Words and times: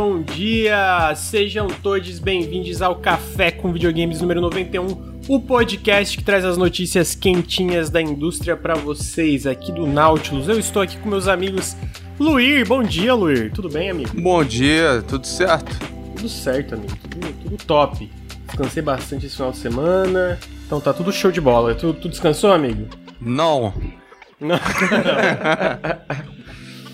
bom 0.00 0.22
dia! 0.22 1.14
Sejam 1.14 1.68
todos 1.68 2.18
bem-vindos 2.18 2.80
ao 2.80 2.96
Café 2.96 3.50
com 3.50 3.70
Videogames 3.70 4.22
número 4.22 4.40
91, 4.40 5.18
o 5.28 5.38
podcast 5.38 6.16
que 6.16 6.24
traz 6.24 6.42
as 6.42 6.56
notícias 6.56 7.14
quentinhas 7.14 7.90
da 7.90 8.00
indústria 8.00 8.56
para 8.56 8.74
vocês 8.74 9.46
aqui 9.46 9.70
do 9.70 9.86
Nautilus. 9.86 10.48
Eu 10.48 10.58
estou 10.58 10.80
aqui 10.80 10.96
com 10.96 11.10
meus 11.10 11.28
amigos 11.28 11.76
Luir. 12.18 12.66
Bom 12.66 12.82
dia, 12.82 13.12
Luir. 13.12 13.52
Tudo 13.52 13.68
bem, 13.68 13.90
amigo? 13.90 14.18
Bom 14.18 14.42
dia, 14.42 15.04
tudo 15.06 15.26
certo? 15.26 15.78
Tudo 16.16 16.30
certo, 16.30 16.76
amigo. 16.76 16.96
Tudo, 17.10 17.34
tudo 17.42 17.56
top. 17.66 18.10
Descansei 18.46 18.82
bastante 18.82 19.26
esse 19.26 19.36
final 19.36 19.52
de 19.52 19.58
semana, 19.58 20.38
então 20.64 20.80
tá 20.80 20.94
tudo 20.94 21.12
show 21.12 21.30
de 21.30 21.42
bola. 21.42 21.74
Tu, 21.74 21.92
tu 21.92 22.08
descansou, 22.08 22.54
amigo? 22.54 22.88
Não. 23.20 23.74
Não. 24.40 24.58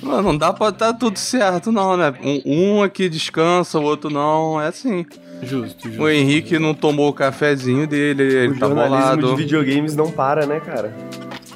Não, 0.07 0.23
não 0.23 0.37
dá 0.37 0.53
pra 0.53 0.69
estar 0.69 0.93
tá 0.93 0.99
tudo 0.99 1.19
certo, 1.19 1.73
não, 1.73 1.97
né? 1.97 2.15
Um, 2.23 2.43
um, 2.79 2.83
aqui 2.83 3.09
descansa, 3.09 3.79
o 3.79 3.83
outro 3.83 4.09
não. 4.09 4.61
É 4.61 4.69
assim. 4.69 5.05
Justo, 5.43 5.89
justo. 5.89 6.03
O 6.03 6.09
Henrique 6.09 6.59
não 6.59 6.73
tomou 6.75 7.09
o 7.09 7.13
cafezinho 7.13 7.87
dele, 7.87 8.23
ele 8.23 8.55
o 8.55 8.59
tá 8.59 8.69
bolado. 8.69 9.29
de 9.29 9.37
videogames 9.37 9.95
não 9.95 10.11
para, 10.11 10.47
né, 10.47 10.61
cara? 10.61 10.95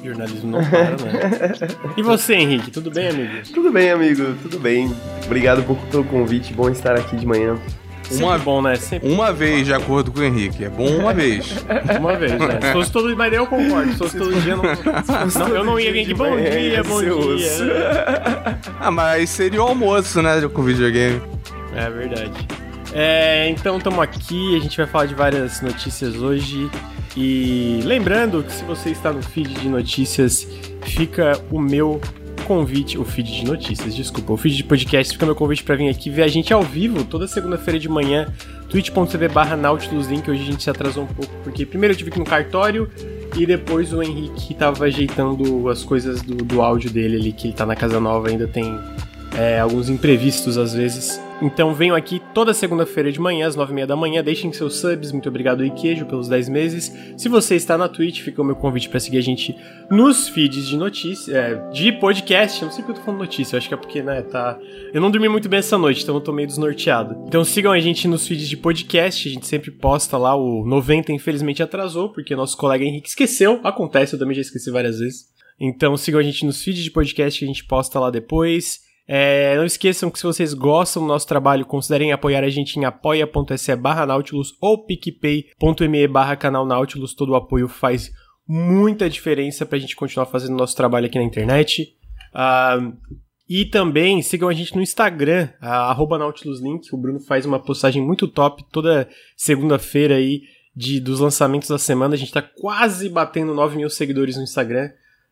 O 0.01 0.05
jornalismo 0.05 0.51
não 0.51 0.63
para, 0.63 0.91
né? 0.91 1.51
e 1.97 2.03
você, 2.03 2.35
Henrique, 2.35 2.69
tudo 2.69 2.91
bem, 2.91 3.09
amigo? 3.09 3.31
Tudo 3.53 3.71
bem, 3.71 3.89
amigo, 3.89 4.35
tudo 4.41 4.59
bem. 4.59 4.91
Obrigado 5.25 5.63
pelo 5.89 6.03
convite, 6.03 6.53
bom 6.53 6.69
estar 6.69 6.95
aqui 6.95 7.15
de 7.15 7.25
manhã. 7.25 7.57
Uma, 8.17 8.37
bom, 8.37 8.61
né? 8.61 8.75
Sempre 8.75 9.09
uma 9.09 9.31
vez, 9.31 9.65
de 9.65 9.73
acordo 9.73 10.11
com 10.11 10.19
o 10.19 10.23
Henrique. 10.23 10.65
É 10.65 10.69
bom 10.69 10.87
uma 10.87 11.13
vez. 11.13 11.55
uma 11.99 12.15
vez, 12.15 12.31
né? 12.33 12.59
Se 12.61 12.73
fosse 12.73 12.91
todo 12.91 13.15
mas 13.15 13.33
eu 13.33 13.47
concordo. 13.47 13.91
Se 13.91 13.97
fosse 13.97 14.17
todo 14.17 14.41
dia, 14.41 14.55
não, 14.55 14.63
não 15.47 15.55
eu 15.55 15.63
não 15.63 15.79
ia 15.79 15.91
vir 15.91 16.01
aqui. 16.01 16.13
Bom 16.13 16.35
dia, 16.35 16.83
bom 16.83 17.01
dia. 17.01 18.59
ah, 18.79 18.91
mas 18.91 19.29
seria 19.29 19.61
o 19.61 19.67
almoço, 19.67 20.21
né? 20.21 20.41
Com 20.53 20.63
videogame. 20.63 21.21
É 21.75 21.89
verdade. 21.89 22.47
É, 22.93 23.47
então 23.49 23.77
estamos 23.77 23.99
aqui, 23.99 24.57
a 24.57 24.59
gente 24.59 24.75
vai 24.75 24.85
falar 24.85 25.05
de 25.05 25.15
várias 25.15 25.61
notícias 25.61 26.15
hoje. 26.15 26.69
E 27.15 27.81
lembrando 27.83 28.43
que 28.43 28.51
se 28.51 28.63
você 28.63 28.89
está 28.89 29.11
no 29.11 29.21
feed 29.21 29.53
de 29.53 29.67
notícias, 29.67 30.47
fica 30.83 31.39
o 31.49 31.59
meu 31.59 31.99
convite, 32.51 32.97
o 32.97 33.05
feed 33.05 33.31
de 33.31 33.45
notícias, 33.45 33.95
desculpa, 33.95 34.33
o 34.33 34.35
feed 34.35 34.57
de 34.57 34.63
podcast 34.65 35.13
fica 35.13 35.25
meu 35.25 35.33
convite 35.33 35.63
para 35.63 35.77
vir 35.77 35.87
aqui 35.87 36.09
ver 36.09 36.23
a 36.23 36.27
gente 36.27 36.51
ao 36.51 36.61
vivo 36.61 37.05
toda 37.05 37.25
segunda-feira 37.25 37.79
de 37.79 37.87
manhã, 37.87 38.27
twitch.tv 38.67 39.29
barra 39.29 39.55
Nautilus 39.55 40.07
Link, 40.07 40.29
hoje 40.29 40.41
a 40.41 40.45
gente 40.45 40.61
se 40.61 40.69
atrasou 40.69 41.05
um 41.05 41.07
pouco, 41.07 41.33
porque 41.45 41.65
primeiro 41.65 41.93
eu 41.93 41.97
tive 41.97 42.11
que 42.11 42.17
ir 42.17 42.19
no 42.19 42.25
cartório 42.25 42.89
e 43.37 43.45
depois 43.45 43.93
o 43.93 44.03
Henrique 44.03 44.53
tava 44.53 44.83
ajeitando 44.83 45.69
as 45.69 45.81
coisas 45.81 46.21
do, 46.21 46.35
do 46.35 46.61
áudio 46.61 46.89
dele 46.89 47.15
ali, 47.15 47.31
que 47.31 47.47
ele 47.47 47.53
tá 47.53 47.65
na 47.65 47.73
casa 47.75 48.01
nova, 48.01 48.27
ainda 48.27 48.45
tem 48.45 48.77
é, 49.37 49.59
alguns 49.59 49.89
imprevistos 49.89 50.57
às 50.57 50.73
vezes. 50.73 51.21
Então 51.41 51.73
venham 51.73 51.95
aqui 51.95 52.21
toda 52.35 52.53
segunda-feira 52.53 53.11
de 53.11 53.19
manhã, 53.19 53.47
às 53.47 53.57
9h30 53.57 53.87
da 53.87 53.95
manhã, 53.95 54.23
deixem 54.23 54.53
seus 54.53 54.75
subs, 54.75 55.11
muito 55.11 55.27
obrigado 55.27 55.65
Iquejo 55.65 56.05
pelos 56.05 56.27
10 56.27 56.49
meses. 56.49 56.95
Se 57.17 57.27
você 57.27 57.55
está 57.55 57.75
na 57.75 57.89
Twitch, 57.89 58.21
fica 58.21 58.41
o 58.41 58.45
meu 58.45 58.55
convite 58.55 58.87
para 58.87 58.99
seguir 58.99 59.17
a 59.17 59.21
gente 59.21 59.55
nos 59.89 60.29
feeds 60.29 60.67
de 60.67 60.77
notícia, 60.77 61.35
é, 61.35 61.69
de 61.71 61.91
podcast, 61.93 62.63
não 62.63 62.71
sei 62.71 62.83
porque 62.83 62.91
eu 62.91 62.95
tô 62.95 63.05
falando 63.05 63.21
notícia, 63.21 63.55
eu 63.55 63.57
acho 63.57 63.67
que 63.67 63.73
é 63.73 63.77
porque, 63.77 64.03
né, 64.03 64.21
tá... 64.21 64.59
Eu 64.93 65.01
não 65.01 65.09
dormi 65.09 65.27
muito 65.27 65.49
bem 65.49 65.59
essa 65.59 65.79
noite, 65.79 66.03
então 66.03 66.13
eu 66.13 66.21
tô 66.21 66.31
meio 66.31 66.47
desnorteado. 66.47 67.25
Então 67.27 67.43
sigam 67.43 67.71
a 67.71 67.79
gente 67.79 68.07
nos 68.07 68.27
feeds 68.27 68.47
de 68.47 68.57
podcast, 68.57 69.27
a 69.27 69.31
gente 69.31 69.47
sempre 69.47 69.71
posta 69.71 70.19
lá, 70.19 70.35
o 70.35 70.63
90 70.63 71.11
infelizmente 71.11 71.63
atrasou, 71.63 72.09
porque 72.09 72.35
nosso 72.35 72.55
colega 72.55 72.85
Henrique 72.85 73.09
esqueceu, 73.09 73.59
acontece, 73.63 74.13
eu 74.13 74.19
também 74.19 74.35
já 74.35 74.41
esqueci 74.41 74.69
várias 74.69 74.99
vezes. 74.99 75.31
Então 75.59 75.97
sigam 75.97 76.19
a 76.19 76.23
gente 76.23 76.45
nos 76.45 76.63
feeds 76.63 76.83
de 76.83 76.91
podcast 76.91 77.39
que 77.39 77.45
a 77.45 77.47
gente 77.47 77.65
posta 77.65 77.99
lá 77.99 78.11
depois. 78.11 78.90
É, 79.13 79.57
não 79.57 79.65
esqueçam 79.65 80.09
que 80.09 80.17
se 80.17 80.23
vocês 80.23 80.53
gostam 80.53 81.03
do 81.03 81.07
nosso 81.09 81.27
trabalho, 81.27 81.65
considerem 81.65 82.13
apoiar 82.13 82.45
a 82.45 82.49
gente 82.49 82.79
em 82.79 82.85
apoia.se 82.85 83.75
barra 83.75 84.05
Nautilus 84.05 84.55
ou 84.61 84.85
picpay.me 84.85 86.07
barra 86.07 86.37
canal 86.37 86.65
Nautilus. 86.65 87.13
Todo 87.13 87.33
o 87.33 87.35
apoio 87.35 87.67
faz 87.67 88.09
muita 88.47 89.09
diferença 89.09 89.65
pra 89.65 89.77
gente 89.77 89.97
continuar 89.97 90.27
fazendo 90.27 90.55
nosso 90.55 90.77
trabalho 90.77 91.07
aqui 91.07 91.17
na 91.17 91.25
internet. 91.25 91.93
Uh, 92.33 92.95
e 93.49 93.65
também 93.65 94.21
sigam 94.21 94.47
a 94.47 94.53
gente 94.53 94.73
no 94.77 94.81
Instagram, 94.81 95.49
arroba 95.59 96.17
NautilusLink. 96.17 96.87
O 96.93 96.97
Bruno 96.97 97.19
faz 97.19 97.45
uma 97.45 97.59
postagem 97.59 98.01
muito 98.01 98.29
top 98.29 98.63
toda 98.71 99.09
segunda-feira 99.35 100.15
aí 100.15 100.43
de, 100.73 101.01
dos 101.01 101.19
lançamentos 101.19 101.67
da 101.67 101.77
semana. 101.77 102.13
A 102.13 102.17
gente 102.17 102.31
tá 102.31 102.41
quase 102.41 103.09
batendo 103.09 103.53
9 103.53 103.75
mil 103.75 103.89
seguidores 103.89 104.37
no 104.37 104.43
Instagram. 104.43 104.89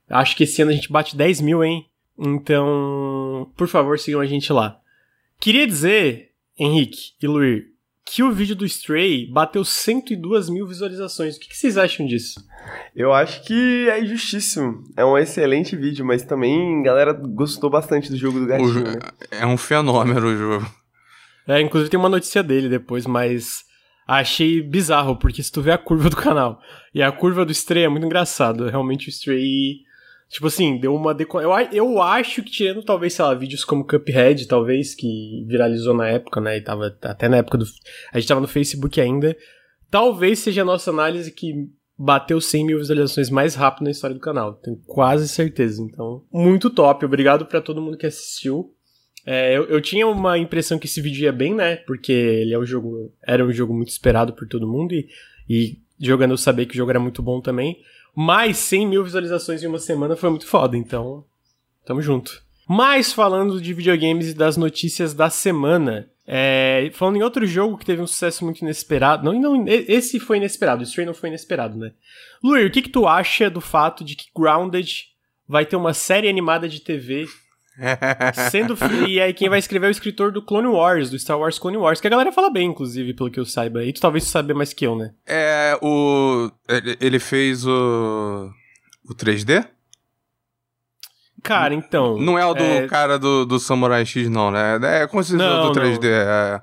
Acho 0.09 0.35
que 0.35 0.43
esse 0.43 0.61
ano 0.61 0.71
a 0.71 0.73
gente 0.73 0.91
bate 0.91 1.15
10 1.15 1.39
mil, 1.39 1.63
hein? 1.63 1.88
Então, 2.19 3.49
por 3.55 3.67
favor, 3.67 3.97
sigam 3.97 4.19
a 4.19 4.25
gente 4.25 4.51
lá. 4.51 4.79
Queria 5.39 5.65
dizer, 5.65 6.31
Henrique 6.57 7.13
e 7.21 7.27
Luir, 7.27 7.67
que 8.05 8.23
o 8.23 8.31
vídeo 8.31 8.55
do 8.55 8.65
Stray 8.65 9.25
bateu 9.31 9.63
102 9.63 10.49
mil 10.49 10.67
visualizações. 10.67 11.37
O 11.37 11.39
que, 11.39 11.55
vocês 11.55 11.77
acham 11.77 12.05
disso? 12.05 12.43
Eu 12.95 13.13
acho 13.13 13.43
que 13.43 13.87
é 13.89 14.03
injustíssimo. 14.03 14.83
É 14.97 15.05
um 15.05 15.17
excelente 15.17 15.75
vídeo, 15.75 16.03
mas 16.03 16.23
também 16.23 16.81
a 16.81 16.83
galera 16.83 17.13
gostou 17.13 17.69
bastante 17.69 18.09
do 18.09 18.17
jogo 18.17 18.39
do 18.39 18.47
gatinho, 18.47 18.83
né? 18.83 18.99
É 19.31 19.45
um 19.45 19.57
fenômeno 19.57 20.27
o 20.27 20.35
jogo. 20.35 20.79
É, 21.47 21.61
inclusive 21.61 21.89
tem 21.89 21.99
uma 21.99 22.09
notícia 22.09 22.43
dele 22.43 22.67
depois, 22.67 23.05
mas 23.05 23.63
achei 24.07 24.61
bizarro, 24.61 25.15
porque 25.15 25.41
se 25.41 25.51
tu 25.51 25.61
vê 25.61 25.71
a 25.71 25.77
curva 25.77 26.09
do 26.09 26.17
canal 26.17 26.59
e 26.93 27.01
a 27.01 27.11
curva 27.11 27.45
do 27.45 27.51
Stray 27.51 27.83
é 27.83 27.89
muito 27.89 28.05
engraçado. 28.05 28.67
Realmente 28.67 29.07
o 29.07 29.09
Stray 29.09 29.81
Tipo 30.29 30.45
assim, 30.45 30.79
deu 30.79 30.93
uma 30.93 31.13
deco... 31.13 31.41
eu, 31.41 31.51
eu 31.71 32.01
acho 32.01 32.43
que 32.43 32.51
tirando 32.51 32.83
talvez, 32.83 33.13
sei 33.13 33.25
lá, 33.25 33.33
vídeos 33.33 33.65
como 33.65 33.85
Cuphead, 33.85 34.47
talvez, 34.47 34.93
que 34.93 35.43
viralizou 35.47 35.93
na 35.93 36.07
época, 36.07 36.39
né? 36.39 36.57
E 36.57 36.61
tava 36.61 36.95
até 37.01 37.27
na 37.27 37.37
época 37.37 37.57
do. 37.57 37.65
A 38.13 38.19
gente 38.19 38.27
tava 38.27 38.41
no 38.41 38.47
Facebook 38.47 39.01
ainda. 39.01 39.35
Talvez 39.89 40.37
seja 40.37 40.61
a 40.61 40.65
nossa 40.65 40.91
análise 40.91 41.31
que 41.31 41.67
bateu 41.97 42.39
100 42.39 42.65
mil 42.65 42.77
visualizações 42.77 43.31
mais 43.31 43.55
rápido 43.55 43.85
na 43.85 43.91
história 43.91 44.13
do 44.13 44.21
canal. 44.21 44.53
Tenho 44.53 44.77
quase 44.85 45.27
certeza. 45.27 45.81
Então, 45.81 46.23
muito 46.31 46.69
top. 46.69 47.03
Obrigado 47.03 47.47
para 47.47 47.59
todo 47.59 47.81
mundo 47.81 47.97
que 47.97 48.05
assistiu. 48.05 48.71
É, 49.25 49.57
eu, 49.57 49.65
eu, 49.65 49.81
tinha 49.81 50.07
uma 50.07 50.37
impressão 50.37 50.77
que 50.77 50.85
esse 50.85 51.01
vídeo 51.01 51.23
ia 51.23 51.31
bem, 51.31 51.55
né? 51.55 51.75
Porque 51.75 52.11
ele 52.11 52.53
é 52.53 52.59
um 52.59 52.65
jogo. 52.65 53.11
Era 53.25 53.43
um 53.43 53.51
jogo 53.51 53.73
muito 53.73 53.89
esperado 53.89 54.33
por 54.33 54.47
todo 54.47 54.67
mundo 54.67 54.93
e, 54.93 55.07
e 55.49 55.79
jogando 55.99 56.31
eu 56.31 56.37
sabia 56.37 56.67
que 56.67 56.73
o 56.73 56.77
jogo 56.77 56.91
era 56.91 56.99
muito 56.99 57.23
bom 57.23 57.41
também. 57.41 57.77
Mais 58.15 58.57
100 58.57 58.87
mil 58.87 59.03
visualizações 59.03 59.63
em 59.63 59.67
uma 59.67 59.79
semana 59.79 60.15
foi 60.15 60.29
muito 60.29 60.47
foda, 60.47 60.77
então 60.77 61.23
tamo 61.85 62.01
junto. 62.01 62.41
Mas 62.67 63.11
falando 63.11 63.59
de 63.59 63.73
videogames 63.73 64.29
e 64.29 64.33
das 64.33 64.55
notícias 64.55 65.13
da 65.13 65.29
semana, 65.29 66.07
é, 66.27 66.91
falando 66.93 67.15
em 67.15 67.23
outro 67.23 67.45
jogo 67.47 67.77
que 67.77 67.85
teve 67.85 68.01
um 68.01 68.07
sucesso 68.07 68.45
muito 68.45 68.61
inesperado. 68.61 69.23
Não, 69.23 69.33
não 69.33 69.65
esse 69.67 70.19
foi 70.19 70.37
inesperado, 70.37 70.81
o 70.81 70.83
Stray 70.83 71.05
não 71.05 71.13
foi 71.15 71.29
inesperado, 71.29 71.75
né? 71.75 71.91
Luir, 72.43 72.67
o 72.67 72.71
que, 72.71 72.83
que 72.83 72.89
tu 72.89 73.07
acha 73.07 73.49
do 73.49 73.59
fato 73.59 74.03
de 74.03 74.15
que 74.15 74.29
Grounded 74.35 75.07
vai 75.47 75.65
ter 75.65 75.75
uma 75.75 75.95
série 75.95 76.29
animada 76.29 76.69
de 76.69 76.79
TV 76.79 77.25
Sendo 78.51 78.77
e 79.07 79.19
aí 79.19 79.33
quem 79.33 79.49
vai 79.49 79.59
escrever 79.59 79.87
é 79.87 79.89
o 79.89 79.91
escritor 79.91 80.31
do 80.31 80.41
Clone 80.41 80.67
Wars, 80.67 81.09
do 81.09 81.17
Star 81.17 81.39
Wars 81.39 81.57
Clone 81.57 81.77
Wars, 81.77 82.01
que 82.01 82.07
a 82.07 82.09
galera 82.09 82.31
fala 82.31 82.51
bem, 82.51 82.69
inclusive, 82.69 83.13
pelo 83.13 83.31
que 83.31 83.39
eu 83.39 83.45
saiba. 83.45 83.83
E 83.83 83.93
tu 83.93 84.01
talvez 84.01 84.25
saiba 84.25 84.53
mais 84.53 84.73
que 84.73 84.85
eu, 84.85 84.95
né? 84.95 85.11
É, 85.27 85.77
o 85.81 86.51
ele 86.99 87.19
fez 87.19 87.65
o 87.65 88.49
o 89.09 89.15
3D? 89.15 89.65
Cara, 91.41 91.73
então. 91.73 92.17
Não 92.17 92.37
é 92.37 92.45
o 92.45 92.53
do 92.53 92.63
é... 92.63 92.87
cara 92.87 93.17
do, 93.17 93.45
do 93.45 93.59
Samurai 93.59 94.05
X, 94.05 94.29
não, 94.29 94.51
né? 94.51 94.77
É 94.81 95.07
como 95.07 95.23
se 95.23 95.35
do 95.35 95.71
3D. 95.71 96.05
É... 96.05 96.61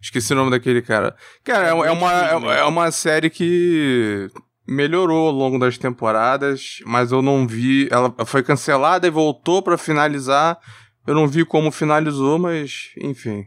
Esqueci 0.00 0.32
o 0.32 0.36
nome 0.36 0.50
daquele 0.50 0.82
cara. 0.82 1.14
Cara, 1.42 1.68
é, 1.68 1.70
é 1.70 1.90
uma, 1.90 2.52
é, 2.52 2.58
é 2.58 2.64
uma 2.64 2.90
série 2.90 3.30
que 3.30 4.30
melhorou 4.66 5.28
ao 5.28 5.34
longo 5.34 5.58
das 5.58 5.78
temporadas, 5.78 6.80
mas 6.86 7.12
eu 7.12 7.20
não 7.20 7.46
vi. 7.46 7.88
Ela 7.90 8.14
foi 8.24 8.42
cancelada 8.42 9.06
e 9.06 9.10
voltou 9.10 9.62
para 9.62 9.78
finalizar. 9.78 10.58
Eu 11.06 11.14
não 11.14 11.26
vi 11.26 11.44
como 11.44 11.70
finalizou, 11.70 12.38
mas 12.38 12.92
enfim. 12.98 13.46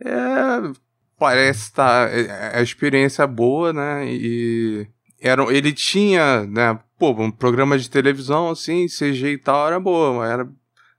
É, 0.00 0.72
parece 1.18 1.60
estar 1.64 2.08
tá, 2.08 2.14
é, 2.14 2.60
é 2.60 2.62
experiência 2.62 3.26
boa, 3.26 3.72
né? 3.72 4.06
E 4.06 4.86
era, 5.20 5.42
ele 5.54 5.72
tinha, 5.72 6.44
né? 6.46 6.78
Pô, 6.98 7.10
um 7.10 7.30
programa 7.30 7.78
de 7.78 7.90
televisão 7.90 8.50
assim, 8.50 8.86
CG 8.86 9.32
e 9.32 9.38
tal 9.38 9.66
era 9.66 9.78
boa, 9.78 10.26
era 10.26 10.48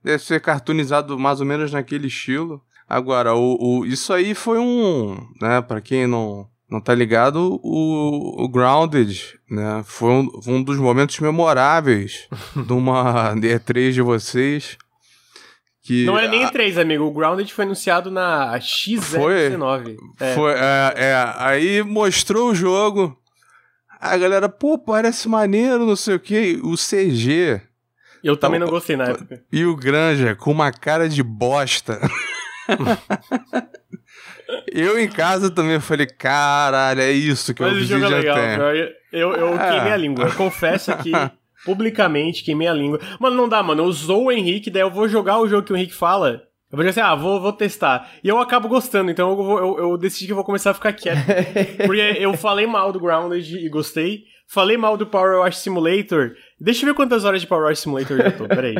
deve 0.02 0.22
ser 0.22 0.40
cartoonizado 0.40 1.18
mais 1.18 1.40
ou 1.40 1.46
menos 1.46 1.72
naquele 1.72 2.06
estilo. 2.08 2.62
Agora, 2.86 3.34
o, 3.34 3.80
o 3.80 3.86
isso 3.86 4.12
aí 4.12 4.34
foi 4.34 4.58
um, 4.58 5.16
né? 5.40 5.62
Para 5.62 5.80
quem 5.80 6.06
não 6.06 6.48
não 6.68 6.80
tá 6.80 6.94
ligado, 6.94 7.60
o, 7.62 8.44
o 8.44 8.48
Grounded, 8.48 9.38
né? 9.50 9.82
Foi 9.84 10.10
um, 10.10 10.28
um 10.46 10.62
dos 10.62 10.78
momentos 10.78 11.18
memoráveis 11.20 12.28
de 12.56 12.72
uma 12.72 13.34
E3 13.36 13.92
de 13.92 14.02
vocês. 14.02 14.76
Que, 15.82 16.06
não 16.06 16.18
é 16.18 16.26
nem 16.26 16.46
E3, 16.46 16.80
amigo. 16.80 17.04
O 17.04 17.12
Grounded 17.12 17.52
foi 17.52 17.66
anunciado 17.66 18.10
na 18.10 18.58
XZ19. 18.58 19.00
Foi, 19.02 20.26
é. 20.26 20.34
foi 20.34 20.52
é, 20.52 20.94
é, 20.96 21.34
aí 21.36 21.82
mostrou 21.82 22.50
o 22.50 22.54
jogo. 22.54 23.16
A 24.00 24.16
galera, 24.16 24.48
pô, 24.48 24.78
parece 24.78 25.28
maneiro, 25.28 25.84
não 25.86 25.96
sei 25.96 26.14
o 26.14 26.20
que. 26.20 26.58
O 26.62 26.74
CG. 26.74 27.60
Eu 28.22 28.36
também 28.38 28.58
não 28.58 28.66
gostei 28.66 28.96
na 28.96 29.04
época. 29.04 29.44
E 29.52 29.66
o 29.66 29.76
Granja 29.76 30.34
com 30.34 30.50
uma 30.50 30.72
cara 30.72 31.06
de 31.06 31.22
bosta. 31.22 32.00
eu 34.72 34.98
em 34.98 35.08
casa 35.08 35.50
também 35.50 35.80
falei, 35.80 36.06
caralho, 36.06 37.00
é 37.00 37.12
isso 37.12 37.54
que 37.54 37.62
Mas 37.62 37.76
o 37.76 37.84
jogo 37.84 38.04
é 38.04 38.08
legal, 38.08 38.36
tem. 38.36 38.94
Eu, 39.12 39.32
eu 39.32 39.54
é. 39.54 39.70
queimei 39.70 39.92
a 39.92 39.96
língua. 39.96 40.24
Eu 40.26 40.34
confesso 40.34 40.96
que 40.98 41.12
publicamente 41.64 42.44
queimei 42.44 42.68
a 42.68 42.74
língua. 42.74 43.00
Mano, 43.18 43.36
não 43.36 43.48
dá, 43.48 43.62
mano. 43.62 43.82
Eu 43.82 43.86
usou 43.86 44.24
o 44.24 44.32
Henrique, 44.32 44.70
daí 44.70 44.82
eu 44.82 44.90
vou 44.90 45.08
jogar 45.08 45.38
o 45.38 45.48
jogo 45.48 45.66
que 45.66 45.72
o 45.72 45.76
Henrique 45.76 45.94
fala. 45.94 46.42
Eu 46.70 46.76
vou 46.76 46.84
dizer 46.84 47.00
assim, 47.00 47.08
ah, 47.08 47.14
vou, 47.14 47.40
vou 47.40 47.52
testar. 47.52 48.10
E 48.22 48.28
eu 48.28 48.38
acabo 48.40 48.68
gostando, 48.68 49.10
então 49.10 49.30
eu, 49.30 49.36
vou, 49.36 49.58
eu, 49.58 49.78
eu 49.78 49.96
decidi 49.96 50.26
que 50.26 50.32
eu 50.32 50.36
vou 50.36 50.44
começar 50.44 50.72
a 50.72 50.74
ficar 50.74 50.92
quieto. 50.92 51.24
Porque 51.86 52.16
eu 52.18 52.34
falei 52.34 52.66
mal 52.66 52.92
do 52.92 52.98
Grounded 52.98 53.56
e 53.56 53.68
gostei. 53.68 54.24
Falei 54.46 54.76
mal 54.76 54.96
do 54.96 55.06
Power 55.06 55.38
Wash 55.38 55.58
Simulator. 55.58 56.32
Deixa 56.60 56.82
eu 56.82 56.88
ver 56.88 56.94
quantas 56.94 57.24
horas 57.24 57.40
de 57.40 57.46
Power 57.46 57.66
Wash 57.66 57.78
Simulator 57.80 58.18
eu 58.18 58.24
já 58.24 58.32
tô, 58.32 58.48
peraí. 58.48 58.74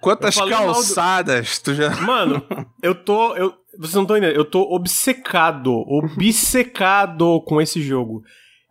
Quantas 0.00 0.36
calçadas 0.36 1.58
do... 1.58 1.64
tu 1.64 1.74
já. 1.74 1.90
Mano, 1.96 2.44
eu 2.82 2.94
tô. 2.94 3.34
Eu... 3.34 3.54
Vocês 3.78 3.94
não 3.94 4.02
estão 4.02 4.16
entendendo. 4.16 4.36
Eu 4.36 4.44
tô 4.44 4.62
obcecado, 4.62 5.72
obcecado 5.72 7.40
com 7.46 7.60
esse 7.60 7.80
jogo. 7.80 8.22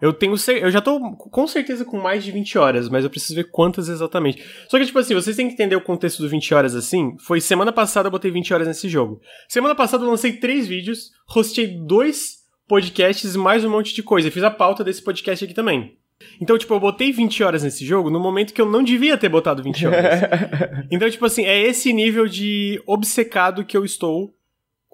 Eu 0.02 0.12
tenho 0.12 0.36
eu 0.62 0.70
já 0.70 0.82
tô 0.82 1.00
com 1.16 1.48
certeza 1.48 1.86
com 1.86 1.98
mais 1.98 2.24
de 2.24 2.32
20 2.32 2.58
horas, 2.58 2.90
mas 2.90 3.04
eu 3.04 3.10
preciso 3.10 3.36
ver 3.36 3.50
quantas 3.50 3.88
exatamente. 3.88 4.44
Só 4.70 4.78
que 4.78 4.86
tipo 4.86 5.00
assim, 5.00 5.14
vocês 5.14 5.36
têm 5.36 5.48
que 5.48 5.54
entender 5.54 5.76
o 5.76 5.82
contexto 5.82 6.22
do 6.22 6.30
20 6.30 6.54
horas 6.54 6.76
assim. 6.76 7.16
Foi 7.20 7.40
semana 7.40 7.72
passada 7.72 8.08
eu 8.08 8.12
botei 8.12 8.30
20 8.30 8.54
horas 8.54 8.68
nesse 8.68 8.90
jogo. 8.90 9.22
Semana 9.48 9.74
passada 9.74 10.04
eu 10.04 10.10
lancei 10.10 10.34
três 10.34 10.68
vídeos, 10.68 11.12
hostei 11.34 11.68
dois 11.68 12.44
podcasts 12.68 13.36
e 13.36 13.38
mais 13.38 13.64
um 13.64 13.70
monte 13.70 13.94
de 13.94 14.04
coisa. 14.04 14.30
fiz 14.30 14.44
a 14.44 14.52
pauta 14.52 14.84
desse 14.84 15.02
podcast 15.02 15.46
aqui 15.46 15.54
também. 15.54 15.98
Então, 16.42 16.58
tipo, 16.58 16.74
eu 16.74 16.80
botei 16.80 17.12
20 17.12 17.44
horas 17.44 17.64
nesse 17.64 17.86
jogo 17.86 18.10
no 18.10 18.20
momento 18.20 18.54
que 18.54 18.62
eu 18.62 18.70
não 18.70 18.84
devia 18.84 19.18
ter 19.18 19.30
botado 19.30 19.64
20 19.64 19.88
horas. 19.88 20.22
então, 20.92 21.10
tipo 21.10 21.26
assim, 21.26 21.46
é 21.46 21.62
esse 21.62 21.92
nível 21.94 22.28
de 22.28 22.82
obcecado 22.86 23.66
que 23.66 23.76
eu 23.76 23.86
estou 23.86 24.34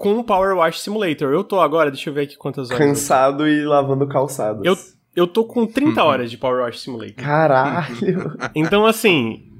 com 0.01 0.17
o 0.17 0.23
Power 0.23 0.57
Wash 0.57 0.81
Simulator. 0.81 1.31
Eu 1.31 1.43
tô 1.43 1.59
agora, 1.59 1.91
deixa 1.91 2.09
eu 2.09 2.13
ver 2.13 2.21
aqui 2.23 2.35
quantas 2.35 2.69
horas. 2.69 2.79
Cansado 2.79 3.47
e 3.47 3.63
lavando 3.63 4.07
calçados. 4.07 4.65
Eu, 4.65 4.75
eu 5.15 5.27
tô 5.27 5.45
com 5.45 5.65
30 5.67 6.01
uhum. 6.01 6.07
horas 6.07 6.31
de 6.31 6.37
Power 6.37 6.63
Wash 6.63 6.81
Simulator. 6.81 7.15
Caralho! 7.23 8.35
Então, 8.55 8.85
assim, 8.85 9.50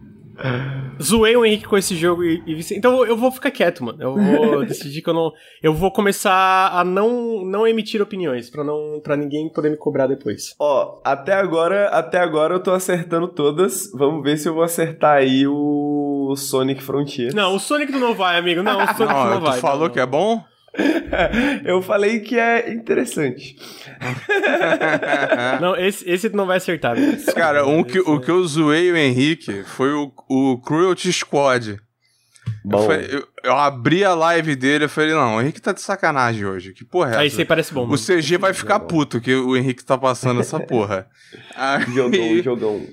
Zoei 1.02 1.36
o 1.36 1.46
Henrique 1.46 1.66
com 1.66 1.78
esse 1.78 1.96
jogo 1.96 2.24
e, 2.24 2.44
e 2.46 2.60
Então 2.76 3.06
eu 3.06 3.18
vou 3.18 3.32
ficar 3.32 3.52
quieto, 3.52 3.84
mano. 3.84 3.98
Eu 4.02 4.16
vou 4.16 4.66
decidir 4.66 5.02
que 5.02 5.10
eu 5.10 5.14
não. 5.14 5.32
Eu 5.62 5.74
vou 5.74 5.92
começar 5.92 6.70
a 6.74 6.84
não, 6.84 7.44
não 7.46 7.68
emitir 7.68 8.02
opiniões 8.02 8.50
para 8.50 8.64
não 8.64 9.00
para 9.04 9.16
ninguém 9.16 9.50
poder 9.50 9.70
me 9.70 9.78
cobrar 9.78 10.08
depois. 10.08 10.56
Ó, 10.60 11.00
até 11.04 11.34
agora, 11.34 11.88
até 11.90 12.20
agora 12.20 12.56
eu 12.56 12.60
tô 12.60 12.72
acertando 12.72 13.28
todas. 13.28 13.92
Vamos 13.94 14.24
ver 14.24 14.38
se 14.38 14.48
eu 14.48 14.54
vou 14.54 14.64
acertar 14.64 15.18
aí 15.18 15.46
o 15.48 16.34
Sonic 16.38 16.82
Frontier. 16.84 17.34
Não, 17.34 17.56
o 17.56 17.60
Sonic 17.60 17.92
não 17.94 18.14
vai, 18.14 18.38
amigo. 18.38 18.62
Não, 18.62 18.78
o 18.84 18.88
Sonic 18.96 19.14
não, 19.14 19.30
não 19.32 19.42
vai. 19.42 19.58
Tu 19.58 19.62
falou 19.62 19.88
não. 19.88 19.90
que 19.90 20.00
é 20.00 20.06
bom? 20.06 20.44
Eu 21.66 21.82
falei 21.82 22.20
que 22.22 22.38
é 22.40 22.72
interessante. 22.72 23.58
não, 25.60 25.76
esse, 25.76 26.10
esse 26.10 26.30
não 26.30 26.46
vai 26.46 26.58
acertar. 26.58 26.96
Cara, 27.36 27.66
um 27.66 27.84
que, 27.84 28.00
o 28.00 28.20
que 28.20 28.32
eu 28.32 28.46
zoei 28.48 28.92
o 28.92 28.98
Henrique 28.98 29.64
foi 29.64 29.92
o, 29.92 30.12
o 30.30 30.58
Cruelty 30.60 31.12
Squad. 31.12 31.78
Eu, 32.70 32.80
falei, 32.80 33.08
eu, 33.12 33.28
eu, 33.44 33.56
abri 33.56 34.04
a 34.04 34.14
live 34.14 34.56
dele 34.56 34.86
e 34.86 34.88
falei, 34.88 35.14
não, 35.14 35.36
o 35.36 35.42
Henrique 35.42 35.62
tá 35.62 35.72
de 35.72 35.82
sacanagem 35.82 36.46
hoje. 36.46 36.74
Que 36.74 36.86
porra 36.86 37.10
é 37.10 37.12
essa? 37.12 37.20
Aí 37.22 37.30
você 37.30 37.46
parece 37.46 37.74
bom. 37.74 37.88
O 37.88 37.98
CG 37.98 38.38
vai 38.38 38.54
ficar 38.54 38.80
puto 38.82 39.20
que 39.20 39.34
o 39.34 39.58
Henrique 39.58 39.84
tá 39.84 39.98
passando 39.98 40.42
essa 40.42 40.60
porra. 40.60 41.08
Aí, 41.56 41.84
jogão, 41.94 42.44
jogão. 42.44 42.88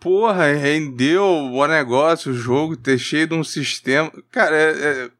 Porra, 0.00 0.52
rendeu 0.52 1.24
o 1.24 1.66
negócio, 1.66 2.32
o 2.32 2.34
jogo, 2.34 2.76
ter 2.76 2.98
cheio 2.98 3.28
de 3.28 3.34
um 3.34 3.44
sistema. 3.44 4.10
Cara, 4.32 4.56
é, 4.56 4.70
é... 4.70 5.10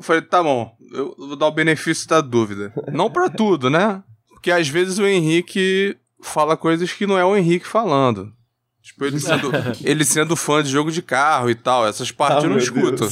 eu 0.00 0.02
falei, 0.02 0.22
tá 0.22 0.42
bom, 0.42 0.74
eu 0.92 1.14
vou 1.16 1.36
dar 1.36 1.46
o 1.46 1.52
benefício 1.52 2.08
da 2.08 2.20
dúvida. 2.20 2.72
Não 2.90 3.10
para 3.10 3.28
tudo, 3.28 3.68
né? 3.68 4.02
Porque 4.30 4.50
às 4.50 4.66
vezes 4.66 4.98
o 4.98 5.06
Henrique 5.06 5.96
fala 6.22 6.56
coisas 6.56 6.90
que 6.92 7.06
não 7.06 7.18
é 7.18 7.24
o 7.24 7.36
Henrique 7.36 7.66
falando. 7.66 8.32
Tipo, 8.82 9.04
ele 9.04 9.20
sendo, 9.20 9.50
ele 9.84 10.04
sendo 10.04 10.34
fã 10.34 10.62
de 10.62 10.70
jogo 10.70 10.90
de 10.90 11.02
carro 11.02 11.50
e 11.50 11.54
tal, 11.54 11.86
essas 11.86 12.10
partes 12.10 12.44
oh, 12.44 12.46
eu 12.46 12.50
não 12.50 12.56
escuto. 12.56 13.06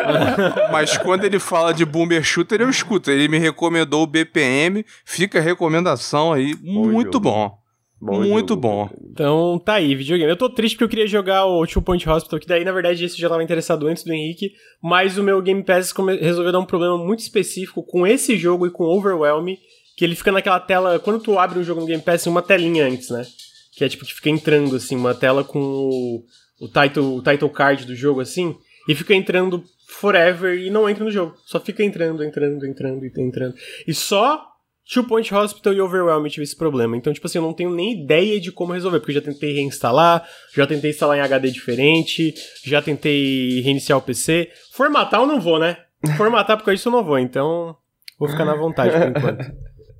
Mas 0.72 0.96
quando 0.96 1.24
ele 1.24 1.38
fala 1.38 1.74
de 1.74 1.84
Boomer 1.84 2.24
Shooter, 2.24 2.62
eu 2.62 2.70
escuto. 2.70 3.10
Ele 3.10 3.28
me 3.28 3.38
recomendou 3.38 4.02
o 4.02 4.06
BPM, 4.06 4.84
fica 5.04 5.38
a 5.38 5.42
recomendação 5.42 6.32
aí, 6.32 6.54
bom 6.54 6.88
muito 6.88 7.14
jogo. 7.14 7.20
bom. 7.20 7.58
Bom 8.00 8.20
Muito 8.20 8.50
jogo. 8.50 8.60
bom. 8.60 8.90
Então 9.10 9.58
tá 9.58 9.74
aí, 9.74 9.94
videogame. 9.94 10.30
Eu 10.30 10.36
tô 10.36 10.50
triste 10.50 10.74
porque 10.74 10.84
eu 10.84 10.88
queria 10.88 11.06
jogar 11.06 11.46
o 11.46 11.66
Two 11.66 11.80
Point 11.80 12.08
Hospital, 12.08 12.38
que 12.38 12.46
daí 12.46 12.64
na 12.64 12.72
verdade 12.72 13.04
esse 13.04 13.18
já 13.18 13.28
tava 13.28 13.42
interessado 13.42 13.86
antes 13.86 14.04
do 14.04 14.12
Henrique, 14.12 14.52
mas 14.82 15.16
o 15.16 15.22
meu 15.22 15.40
Game 15.40 15.62
Pass 15.62 15.94
resolveu 16.20 16.52
dar 16.52 16.58
um 16.58 16.66
problema 16.66 16.98
muito 16.98 17.20
específico 17.20 17.82
com 17.82 18.06
esse 18.06 18.36
jogo 18.36 18.66
e 18.66 18.70
com 18.70 18.84
Overwhelm, 18.84 19.56
que 19.96 20.04
ele 20.04 20.14
fica 20.14 20.30
naquela 20.30 20.60
tela. 20.60 20.98
Quando 20.98 21.22
tu 21.22 21.38
abre 21.38 21.58
um 21.58 21.64
jogo 21.64 21.80
no 21.80 21.86
Game 21.86 22.02
Pass, 22.02 22.26
uma 22.26 22.42
telinha 22.42 22.86
antes, 22.86 23.08
né? 23.08 23.26
Que 23.74 23.84
é 23.84 23.88
tipo 23.88 24.04
que 24.04 24.14
fica 24.14 24.28
entrando 24.28 24.76
assim, 24.76 24.94
uma 24.94 25.14
tela 25.14 25.42
com 25.42 25.58
o, 25.58 26.24
o, 26.60 26.68
title, 26.68 27.16
o 27.16 27.22
title 27.22 27.50
card 27.50 27.86
do 27.86 27.94
jogo 27.94 28.20
assim, 28.20 28.54
e 28.86 28.94
fica 28.94 29.14
entrando 29.14 29.64
forever 29.88 30.58
e 30.58 30.68
não 30.68 30.88
entra 30.88 31.02
no 31.02 31.10
jogo. 31.10 31.34
Só 31.46 31.58
fica 31.58 31.82
entrando, 31.82 32.22
entrando, 32.22 32.66
entrando 32.66 33.04
e 33.04 33.12
entrando. 33.22 33.54
E 33.86 33.94
só 33.94 34.55
Two 34.92 35.04
Point 35.04 35.34
Hospital 35.34 35.74
e 35.74 35.80
Overwhelm 35.80 36.26
tive 36.28 36.44
esse 36.44 36.56
problema. 36.56 36.96
Então, 36.96 37.12
tipo 37.12 37.26
assim, 37.26 37.38
eu 37.38 37.42
não 37.42 37.52
tenho 37.52 37.70
nem 37.70 38.02
ideia 38.02 38.40
de 38.40 38.52
como 38.52 38.72
resolver, 38.72 39.00
porque 39.00 39.10
eu 39.10 39.16
já 39.16 39.22
tentei 39.22 39.52
reinstalar, 39.52 40.24
já 40.54 40.66
tentei 40.66 40.90
instalar 40.90 41.18
em 41.18 41.22
HD 41.22 41.50
diferente, 41.50 42.32
já 42.64 42.80
tentei 42.80 43.60
reiniciar 43.62 43.98
o 43.98 44.02
PC. 44.02 44.48
Formatar 44.72 45.20
eu 45.20 45.26
não 45.26 45.40
vou, 45.40 45.58
né? 45.58 45.76
Formatar 46.16 46.56
porque 46.56 46.72
isso 46.72 46.88
eu 46.88 46.92
não 46.92 47.02
vou, 47.02 47.18
então 47.18 47.76
vou 48.18 48.28
ficar 48.28 48.44
na 48.44 48.54
vontade 48.54 48.96
por 48.96 49.08
enquanto. 49.08 49.52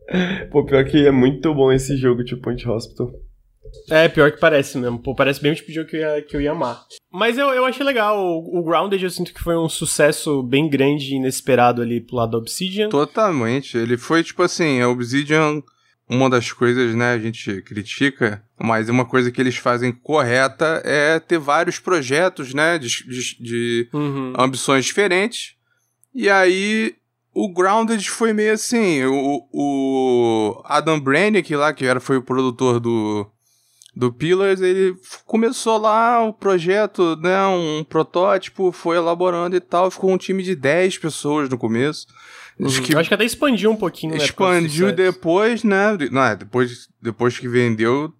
Pô, 0.52 0.64
pior 0.64 0.84
que 0.84 1.04
é 1.04 1.10
muito 1.10 1.52
bom 1.52 1.72
esse 1.72 1.96
jogo, 1.96 2.24
Two 2.24 2.40
Point 2.40 2.68
Hospital. 2.68 3.10
É, 3.90 4.08
pior 4.08 4.32
que 4.32 4.40
parece 4.40 4.78
mesmo. 4.78 4.98
Pô, 4.98 5.14
parece 5.14 5.40
bem 5.40 5.52
o 5.52 5.54
tipo 5.54 5.68
de 5.68 5.74
jogo 5.74 5.88
que 5.88 5.96
eu 5.96 6.00
ia, 6.00 6.22
que 6.22 6.36
eu 6.36 6.40
ia 6.40 6.52
amar. 6.52 6.84
Mas 7.12 7.38
eu, 7.38 7.48
eu 7.48 7.64
achei 7.64 7.84
legal. 7.84 8.18
O, 8.18 8.58
o, 8.58 8.64
Grounded 8.64 9.02
eu 9.02 9.10
sinto 9.10 9.32
que 9.32 9.42
foi 9.42 9.56
um 9.56 9.68
sucesso 9.68 10.42
bem 10.42 10.68
grande 10.68 11.12
e 11.12 11.16
inesperado 11.16 11.80
ali 11.80 12.00
pro 12.00 12.16
lado 12.16 12.32
da 12.32 12.38
Obsidian. 12.38 12.88
Totalmente. 12.88 13.76
Ele 13.78 13.96
foi 13.96 14.22
tipo 14.22 14.42
assim, 14.42 14.80
a 14.80 14.88
Obsidian, 14.88 15.62
uma 16.08 16.28
das 16.28 16.52
coisas, 16.52 16.94
né, 16.94 17.12
a 17.12 17.18
gente 17.18 17.62
critica, 17.62 18.42
mas 18.58 18.88
uma 18.88 19.04
coisa 19.04 19.30
que 19.30 19.40
eles 19.40 19.56
fazem 19.56 19.92
correta 19.92 20.82
é 20.84 21.18
ter 21.18 21.38
vários 21.38 21.78
projetos, 21.78 22.52
né, 22.52 22.78
de, 22.78 22.88
de, 22.88 23.42
de 23.42 23.88
uhum. 23.92 24.32
ambições 24.36 24.84
diferentes. 24.84 25.54
E 26.14 26.28
aí 26.28 26.94
o 27.34 27.52
Grounded 27.52 28.08
foi 28.08 28.32
meio 28.32 28.54
assim, 28.54 29.04
o, 29.04 29.46
o 29.52 30.62
Adam 30.64 30.98
Brannick 30.98 31.54
lá, 31.54 31.72
que 31.72 31.84
era, 31.84 32.00
foi 32.00 32.16
o 32.16 32.22
produtor 32.22 32.80
do 32.80 33.30
do 33.96 34.12
Pillars, 34.12 34.60
ele 34.60 34.94
começou 35.24 35.78
lá 35.78 36.22
o 36.22 36.30
projeto, 36.30 37.16
né, 37.16 37.46
um 37.46 37.82
protótipo, 37.82 38.70
foi 38.70 38.98
elaborando 38.98 39.56
e 39.56 39.60
tal, 39.60 39.90
ficou 39.90 40.10
um 40.10 40.18
time 40.18 40.42
de 40.42 40.54
10 40.54 40.98
pessoas 40.98 41.48
no 41.48 41.56
começo. 41.56 42.06
Acho 42.62 42.82
que, 42.82 42.94
acho 42.94 43.08
que 43.08 43.14
até 43.14 43.24
expandiu 43.24 43.70
um 43.70 43.76
pouquinho, 43.76 44.14
né? 44.14 44.18
Expandiu 44.18 44.92
depois, 44.92 45.62
né? 45.62 45.96
Não, 46.10 46.22
é, 46.22 46.36
depois, 46.36 46.88
depois 47.00 47.38
que 47.38 47.48
vendeu, 47.48 48.12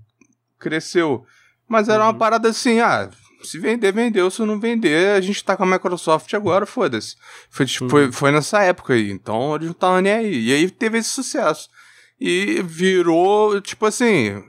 cresceu. 0.59 1.25
Mas 1.69 1.89
era 1.89 2.03
uhum. 2.03 2.11
uma 2.11 2.19
parada 2.19 2.49
assim, 2.49 2.81
ah, 2.81 3.11
se 3.43 3.59
vender, 3.59 3.93
vendeu. 3.93 4.31
Se 4.31 4.43
não 4.43 4.61
vender, 4.61 5.17
a 5.17 5.21
gente 5.21 5.43
tá 5.43 5.57
com 5.57 5.65
a 5.65 5.67
Microsoft 5.67 6.33
agora, 6.35 6.67
foda-se. 6.67 7.17
Foi, 7.49 7.67
uhum. 7.81 7.89
foi, 7.89 8.13
foi 8.13 8.31
nessa 8.31 8.63
época 8.63 8.93
aí. 8.93 9.11
Então 9.11 9.55
eles 9.55 9.67
não 9.67 9.73
estavam 9.73 10.01
nem 10.03 10.13
aí. 10.13 10.49
E 10.49 10.53
aí 10.53 10.71
teve 10.71 10.99
esse 10.99 11.09
sucesso. 11.09 11.69
E 12.21 12.63
virou, 12.63 13.59
tipo 13.61 13.87
assim, 13.87 14.43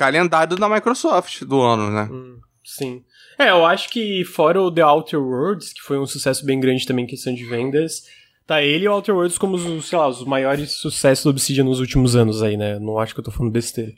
calendário 0.00 0.56
da 0.56 0.66
Microsoft 0.66 1.42
do 1.44 1.60
ano, 1.60 1.90
né? 1.90 2.08
Hum, 2.10 2.38
sim. 2.64 3.04
É, 3.38 3.50
eu 3.50 3.66
acho 3.66 3.90
que 3.90 4.24
fora 4.24 4.60
o 4.60 4.72
The 4.72 4.82
Outer 4.82 5.20
Worlds, 5.20 5.74
que 5.74 5.82
foi 5.82 5.98
um 5.98 6.06
sucesso 6.06 6.42
bem 6.42 6.58
grande 6.58 6.86
também 6.86 7.04
em 7.04 7.08
questão 7.08 7.34
de 7.34 7.44
vendas, 7.44 8.04
tá 8.46 8.62
ele 8.62 8.86
e 8.86 8.88
o 8.88 8.92
Outer 8.92 9.14
Worlds 9.14 9.36
como 9.36 9.56
os, 9.56 9.86
sei 9.86 9.98
lá, 9.98 10.08
os 10.08 10.24
maiores 10.24 10.72
sucessos 10.72 11.24
do 11.24 11.30
Obsidian 11.30 11.64
nos 11.64 11.80
últimos 11.80 12.16
anos 12.16 12.42
aí, 12.42 12.56
né? 12.56 12.78
Não 12.78 12.98
acho 12.98 13.12
que 13.12 13.20
eu 13.20 13.24
tô 13.24 13.30
falando 13.30 13.52
besteira. 13.52 13.92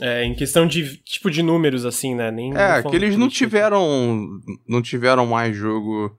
É, 0.00 0.24
em 0.24 0.34
questão 0.34 0.64
de 0.64 0.96
tipo 0.98 1.28
de 1.28 1.42
números, 1.42 1.84
assim, 1.84 2.14
né? 2.14 2.30
Nem, 2.30 2.56
é, 2.56 2.80
que 2.84 2.94
eles 2.94 3.16
não 3.16 3.28
tiveram. 3.28 4.40
Não 4.68 4.80
tiveram 4.80 5.26
mais 5.26 5.56
jogo 5.56 6.16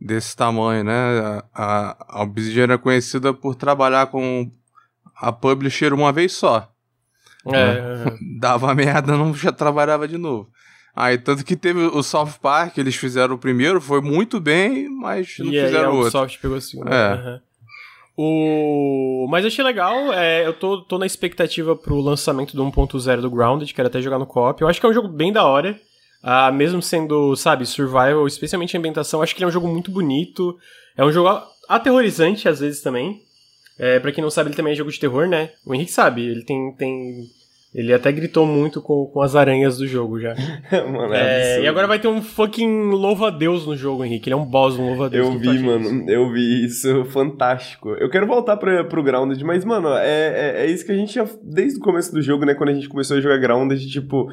desse 0.00 0.34
tamanho, 0.34 0.82
né? 0.82 1.42
A, 1.52 2.06
a 2.08 2.22
Obsidian 2.22 2.62
era 2.62 2.78
conhecida 2.78 3.34
por 3.34 3.54
trabalhar 3.54 4.06
com 4.06 4.50
a 5.14 5.30
publisher 5.30 5.92
uma 5.92 6.10
vez 6.10 6.32
só. 6.32 6.72
É. 7.46 7.50
Né? 7.52 8.18
Dava 8.38 8.74
merda, 8.74 9.16
não 9.16 9.34
já 9.34 9.52
trabalhava 9.52 10.06
de 10.06 10.18
novo. 10.18 10.48
Aí, 10.94 11.16
tanto 11.16 11.44
que 11.44 11.56
teve 11.56 11.80
o 11.80 12.02
South 12.02 12.32
Park, 12.42 12.76
eles 12.78 12.96
fizeram 12.96 13.34
o 13.34 13.38
primeiro, 13.38 13.80
foi 13.80 14.00
muito 14.00 14.40
bem, 14.40 14.88
mas 14.88 15.36
não 15.38 15.46
e 15.46 15.60
fizeram 15.60 15.78
aí, 15.78 15.96
outro. 15.96 15.96
O 15.96 16.00
Ubisoft 16.00 16.38
pegou 16.40 16.56
o 16.56 16.60
segundo. 16.60 16.92
É. 16.92 17.14
Uhum. 17.14 17.40
O... 18.22 19.26
Mas 19.30 19.46
achei 19.46 19.64
legal, 19.64 20.12
é, 20.12 20.46
eu 20.46 20.52
tô, 20.52 20.82
tô 20.82 20.98
na 20.98 21.06
expectativa 21.06 21.74
pro 21.74 22.00
lançamento 22.00 22.54
do 22.54 22.64
1.0 22.64 23.20
do 23.20 23.30
Grounded, 23.30 23.72
quero 23.72 23.88
até 23.88 24.02
jogar 24.02 24.18
no 24.18 24.26
co-op. 24.26 24.60
Eu 24.60 24.68
acho 24.68 24.80
que 24.80 24.84
é 24.84 24.88
um 24.88 24.92
jogo 24.92 25.08
bem 25.08 25.32
da 25.32 25.44
hora, 25.46 25.80
ah, 26.22 26.52
mesmo 26.52 26.82
sendo, 26.82 27.34
sabe, 27.34 27.64
survival, 27.64 28.26
especialmente 28.26 28.76
a 28.76 28.78
ambientação, 28.78 29.22
acho 29.22 29.34
que 29.34 29.38
ele 29.40 29.46
é 29.46 29.48
um 29.48 29.52
jogo 29.52 29.68
muito 29.68 29.90
bonito. 29.90 30.58
É 30.96 31.04
um 31.04 31.12
jogo 31.12 31.40
aterrorizante 31.68 32.48
às 32.48 32.60
vezes 32.60 32.82
também. 32.82 33.22
É, 33.80 33.98
pra 33.98 34.12
quem 34.12 34.22
não 34.22 34.30
sabe, 34.30 34.50
ele 34.50 34.56
também 34.56 34.74
é 34.74 34.76
jogo 34.76 34.92
de 34.92 35.00
terror, 35.00 35.26
né? 35.26 35.50
O 35.64 35.74
Henrique 35.74 35.90
sabe, 35.90 36.26
ele 36.26 36.44
tem. 36.44 36.72
tem 36.76 37.24
ele 37.72 37.94
até 37.94 38.10
gritou 38.10 38.44
muito 38.44 38.82
com, 38.82 39.06
com 39.06 39.22
as 39.22 39.36
aranhas 39.36 39.78
do 39.78 39.86
jogo 39.86 40.18
já. 40.18 40.34
mano, 40.92 41.14
é 41.14 41.58
é, 41.58 41.62
e 41.62 41.68
agora 41.68 41.86
vai 41.86 42.00
ter 42.00 42.08
um 42.08 42.20
fucking 42.20 42.90
louva-a-Deus 42.90 43.64
no 43.64 43.76
jogo, 43.76 44.04
Henrique. 44.04 44.28
Ele 44.28 44.34
é 44.34 44.36
um 44.36 44.44
boss, 44.44 44.76
um 44.76 44.86
louva-a-Deus. 44.86 45.28
Eu 45.28 45.38
vi, 45.38 45.58
mano. 45.60 46.10
Eu 46.10 46.32
vi 46.32 46.64
isso. 46.64 47.04
Fantástico. 47.06 47.90
Eu 47.90 48.10
quero 48.10 48.26
voltar 48.26 48.56
pra, 48.56 48.82
pro 48.82 49.04
Grounded, 49.04 49.42
mas, 49.44 49.64
mano, 49.64 49.88
é, 49.96 50.02
é, 50.02 50.64
é, 50.64 50.66
isso 50.66 50.84
que 50.84 50.90
a 50.90 50.96
gente 50.96 51.14
já. 51.14 51.24
Desde 51.44 51.78
o 51.78 51.82
começo 51.82 52.12
do 52.12 52.20
jogo, 52.20 52.44
né? 52.44 52.54
Quando 52.54 52.70
a 52.70 52.74
gente 52.74 52.88
começou 52.88 53.16
a 53.16 53.20
jogar 53.20 53.38
Grounded, 53.38 53.88
tipo. 53.88 54.26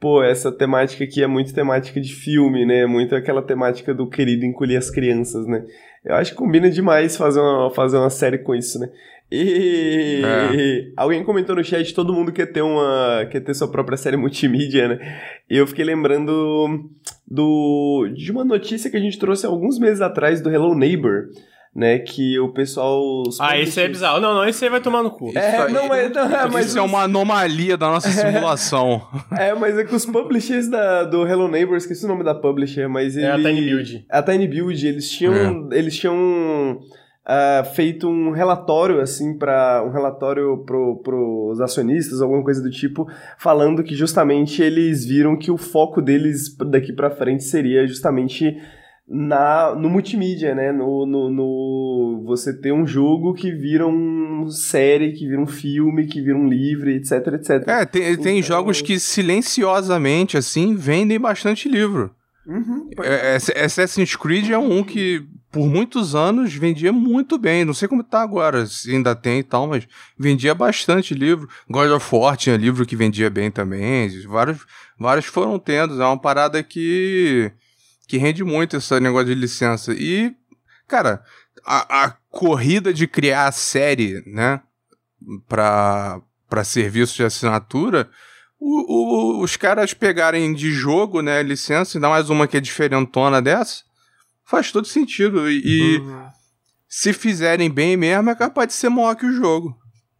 Pô, 0.00 0.22
essa 0.22 0.50
temática 0.50 1.04
aqui 1.04 1.22
é 1.22 1.26
muito 1.26 1.52
temática 1.52 2.00
de 2.00 2.14
filme, 2.14 2.64
né? 2.64 2.86
Muito 2.86 3.14
aquela 3.14 3.42
temática 3.42 3.92
do 3.92 4.08
querido 4.08 4.46
encolher 4.46 4.78
as 4.78 4.90
crianças, 4.90 5.46
né? 5.46 5.62
Eu 6.04 6.14
acho 6.14 6.32
que 6.32 6.36
combina 6.36 6.70
demais 6.70 7.16
fazer 7.16 7.40
uma, 7.40 7.70
fazer 7.70 7.98
uma 7.98 8.10
série 8.10 8.38
com 8.38 8.54
isso, 8.54 8.78
né? 8.78 8.90
E 9.30 10.22
é. 10.24 10.92
alguém 10.96 11.22
comentou 11.22 11.54
no 11.54 11.62
chat, 11.62 11.94
todo 11.94 12.12
mundo 12.12 12.32
quer 12.32 12.46
ter 12.46 12.62
uma 12.62 13.26
quer 13.30 13.40
ter 13.40 13.54
sua 13.54 13.70
própria 13.70 13.96
série 13.96 14.16
multimídia, 14.16 14.88
né? 14.88 15.22
E 15.48 15.56
eu 15.56 15.66
fiquei 15.68 15.84
lembrando 15.84 16.90
do 17.28 18.12
de 18.16 18.32
uma 18.32 18.44
notícia 18.44 18.90
que 18.90 18.96
a 18.96 19.00
gente 19.00 19.18
trouxe 19.18 19.46
alguns 19.46 19.78
meses 19.78 20.00
atrás 20.00 20.40
do 20.40 20.50
Hello 20.50 20.74
Neighbor, 20.74 21.28
né? 21.74 21.98
Que 22.00 22.38
o 22.38 22.52
pessoal. 22.52 23.22
Ah, 23.38 23.58
esse 23.58 23.80
é 23.80 23.88
bizarro. 23.88 24.20
Não, 24.20 24.34
não, 24.34 24.44
esse 24.44 24.64
aí 24.64 24.70
vai 24.70 24.80
tomar 24.80 25.02
no 25.02 25.10
cu. 25.10 25.30
É, 25.36 25.68
não, 25.68 25.88
mas, 25.88 26.12
não, 26.12 26.22
é, 26.22 26.48
mas 26.48 26.66
isso 26.66 26.78
é 26.78 26.82
uma 26.82 27.02
anomalia 27.02 27.76
da 27.76 27.88
nossa 27.88 28.10
simulação. 28.10 29.06
é, 29.38 29.54
mas 29.54 29.78
é 29.78 29.84
que 29.84 29.94
os 29.94 30.04
publishers 30.04 30.68
da, 30.68 31.04
do 31.04 31.26
Hello 31.26 31.48
Neighbor, 31.48 31.76
esqueci 31.76 32.04
o 32.04 32.08
nome 32.08 32.24
da 32.24 32.34
publisher, 32.34 32.88
mas 32.88 33.16
ele. 33.16 33.26
É 33.26 33.32
a 33.32 33.36
Tiny 33.36 33.60
Build. 33.60 34.06
A 34.10 34.22
Tiny 34.22 34.48
Build, 34.48 34.86
eles 34.86 35.10
tinham. 35.10 35.68
É. 35.70 35.78
Eles 35.78 35.96
tinham. 35.96 36.80
Uh, 37.20 37.62
feito 37.74 38.08
um 38.08 38.32
relatório 38.32 38.98
assim 38.98 39.36
para 39.38 39.84
um 39.86 39.92
relatório 39.92 40.64
pro, 40.64 40.96
pros 40.96 41.60
acionistas 41.60 42.20
alguma 42.20 42.42
coisa 42.42 42.62
do 42.62 42.70
tipo 42.70 43.06
falando 43.38 43.84
que 43.84 43.94
justamente 43.94 44.62
eles 44.62 45.04
viram 45.04 45.36
que 45.36 45.50
o 45.50 45.58
foco 45.58 46.00
deles 46.00 46.56
daqui 46.70 46.92
para 46.94 47.10
frente 47.10 47.44
seria 47.44 47.86
justamente 47.86 48.56
na, 49.12 49.74
no 49.74 49.90
multimídia, 49.90 50.54
né? 50.54 50.70
No, 50.70 51.04
no, 51.04 51.28
no, 51.28 52.22
você 52.24 52.56
ter 52.56 52.72
um 52.72 52.86
jogo 52.86 53.34
que 53.34 53.50
vira 53.50 53.84
um 53.84 54.48
série, 54.48 55.12
que 55.12 55.26
vira 55.26 55.40
um 55.40 55.48
filme, 55.48 56.06
que 56.06 56.22
vira 56.22 56.38
um 56.38 56.48
livro, 56.48 56.88
etc, 56.88 57.12
etc. 57.34 57.68
É, 57.68 57.84
tem, 57.84 58.02
tem 58.16 58.38
então... 58.38 58.42
jogos 58.42 58.80
que 58.80 59.00
silenciosamente, 59.00 60.36
assim, 60.36 60.76
vendem 60.76 61.18
bastante 61.18 61.68
livro. 61.68 62.14
Uhum, 62.46 62.88
é, 63.02 63.36
é, 63.54 63.64
Assassin's 63.64 64.16
Creed 64.16 64.50
é 64.50 64.58
um 64.58 64.82
que 64.82 65.24
por 65.52 65.66
muitos 65.66 66.14
anos 66.14 66.54
vendia 66.54 66.92
muito 66.92 67.36
bem. 67.36 67.64
Não 67.64 67.74
sei 67.74 67.88
como 67.88 68.04
tá 68.04 68.22
agora, 68.22 68.64
se 68.66 68.94
ainda 68.94 69.14
tem 69.16 69.40
e 69.40 69.42
tal, 69.42 69.66
mas 69.66 69.88
vendia 70.16 70.54
bastante 70.54 71.14
livro. 71.14 71.48
God 71.68 71.90
of 71.90 72.14
War 72.14 72.36
tinha 72.36 72.56
livro 72.56 72.86
que 72.86 72.94
vendia 72.94 73.28
bem 73.28 73.50
também. 73.50 74.08
Vários, 74.26 74.64
vários 74.96 75.26
foram 75.26 75.58
tendo. 75.58 76.00
É 76.00 76.06
uma 76.06 76.18
parada 76.18 76.62
que 76.62 77.52
que 78.10 78.18
rende 78.18 78.42
muito 78.42 78.76
esse 78.76 78.98
negócio 78.98 79.28
de 79.28 79.36
licença. 79.36 79.94
E, 79.96 80.34
cara, 80.88 81.22
a, 81.64 82.06
a 82.06 82.10
corrida 82.28 82.92
de 82.92 83.06
criar 83.06 83.46
a 83.46 83.52
série, 83.52 84.20
né, 84.26 84.60
para 85.48 86.20
para 86.48 86.64
serviço 86.64 87.14
de 87.14 87.22
assinatura, 87.22 88.10
o, 88.58 89.38
o, 89.38 89.44
os 89.44 89.56
caras 89.56 89.94
pegarem 89.94 90.52
de 90.52 90.72
jogo, 90.72 91.22
né, 91.22 91.40
licença, 91.44 91.96
ainda 91.96 92.08
mais 92.08 92.28
uma 92.28 92.48
que 92.48 92.56
é 92.56 92.60
diferentona 92.60 93.40
dessa, 93.40 93.84
faz 94.44 94.72
todo 94.72 94.88
sentido. 94.88 95.48
E, 95.48 95.98
uhum. 95.98 96.26
se 96.88 97.12
fizerem 97.12 97.70
bem 97.70 97.96
mesmo, 97.96 98.30
é 98.30 98.34
capaz 98.34 98.66
de 98.66 98.74
ser 98.74 98.88
maior 98.88 99.14
que 99.14 99.24
o 99.24 99.32
jogo. 99.32 99.78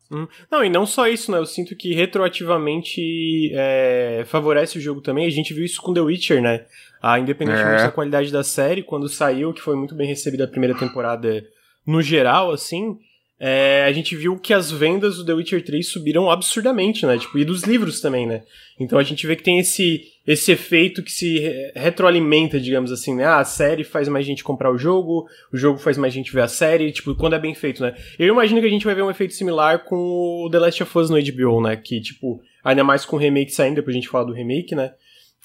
Uhum. 0.09 0.29
Não, 0.49 0.65
e 0.65 0.71
não 0.71 0.87
só 0.87 1.09
isso, 1.09 1.33
né? 1.33 1.39
Eu 1.39 1.47
sinto 1.47 1.75
que 1.75 1.93
retroativamente 1.93 3.51
é, 3.53 4.23
favorece 4.29 4.79
o 4.79 4.81
jogo 4.81 5.01
também. 5.01 5.27
A 5.27 5.31
gente 5.31 5.53
viu 5.53 5.65
isso 5.65 5.83
com 5.83 5.93
The 5.93 6.01
Witcher, 6.01 6.41
né? 6.41 6.65
Ah, 7.03 7.19
independentemente 7.19 7.83
é. 7.83 7.85
da 7.85 7.91
qualidade 7.91 8.31
da 8.31 8.45
série, 8.45 8.83
quando 8.83 9.09
saiu, 9.09 9.55
que 9.55 9.63
foi 9.63 9.75
muito 9.75 9.95
bem 9.95 10.07
recebida 10.07 10.45
a 10.45 10.49
primeira 10.49 10.79
temporada 10.79 11.45
no 11.87 12.03
geral, 12.03 12.51
assim, 12.53 12.99
é, 13.43 13.85
a 13.85 13.93
gente 13.93 14.15
viu 14.15 14.39
que 14.39 14.53
as 14.53 14.71
vendas 14.71 15.17
do 15.17 15.25
The 15.25 15.33
Witcher 15.33 15.65
3 15.65 15.89
subiram 15.89 16.31
absurdamente, 16.31 17.07
né? 17.07 17.17
Tipo, 17.17 17.39
e 17.39 17.45
dos 17.45 17.63
livros 17.63 17.99
também, 17.99 18.27
né? 18.27 18.43
Então 18.79 18.99
a 18.99 19.03
gente 19.03 19.27
vê 19.27 19.35
que 19.35 19.43
tem 19.43 19.59
esse, 19.59 20.03
esse 20.27 20.53
efeito 20.53 21.03
que 21.03 21.11
se 21.11 21.73
retroalimenta, 21.75 22.61
digamos 22.61 22.93
assim, 22.93 23.15
né? 23.15 23.25
Ah, 23.25 23.39
a 23.39 23.45
série 23.47 23.83
faz 23.83 24.09
mais 24.09 24.27
gente 24.27 24.45
comprar 24.45 24.71
o 24.71 24.77
jogo, 24.77 25.27
o 25.51 25.57
jogo 25.57 25.79
faz 25.79 25.97
mais 25.97 26.13
gente 26.13 26.31
ver 26.31 26.43
a 26.43 26.49
série, 26.49 26.93
tipo, 26.93 27.15
quando 27.15 27.35
é 27.35 27.39
bem 27.39 27.55
feito, 27.55 27.83
né? 27.83 27.95
Eu 28.19 28.29
imagino 28.29 28.61
que 28.61 28.67
a 28.67 28.71
gente 28.71 28.85
vai 28.85 28.95
ver 28.95 29.03
um 29.03 29.11
efeito 29.11 29.33
similar 29.33 29.85
com 29.85 29.97
o 30.45 30.51
The 30.51 30.59
Last 30.59 30.83
of 30.83 30.99
Us 30.99 31.09
no 31.09 31.17
HBO, 31.17 31.63
né? 31.63 31.77
Que, 31.77 31.99
tipo, 31.99 32.43
ainda 32.63 32.85
mais 32.85 33.07
com 33.07 33.17
o 33.17 33.19
remake 33.19 33.53
saindo, 33.53 33.77
depois 33.77 33.97
a 33.97 33.99
gente 33.99 34.11
fala 34.11 34.27
do 34.27 34.35
remake, 34.35 34.75
né? 34.75 34.93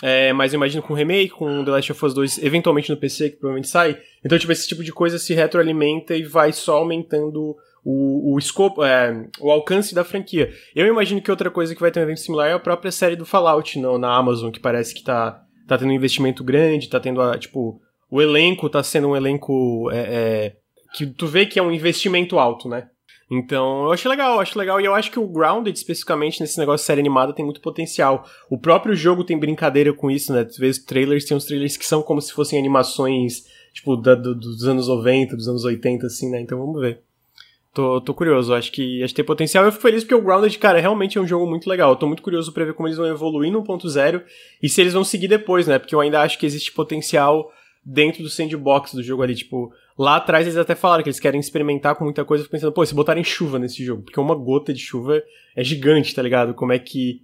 É, 0.04 0.34
mas 0.34 0.54
eu 0.54 0.58
imagino 0.58 0.84
com 0.84 0.94
remake, 0.94 1.30
com 1.30 1.64
The 1.64 1.72
Last 1.72 1.92
of 1.92 2.06
Us 2.06 2.14
2 2.14 2.44
eventualmente 2.44 2.90
no 2.90 2.98
PC, 2.98 3.30
que 3.30 3.38
provavelmente 3.38 3.70
sai. 3.70 3.98
Então, 4.24 4.38
tipo, 4.38 4.52
esse 4.52 4.68
tipo 4.68 4.84
de 4.84 4.92
coisa 4.92 5.18
se 5.18 5.34
retroalimenta 5.34 6.16
e 6.16 6.24
vai 6.24 6.52
só 6.52 6.78
aumentando 6.78 7.56
o, 7.84 8.34
o 8.34 8.40
escopo, 8.40 8.84
é, 8.84 9.28
o 9.40 9.52
alcance 9.52 9.94
da 9.94 10.04
franquia. 10.04 10.52
Eu 10.76 10.88
imagino 10.88 11.22
que 11.22 11.32
outra 11.32 11.52
coisa 11.52 11.74
que 11.74 11.82
vai 11.82 11.92
ter 11.92 12.00
um 12.00 12.04
evento 12.04 12.20
similar 12.20 12.50
é 12.50 12.54
a 12.54 12.60
própria 12.60 12.92
série 12.92 13.16
do 13.16 13.26
Fallout 13.26 13.80
no, 13.80 13.98
na 13.98 14.16
Amazon, 14.16 14.52
que 14.52 14.60
parece 14.60 14.94
que 14.94 15.04
tá, 15.04 15.44
tá 15.68 15.78
tendo 15.78 15.90
um 15.90 15.96
investimento 15.96 16.44
grande, 16.44 16.90
tá 16.90 17.00
tendo, 17.00 17.22
a, 17.22 17.38
tipo, 17.38 17.80
o 18.10 18.22
elenco 18.22 18.70
tá 18.70 18.82
sendo 18.82 19.10
um 19.10 19.16
elenco 19.16 19.90
é, 19.92 19.98
é, 19.98 20.56
que 20.96 21.06
tu 21.06 21.28
vê 21.28 21.46
que 21.46 21.60
é 21.60 21.64
um 21.64 21.72
investimento 21.72 22.40
alto, 22.40 22.68
né? 22.68 22.90
Então, 23.30 23.86
eu 23.86 23.92
acho 23.92 24.08
legal, 24.08 24.36
eu 24.36 24.40
acho 24.40 24.58
legal. 24.58 24.80
E 24.80 24.86
eu 24.86 24.94
acho 24.94 25.10
que 25.10 25.20
o 25.20 25.28
Grounded, 25.28 25.76
especificamente 25.76 26.40
nesse 26.40 26.60
negócio 26.60 26.84
de 26.84 26.88
série 26.88 27.02
animada, 27.02 27.34
tem 27.34 27.44
muito 27.44 27.60
potencial. 27.60 28.26
O 28.50 28.58
próprio 28.58 28.96
jogo 28.96 29.24
tem 29.24 29.38
brincadeira 29.38 29.92
com 29.94 30.12
isso, 30.12 30.32
né? 30.32 30.42
Às 30.42 30.58
vezes 30.58 30.84
trailers 30.84 31.26
tem 31.26 31.36
uns 31.36 31.46
trailers 31.46 31.76
que 31.76 31.86
são 31.86 32.04
como 32.04 32.22
se 32.22 32.32
fossem 32.32 32.60
animações, 32.60 33.46
tipo, 33.74 33.96
da, 33.96 34.14
do, 34.14 34.36
dos 34.36 34.68
anos 34.68 34.88
90, 34.88 35.36
dos 35.36 35.48
anos 35.48 35.66
80, 35.66 36.06
assim, 36.06 36.30
né? 36.30 36.40
Então 36.40 36.60
vamos 36.60 36.80
ver. 36.80 37.02
Tô, 37.74 38.00
tô 38.00 38.14
curioso, 38.14 38.54
acho 38.54 38.72
que, 38.72 39.04
acho 39.04 39.12
que 39.12 39.18
tem 39.18 39.26
potencial. 39.26 39.66
Eu 39.66 39.72
fico 39.72 39.82
feliz 39.82 40.04
porque 40.04 40.16
o 40.16 40.22
Grounded, 40.22 40.58
cara, 40.60 40.80
realmente 40.80 41.18
é 41.18 41.22
um 41.22 41.28
jogo 41.28 41.46
muito 41.46 41.70
legal. 41.70 41.90
Eu 41.90 41.96
tô 41.98 42.08
muito 42.08 42.24
curioso 42.24 42.54
pra 42.54 42.64
ver 42.64 42.74
como 42.74 42.88
eles 42.88 42.98
vão 42.98 43.08
evoluir 43.08 43.52
no 43.52 43.62
1.0 43.64 44.24
e 44.62 44.70
se 44.70 44.80
eles 44.80 44.94
vão 44.94 45.04
seguir 45.04 45.28
depois, 45.28 45.68
né? 45.68 45.78
Porque 45.78 45.94
eu 45.94 46.00
ainda 46.00 46.22
acho 46.22 46.38
que 46.38 46.46
existe 46.46 46.72
potencial 46.72 47.52
dentro 47.84 48.24
do 48.24 48.30
sandbox 48.30 48.94
do 48.94 49.04
jogo 49.04 49.24
ali, 49.24 49.36
tipo, 49.36 49.74
Lá 49.98 50.18
atrás 50.18 50.46
eles 50.46 50.58
até 50.58 50.76
falaram 50.76 51.04
que 51.04 51.10
eles 51.10 51.20
querem 51.20 51.40
experimentar 51.40 51.96
com 51.96 52.04
muita 52.04 52.26
coisa, 52.26 52.48
pensando, 52.50 52.74
pô, 52.74 52.86
se 52.86 52.94
botarem 52.94 53.24
chuva 53.24 53.58
nesse 53.58 53.84
jogo, 53.84 54.04
porque 54.04 54.20
uma 54.20 54.36
gota 54.36 54.74
de 54.74 54.80
chuva 54.80 55.24
é 55.56 55.64
gigante, 55.64 56.14
tá 56.14 56.22
ligado? 56.22 56.54
Como 56.54 56.74
é 56.74 56.80
que 56.80 57.22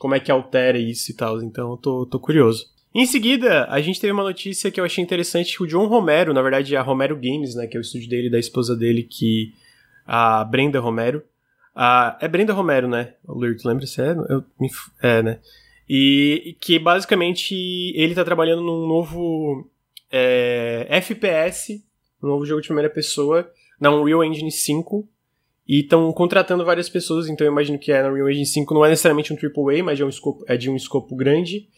como 0.00 0.14
é 0.14 0.20
que 0.20 0.32
altera 0.32 0.78
isso 0.78 1.10
e 1.10 1.14
tal. 1.14 1.42
Então 1.42 1.72
eu 1.72 1.76
tô, 1.76 2.06
tô 2.06 2.18
curioso. 2.18 2.66
Em 2.94 3.04
seguida, 3.04 3.66
a 3.68 3.82
gente 3.82 4.00
teve 4.00 4.12
uma 4.12 4.22
notícia 4.22 4.70
que 4.70 4.80
eu 4.80 4.84
achei 4.84 5.04
interessante, 5.04 5.56
que 5.56 5.62
o 5.62 5.66
John 5.66 5.86
Romero, 5.86 6.32
na 6.32 6.40
verdade 6.40 6.74
a 6.74 6.80
Romero 6.80 7.14
Games, 7.14 7.54
né, 7.54 7.66
que 7.66 7.76
é 7.76 7.80
o 7.80 7.82
estúdio 7.82 8.08
dele 8.08 8.28
e 8.28 8.30
da 8.30 8.38
esposa 8.38 8.74
dele, 8.74 9.02
que 9.02 9.52
a 10.06 10.42
Brenda 10.42 10.80
Romero, 10.80 11.22
a, 11.74 12.16
é 12.18 12.26
Brenda 12.26 12.54
Romero, 12.54 12.88
né? 12.88 13.12
O 13.26 13.34
Lurto, 13.34 13.68
lembra 13.68 13.86
se 13.86 14.00
é? 14.00 14.10
Eu, 14.10 14.44
é, 15.02 15.22
né? 15.22 15.38
E 15.86 16.56
que 16.60 16.78
basicamente 16.78 17.54
ele 17.94 18.14
tá 18.14 18.24
trabalhando 18.24 18.62
num 18.62 18.88
novo 18.88 19.68
é, 20.10 20.86
FPS 20.88 21.84
um 22.22 22.28
novo 22.28 22.44
jogo 22.44 22.60
de 22.60 22.68
primeira 22.68 22.90
pessoa 22.90 23.50
na 23.80 23.90
Unreal 23.90 24.24
Engine 24.24 24.50
5. 24.50 25.08
E 25.66 25.80
estão 25.80 26.12
contratando 26.12 26.64
várias 26.64 26.88
pessoas, 26.88 27.28
então 27.28 27.46
eu 27.46 27.52
imagino 27.52 27.78
que 27.78 27.92
é 27.92 28.02
na 28.02 28.08
Unreal 28.08 28.30
Engine 28.30 28.46
5 28.46 28.74
não 28.74 28.84
é 28.84 28.88
necessariamente 28.88 29.32
um 29.32 29.36
AAA, 29.36 29.84
mas 29.84 30.00
é, 30.00 30.04
um 30.04 30.08
escopo, 30.08 30.44
é 30.48 30.56
de 30.56 30.68
um 30.68 30.74
escopo 30.74 31.14
grande. 31.14 31.68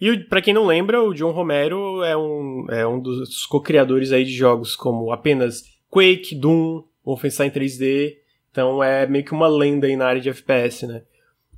E 0.00 0.16
para 0.16 0.42
quem 0.42 0.54
não 0.54 0.66
lembra, 0.66 1.02
o 1.02 1.14
John 1.14 1.30
Romero 1.30 2.02
é 2.02 2.16
um, 2.16 2.66
é 2.68 2.86
um 2.86 3.00
dos 3.00 3.46
co-criadores 3.46 4.12
aí 4.12 4.24
de 4.24 4.32
jogos 4.32 4.74
como 4.74 5.12
apenas 5.12 5.64
Quake, 5.88 6.34
Doom, 6.34 6.82
Wolfenstein 7.04 7.50
3D. 7.50 8.16
Então 8.50 8.82
é 8.82 9.06
meio 9.06 9.24
que 9.24 9.32
uma 9.32 9.48
lenda 9.48 9.86
aí 9.86 9.96
na 9.96 10.06
área 10.06 10.20
de 10.20 10.28
FPS, 10.28 10.86
né? 10.86 11.02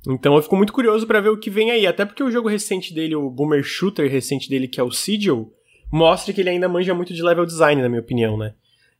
Então 0.07 0.35
eu 0.35 0.41
fico 0.41 0.55
muito 0.55 0.73
curioso 0.73 1.05
para 1.05 1.21
ver 1.21 1.29
o 1.29 1.37
que 1.37 1.49
vem 1.49 1.69
aí, 1.69 1.85
até 1.85 2.05
porque 2.05 2.23
o 2.23 2.31
jogo 2.31 2.47
recente 2.47 2.93
dele, 2.93 3.15
o 3.15 3.29
Boomer 3.29 3.63
Shooter 3.63 4.09
recente 4.09 4.49
dele, 4.49 4.67
que 4.67 4.79
é 4.79 4.83
o 4.83 4.91
Sigil, 4.91 5.53
mostra 5.91 6.33
que 6.33 6.41
ele 6.41 6.49
ainda 6.49 6.69
manja 6.69 6.93
muito 6.93 7.13
de 7.13 7.21
level 7.21 7.45
design, 7.45 7.81
na 7.81 7.89
minha 7.89 8.01
opinião, 8.01 8.37
né? 8.37 8.53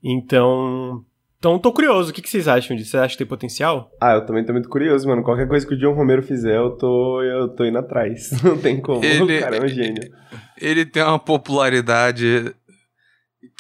Então. 0.04 1.04
Então, 1.38 1.58
tô 1.58 1.72
curioso. 1.72 2.12
O 2.12 2.14
que, 2.14 2.22
que 2.22 2.30
vocês 2.30 2.48
acham 2.48 2.76
disso? 2.76 2.92
Você 2.92 2.98
acha 2.98 3.14
que 3.14 3.18
tem 3.18 3.26
potencial? 3.26 3.92
Ah, 4.00 4.14
eu 4.14 4.26
também 4.26 4.46
tô 4.46 4.54
muito 4.54 4.70
curioso, 4.70 5.08
mano. 5.08 5.24
Qualquer 5.24 5.48
coisa 5.48 5.66
que 5.66 5.74
o 5.74 5.78
John 5.78 5.94
Romero 5.94 6.22
fizer, 6.22 6.56
eu 6.56 6.72
tô, 6.72 7.24
eu 7.24 7.50
tô 7.50 7.66
indo 7.66 7.80
atrás. 7.80 8.30
Não 8.44 8.58
tem 8.58 8.80
como. 8.80 9.04
Ele, 9.04 9.38
o 9.38 9.40
cara 9.40 9.58
é 9.58 9.64
um 9.64 9.68
gênio. 9.68 10.04
Ele 10.60 10.86
tem 10.86 11.02
uma 11.02 11.18
popularidade 11.18 12.54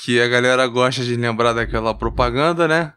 que 0.03 0.21
a 0.21 0.27
galera 0.27 0.67
gosta 0.67 1.03
de 1.03 1.15
lembrar 1.15 1.53
daquela 1.53 1.93
propaganda, 1.95 2.67
né? 2.67 2.93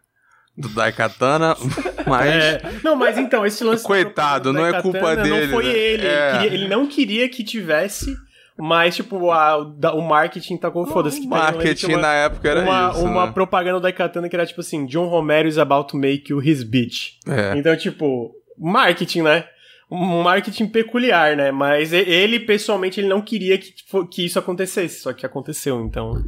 Do 0.56 0.68
Daikatana, 0.68 1.56
mas... 2.06 2.30
É, 2.30 2.62
não, 2.84 2.94
mas 2.94 3.18
então, 3.18 3.44
esse 3.44 3.64
lance... 3.64 3.82
Coitado, 3.82 4.52
não 4.52 4.64
é 4.64 4.80
culpa 4.80 5.16
dele. 5.16 5.46
Não 5.46 5.52
foi 5.52 5.64
né? 5.64 5.72
ele. 5.72 6.06
É. 6.06 6.28
Ele, 6.28 6.38
queria, 6.38 6.58
ele 6.58 6.68
não 6.68 6.86
queria 6.86 7.28
que 7.28 7.42
tivesse 7.42 8.14
Mas, 8.56 8.94
tipo, 8.94 9.30
a, 9.32 9.58
o 9.58 10.00
marketing 10.00 10.56
tá 10.56 10.70
com 10.70 10.87
foda-se. 10.87 11.20
O 11.20 11.28
marketing 11.28 11.94
uma, 11.94 11.99
na 11.99 12.12
época 12.14 12.49
era 12.49 12.62
uma, 12.62 12.90
isso. 12.90 13.04
Uma 13.04 13.26
né? 13.26 13.32
propaganda 13.32 13.80
da 13.80 13.92
Katana 13.92 14.28
que 14.28 14.37
era 14.37 14.46
tipo 14.46 14.61
assim: 14.61 14.87
John 14.87 15.06
Romero 15.08 15.49
is 15.49 15.58
about 15.58 15.90
to 15.90 15.96
make 15.96 16.30
you 16.30 16.40
his 16.40 16.62
bitch. 16.62 17.18
É. 17.26 17.58
Então, 17.58 17.76
tipo, 17.76 18.32
marketing, 18.56 19.23
né? 19.23 19.44
Um 19.90 20.23
marketing 20.23 20.66
peculiar, 20.68 21.37
né? 21.37 21.50
Mas 21.50 21.92
ele, 21.92 22.40
pessoalmente, 22.40 23.00
ele 23.00 23.08
não 23.08 23.20
queria 23.20 23.58
que, 23.58 23.75
que 24.11 24.25
isso 24.25 24.38
acontecesse, 24.38 25.00
só 25.00 25.12
que 25.12 25.26
aconteceu, 25.26 25.80
então. 25.84 26.25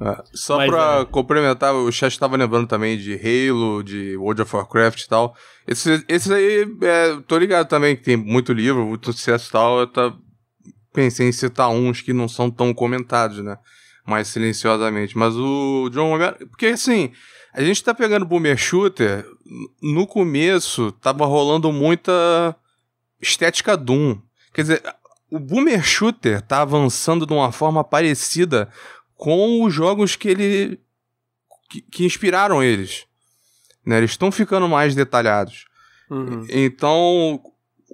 É. 0.00 0.22
Só 0.32 0.58
Mas, 0.58 0.70
pra 0.70 1.00
é. 1.00 1.04
complementar, 1.06 1.74
o 1.74 1.90
chat 1.90 2.12
estava 2.12 2.36
lembrando 2.36 2.68
também 2.68 2.96
de 2.96 3.14
Halo, 3.14 3.82
de 3.82 4.16
World 4.16 4.42
of 4.42 4.54
Warcraft 4.54 5.00
e 5.00 5.08
tal. 5.08 5.34
Esses 5.66 6.04
esse 6.08 6.32
aí, 6.32 6.66
é, 6.82 7.16
tô 7.26 7.36
ligado 7.36 7.68
também 7.68 7.96
que 7.96 8.02
tem 8.02 8.16
muito 8.16 8.52
livro, 8.52 8.86
muito 8.86 9.12
sucesso 9.12 9.48
e 9.48 9.52
tal. 9.52 9.80
Eu 9.80 9.86
tá, 9.86 10.14
pensei 10.92 11.28
em 11.28 11.32
citar 11.32 11.68
uns 11.70 12.00
que 12.00 12.12
não 12.12 12.28
são 12.28 12.50
tão 12.50 12.72
comentados, 12.74 13.38
né? 13.38 13.58
Mais 14.06 14.28
silenciosamente. 14.28 15.16
Mas 15.16 15.34
o 15.36 15.88
John 15.90 16.10
Romero. 16.10 16.36
Porque 16.48 16.66
assim, 16.66 17.12
a 17.52 17.62
gente 17.62 17.82
tá 17.82 17.94
pegando 17.94 18.26
Boomer 18.26 18.56
Shooter. 18.56 19.26
No 19.82 20.06
começo, 20.06 20.92
tava 20.92 21.26
rolando 21.26 21.72
muita 21.72 22.56
estética 23.20 23.76
Doom. 23.76 24.18
Quer 24.52 24.62
dizer, 24.62 24.82
o 25.30 25.38
Boomer 25.38 25.82
Shooter 25.84 26.42
tá 26.42 26.62
avançando 26.62 27.26
de 27.26 27.32
uma 27.32 27.52
forma 27.52 27.84
parecida 27.84 28.68
com 29.14 29.64
os 29.64 29.72
jogos 29.72 30.16
que 30.16 30.28
ele. 30.28 30.80
que, 31.68 31.82
que 31.82 32.04
inspiraram 32.04 32.62
eles. 32.62 33.06
Né? 33.84 33.98
Eles 33.98 34.12
estão 34.12 34.30
ficando 34.30 34.68
mais 34.68 34.94
detalhados. 34.94 35.66
Uhum. 36.10 36.46
Então, 36.48 37.40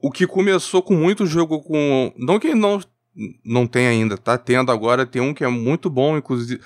o 0.06 0.10
que 0.10 0.24
começou 0.24 0.82
com 0.82 0.94
muito 0.94 1.26
jogo 1.26 1.60
com. 1.60 2.12
Não 2.16 2.38
que 2.38 2.54
não, 2.54 2.80
não 3.44 3.66
tem 3.66 3.88
ainda, 3.88 4.16
tá 4.16 4.38
tendo 4.38 4.70
agora, 4.70 5.04
tem 5.04 5.20
um 5.20 5.34
que 5.34 5.42
é 5.42 5.48
muito 5.48 5.90
bom, 5.90 6.16
inclusive. 6.16 6.60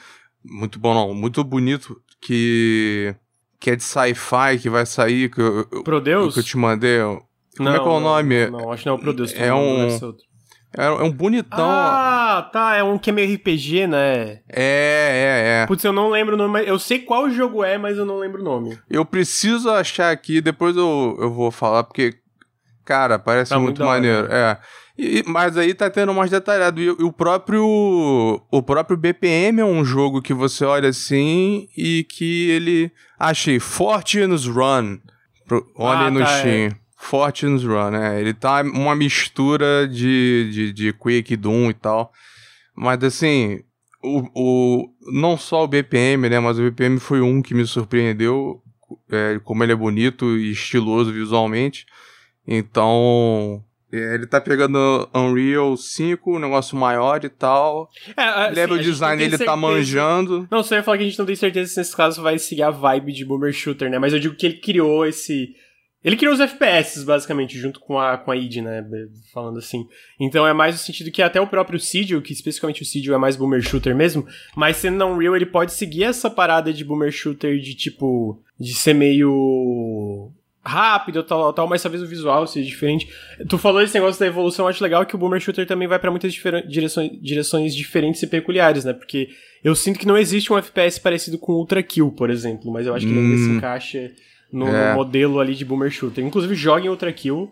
Muito 0.44 0.78
bom, 0.78 0.92
não, 0.92 1.14
muito 1.14 1.42
bonito, 1.42 1.98
que. 2.20 3.14
que 3.58 3.70
é 3.70 3.76
de 3.76 3.82
sci-fi, 3.82 4.58
que 4.60 4.68
vai 4.68 4.84
sair. 4.84 5.30
Que 5.30 5.40
eu, 5.40 5.82
Prodeus? 5.82 6.34
Que 6.34 6.40
eu 6.40 6.44
te 6.44 6.58
mandei. 6.58 6.98
Como 7.00 7.24
não, 7.58 7.74
é 7.74 7.78
que 7.78 7.86
é 7.86 7.88
o 7.88 8.00
nome? 8.00 8.50
Não, 8.50 8.58
não, 8.58 8.72
acho 8.72 8.82
que 8.82 8.88
não 8.90 8.96
é 8.96 8.98
o 8.98 9.00
Prodeus. 9.00 9.32
É 9.34 9.54
um. 9.54 9.88
É, 10.76 10.84
é 10.84 11.02
um 11.02 11.10
bonitão. 11.10 11.66
Ah, 11.66 12.48
tá. 12.52 12.76
É 12.76 12.82
um 12.82 12.98
que 12.98 13.08
é 13.08 13.12
meio 13.12 13.34
RPG, 13.34 13.86
né? 13.86 14.40
É, 14.48 14.52
é, 14.52 15.62
é. 15.62 15.66
Putz, 15.66 15.82
eu 15.82 15.94
não 15.94 16.10
lembro 16.10 16.34
o 16.34 16.38
nome. 16.38 16.62
Eu 16.64 16.78
sei 16.78 16.98
qual 16.98 17.30
jogo 17.30 17.64
é, 17.64 17.78
mas 17.78 17.96
eu 17.96 18.04
não 18.04 18.18
lembro 18.18 18.42
o 18.42 18.44
nome. 18.44 18.78
Eu 18.88 19.04
preciso 19.04 19.70
achar 19.70 20.10
aqui, 20.10 20.42
depois 20.42 20.76
eu, 20.76 21.16
eu 21.18 21.32
vou 21.32 21.50
falar, 21.50 21.84
porque 21.84 22.19
Cara, 22.90 23.20
parece 23.20 23.50
tá 23.50 23.56
muito, 23.56 23.78
muito 23.78 23.88
maneiro. 23.88 24.26
É. 24.32 24.58
E, 24.98 25.22
mas 25.24 25.56
aí 25.56 25.74
tá 25.74 25.88
tendo 25.88 26.12
mais 26.12 26.28
detalhado. 26.28 26.80
E, 26.80 26.86
e, 26.86 26.90
o 26.90 27.12
próprio. 27.12 27.64
O 28.50 28.62
próprio 28.64 28.96
BPM 28.96 29.60
é 29.60 29.64
um 29.64 29.84
jogo 29.84 30.20
que 30.20 30.34
você 30.34 30.64
olha 30.64 30.88
assim 30.88 31.68
e 31.76 32.02
que 32.02 32.50
ele. 32.50 32.90
Achei. 33.16 33.60
Fortune's 33.60 34.44
Run. 34.46 34.98
Olha 35.76 36.06
ah, 36.06 36.10
no 36.10 36.18
tá, 36.18 36.38
Steam. 36.38 36.66
É. 36.66 36.76
Fortune's 36.96 37.62
Run, 37.62 37.92
né? 37.92 38.20
Ele 38.20 38.34
tá 38.34 38.60
uma 38.62 38.96
mistura 38.96 39.86
de, 39.86 40.50
de, 40.52 40.72
de 40.72 40.92
Quake 40.92 41.36
Doom 41.36 41.70
e 41.70 41.74
tal. 41.74 42.10
Mas 42.74 43.04
assim. 43.04 43.60
O, 44.02 44.24
o, 44.34 44.88
não 45.12 45.36
só 45.36 45.62
o 45.62 45.68
BPM, 45.68 46.28
né? 46.28 46.40
Mas 46.40 46.58
o 46.58 46.62
BPM 46.62 46.98
foi 46.98 47.20
um 47.20 47.40
que 47.40 47.54
me 47.54 47.64
surpreendeu. 47.64 48.60
É, 49.08 49.38
como 49.44 49.62
ele 49.62 49.70
é 49.70 49.76
bonito 49.76 50.36
e 50.36 50.50
estiloso 50.50 51.12
visualmente. 51.12 51.86
Então, 52.52 53.64
é, 53.92 54.14
ele 54.14 54.26
tá 54.26 54.40
pegando 54.40 55.08
Unreal 55.14 55.76
5, 55.76 56.36
um 56.36 56.40
negócio 56.40 56.76
maior 56.76 57.24
e 57.24 57.28
tal. 57.28 57.88
É, 58.16 58.22
assim, 58.22 58.54
Level 58.56 58.78
design 58.78 59.22
ele 59.22 59.38
tá 59.38 59.56
manjando. 59.56 60.48
Não, 60.50 60.62
você 60.62 60.74
ia 60.74 60.82
falar 60.82 60.98
que 60.98 61.04
a 61.04 61.06
gente 61.06 61.18
não 61.18 61.26
tem 61.26 61.36
certeza 61.36 61.70
se 61.70 61.78
nesse 61.78 61.96
caso 61.96 62.20
vai 62.20 62.38
seguir 62.40 62.64
a 62.64 62.70
vibe 62.70 63.12
de 63.12 63.24
Boomer 63.24 63.52
Shooter, 63.52 63.88
né? 63.88 64.00
Mas 64.00 64.12
eu 64.12 64.18
digo 64.18 64.34
que 64.34 64.46
ele 64.46 64.56
criou 64.56 65.06
esse. 65.06 65.54
Ele 66.02 66.16
criou 66.16 66.32
os 66.32 66.40
FPS, 66.40 67.04
basicamente, 67.04 67.58
junto 67.58 67.78
com 67.78 67.98
a, 67.98 68.16
com 68.16 68.30
a 68.32 68.36
id, 68.36 68.56
né? 68.56 68.82
Falando 69.32 69.58
assim. 69.58 69.86
Então 70.18 70.46
é 70.46 70.52
mais 70.52 70.74
no 70.74 70.80
sentido 70.80 71.10
que 71.10 71.22
até 71.22 71.40
o 71.40 71.46
próprio 71.46 71.78
Sidio, 71.78 72.22
que 72.22 72.32
especificamente 72.32 72.82
o 72.82 72.86
Sidio 72.86 73.14
é 73.14 73.18
mais 73.18 73.36
Boomer 73.36 73.60
Shooter 73.60 73.94
mesmo, 73.94 74.26
mas 74.56 74.78
sendo 74.78 75.04
Unreal, 75.04 75.36
ele 75.36 75.46
pode 75.46 75.72
seguir 75.72 76.04
essa 76.04 76.30
parada 76.30 76.72
de 76.72 76.84
Boomer 76.84 77.12
Shooter 77.12 77.60
de 77.60 77.76
tipo. 77.76 78.42
de 78.58 78.74
ser 78.74 78.94
meio 78.94 80.32
rápido, 80.62 81.22
tal, 81.22 81.52
tal, 81.52 81.66
mas 81.66 81.82
talvez 81.82 82.02
o 82.02 82.06
visual 82.06 82.46
seja 82.46 82.68
diferente. 82.68 83.08
Tu 83.48 83.58
falou 83.58 83.80
esse 83.80 83.94
negócio 83.94 84.20
da 84.20 84.26
evolução, 84.26 84.68
acho 84.68 84.82
legal 84.82 85.06
que 85.06 85.14
o 85.14 85.18
Boomer 85.18 85.40
Shooter 85.40 85.66
também 85.66 85.88
vai 85.88 85.98
para 85.98 86.10
muitas 86.10 86.32
direções, 86.68 87.10
direções 87.20 87.74
diferentes 87.74 88.22
e 88.22 88.26
peculiares, 88.26 88.84
né? 88.84 88.92
Porque 88.92 89.30
eu 89.64 89.74
sinto 89.74 89.98
que 89.98 90.06
não 90.06 90.18
existe 90.18 90.52
um 90.52 90.58
FPS 90.58 91.00
parecido 91.00 91.38
com 91.38 91.52
Ultra 91.52 91.82
Kill, 91.82 92.10
por 92.12 92.30
exemplo, 92.30 92.70
mas 92.70 92.86
eu 92.86 92.94
acho 92.94 93.06
que 93.06 93.12
hum, 93.12 93.32
ele 93.32 93.38
se 93.38 93.50
encaixa 93.50 94.10
no, 94.52 94.68
é. 94.68 94.90
no, 94.90 94.96
modelo 94.96 95.40
ali 95.40 95.54
de 95.54 95.64
Boomer 95.64 95.90
Shooter. 95.90 96.24
Inclusive, 96.24 96.54
joga 96.54 96.84
em 96.84 96.88
Ultra 96.88 97.12
Kill. 97.12 97.50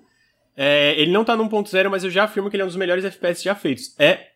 É, 0.57 1.01
ele 1.01 1.13
não 1.13 1.25
tá 1.25 1.37
no 1.37 1.49
1.0, 1.49 1.89
mas 1.89 2.05
eu 2.05 2.11
já 2.11 2.25
afirmo 2.25 2.51
que 2.51 2.57
ele 2.57 2.63
é 2.63 2.65
um 2.65 2.69
dos 2.69 2.77
melhores 2.77 3.05
FPS 3.05 3.43
já 3.43 3.55
feitos. 3.55 3.95
É 3.99 4.27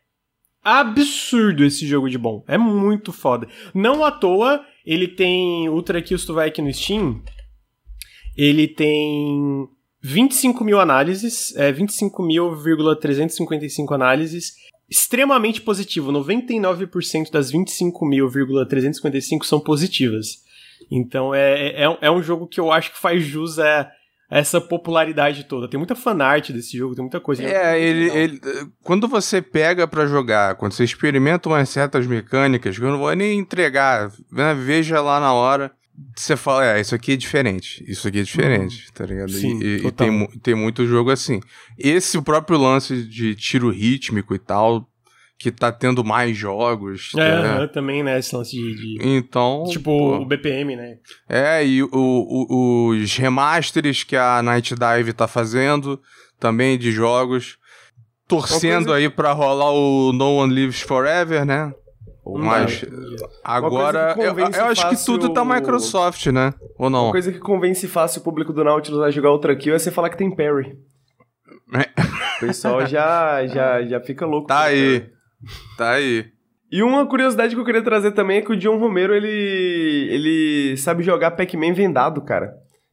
absurdo 0.64 1.64
esse 1.64 1.86
jogo 1.86 2.08
de 2.08 2.16
bom. 2.16 2.44
É 2.46 2.56
muito 2.56 3.12
foda. 3.12 3.48
Não 3.74 4.04
à 4.04 4.10
toa, 4.10 4.64
ele 4.86 5.08
tem 5.08 5.68
Ultra 5.68 6.00
Kill, 6.00 6.16
se 6.16 6.26
tu 6.26 6.34
vai 6.34 6.48
aqui 6.48 6.62
no 6.62 6.72
Steam, 6.72 7.20
ele 8.36 8.68
tem 8.68 9.66
25 10.02 10.62
mil 10.64 10.80
análises, 10.80 11.54
é, 11.56 11.72
25.355 11.72 13.94
análises, 13.94 14.54
extremamente 14.90 15.60
positivo. 15.60 16.10
99% 16.12 17.30
das 17.30 17.52
25.355 17.52 19.44
são 19.44 19.60
positivas. 19.60 20.42
Então 20.90 21.32
é, 21.34 21.84
é, 21.84 21.98
é 22.00 22.10
um 22.10 22.22
jogo 22.22 22.46
que 22.46 22.60
eu 22.60 22.72
acho 22.72 22.92
que 22.92 23.00
faz 23.00 23.24
jus 23.24 23.58
a 23.58 23.90
essa 24.30 24.60
popularidade 24.60 25.44
toda. 25.44 25.68
Tem 25.68 25.78
muita 25.78 25.94
fanart 25.94 26.50
desse 26.50 26.76
jogo, 26.76 26.94
tem 26.94 27.02
muita 27.02 27.20
coisa. 27.20 27.44
É, 27.44 27.78
ele, 27.78 28.10
ele, 28.10 28.40
quando 28.82 29.06
você 29.06 29.42
pega 29.42 29.86
para 29.86 30.06
jogar, 30.06 30.54
quando 30.54 30.72
você 30.72 30.84
experimenta 30.84 31.50
umas 31.50 31.68
certas 31.68 32.06
mecânicas, 32.06 32.78
que 32.78 32.82
eu 32.82 32.90
não 32.90 32.98
vou 32.98 33.14
nem 33.14 33.38
entregar, 33.38 34.10
né, 34.30 34.54
veja 34.54 35.02
lá 35.02 35.20
na 35.20 35.34
hora 35.34 35.70
você 36.16 36.36
fala, 36.36 36.66
é, 36.66 36.80
isso 36.80 36.94
aqui 36.94 37.12
é 37.12 37.16
diferente, 37.16 37.84
isso 37.86 38.08
aqui 38.08 38.20
é 38.20 38.22
diferente, 38.22 38.86
uhum. 38.86 38.92
tá 38.94 39.06
ligado? 39.06 39.30
Sim, 39.30 39.60
e, 39.62 39.86
e 39.86 39.92
tem, 39.92 40.26
tem 40.42 40.54
muito 40.54 40.86
jogo 40.86 41.10
assim. 41.10 41.40
Esse 41.78 42.16
o 42.16 42.22
próprio 42.22 42.58
lance 42.58 43.02
de 43.04 43.34
tiro 43.34 43.70
rítmico 43.70 44.34
e 44.34 44.38
tal, 44.38 44.88
que 45.38 45.50
tá 45.50 45.70
tendo 45.70 46.04
mais 46.04 46.36
jogos. 46.36 47.10
É, 47.16 47.58
né? 47.58 47.66
também, 47.66 48.02
né, 48.02 48.18
esse 48.18 48.34
lance 48.34 48.52
de... 48.52 48.74
de... 48.74 48.98
Então... 49.00 49.64
Tipo 49.68 49.90
pô, 49.96 50.16
o 50.18 50.24
BPM, 50.24 50.76
né? 50.76 50.96
É, 51.28 51.66
e 51.66 51.82
o, 51.82 51.88
o, 51.92 52.88
os 52.90 53.16
remasters 53.16 54.02
que 54.04 54.16
a 54.16 54.42
Night 54.42 54.74
Dive 54.74 55.12
tá 55.12 55.26
fazendo, 55.26 56.00
também 56.38 56.78
de 56.78 56.90
jogos, 56.90 57.58
torcendo 58.26 58.86
coisa... 58.86 58.94
aí 58.94 59.10
pra 59.10 59.32
rolar 59.32 59.72
o 59.72 60.12
No 60.12 60.36
One 60.36 60.54
Lives 60.54 60.80
Forever, 60.80 61.44
né? 61.44 61.72
Mas 62.24 62.84
agora 63.42 64.14
eu, 64.16 64.38
eu 64.38 64.64
acho 64.66 64.88
que 64.88 65.04
tudo 65.04 65.32
tá 65.32 65.44
Microsoft, 65.44 66.26
né? 66.26 66.54
Ou 66.78 66.88
não? 66.88 67.06
Uma 67.06 67.12
coisa 67.12 67.32
que 67.32 67.40
convence 67.40 67.88
fácil 67.88 68.20
o 68.20 68.24
público 68.24 68.52
do 68.52 68.62
Nautilus 68.62 69.00
a 69.00 69.10
jogar 69.10 69.30
outra 69.30 69.56
kill 69.56 69.74
é 69.74 69.78
você 69.78 69.90
falar 69.90 70.08
que 70.08 70.16
tem 70.16 70.34
parry. 70.34 70.78
É. 71.74 72.00
O 72.36 72.46
pessoal 72.46 72.86
já, 72.86 73.44
já, 73.46 73.82
já 73.82 74.00
fica 74.00 74.24
louco. 74.24 74.46
Tá 74.46 74.62
aí. 74.64 75.00
Parry. 75.00 75.12
Tá 75.76 75.90
aí. 75.92 76.26
E 76.70 76.82
uma 76.82 77.06
curiosidade 77.06 77.54
que 77.54 77.60
eu 77.60 77.64
queria 77.64 77.82
trazer 77.82 78.12
também 78.12 78.38
é 78.38 78.42
que 78.42 78.52
o 78.52 78.56
John 78.56 78.78
Romero, 78.78 79.14
ele, 79.14 80.08
ele 80.10 80.76
sabe 80.78 81.02
jogar 81.02 81.32
Pac-Man 81.32 81.74
vendado, 81.74 82.22
cara. 82.22 82.50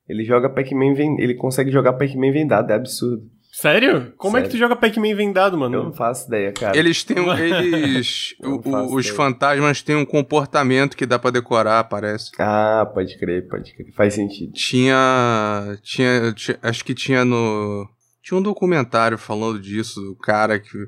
Ele 0.08 0.26
joga 0.26 0.50
Pac-Man, 0.50 0.96
ele 1.20 1.36
consegue 1.36 1.72
jogar 1.72 1.94
Pac-Man 1.94 2.32
vendado, 2.32 2.72
é 2.72 2.74
absurdo. 2.74 3.22
Sério? 3.52 4.14
Como 4.16 4.34
Sério? 4.34 4.46
é 4.46 4.48
que 4.48 4.56
tu 4.56 4.60
joga 4.60 4.76
Pac-Man 4.76 5.16
vendado, 5.16 5.58
mano? 5.58 5.76
Eu 5.76 5.84
não 5.86 5.94
faço 5.94 6.28
ideia, 6.28 6.54
cara. 6.54 6.78
Eles 6.78 7.04
têm. 7.04 7.18
Eles. 7.40 8.36
o, 8.40 8.96
os 8.96 9.06
ideia. 9.06 9.16
fantasmas 9.16 9.82
têm 9.82 9.96
um 9.96 10.06
comportamento 10.06 10.96
que 10.96 11.06
dá 11.06 11.18
para 11.18 11.32
decorar, 11.32 11.84
parece. 11.86 12.32
Ah, 12.38 12.90
pode 12.94 13.18
crer, 13.18 13.48
pode 13.48 13.74
crer. 13.74 13.92
Faz 13.94 14.14
sentido. 14.14 14.54
Tinha, 14.54 15.78
tinha. 15.82 16.32
tinha. 16.34 16.60
Acho 16.62 16.86
que 16.86 16.94
tinha 16.94 17.26
no. 17.26 17.90
Tinha 18.22 18.38
um 18.38 18.44
documentário 18.44 19.18
falando 19.18 19.60
disso, 19.60 20.00
do 20.00 20.16
cara 20.16 20.60
que. 20.60 20.88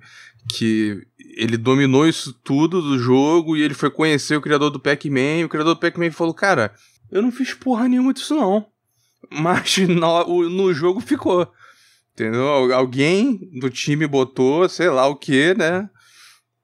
que 0.55 1.01
ele 1.35 1.57
dominou 1.57 2.07
isso 2.07 2.33
tudo 2.43 2.81
do 2.81 2.99
jogo 2.99 3.57
e 3.57 3.63
ele 3.63 3.73
foi 3.73 3.89
conhecer 3.89 4.35
o 4.35 4.41
criador 4.41 4.69
do 4.69 4.79
Pac-Man. 4.79 5.39
E 5.39 5.45
o 5.45 5.49
criador 5.49 5.73
do 5.73 5.79
Pac-Man 5.79 6.11
falou: 6.11 6.33
Cara, 6.33 6.71
eu 7.11 7.23
não 7.23 7.31
fiz 7.31 7.55
porra 7.55 7.87
nenhuma 7.87 8.13
disso 8.13 8.35
não. 8.35 8.67
Mas 9.31 9.77
no, 9.89 10.47
no 10.49 10.73
jogo 10.73 10.99
ficou. 10.99 11.51
Entendeu? 12.13 12.73
Alguém 12.73 13.39
do 13.59 13.69
time 13.69 14.05
botou, 14.05 14.67
sei 14.67 14.89
lá 14.89 15.07
o 15.07 15.15
que, 15.15 15.53
né? 15.53 15.89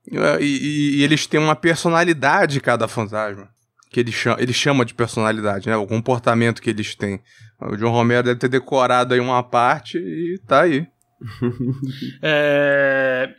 E, 0.10 0.18
e, 0.46 0.98
e, 0.98 1.04
eles 1.04 1.26
têm 1.28 1.40
uma 1.40 1.56
personalidade, 1.56 2.62
cada 2.62 2.88
fantasma. 2.88 3.50
Que 3.90 4.00
ele 4.02 4.12
chama, 4.12 4.42
ele 4.42 4.54
chama 4.54 4.86
de 4.86 4.94
personalidade, 4.94 5.70
né? 5.70 5.76
O 5.76 5.88
comportamento 5.88 6.62
que 6.62 6.70
eles 6.70 6.96
têm. 6.96 7.22
O 7.60 7.76
John 7.76 7.92
Romero 7.92 8.24
deve 8.24 8.40
ter 8.40 8.50
decorado 8.50 9.14
aí 9.14 9.20
uma 9.20 9.42
parte 9.42 9.98
e 9.98 10.40
tá 10.46 10.62
aí. 10.62 10.86
é... 12.22 13.30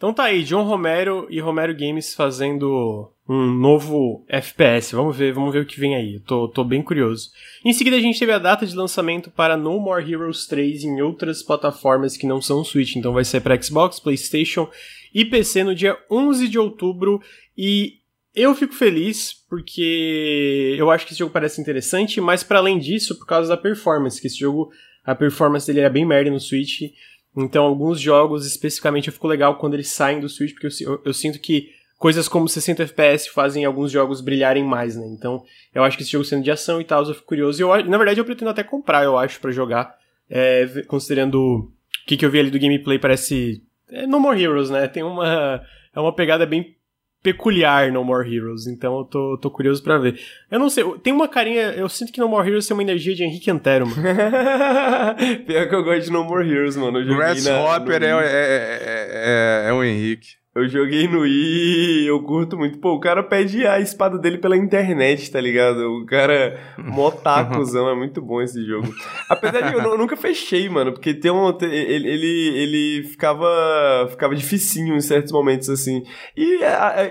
Então 0.00 0.14
tá 0.14 0.24
aí, 0.24 0.42
John 0.44 0.62
Romero 0.62 1.26
e 1.28 1.38
Romero 1.40 1.76
Games 1.76 2.14
fazendo 2.14 3.12
um 3.28 3.44
novo 3.52 4.24
FPS. 4.28 4.96
Vamos 4.96 5.14
ver, 5.14 5.34
vamos 5.34 5.52
ver 5.52 5.60
o 5.60 5.66
que 5.66 5.78
vem 5.78 5.94
aí. 5.94 6.18
Tô, 6.20 6.48
tô 6.48 6.64
bem 6.64 6.82
curioso. 6.82 7.28
Em 7.62 7.74
seguida 7.74 7.98
a 7.98 8.00
gente 8.00 8.18
teve 8.18 8.32
a 8.32 8.38
data 8.38 8.64
de 8.64 8.74
lançamento 8.74 9.30
para 9.30 9.58
No 9.58 9.78
More 9.78 10.10
Heroes 10.10 10.46
3 10.46 10.84
em 10.84 11.02
outras 11.02 11.42
plataformas 11.42 12.16
que 12.16 12.26
não 12.26 12.40
são 12.40 12.64
Switch. 12.64 12.96
Então 12.96 13.12
vai 13.12 13.26
ser 13.26 13.42
para 13.42 13.60
Xbox, 13.60 14.00
PlayStation 14.00 14.70
e 15.14 15.22
PC 15.22 15.64
no 15.64 15.74
dia 15.74 15.98
11 16.10 16.48
de 16.48 16.58
outubro 16.58 17.20
e 17.54 17.98
eu 18.34 18.54
fico 18.54 18.72
feliz 18.72 19.34
porque 19.50 20.76
eu 20.78 20.90
acho 20.90 21.04
que 21.04 21.12
esse 21.12 21.18
jogo 21.18 21.30
parece 21.30 21.60
interessante, 21.60 22.22
mas 22.22 22.42
para 22.42 22.58
além 22.58 22.78
disso, 22.78 23.18
por 23.18 23.26
causa 23.26 23.50
da 23.50 23.56
performance, 23.58 24.18
que 24.18 24.28
esse 24.28 24.38
jogo 24.38 24.70
a 25.04 25.14
performance 25.14 25.66
dele 25.66 25.80
é 25.80 25.90
bem 25.90 26.06
merda 26.06 26.30
no 26.30 26.40
Switch 26.40 26.90
então, 27.36 27.64
alguns 27.64 28.00
jogos 28.00 28.46
especificamente 28.46 29.08
eu 29.08 29.12
fico 29.12 29.28
legal 29.28 29.56
quando 29.56 29.74
eles 29.74 29.88
saem 29.88 30.20
do 30.20 30.28
Switch, 30.28 30.52
porque 30.52 30.66
eu, 30.66 30.92
eu, 30.92 31.02
eu, 31.06 31.14
sinto 31.14 31.38
que 31.38 31.70
coisas 31.96 32.28
como 32.28 32.48
60 32.48 32.82
FPS 32.82 33.28
fazem 33.28 33.64
alguns 33.64 33.92
jogos 33.92 34.20
brilharem 34.20 34.64
mais, 34.64 34.96
né? 34.96 35.06
Então, 35.06 35.44
eu 35.72 35.84
acho 35.84 35.96
que 35.96 36.02
esse 36.02 36.12
jogo 36.12 36.24
sendo 36.24 36.42
de 36.42 36.50
ação 36.50 36.80
e 36.80 36.84
tal, 36.84 37.04
eu 37.04 37.14
fico 37.14 37.26
curioso. 37.26 37.60
E 37.60 37.62
eu, 37.62 37.84
na 37.84 37.98
verdade, 37.98 38.18
eu 38.18 38.24
pretendo 38.24 38.50
até 38.50 38.64
comprar, 38.64 39.04
eu 39.04 39.16
acho, 39.16 39.40
para 39.40 39.52
jogar. 39.52 39.94
É, 40.28 40.66
considerando 40.86 41.38
o 41.38 41.72
que, 42.06 42.16
que 42.16 42.24
eu 42.24 42.30
vi 42.30 42.40
ali 42.40 42.50
do 42.50 42.58
gameplay, 42.58 42.98
parece. 42.98 43.62
É 43.90 44.06
No 44.06 44.20
More 44.20 44.40
Heroes, 44.40 44.70
né? 44.70 44.88
Tem 44.88 45.02
uma. 45.02 45.62
É 45.92 45.98
uma 45.98 46.14
pegada 46.14 46.46
bem 46.46 46.76
peculiar 47.22 47.92
No 47.92 48.02
More 48.02 48.34
Heroes, 48.34 48.66
então 48.66 48.98
eu 48.98 49.04
tô, 49.04 49.38
tô 49.38 49.50
curioso 49.50 49.82
para 49.82 49.98
ver. 49.98 50.18
Eu 50.50 50.58
não 50.58 50.70
sei, 50.70 50.84
tem 51.02 51.12
uma 51.12 51.28
carinha, 51.28 51.72
eu 51.72 51.88
sinto 51.88 52.12
que 52.12 52.20
No 52.20 52.28
More 52.28 52.48
Heroes 52.48 52.66
tem 52.66 52.74
uma 52.74 52.82
energia 52.82 53.14
de 53.14 53.24
Henrique 53.24 53.50
Antero, 53.50 53.86
mano. 53.86 54.02
Pior 55.46 55.68
que 55.68 55.74
eu 55.74 55.84
gosto 55.84 56.04
de 56.04 56.10
No 56.10 56.24
More 56.24 56.48
Heroes, 56.48 56.76
mano. 56.76 57.04
Grasshopper 57.04 58.02
é, 58.02 58.06
é, 58.06 58.10
é, 58.12 59.64
é, 59.66 59.68
é 59.68 59.72
o 59.72 59.84
Henrique. 59.84 60.39
Eu 60.52 60.68
joguei 60.68 61.06
no 61.06 61.20
Wii, 61.20 62.06
eu 62.08 62.20
curto 62.24 62.58
muito. 62.58 62.78
Pô, 62.78 62.94
o 62.94 63.00
cara 63.00 63.22
pede 63.22 63.64
a 63.64 63.78
espada 63.78 64.18
dele 64.18 64.36
pela 64.36 64.56
internet, 64.56 65.30
tá 65.30 65.40
ligado? 65.40 65.78
O 65.78 66.04
cara, 66.04 66.58
motacuzão, 66.76 67.86
é 67.88 67.94
muito 67.94 68.20
bom 68.20 68.42
esse 68.42 68.64
jogo. 68.66 68.92
Apesar 69.28 69.60
de 69.60 69.74
eu, 69.74 69.80
eu 69.80 69.96
nunca 69.96 70.16
fechei, 70.16 70.68
mano, 70.68 70.92
porque 70.92 71.14
tem 71.14 71.30
um, 71.30 71.56
ele, 71.62 72.08
ele, 72.08 72.58
ele 72.58 73.02
ficava, 73.04 74.08
ficava 74.10 74.34
dificinho 74.34 74.96
em 74.96 75.00
certos 75.00 75.30
momentos, 75.30 75.70
assim. 75.70 76.02
E, 76.36 76.58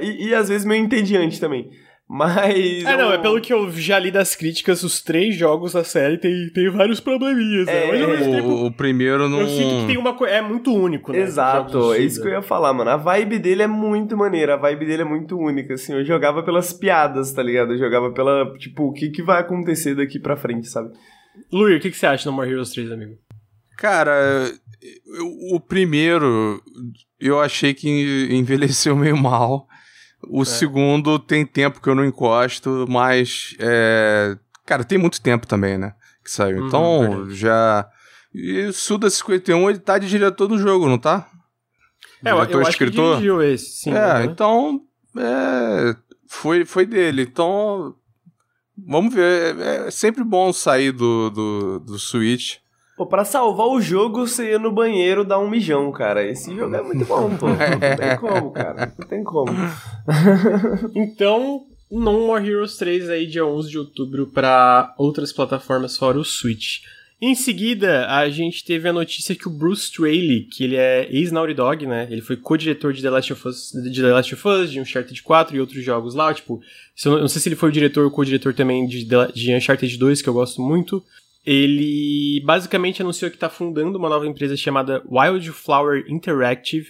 e, 0.02 0.28
e 0.28 0.36
às 0.36 0.50
vezes 0.50 0.66
meio 0.66 0.84
entediante 0.84 1.40
também. 1.40 1.70
Mas. 2.12 2.84
É, 2.86 2.98
não, 2.98 3.14
é 3.14 3.20
pelo 3.20 3.40
que 3.40 3.54
eu 3.54 3.70
já 3.70 4.00
li 4.00 4.10
das 4.10 4.36
críticas, 4.36 4.82
os 4.82 5.00
três 5.00 5.36
jogos 5.36 5.74
da 5.74 5.84
série 5.84 6.18
tem, 6.18 6.50
tem 6.50 6.68
vários 6.68 7.00
probleminhas, 7.00 7.68
né? 7.68 7.86
Mas, 7.86 8.28
o, 8.28 8.32
tempo, 8.32 8.66
o 8.66 8.72
primeiro 8.72 9.30
não. 9.30 9.42
Eu 9.42 9.48
sinto 9.48 9.82
que 9.82 9.88
tem 9.88 9.98
uma 9.98 10.16
coisa. 10.16 10.34
É 10.34 10.42
muito 10.42 10.74
único, 10.74 11.12
né? 11.12 11.20
Exato, 11.20 11.94
é 11.94 12.00
isso 12.00 12.20
que 12.20 12.28
eu 12.28 12.32
ia 12.32 12.42
falar, 12.42 12.74
mano. 12.74 12.90
A 12.90 12.98
vibe 12.98 13.38
dele 13.38 13.62
é 13.62 13.68
muito 13.68 14.18
maneira, 14.18 14.56
a 14.56 14.58
vibe 14.58 14.88
dele 14.88 15.04
é 15.04 15.06
muito 15.06 15.38
única, 15.38 15.76
assim. 15.76 15.94
Eu 15.94 16.04
jogava 16.04 16.42
pelas 16.42 16.74
piadas, 16.74 17.32
tá 17.32 17.44
ligado? 17.44 17.74
Eu 17.74 17.78
jogava 17.78 18.10
pela. 18.12 18.58
Tipo, 18.58 18.88
o 18.88 18.92
que, 18.92 19.12
que 19.12 19.22
vai 19.22 19.42
acontecer 19.42 19.94
daqui 19.94 20.18
pra 20.18 20.36
frente, 20.36 20.68
sabe? 20.68 20.92
Luir, 21.52 21.78
o 21.78 21.80
que, 21.80 21.92
que 21.92 21.98
você 21.98 22.08
acha 22.08 22.28
do 22.28 22.34
More 22.34 22.50
Heroes 22.50 22.72
3, 22.72 22.92
amigo? 22.92 23.18
Cara, 23.78 24.52
o 25.54 25.60
primeiro 25.60 26.60
eu 27.20 27.40
achei 27.40 27.76
que 27.76 28.28
envelheceu 28.32 28.96
meio 28.96 29.16
mal. 29.16 29.69
O 30.28 30.42
é. 30.42 30.46
segundo 30.46 31.18
tem 31.18 31.46
tempo 31.46 31.82
que 31.82 31.90
eu 31.90 31.96
não 31.96 32.06
encosto, 32.06 32.86
mas. 32.90 33.56
É... 33.60 34.38
Cara, 34.66 34.84
tem 34.84 34.98
muito 34.98 35.22
tempo 35.22 35.48
também, 35.48 35.78
né? 35.78 35.94
Que 36.24 36.32
saiu. 36.32 36.60
Uhum, 36.60 36.68
então, 36.68 37.10
verdade. 37.10 37.36
já. 37.36 37.90
E 38.34 38.66
o 38.66 38.74
Suda 38.74 39.10
51 39.10 39.70
ele 39.70 39.80
tá 39.80 39.98
de 39.98 40.08
diretor 40.08 40.48
do 40.48 40.58
jogo, 40.58 40.88
não 40.88 40.98
tá? 40.98 41.28
É, 42.24 42.34
diretor, 42.34 42.52
eu, 42.52 42.62
eu 42.62 42.70
escritor? 42.70 43.18
acho 43.18 43.22
que 43.24 43.46
esse, 43.46 43.66
sim. 43.82 43.92
É, 43.92 43.94
né? 43.94 44.26
então. 44.26 44.82
É, 45.18 45.96
foi, 46.28 46.66
foi 46.66 46.86
dele. 46.86 47.24
Então. 47.24 47.96
Vamos 48.78 49.14
ver. 49.14 49.58
É, 49.58 49.88
é 49.88 49.92
sempre 49.92 50.24
bom 50.24 50.54
sair 50.54 50.92
do, 50.92 51.30
do, 51.30 51.80
do 51.80 52.00
Switch 52.00 52.58
Pô, 53.00 53.06
pra 53.06 53.24
salvar 53.24 53.68
o 53.68 53.80
jogo, 53.80 54.28
você 54.28 54.50
ia 54.50 54.60
no 54.60 54.74
banheiro 54.74 55.24
dar 55.24 55.40
um 55.40 55.50
mijão, 55.50 55.90
cara. 55.90 56.22
Esse 56.22 56.54
jogo 56.54 56.76
é 56.76 56.82
muito 56.82 57.06
bom, 57.06 57.34
pô. 57.38 57.48
Não 57.56 57.96
tem 57.96 58.18
como, 58.18 58.52
cara. 58.52 58.94
Não 59.00 59.08
tem 59.08 59.24
como. 59.24 59.52
então, 60.94 61.62
No 61.90 62.28
More 62.28 62.46
Heroes 62.46 62.76
3 62.76 63.10
aí, 63.10 63.26
dia 63.26 63.46
11 63.46 63.70
de 63.70 63.78
outubro, 63.78 64.28
para 64.28 64.94
outras 64.98 65.32
plataformas 65.32 65.96
fora 65.96 66.20
o 66.20 66.26
Switch. 66.26 66.80
Em 67.22 67.34
seguida, 67.36 68.06
a 68.10 68.30
gente 68.30 68.66
teve 68.66 68.90
a 68.90 68.94
notícia 68.94 69.34
que 69.34 69.48
o 69.48 69.52
Bruce 69.52 69.84
Straley, 69.84 70.50
que 70.52 70.66
ele 70.66 70.76
é 70.76 71.08
ex-Naughty 71.10 71.54
Dog, 71.54 71.88
né? 71.88 72.06
Ele 72.12 72.20
foi 72.20 72.36
co-diretor 72.36 72.92
de 72.92 73.02
The 73.02 73.10
Last 73.10 73.32
of 73.32 73.48
Us, 73.48 73.72
de 73.72 74.02
The 74.02 74.12
Last 74.12 74.34
of 74.34 74.46
Us, 74.46 74.72
de 74.72 74.82
Uncharted 74.82 75.24
4 75.24 75.56
e 75.56 75.62
outros 75.62 75.82
jogos 75.86 76.16
lá, 76.16 76.34
tipo... 76.34 76.62
Eu 77.06 77.20
não 77.22 77.30
sei 77.30 77.42
se 77.42 77.48
ele 77.48 77.56
foi 77.56 77.70
o 77.70 77.72
diretor 77.72 78.04
ou 78.04 78.12
co-diretor 78.12 78.54
também 78.54 78.86
de, 78.86 79.06
de 79.06 79.56
Uncharted 79.56 79.98
2, 79.98 80.22
que 80.22 80.28
eu 80.28 80.34
gosto 80.34 80.62
muito 80.62 81.02
ele 81.52 82.40
basicamente 82.46 83.02
anunciou 83.02 83.32
que 83.32 83.36
está 83.36 83.50
fundando 83.50 83.98
uma 83.98 84.08
nova 84.08 84.28
empresa 84.28 84.56
chamada 84.56 85.04
Wildflower 85.10 86.06
Interactive, 86.08 86.90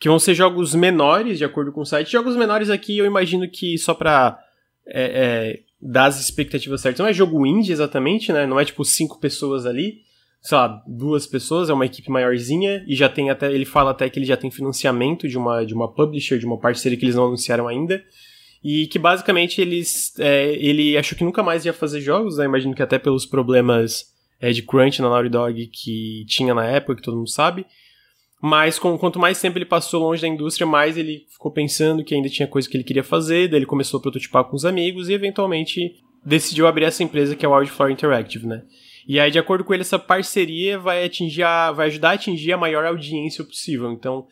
que 0.00 0.08
vão 0.08 0.18
ser 0.18 0.34
jogos 0.34 0.74
menores, 0.74 1.38
de 1.38 1.44
acordo 1.44 1.70
com 1.70 1.82
o 1.82 1.86
site. 1.86 2.10
Jogos 2.10 2.34
menores 2.34 2.70
aqui 2.70 2.98
eu 2.98 3.06
imagino 3.06 3.48
que 3.48 3.78
só 3.78 3.94
para 3.94 4.36
é, 4.84 5.04
é, 5.04 5.60
dar 5.80 6.06
as 6.06 6.20
expectativas 6.20 6.80
certas. 6.80 6.98
Não 6.98 7.06
é 7.06 7.12
jogo 7.12 7.46
indie 7.46 7.70
exatamente, 7.70 8.32
né? 8.32 8.46
Não 8.46 8.58
é 8.58 8.64
tipo 8.64 8.84
cinco 8.84 9.20
pessoas 9.20 9.64
ali, 9.64 9.98
sei 10.42 10.58
lá, 10.58 10.82
duas 10.88 11.24
pessoas, 11.24 11.70
é 11.70 11.72
uma 11.72 11.86
equipe 11.86 12.10
maiorzinha 12.10 12.84
e 12.88 12.96
já 12.96 13.08
tem 13.08 13.30
até, 13.30 13.52
ele 13.52 13.64
fala 13.64 13.92
até 13.92 14.10
que 14.10 14.18
ele 14.18 14.26
já 14.26 14.36
tem 14.36 14.50
financiamento 14.50 15.28
de 15.28 15.38
uma, 15.38 15.64
de 15.64 15.72
uma 15.72 15.86
publisher, 15.86 16.36
de 16.36 16.46
uma 16.46 16.58
parceria 16.58 16.98
que 16.98 17.04
eles 17.04 17.14
não 17.14 17.26
anunciaram 17.26 17.68
ainda. 17.68 18.02
E 18.62 18.86
que 18.86 18.98
basicamente 18.98 19.60
eles. 19.60 20.12
É, 20.18 20.52
ele 20.52 20.96
achou 20.96 21.16
que 21.16 21.24
nunca 21.24 21.42
mais 21.42 21.64
ia 21.64 21.72
fazer 21.72 22.00
jogos, 22.00 22.36
né? 22.36 22.44
Imagino 22.44 22.74
que 22.74 22.82
até 22.82 22.98
pelos 22.98 23.24
problemas 23.24 24.12
é, 24.40 24.50
de 24.50 24.62
crunch 24.62 25.00
na 25.00 25.08
Naughty 25.08 25.28
Dog 25.28 25.66
que 25.68 26.24
tinha 26.26 26.54
na 26.54 26.66
época, 26.66 26.96
que 26.96 27.02
todo 27.02 27.16
mundo 27.16 27.30
sabe. 27.30 27.64
Mas 28.42 28.78
com, 28.78 28.96
quanto 28.96 29.18
mais 29.18 29.40
tempo 29.40 29.58
ele 29.58 29.66
passou 29.66 30.02
longe 30.02 30.22
da 30.22 30.28
indústria, 30.28 30.66
mais 30.66 30.96
ele 30.96 31.26
ficou 31.30 31.50
pensando 31.50 32.02
que 32.02 32.14
ainda 32.14 32.28
tinha 32.28 32.48
coisa 32.48 32.68
que 32.68 32.76
ele 32.76 32.84
queria 32.84 33.04
fazer, 33.04 33.48
daí 33.48 33.58
ele 33.58 33.66
começou 33.66 33.98
a 33.98 34.02
prototipar 34.02 34.44
com 34.44 34.56
os 34.56 34.64
amigos 34.64 35.08
e 35.08 35.12
eventualmente 35.12 35.96
decidiu 36.24 36.66
abrir 36.66 36.84
essa 36.84 37.02
empresa 37.02 37.36
que 37.36 37.44
é 37.44 37.48
o 37.48 37.54
Wildflower 37.54 37.92
Interactive, 37.92 38.46
né? 38.46 38.62
E 39.06 39.18
aí, 39.18 39.30
de 39.30 39.38
acordo 39.38 39.64
com 39.64 39.74
ele, 39.74 39.82
essa 39.82 39.98
parceria 39.98 40.78
vai 40.78 41.04
atingir 41.04 41.42
a, 41.42 41.72
vai 41.72 41.88
ajudar 41.88 42.10
a 42.10 42.12
atingir 42.12 42.52
a 42.52 42.56
maior 42.56 42.84
audiência 42.84 43.44
possível. 43.44 43.90
Então, 43.92 44.26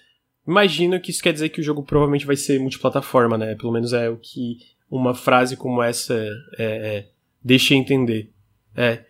Imagino 0.49 0.99
que 0.99 1.11
isso 1.11 1.23
quer 1.23 1.35
dizer 1.35 1.51
que 1.51 1.61
o 1.61 1.63
jogo 1.63 1.83
provavelmente 1.83 2.25
vai 2.25 2.35
ser 2.35 2.59
multiplataforma, 2.59 3.37
né? 3.37 3.55
Pelo 3.55 3.71
menos 3.71 3.93
é 3.93 4.09
o 4.09 4.17
que 4.17 4.57
uma 4.91 5.15
frase 5.15 5.59
como 5.59 5.83
essa 5.83 6.15
é, 6.57 6.65
é, 6.65 7.07
deixa 7.45 7.75
entender. 7.75 8.31
É. 8.75 9.01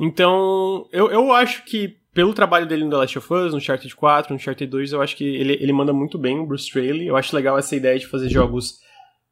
Então, 0.00 0.88
eu, 0.90 1.08
eu 1.08 1.32
acho 1.32 1.64
que 1.64 1.96
pelo 2.12 2.34
trabalho 2.34 2.66
dele 2.66 2.82
no 2.82 2.90
The 2.90 2.96
Last 2.96 3.18
of 3.18 3.32
Us, 3.32 3.52
no 3.52 3.58
Uncharted 3.58 3.94
4, 3.94 4.32
no 4.32 4.36
Uncharted 4.36 4.68
2, 4.68 4.92
eu 4.92 5.00
acho 5.00 5.16
que 5.16 5.24
ele, 5.24 5.52
ele 5.60 5.72
manda 5.72 5.92
muito 5.92 6.18
bem 6.18 6.40
o 6.40 6.46
Bruce 6.46 6.64
Straley. 6.64 7.06
Eu 7.06 7.16
acho 7.16 7.36
legal 7.36 7.56
essa 7.56 7.76
ideia 7.76 7.96
de 7.96 8.08
fazer 8.08 8.28
jogos 8.28 8.80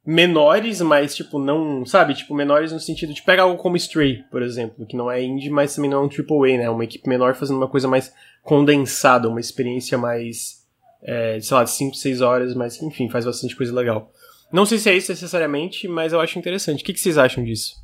menores, 0.07 0.81
mas, 0.81 1.17
tipo, 1.17 1.41
não, 1.41 1.85
sabe? 1.85 2.15
Tipo, 2.15 2.37
menores 2.37 2.71
no 2.71 2.79
sentido 2.79 3.13
de 3.13 3.23
pegar 3.23 3.43
algo 3.43 3.61
como 3.61 3.77
Stray, 3.77 4.23
por 4.31 4.43
exemplo, 4.43 4.87
que 4.87 4.97
não 4.97 5.11
é 5.11 5.21
indie, 5.21 5.51
mas 5.51 5.75
também 5.75 5.91
não 5.91 5.99
é 5.99 6.07
um 6.07 6.09
AAA, 6.09 6.57
né? 6.57 6.71
Uma 6.71 6.85
equipe 6.85 7.09
menor 7.09 7.35
fazendo 7.35 7.57
uma 7.57 7.69
coisa 7.69 7.89
mais 7.89 8.15
condensada, 8.45 9.29
uma 9.29 9.41
experiência 9.41 9.99
mais 9.99 10.58
é, 11.03 11.39
sei 11.41 11.57
lá, 11.57 11.65
de 11.65 11.71
5, 11.71 11.95
6 11.95 12.21
horas, 12.21 12.55
mas 12.55 12.81
enfim, 12.83 13.09
faz 13.09 13.25
bastante 13.25 13.57
coisa 13.57 13.75
legal. 13.75 14.13
Não 14.53 14.65
sei 14.65 14.79
se 14.79 14.89
é 14.89 14.97
isso 14.97 15.13
necessariamente, 15.13 15.87
mas 15.87 16.13
eu 16.13 16.21
acho 16.21 16.39
interessante. 16.39 16.83
O 16.83 16.85
que, 16.85 16.95
que 16.95 17.01
vocês 17.01 17.19
acham 17.19 17.45
disso? 17.45 17.75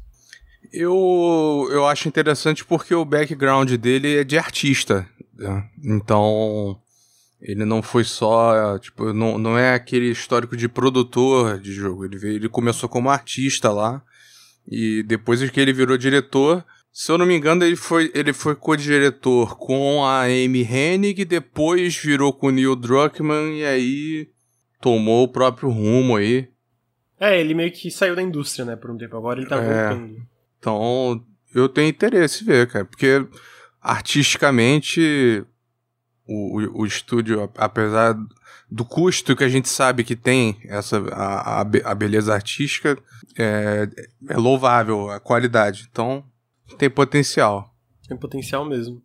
Eu, 0.72 1.68
eu 1.70 1.86
acho 1.86 2.08
interessante 2.08 2.64
porque 2.64 2.94
o 2.94 3.04
background 3.04 3.70
dele 3.72 4.18
é 4.18 4.24
de 4.24 4.38
artista. 4.38 5.06
Né? 5.36 5.68
Então, 5.84 6.78
ele 7.40 7.64
não 7.64 7.82
foi 7.82 8.02
só. 8.02 8.78
Tipo, 8.78 9.12
não, 9.12 9.38
não 9.38 9.58
é 9.58 9.74
aquele 9.74 10.10
histórico 10.10 10.56
de 10.56 10.68
produtor 10.68 11.58
de 11.60 11.72
jogo. 11.72 12.06
Ele, 12.06 12.16
veio, 12.16 12.34
ele 12.36 12.48
começou 12.48 12.88
como 12.88 13.10
artista 13.10 13.70
lá. 13.70 14.02
E 14.66 15.02
depois 15.02 15.48
que 15.50 15.60
ele 15.60 15.74
virou 15.74 15.98
diretor, 15.98 16.64
se 16.96 17.10
eu 17.10 17.18
não 17.18 17.26
me 17.26 17.36
engano, 17.36 17.64
ele 17.64 17.74
foi, 17.74 18.08
ele 18.14 18.32
foi 18.32 18.54
co-diretor 18.54 19.58
com 19.58 20.04
a 20.04 20.26
Amy 20.26 20.62
Hennig, 20.62 21.24
depois 21.24 21.96
virou 21.96 22.32
com 22.32 22.46
o 22.46 22.50
Neil 22.52 22.76
Druckmann 22.76 23.58
e 23.58 23.64
aí 23.64 24.28
tomou 24.80 25.24
o 25.24 25.28
próprio 25.28 25.70
rumo 25.70 26.14
aí. 26.14 26.48
É, 27.18 27.40
ele 27.40 27.52
meio 27.52 27.72
que 27.72 27.90
saiu 27.90 28.14
da 28.14 28.22
indústria, 28.22 28.64
né, 28.64 28.76
por 28.76 28.92
um 28.92 28.96
tempo. 28.96 29.16
Agora 29.16 29.40
ele 29.40 29.48
tá 29.48 29.56
é, 29.56 29.88
voltando. 29.88 30.22
Então, 30.60 31.24
eu 31.52 31.68
tenho 31.68 31.88
interesse 31.88 32.44
em 32.44 32.46
ver, 32.46 32.68
cara, 32.68 32.84
porque 32.84 33.26
artisticamente 33.82 35.44
o, 36.24 36.60
o, 36.60 36.82
o 36.82 36.86
estúdio, 36.86 37.50
apesar 37.56 38.16
do 38.70 38.84
custo 38.84 39.34
que 39.34 39.42
a 39.42 39.48
gente 39.48 39.68
sabe 39.68 40.04
que 40.04 40.14
tem 40.14 40.60
essa 40.66 40.98
a, 41.10 41.60
a 41.60 41.94
beleza 41.94 42.32
artística, 42.32 42.96
é, 43.36 43.88
é 44.28 44.36
louvável 44.36 45.10
a 45.10 45.18
qualidade. 45.18 45.88
Então, 45.90 46.24
tem 46.78 46.90
potencial. 46.90 47.70
Tem 48.08 48.16
potencial 48.16 48.64
mesmo. 48.64 49.02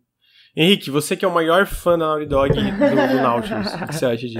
Henrique, 0.56 0.90
você 0.90 1.16
que 1.16 1.24
é 1.24 1.28
o 1.28 1.34
maior 1.34 1.64
fã 1.64 1.96
da 1.96 2.06
Naughty 2.06 2.26
Dog 2.26 2.52
do, 2.52 2.60
do 2.60 3.22
Nautilus, 3.22 3.72
o 3.72 3.86
que 3.86 3.94
você 3.94 4.06
acha 4.06 4.26
disso? 4.26 4.38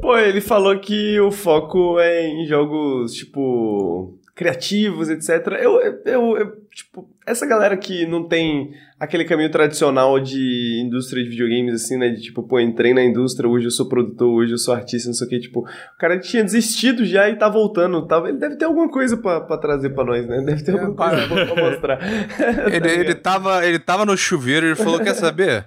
Pô, 0.00 0.16
ele 0.16 0.40
falou 0.40 0.78
que 0.78 1.18
o 1.18 1.32
foco 1.32 1.98
é 1.98 2.28
em 2.28 2.46
jogos, 2.46 3.12
tipo, 3.14 4.19
criativos, 4.40 5.10
etc. 5.10 5.48
Eu, 5.60 5.78
eu, 6.06 6.38
eu, 6.38 6.52
tipo, 6.74 7.06
essa 7.26 7.44
galera 7.44 7.76
que 7.76 8.06
não 8.06 8.26
tem 8.26 8.70
aquele 8.98 9.22
caminho 9.26 9.50
tradicional 9.50 10.18
de 10.18 10.82
indústria 10.82 11.22
de 11.22 11.28
videogames, 11.28 11.74
assim, 11.74 11.98
né? 11.98 12.08
De 12.08 12.22
tipo, 12.22 12.42
pô, 12.42 12.58
entrei 12.58 12.94
na 12.94 13.04
indústria, 13.04 13.46
hoje 13.46 13.66
eu 13.66 13.70
sou 13.70 13.86
produtor, 13.86 14.30
hoje 14.30 14.52
eu 14.52 14.56
sou 14.56 14.72
artista, 14.72 15.08
não 15.08 15.14
sei 15.14 15.26
o 15.26 15.30
que, 15.30 15.40
tipo, 15.40 15.60
o 15.60 15.98
cara 15.98 16.18
tinha 16.18 16.42
desistido 16.42 17.04
já 17.04 17.28
e 17.28 17.36
tá 17.36 17.50
voltando. 17.50 18.06
Tá, 18.06 18.16
ele 18.26 18.38
deve 18.38 18.56
ter 18.56 18.64
alguma 18.64 18.88
coisa 18.88 19.14
pra, 19.14 19.42
pra 19.42 19.58
trazer 19.58 19.90
pra 19.90 20.04
nós, 20.06 20.26
né? 20.26 20.40
Deve 20.40 20.64
ter 20.64 20.74
é, 20.74 20.80
alguma 20.80 20.96
coisa 20.96 21.28
pra, 21.28 21.46
pra 21.46 21.70
mostrar. 21.70 21.98
ele, 22.72 22.90
ele, 22.90 23.14
tava, 23.14 23.66
ele 23.66 23.78
tava 23.78 24.06
no 24.06 24.16
chuveiro 24.16 24.64
e 24.64 24.68
ele 24.70 24.76
falou: 24.76 25.00
quer 25.00 25.14
saber? 25.14 25.66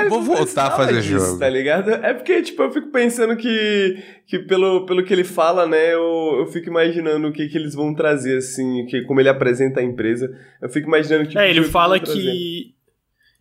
É, 0.00 0.08
Vou 0.08 0.22
voltar 0.22 0.66
a 0.66 0.70
fazer 0.70 1.00
disso, 1.00 1.26
jogo. 1.26 1.38
Tá 1.38 1.48
ligado? 1.48 1.90
É 1.90 2.14
porque, 2.14 2.42
tipo, 2.42 2.62
eu 2.62 2.70
fico 2.70 2.88
pensando 2.88 3.36
que, 3.36 4.02
que 4.26 4.38
pelo, 4.38 4.86
pelo 4.86 5.04
que 5.04 5.12
ele 5.12 5.24
fala, 5.24 5.66
né, 5.66 5.94
eu, 5.94 6.36
eu 6.38 6.46
fico 6.46 6.68
imaginando 6.68 7.28
o 7.28 7.32
que, 7.32 7.48
que 7.48 7.58
eles 7.58 7.74
vão 7.74 7.94
trazer, 7.94 8.38
assim, 8.38 8.86
que, 8.86 9.02
como 9.02 9.20
ele 9.20 9.28
apresenta 9.28 9.80
a 9.80 9.84
empresa. 9.84 10.30
Eu 10.60 10.68
fico 10.68 10.88
imaginando 10.88 11.28
que. 11.28 11.38
É, 11.38 11.50
ele 11.50 11.64
fala 11.64 11.98
que. 11.98 12.74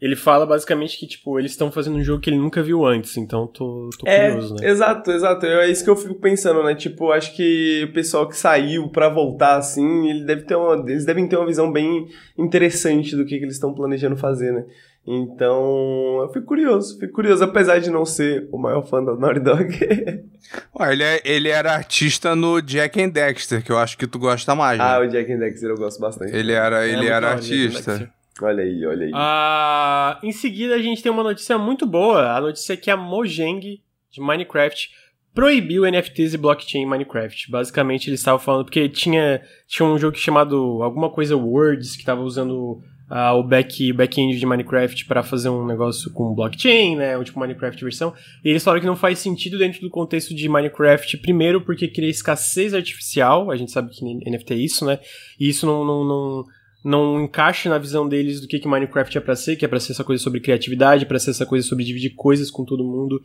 Ele 0.02 0.16
fala 0.16 0.46
basicamente 0.46 0.98
que, 0.98 1.06
tipo, 1.06 1.38
eles 1.38 1.52
estão 1.52 1.70
fazendo 1.70 1.98
um 1.98 2.04
jogo 2.04 2.22
que 2.22 2.30
ele 2.30 2.38
nunca 2.38 2.64
viu 2.64 2.86
antes, 2.86 3.18
então 3.18 3.46
tô, 3.46 3.90
tô 4.00 4.08
é, 4.08 4.30
curioso, 4.30 4.56
né? 4.56 4.70
Exato, 4.70 5.12
exato. 5.12 5.46
É 5.46 5.70
isso 5.70 5.84
que 5.84 5.90
eu 5.90 5.96
fico 5.96 6.16
pensando, 6.16 6.64
né? 6.64 6.74
Tipo, 6.74 7.12
acho 7.12 7.36
que 7.36 7.86
o 7.90 7.92
pessoal 7.92 8.26
que 8.26 8.38
saiu 8.38 8.88
para 8.88 9.10
voltar, 9.10 9.58
assim, 9.58 10.10
ele 10.10 10.24
deve 10.24 10.44
ter 10.44 10.56
uma, 10.56 10.76
eles 10.90 11.06
devem 11.06 11.28
ter 11.28 11.36
uma 11.36 11.46
visão 11.46 11.70
bem 11.70 12.08
interessante 12.38 13.14
do 13.14 13.26
que, 13.26 13.38
que 13.38 13.44
eles 13.44 13.56
estão 13.56 13.74
planejando 13.74 14.16
fazer, 14.16 14.54
né? 14.54 14.64
Então, 15.12 16.22
eu 16.22 16.30
fico 16.32 16.46
curioso, 16.46 17.00
fico 17.00 17.14
curioso, 17.14 17.44
apesar 17.44 17.80
de 17.80 17.90
não 17.90 18.06
ser 18.06 18.48
o 18.52 18.60
maior 18.60 18.86
fã 18.86 19.04
da 19.04 19.16
Naughty 19.16 19.40
Dog. 19.40 19.74
Ué, 20.80 20.92
ele, 20.94 21.04
é, 21.04 21.22
ele 21.26 21.50
era 21.50 21.74
artista 21.74 22.36
no 22.36 22.62
Jack 22.62 23.02
and 23.02 23.10
Dexter, 23.10 23.64
que 23.64 23.72
eu 23.72 23.80
acho 23.80 23.98
que 23.98 24.06
tu 24.06 24.20
gosta 24.20 24.54
mais. 24.54 24.78
Né? 24.78 24.84
Ah, 24.86 25.00
o 25.00 25.08
Jack 25.08 25.32
and 25.34 25.40
Dexter 25.40 25.72
eu 25.72 25.78
gosto 25.78 26.00
bastante. 26.00 26.36
Ele 26.36 26.52
era, 26.52 26.88
ele 26.88 27.08
é 27.08 27.10
era 27.10 27.32
artista. 27.32 28.08
Olha 28.40 28.64
aí, 28.64 28.86
olha 28.86 29.08
aí. 29.08 29.12
Ah, 29.16 30.20
em 30.22 30.32
seguida, 30.32 30.76
a 30.76 30.80
gente 30.80 31.02
tem 31.02 31.12
uma 31.12 31.24
notícia 31.24 31.58
muito 31.58 31.88
boa. 31.88 32.36
A 32.36 32.40
notícia 32.40 32.74
é 32.74 32.78
que 32.78 32.92
a 32.92 32.96
Mojang 32.96 33.82
de 34.12 34.22
Minecraft 34.22 34.92
proibiu 35.34 35.90
NFTs 35.90 36.36
e 36.36 36.38
blockchain 36.38 36.84
em 36.84 36.86
Minecraft. 36.86 37.50
Basicamente, 37.50 38.12
eles 38.12 38.20
estavam 38.20 38.40
falando 38.40 38.66
porque 38.66 38.88
tinha, 38.88 39.42
tinha 39.68 39.90
um 39.90 39.98
jogo 39.98 40.16
chamado 40.18 40.84
alguma 40.84 41.10
coisa 41.10 41.36
Words 41.36 41.96
que 41.96 42.02
estava 42.02 42.22
usando 42.22 42.84
uh, 43.10 43.34
o 43.38 43.44
back 43.44 43.92
back-end 43.94 44.38
de 44.38 44.46
Minecraft 44.46 45.06
para 45.06 45.24
fazer 45.24 45.50
um 45.50 45.66
negócio 45.66 46.12
com 46.12 46.34
blockchain, 46.34 46.96
né, 46.96 47.18
o 47.18 47.24
tipo 47.24 47.40
Minecraft 47.40 47.84
versão. 47.84 48.14
E 48.44 48.50
eles 48.50 48.64
falaram 48.64 48.82
que 48.82 48.88
não 48.88 48.96
faz 48.96 49.20
sentido 49.20 49.58
dentro 49.58 49.82
do 49.82 49.90
contexto 49.90 50.34
de 50.34 50.48
Minecraft, 50.48 51.18
primeiro 51.18 51.62
porque 51.62 51.88
cria 51.88 52.10
escassez 52.10 52.74
artificial, 52.74 53.52
a 53.52 53.56
gente 53.56 53.72
sabe 53.72 53.92
que 53.92 54.04
NFT 54.04 54.54
é 54.54 54.58
isso, 54.58 54.86
né? 54.86 55.00
E 55.40 55.50
isso 55.50 55.66
não, 55.66 55.84
não, 55.84 56.04
não 56.04 56.46
não 56.82 57.22
encaixa 57.22 57.70
na 57.70 57.78
visão 57.78 58.08
deles 58.08 58.40
do 58.40 58.48
que, 58.48 58.58
que 58.58 58.68
Minecraft 58.68 59.18
é 59.18 59.22
para 59.22 59.36
ser, 59.36 59.58
que 59.58 59.66
é 59.66 59.68
para 59.68 59.82
ser 59.82 59.92
essa 59.92 60.04
coisa 60.04 60.24
sobre 60.24 60.40
criatividade, 60.40 61.06
para 61.06 61.20
ser 61.20 61.32
essa 61.32 61.46
coisa 61.46 61.68
sobre 61.68 61.84
dividir 61.84 62.16
coisas 62.16 62.50
com 62.50 62.64
todo 62.64 62.86
mundo. 62.86 63.22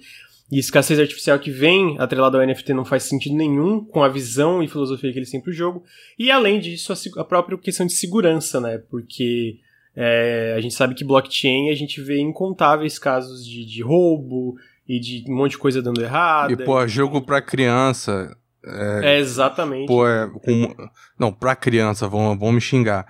E 0.50 0.58
escassez 0.58 0.98
artificial 0.98 1.38
que 1.38 1.50
vem 1.50 1.96
atrelado 1.98 2.36
ao 2.36 2.46
NFT 2.46 2.74
não 2.74 2.84
faz 2.84 3.04
sentido 3.04 3.34
nenhum 3.34 3.82
com 3.84 4.02
a 4.02 4.08
visão 4.08 4.62
e 4.62 4.68
filosofia 4.68 5.12
que 5.12 5.18
eles 5.18 5.30
têm 5.30 5.40
pro 5.40 5.52
jogo. 5.52 5.84
E 6.18 6.30
além 6.30 6.60
disso, 6.60 6.92
a, 6.92 7.20
a 7.20 7.24
própria 7.24 7.56
questão 7.56 7.86
de 7.86 7.92
segurança, 7.92 8.60
né? 8.60 8.78
Porque 8.90 9.58
é, 9.96 10.54
a 10.56 10.60
gente 10.60 10.74
sabe 10.74 10.94
que 10.94 11.04
blockchain 11.04 11.70
a 11.70 11.74
gente 11.74 12.00
vê 12.00 12.18
incontáveis 12.20 12.98
casos 12.98 13.46
de, 13.46 13.64
de 13.64 13.82
roubo 13.82 14.56
e 14.88 14.98
de 14.98 15.24
um 15.28 15.36
monte 15.36 15.52
de 15.52 15.58
coisa 15.58 15.80
dando 15.80 16.02
errado. 16.02 16.52
E, 16.52 16.56
pô, 16.56 16.86
jogo 16.86 17.22
pra 17.22 17.40
criança. 17.40 18.36
É, 18.66 19.14
é 19.14 19.18
exatamente. 19.18 19.86
Pô, 19.86 20.06
é, 20.08 20.28
com, 20.28 20.74
não, 21.18 21.32
pra 21.32 21.54
criança, 21.54 22.08
vão, 22.08 22.36
vão 22.36 22.50
me 22.50 22.60
xingar. 22.60 23.06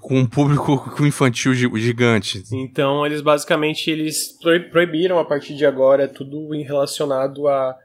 Com 0.00 0.18
um 0.18 0.26
público 0.26 0.94
infantil 1.04 1.54
gigante. 1.54 2.42
Então, 2.52 3.06
eles 3.06 3.20
basicamente 3.20 3.90
eles 3.90 4.36
proibiram 4.70 5.18
a 5.18 5.24
partir 5.24 5.54
de 5.54 5.64
agora 5.64 6.08
tudo 6.08 6.54
em 6.54 6.62
relacionado 6.62 7.48
a, 7.48 7.76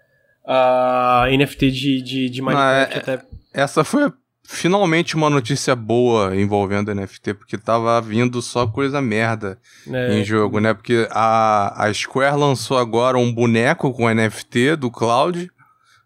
a 0.45 1.25
NFT 1.31 1.71
de, 1.71 2.01
de, 2.01 2.29
de 2.29 2.41
Minecraft. 2.41 2.95
Não, 2.95 3.13
é, 3.13 3.15
até... 3.15 3.25
Essa 3.53 3.83
foi 3.83 4.05
a 4.05 4.13
finalmente 4.43 5.15
uma 5.15 5.29
notícia 5.29 5.75
boa 5.75 6.35
envolvendo 6.35 6.93
NFT, 6.93 7.33
porque 7.33 7.57
tava 7.57 7.99
vindo 8.01 8.41
só 8.41 8.67
coisa 8.67 9.01
merda 9.01 9.57
é. 9.87 10.19
em 10.19 10.23
jogo, 10.23 10.59
né? 10.59 10.73
Porque 10.73 11.07
a, 11.11 11.85
a 11.85 11.93
Square 11.93 12.37
lançou 12.37 12.77
agora 12.77 13.17
um 13.17 13.33
boneco 13.33 13.91
com 13.93 14.13
NFT 14.13 14.75
do 14.75 14.91
Cloud. 14.91 15.49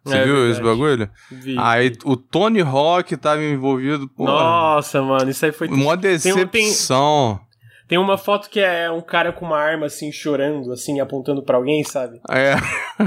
Você 0.03 0.15
é, 0.15 0.23
viu 0.23 0.35
verdade. 0.35 0.51
esse 0.53 0.61
bagulho? 0.61 1.09
Vi, 1.29 1.55
Aí 1.59 1.89
vi. 1.89 1.97
o 2.05 2.15
Tony 2.15 2.61
Hawk 2.61 3.17
tava 3.17 3.43
envolvido. 3.43 4.07
Porra. 4.07 4.31
Nossa, 4.31 5.01
mano, 5.01 5.29
isso 5.29 5.45
aí 5.45 5.51
foi. 5.51 5.67
Uma 5.67 5.97
decepção. 5.97 6.47
Tem, 6.47 6.63
tem, 6.63 7.46
tem 7.87 7.97
uma 7.97 8.17
foto 8.17 8.49
que 8.49 8.59
é 8.59 8.91
um 8.91 9.01
cara 9.01 9.31
com 9.31 9.45
uma 9.45 9.57
arma, 9.57 9.85
assim, 9.85 10.11
chorando, 10.11 10.73
assim, 10.73 10.99
apontando 10.99 11.41
para 11.41 11.55
alguém, 11.55 11.83
sabe? 11.85 12.19
É. 12.29 12.53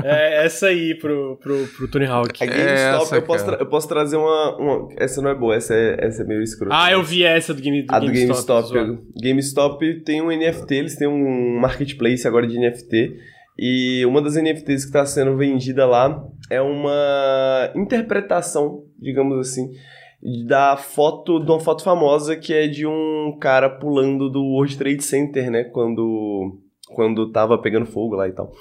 é 0.02 0.44
essa 0.46 0.68
aí 0.68 0.94
pro, 0.94 1.36
pro, 1.36 1.66
pro 1.68 1.88
Tony 1.88 2.06
Hawk. 2.06 2.42
A 2.42 2.46
GameStop, 2.46 3.02
essa, 3.02 3.16
eu, 3.16 3.22
posso 3.22 3.50
eu 3.50 3.66
posso 3.66 3.88
trazer 3.88 4.16
uma, 4.16 4.56
uma, 4.56 4.88
Essa 4.96 5.20
não 5.20 5.30
é 5.30 5.34
boa, 5.34 5.54
essa 5.54 5.74
é, 5.74 5.96
essa 6.06 6.22
é 6.22 6.24
meio 6.24 6.42
escrota. 6.42 6.74
Ah, 6.74 6.90
eu 6.90 7.02
vi 7.02 7.24
essa 7.24 7.52
do, 7.52 7.60
game, 7.60 7.82
do 7.82 7.94
a 7.94 8.00
GameStop. 8.00 8.68
do 8.68 8.74
GameStop. 8.74 9.12
GameStop 9.22 10.04
tem 10.04 10.22
um 10.22 10.28
NFT, 10.28 10.74
eles 10.74 10.96
têm 10.96 11.06
um 11.08 11.60
marketplace 11.60 12.26
agora 12.26 12.46
de 12.46 12.58
NFT. 12.58 13.16
E 13.58 14.06
uma 14.06 14.22
das 14.22 14.36
NFTs 14.36 14.84
que 14.84 14.88
está 14.88 15.04
sendo 15.04 15.36
vendida 15.36 15.84
lá 15.84 16.24
é 16.48 16.62
uma 16.62 17.70
interpretação, 17.74 18.84
digamos 18.98 19.38
assim, 19.38 19.68
da 20.22 20.76
foto, 20.76 21.38
de 21.38 21.50
uma 21.50 21.60
foto 21.60 21.82
famosa 21.82 22.36
que 22.36 22.52
é 22.52 22.66
de 22.66 22.86
um 22.86 23.36
cara 23.40 23.70
pulando 23.70 24.28
do 24.28 24.42
World 24.42 24.76
Trade 24.76 25.02
Center, 25.02 25.50
né? 25.50 25.64
Quando, 25.64 26.58
quando 26.94 27.32
tava 27.32 27.56
pegando 27.58 27.86
fogo 27.86 28.16
lá 28.16 28.28
e 28.28 28.32
tal. 28.32 28.52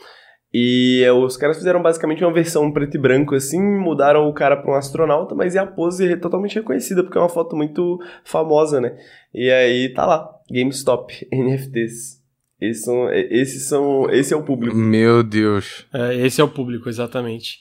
E 0.51 1.03
é, 1.05 1.11
os 1.11 1.37
caras 1.37 1.57
fizeram 1.57 1.81
basicamente 1.81 2.23
uma 2.23 2.33
versão 2.33 2.71
preto 2.71 2.97
e 2.97 2.99
branco 2.99 3.35
assim, 3.35 3.61
mudaram 3.61 4.27
o 4.27 4.33
cara 4.33 4.57
para 4.57 4.71
um 4.71 4.75
astronauta, 4.75 5.35
mas 5.35 5.55
é 5.55 5.59
a 5.59 5.67
pose 5.67 6.15
totalmente 6.17 6.55
reconhecida, 6.55 7.03
porque 7.03 7.17
é 7.17 7.21
uma 7.21 7.29
foto 7.29 7.55
muito 7.55 7.99
famosa, 8.23 8.81
né? 8.81 8.97
E 9.33 9.51
aí 9.51 9.93
tá 9.93 10.05
lá, 10.05 10.27
GameStop, 10.49 11.27
NFTs. 11.31 12.19
Esses 12.59 12.83
são, 12.83 13.09
esses 13.13 13.69
são, 13.69 14.09
esse 14.09 14.33
é 14.33 14.37
o 14.37 14.43
público. 14.43 14.75
Meu 14.75 15.23
Deus. 15.23 15.85
É, 15.93 16.15
esse 16.15 16.41
é 16.41 16.43
o 16.43 16.49
público, 16.49 16.89
exatamente. 16.89 17.59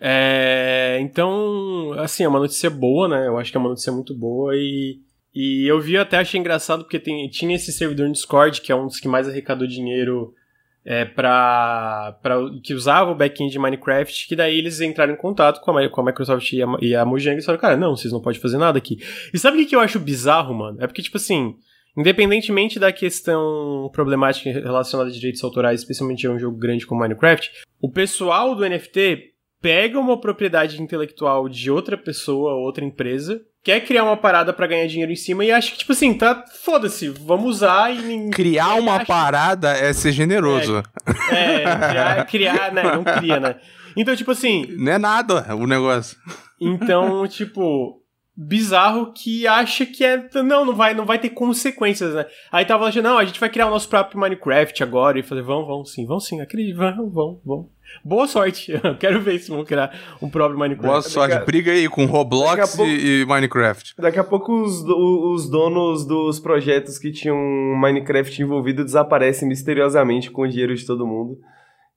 É, 0.00 0.98
então, 1.00 1.92
assim, 1.98 2.24
é 2.24 2.28
uma 2.28 2.38
notícia 2.38 2.68
boa, 2.68 3.08
né? 3.08 3.26
Eu 3.26 3.38
acho 3.38 3.50
que 3.50 3.56
é 3.56 3.60
uma 3.60 3.70
notícia 3.70 3.92
muito 3.92 4.14
boa 4.14 4.54
e, 4.54 4.98
e 5.34 5.66
eu 5.66 5.80
vi 5.80 5.96
até 5.96 6.18
achei 6.18 6.38
engraçado 6.38 6.84
porque 6.84 6.98
tem, 6.98 7.28
tinha 7.28 7.54
esse 7.54 7.72
servidor 7.72 8.06
no 8.06 8.12
Discord, 8.12 8.60
que 8.60 8.70
é 8.70 8.76
um 8.76 8.86
dos 8.86 9.00
que 9.00 9.08
mais 9.08 9.28
arrecadou 9.28 9.66
dinheiro 9.66 10.34
é, 10.84 11.04
pra, 11.04 12.16
que 12.62 12.72
usava 12.72 13.10
o 13.10 13.14
backend 13.14 13.50
de 13.50 13.58
Minecraft, 13.58 14.28
que 14.28 14.36
daí 14.36 14.56
eles 14.56 14.80
entraram 14.80 15.14
em 15.14 15.16
contato 15.16 15.60
com 15.60 15.76
a, 15.76 15.88
com 15.88 16.00
a 16.00 16.04
Microsoft 16.04 16.52
e 16.52 16.62
a, 16.62 16.66
e 16.80 16.94
a 16.94 17.04
Mojang 17.04 17.38
e 17.38 17.42
falaram, 17.42 17.60
cara, 17.60 17.76
não, 17.76 17.96
vocês 17.96 18.12
não 18.12 18.20
podem 18.20 18.40
fazer 18.40 18.56
nada 18.56 18.78
aqui. 18.78 18.98
E 19.34 19.38
sabe 19.38 19.56
o 19.56 19.60
que, 19.60 19.66
que 19.66 19.74
eu 19.74 19.80
acho 19.80 19.98
bizarro, 19.98 20.54
mano? 20.54 20.78
É 20.80 20.86
porque, 20.86 21.02
tipo 21.02 21.16
assim, 21.16 21.56
independentemente 21.96 22.78
da 22.78 22.92
questão 22.92 23.90
problemática 23.92 24.52
relacionada 24.52 25.10
a 25.10 25.12
direitos 25.12 25.42
autorais, 25.42 25.80
especialmente 25.80 26.24
em 26.24 26.30
um 26.30 26.38
jogo 26.38 26.56
grande 26.56 26.86
como 26.86 27.00
Minecraft, 27.00 27.50
o 27.80 27.90
pessoal 27.90 28.54
do 28.54 28.68
NFT 28.68 29.35
pega 29.60 29.98
uma 29.98 30.20
propriedade 30.20 30.80
intelectual 30.80 31.48
de 31.48 31.70
outra 31.70 31.96
pessoa, 31.96 32.54
outra 32.54 32.84
empresa, 32.84 33.40
quer 33.62 33.80
criar 33.84 34.04
uma 34.04 34.16
parada 34.16 34.52
para 34.52 34.66
ganhar 34.66 34.86
dinheiro 34.86 35.12
em 35.12 35.16
cima 35.16 35.44
e 35.44 35.50
acha 35.50 35.72
que, 35.72 35.78
tipo 35.78 35.92
assim, 35.92 36.14
tá, 36.14 36.44
foda-se, 36.62 37.08
vamos 37.08 37.56
usar 37.56 37.94
e... 37.94 38.30
Criar 38.30 38.74
uma 38.74 38.96
acha... 38.96 39.06
parada 39.06 39.70
é 39.72 39.92
ser 39.92 40.12
generoso. 40.12 40.82
É, 41.30 41.62
é 41.62 41.64
criar, 41.64 42.26
criar, 42.26 42.72
né, 42.72 42.82
não 42.82 43.02
cria, 43.02 43.40
né. 43.40 43.56
Então, 43.96 44.14
tipo 44.14 44.30
assim... 44.30 44.66
Não 44.76 44.92
é 44.92 44.98
nada 44.98 45.54
o 45.54 45.66
negócio. 45.66 46.16
Então, 46.60 47.26
tipo, 47.26 48.02
bizarro 48.36 49.12
que 49.12 49.46
acha 49.46 49.86
que 49.86 50.04
é. 50.04 50.28
Não, 50.42 50.64
não 50.64 50.74
vai, 50.74 50.92
não 50.92 51.06
vai 51.06 51.18
ter 51.18 51.30
consequências, 51.30 52.14
né? 52.14 52.26
Aí 52.52 52.64
tava 52.64 52.86
achando, 52.86 53.04
não, 53.04 53.18
a 53.18 53.24
gente 53.24 53.40
vai 53.40 53.48
criar 53.48 53.66
o 53.66 53.70
nosso 53.70 53.88
próprio 53.88 54.20
Minecraft 54.20 54.82
agora 54.82 55.18
e 55.18 55.22
fazer, 55.22 55.42
vão, 55.42 55.64
vão 55.64 55.84
sim, 55.84 56.06
vão 56.06 56.20
sim, 56.20 56.40
acredito, 56.40 56.76
vão, 56.76 57.10
vão, 57.10 57.40
vão. 57.44 57.70
Boa 58.04 58.26
sorte. 58.26 58.72
Eu 58.82 58.96
quero 58.96 59.20
ver 59.20 59.38
se 59.38 59.50
vão 59.50 59.64
criar 59.64 59.92
um 60.20 60.28
próprio 60.28 60.58
Minecraft. 60.58 60.88
Boa 60.88 61.02
sorte. 61.02 61.44
Briga 61.44 61.72
aí 61.72 61.88
com 61.88 62.04
Roblox 62.06 62.76
pouco, 62.76 62.90
e, 62.90 63.24
Minecraft. 63.26 63.94
Daqui 63.98 64.18
a 64.18 64.24
pouco 64.24 64.52
os, 64.62 64.82
os 64.82 65.50
donos 65.50 66.06
dos 66.06 66.40
projetos 66.40 66.98
que 66.98 67.10
tinham 67.10 67.36
Minecraft 67.80 68.42
envolvido 68.42 68.84
desaparecem 68.84 69.48
misteriosamente 69.48 70.30
com 70.30 70.42
o 70.42 70.48
dinheiro 70.48 70.74
de 70.74 70.86
todo 70.86 71.06
mundo. 71.06 71.38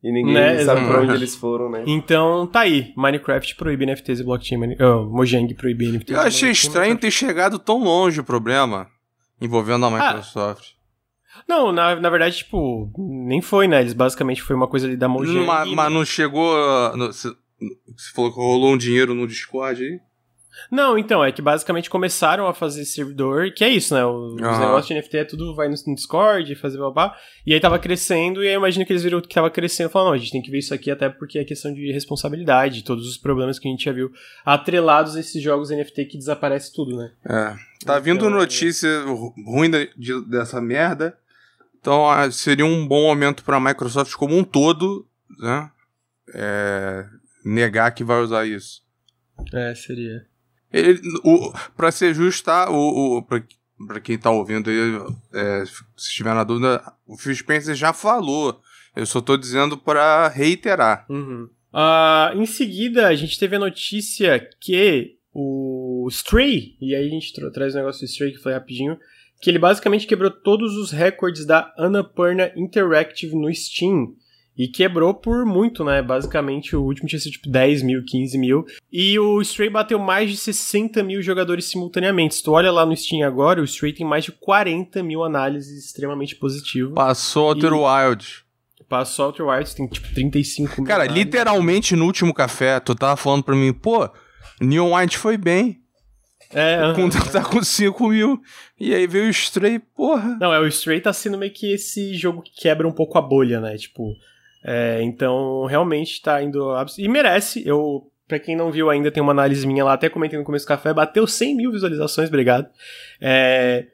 E 0.02 0.12
ninguém 0.12 0.34
né? 0.34 0.64
sabe 0.64 0.86
pra 0.88 1.02
onde 1.02 1.14
eles 1.14 1.36
foram, 1.36 1.70
né? 1.70 1.84
Então, 1.86 2.48
tá 2.48 2.62
aí. 2.62 2.94
Minecraft 2.96 3.56
proíbe 3.58 3.86
NFTs 3.86 4.22
e 4.22 4.24
blockchain. 4.24 4.78
Oh, 4.80 5.04
Mojang 5.10 5.54
proíbe 5.54 5.92
NFTs 5.92 6.16
Eu 6.16 6.22
achei 6.22 6.52
estranho 6.52 6.98
ter 6.98 7.12
chegado 7.12 7.60
tão 7.60 7.84
longe 7.84 8.22
o 8.22 8.24
problema 8.24 8.88
envolvendo 9.42 9.86
a 9.86 9.88
ah. 9.90 9.92
Microsoft. 9.92 10.72
Ah. 10.74 10.79
Não, 11.50 11.72
na, 11.72 11.96
na 11.96 12.10
verdade, 12.12 12.38
tipo, 12.38 12.94
nem 12.96 13.42
foi, 13.42 13.68
né? 13.68 13.82
Eles 13.82 13.94
basicamente 13.94 14.44
foi 14.44 14.56
uma 14.56 14.68
coisa 14.68 14.86
ali 14.86 14.96
da 14.96 15.08
Mojang. 15.08 15.48
Mas, 15.48 15.68
mas 15.72 15.92
não 15.92 16.06
chegou. 16.06 16.54
Você 17.10 17.34
falou 18.14 18.32
que 18.32 18.38
rolou 18.38 18.74
um 18.74 18.78
dinheiro 18.78 19.16
no 19.16 19.26
Discord 19.26 19.84
aí? 19.84 20.00
Não, 20.70 20.96
então, 20.96 21.24
é 21.24 21.32
que 21.32 21.42
basicamente 21.42 21.90
começaram 21.90 22.46
a 22.46 22.54
fazer 22.54 22.86
servidor, 22.86 23.52
que 23.52 23.64
é 23.64 23.70
isso, 23.70 23.96
né? 23.96 24.06
Os 24.06 24.34
uhum. 24.34 24.60
negócios 24.60 24.88
de 24.88 24.94
NFT 24.94 25.18
é 25.18 25.24
tudo 25.24 25.56
vai 25.56 25.68
no, 25.68 25.96
Discord, 25.96 26.54
fazer 26.56 26.78
babá. 26.78 27.16
E 27.48 27.54
aí 27.54 27.60
tava 27.60 27.80
crescendo, 27.80 28.44
e 28.44 28.48
aí 28.48 28.54
eu 28.54 28.60
imagino 28.60 28.86
que 28.86 28.92
eles 28.92 29.02
viram 29.02 29.20
que 29.20 29.34
tava 29.34 29.50
crescendo 29.50 29.90
e 29.90 29.92
falaram, 29.92 30.12
não, 30.12 30.16
a 30.16 30.20
gente 30.20 30.32
tem 30.32 30.42
que 30.44 30.52
ver 30.52 30.60
isso 30.60 30.74
aqui 30.74 30.92
até 30.92 31.10
porque 31.10 31.40
é 31.40 31.44
questão 31.44 31.74
de 31.74 31.92
responsabilidade, 31.92 32.84
todos 32.84 33.08
os 33.08 33.18
problemas 33.18 33.58
que 33.58 33.68
a 33.68 33.72
gente 33.72 33.86
já 33.86 33.92
viu 33.92 34.12
atrelados 34.46 35.16
a 35.16 35.20
esses 35.20 35.42
jogos 35.42 35.72
NFT 35.72 36.06
que 36.06 36.18
desaparece 36.18 36.72
tudo, 36.74 36.96
né? 36.96 37.12
É. 37.26 37.56
Tá 37.86 37.94
então, 37.94 38.02
vindo 38.02 38.30
notícia 38.30 38.90
ruim 39.48 39.72
de, 39.98 40.22
dessa 40.28 40.62
merda. 40.62 41.18
Então 41.80 42.10
ah, 42.10 42.30
seria 42.32 42.66
um 42.66 42.88
bom 42.88 43.04
momento 43.04 43.44
para 43.44 43.58
a 43.58 43.60
Microsoft 43.60 44.14
como 44.16 44.38
um 44.38 44.44
todo, 44.44 45.08
né? 45.40 45.72
É, 46.34 47.06
negar 47.44 47.92
que 47.92 48.04
vai 48.04 48.22
usar 48.22 48.46
isso. 48.46 48.84
É, 49.54 49.74
seria. 49.74 50.26
Ele, 50.72 51.00
o, 51.24 51.54
pra 51.76 51.92
ser 51.92 52.14
justo, 52.14 52.46
tá? 52.46 52.70
O, 52.70 53.18
o, 53.18 53.24
pra, 53.24 53.42
pra 53.88 54.00
quem 54.00 54.18
tá 54.18 54.30
ouvindo 54.30 54.70
aí, 54.70 54.78
é, 55.34 55.66
se 55.66 55.84
estiver 55.98 56.36
na 56.36 56.44
dúvida, 56.44 56.84
o 57.08 57.18
Phil 57.18 57.36
Spencer 57.36 57.76
já 57.76 57.94
falou. 57.94 58.62
Eu 58.96 59.06
só 59.06 59.22
tô 59.22 59.38
dizendo 59.38 59.78
para 59.78 60.28
reiterar. 60.28 61.06
Uhum. 61.10 61.50
Uh, 61.74 62.42
em 62.42 62.46
seguida, 62.46 63.08
a 63.08 63.16
gente 63.16 63.40
teve 63.40 63.56
a 63.56 63.60
notícia 63.60 64.40
que 64.60 65.18
o 65.34 66.08
Stray, 66.10 66.76
e 66.82 66.96
aí 66.96 67.08
a 67.08 67.10
gente 67.10 67.34
tra 67.34 67.52
traz 67.52 67.74
o 67.74 67.78
negócio 67.78 68.02
do 68.02 68.10
Stray 68.10 68.32
que 68.32 68.40
foi 68.40 68.54
rapidinho, 68.54 68.98
que 69.40 69.50
ele 69.50 69.60
basicamente 69.60 70.06
quebrou 70.06 70.30
todos 70.30 70.76
os 70.76 70.92
recordes 70.92 71.46
da 71.46 71.74
Annapurna 71.78 72.52
Interactive 72.56 73.36
no 73.36 73.54
Steam. 73.54 74.14
E 74.58 74.68
quebrou 74.68 75.14
por 75.14 75.46
muito, 75.46 75.86
né? 75.86 76.02
Basicamente, 76.02 76.76
o 76.76 76.84
último 76.84 77.08
tinha 77.08 77.18
sido 77.18 77.32
tipo 77.32 77.50
10 77.50 77.82
mil, 77.82 78.04
15 78.06 78.38
mil. 78.38 78.66
E 78.92 79.18
o 79.18 79.42
Stray 79.42 79.70
bateu 79.70 79.98
mais 79.98 80.30
de 80.30 80.36
60 80.36 81.02
mil 81.02 81.22
jogadores 81.22 81.64
simultaneamente. 81.64 82.36
Se 82.36 82.44
tu 82.44 82.52
olha 82.52 82.70
lá 82.70 82.86
no 82.86 82.94
Steam 82.94 83.26
agora, 83.26 83.62
o 83.62 83.64
Stray 83.64 83.94
tem 83.94 84.06
mais 84.06 84.26
de 84.26 84.34
40 84.34 85.02
mil 85.02 85.24
análises 85.24 85.86
extremamente 85.86 86.36
positivas. 86.36 86.94
Passou 86.94 87.48
Outer 87.48 87.72
Wild. 87.72 88.44
Passou 88.90 89.28
Outer 89.28 89.48
Wild, 89.48 89.74
tem 89.74 89.88
tipo 89.88 90.14
35 90.14 90.82
mil. 90.82 90.86
Cara, 90.86 91.04
análises. 91.04 91.24
literalmente 91.24 91.96
no 91.96 92.04
último 92.04 92.34
café, 92.34 92.82
tu 92.82 92.94
tava 92.94 93.16
falando 93.16 93.44
pra 93.44 93.56
mim, 93.56 93.72
pô, 93.72 94.10
Neon 94.60 94.94
White 94.94 95.18
foi 95.18 95.38
bem. 95.38 95.79
É, 96.52 96.84
uh 96.88 96.94
-huh. 96.94 97.32
tá 97.32 97.44
com 97.44 97.62
5 97.62 98.08
mil. 98.08 98.42
E 98.80 98.94
aí 98.94 99.06
veio 99.06 99.26
o 99.26 99.30
Stray, 99.30 99.80
porra. 99.80 100.38
Não, 100.40 100.54
é, 100.54 100.60
o 100.60 100.68
Stray 100.68 101.00
tá 101.00 101.14
sendo 101.14 101.38
meio 101.38 101.52
que 101.52 101.74
esse 101.74 102.14
jogo 102.16 102.42
que 102.42 102.52
quebra 102.56 102.88
um 102.88 102.92
pouco 102.92 103.18
a 103.18 103.22
bolha, 103.22 103.60
né? 103.60 103.78
Tipo, 103.78 104.16
é, 104.64 105.02
então, 105.04 105.66
realmente 105.66 106.22
tá 106.22 106.42
indo. 106.42 106.74
E 106.98 107.08
merece. 107.08 107.66
Eu, 107.68 108.12
pra 108.28 108.40
quem 108.40 108.56
não 108.56 108.72
viu 108.72 108.90
ainda, 108.90 109.12
tem 109.12 109.22
uma 109.22 109.32
análise 109.32 109.66
minha 109.66 109.86
lá, 109.86 109.94
até 109.94 110.10
comentei 110.10 110.38
no 110.40 110.46
começo 110.46 110.66
do 110.66 110.70
café, 110.70 110.94
bateu 110.94 111.28
100 111.28 111.56
mil 111.56 111.72
visualizações, 111.72 112.30
obrigado. 112.30 112.68
É, 113.22 113.86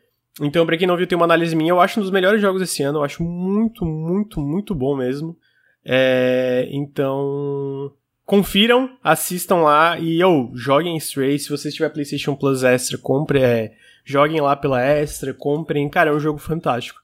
então, 0.42 0.66
pra 0.66 0.78
quem 0.78 0.88
não 0.88 0.98
viu, 0.98 1.08
tem 1.08 1.16
uma 1.16 1.26
análise 1.26 1.56
minha. 1.56 1.72
Eu 1.72 1.80
acho 1.80 2.00
um 2.00 2.04
dos 2.04 2.12
melhores 2.12 2.42
jogos 2.42 2.62
desse 2.62 2.84
ano. 2.84 3.00
Eu 3.00 3.04
acho 3.04 3.24
muito, 3.24 3.86
muito, 3.86 4.42
muito 4.42 4.76
bom 4.76 4.96
mesmo. 4.96 5.38
É, 5.84 6.68
então. 6.72 7.92
Confiram, 8.26 8.98
assistam 9.04 9.58
lá 9.58 10.00
e 10.00 10.24
ou 10.24 10.50
oh, 10.52 10.58
joguem 10.58 10.98
Stray. 10.98 11.38
Se 11.38 11.50
você 11.50 11.72
tiver 11.72 11.90
PlayStation 11.90 12.36
Plus 12.36 12.64
Extra, 12.64 12.98
compre, 12.98 13.40
é, 13.40 13.74
joguem 14.04 14.42
lá 14.42 14.56
pela 14.56 14.82
Extra, 14.82 15.34
comprem. 15.34 15.88
Cara, 15.88 16.10
é 16.10 16.14
um 16.14 16.20
jogo 16.20 16.40
fantástico. 16.40 17.00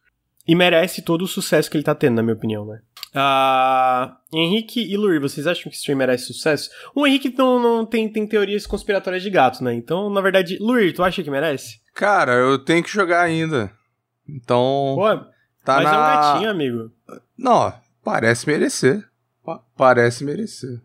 E 0.48 0.56
merece 0.56 1.04
todo 1.04 1.22
o 1.22 1.28
sucesso 1.28 1.70
que 1.70 1.78
ele 1.78 1.84
tá 1.84 1.94
tendo, 1.94 2.16
na 2.16 2.24
minha 2.24 2.34
opinião, 2.34 2.66
né? 2.66 2.82
Uh, 3.14 4.16
Henrique 4.34 4.82
e 4.82 4.98
Luir, 4.98 5.22
vocês 5.22 5.46
acham 5.46 5.70
que 5.70 5.78
Stray 5.78 5.96
merece 5.96 6.26
sucesso? 6.26 6.70
O 6.96 7.06
Henrique 7.06 7.34
não, 7.38 7.60
não 7.60 7.86
tem, 7.86 8.12
tem 8.12 8.26
teorias 8.26 8.66
conspiratórias 8.66 9.22
de 9.22 9.30
gato, 9.30 9.64
né? 9.64 9.74
Então, 9.74 10.10
na 10.10 10.22
verdade, 10.22 10.58
Luir, 10.60 10.94
tu 10.94 11.04
acha 11.04 11.22
que 11.22 11.30
merece? 11.30 11.80
Cara, 11.94 12.34
eu 12.34 12.58
tenho 12.58 12.84
que 12.84 12.90
jogar 12.90 13.22
ainda. 13.22 13.72
Então. 14.28 14.94
Pô, 14.96 15.18
tá 15.64 15.76
mas 15.76 15.84
na... 15.84 15.92
é 15.92 15.94
um 15.94 16.34
gatinho, 16.34 16.50
amigo. 16.50 16.92
Não, 17.38 17.74
parece 18.04 18.48
merecer. 18.48 19.06
Pa 19.44 19.62
parece 19.76 20.24
merecer. 20.24 20.82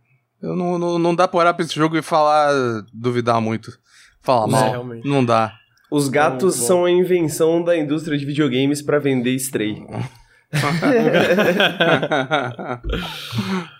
Eu 0.47 0.55
não, 0.55 0.79
não, 0.79 0.99
não 0.99 1.15
dá 1.15 1.27
pra 1.27 1.41
olhar 1.41 1.55
pra 1.55 1.65
esse 1.65 1.75
jogo 1.75 1.97
e 1.97 2.03
falar, 2.03 2.53
duvidar 2.93 3.41
muito. 3.41 3.77
Falar 4.23 4.47
mal. 4.47 4.87
não 5.05 5.25
dá. 5.25 5.55
Os 5.91 6.09
gatos 6.09 6.55
são 6.55 6.85
a 6.85 6.91
invenção 6.91 7.63
da 7.63 7.77
indústria 7.77 8.17
de 8.17 8.25
videogames 8.25 8.81
para 8.81 9.01
vender 9.01 9.35
Stray. 9.35 9.85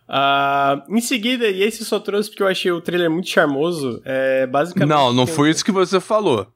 uh, 0.09 0.83
em 0.91 1.01
seguida, 1.01 1.49
e 1.49 1.63
esse 1.63 1.85
só 1.85 2.01
trouxe 2.01 2.31
porque 2.31 2.43
eu 2.43 2.49
achei 2.49 2.73
o 2.73 2.81
trailer 2.81 3.11
muito 3.11 3.29
charmoso. 3.29 4.01
É, 4.05 4.47
basicamente. 4.47 4.89
Não, 4.89 5.13
não 5.13 5.27
foi 5.27 5.51
isso 5.51 5.65
que 5.65 5.73
você 5.73 6.01
falou. 6.01 6.49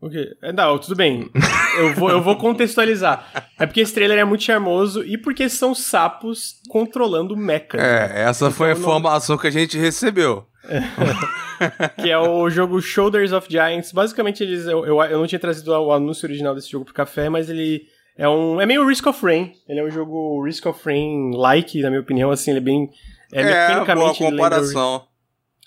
O 0.00 0.08
quê? 0.08 0.36
É, 0.42 0.52
não, 0.52 0.78
tudo 0.78 0.94
bem. 0.94 1.28
Eu 1.78 1.94
vou, 1.94 2.10
eu 2.10 2.22
vou 2.22 2.36
contextualizar. 2.36 3.26
É 3.58 3.66
porque 3.66 3.80
esse 3.80 3.94
trailer 3.94 4.18
é 4.18 4.24
muito 4.24 4.44
charmoso 4.44 5.04
e 5.04 5.16
porque 5.16 5.48
são 5.48 5.74
sapos 5.74 6.54
controlando 6.68 7.36
mechas. 7.36 7.80
É, 7.80 8.24
essa 8.24 8.46
então, 8.46 8.56
foi 8.56 8.70
a 8.70 8.72
informação 8.72 9.36
não... 9.36 9.40
que 9.40 9.46
a 9.46 9.52
gente 9.52 9.78
recebeu. 9.78 10.46
que 12.00 12.10
é 12.10 12.18
o 12.18 12.48
jogo 12.50 12.80
Shoulders 12.80 13.32
of 13.32 13.46
Giants. 13.50 13.92
Basicamente, 13.92 14.42
eles. 14.42 14.66
Eu, 14.66 14.84
eu, 14.84 15.02
eu 15.02 15.18
não 15.18 15.26
tinha 15.26 15.38
trazido 15.38 15.72
o 15.72 15.92
anúncio 15.92 16.26
original 16.26 16.54
desse 16.54 16.70
jogo 16.70 16.84
pro 16.84 16.94
café, 16.94 17.28
mas 17.28 17.48
ele 17.48 17.86
é 18.16 18.28
um. 18.28 18.60
É 18.60 18.66
meio 18.66 18.86
Risk 18.86 19.06
of 19.06 19.24
Rain. 19.24 19.52
Ele 19.68 19.80
é 19.80 19.84
um 19.84 19.90
jogo 19.90 20.42
Risk 20.44 20.66
of 20.66 20.80
Rain-like, 20.84 21.80
na 21.80 21.88
minha 21.88 22.00
opinião, 22.00 22.30
assim, 22.30 22.50
ele 22.50 22.58
é 22.58 22.62
bem. 22.62 22.90
É, 23.32 23.40
é 23.40 23.44
mecanicamente. 23.44 24.18
Boa 24.18 24.30
comparação. 24.30 25.07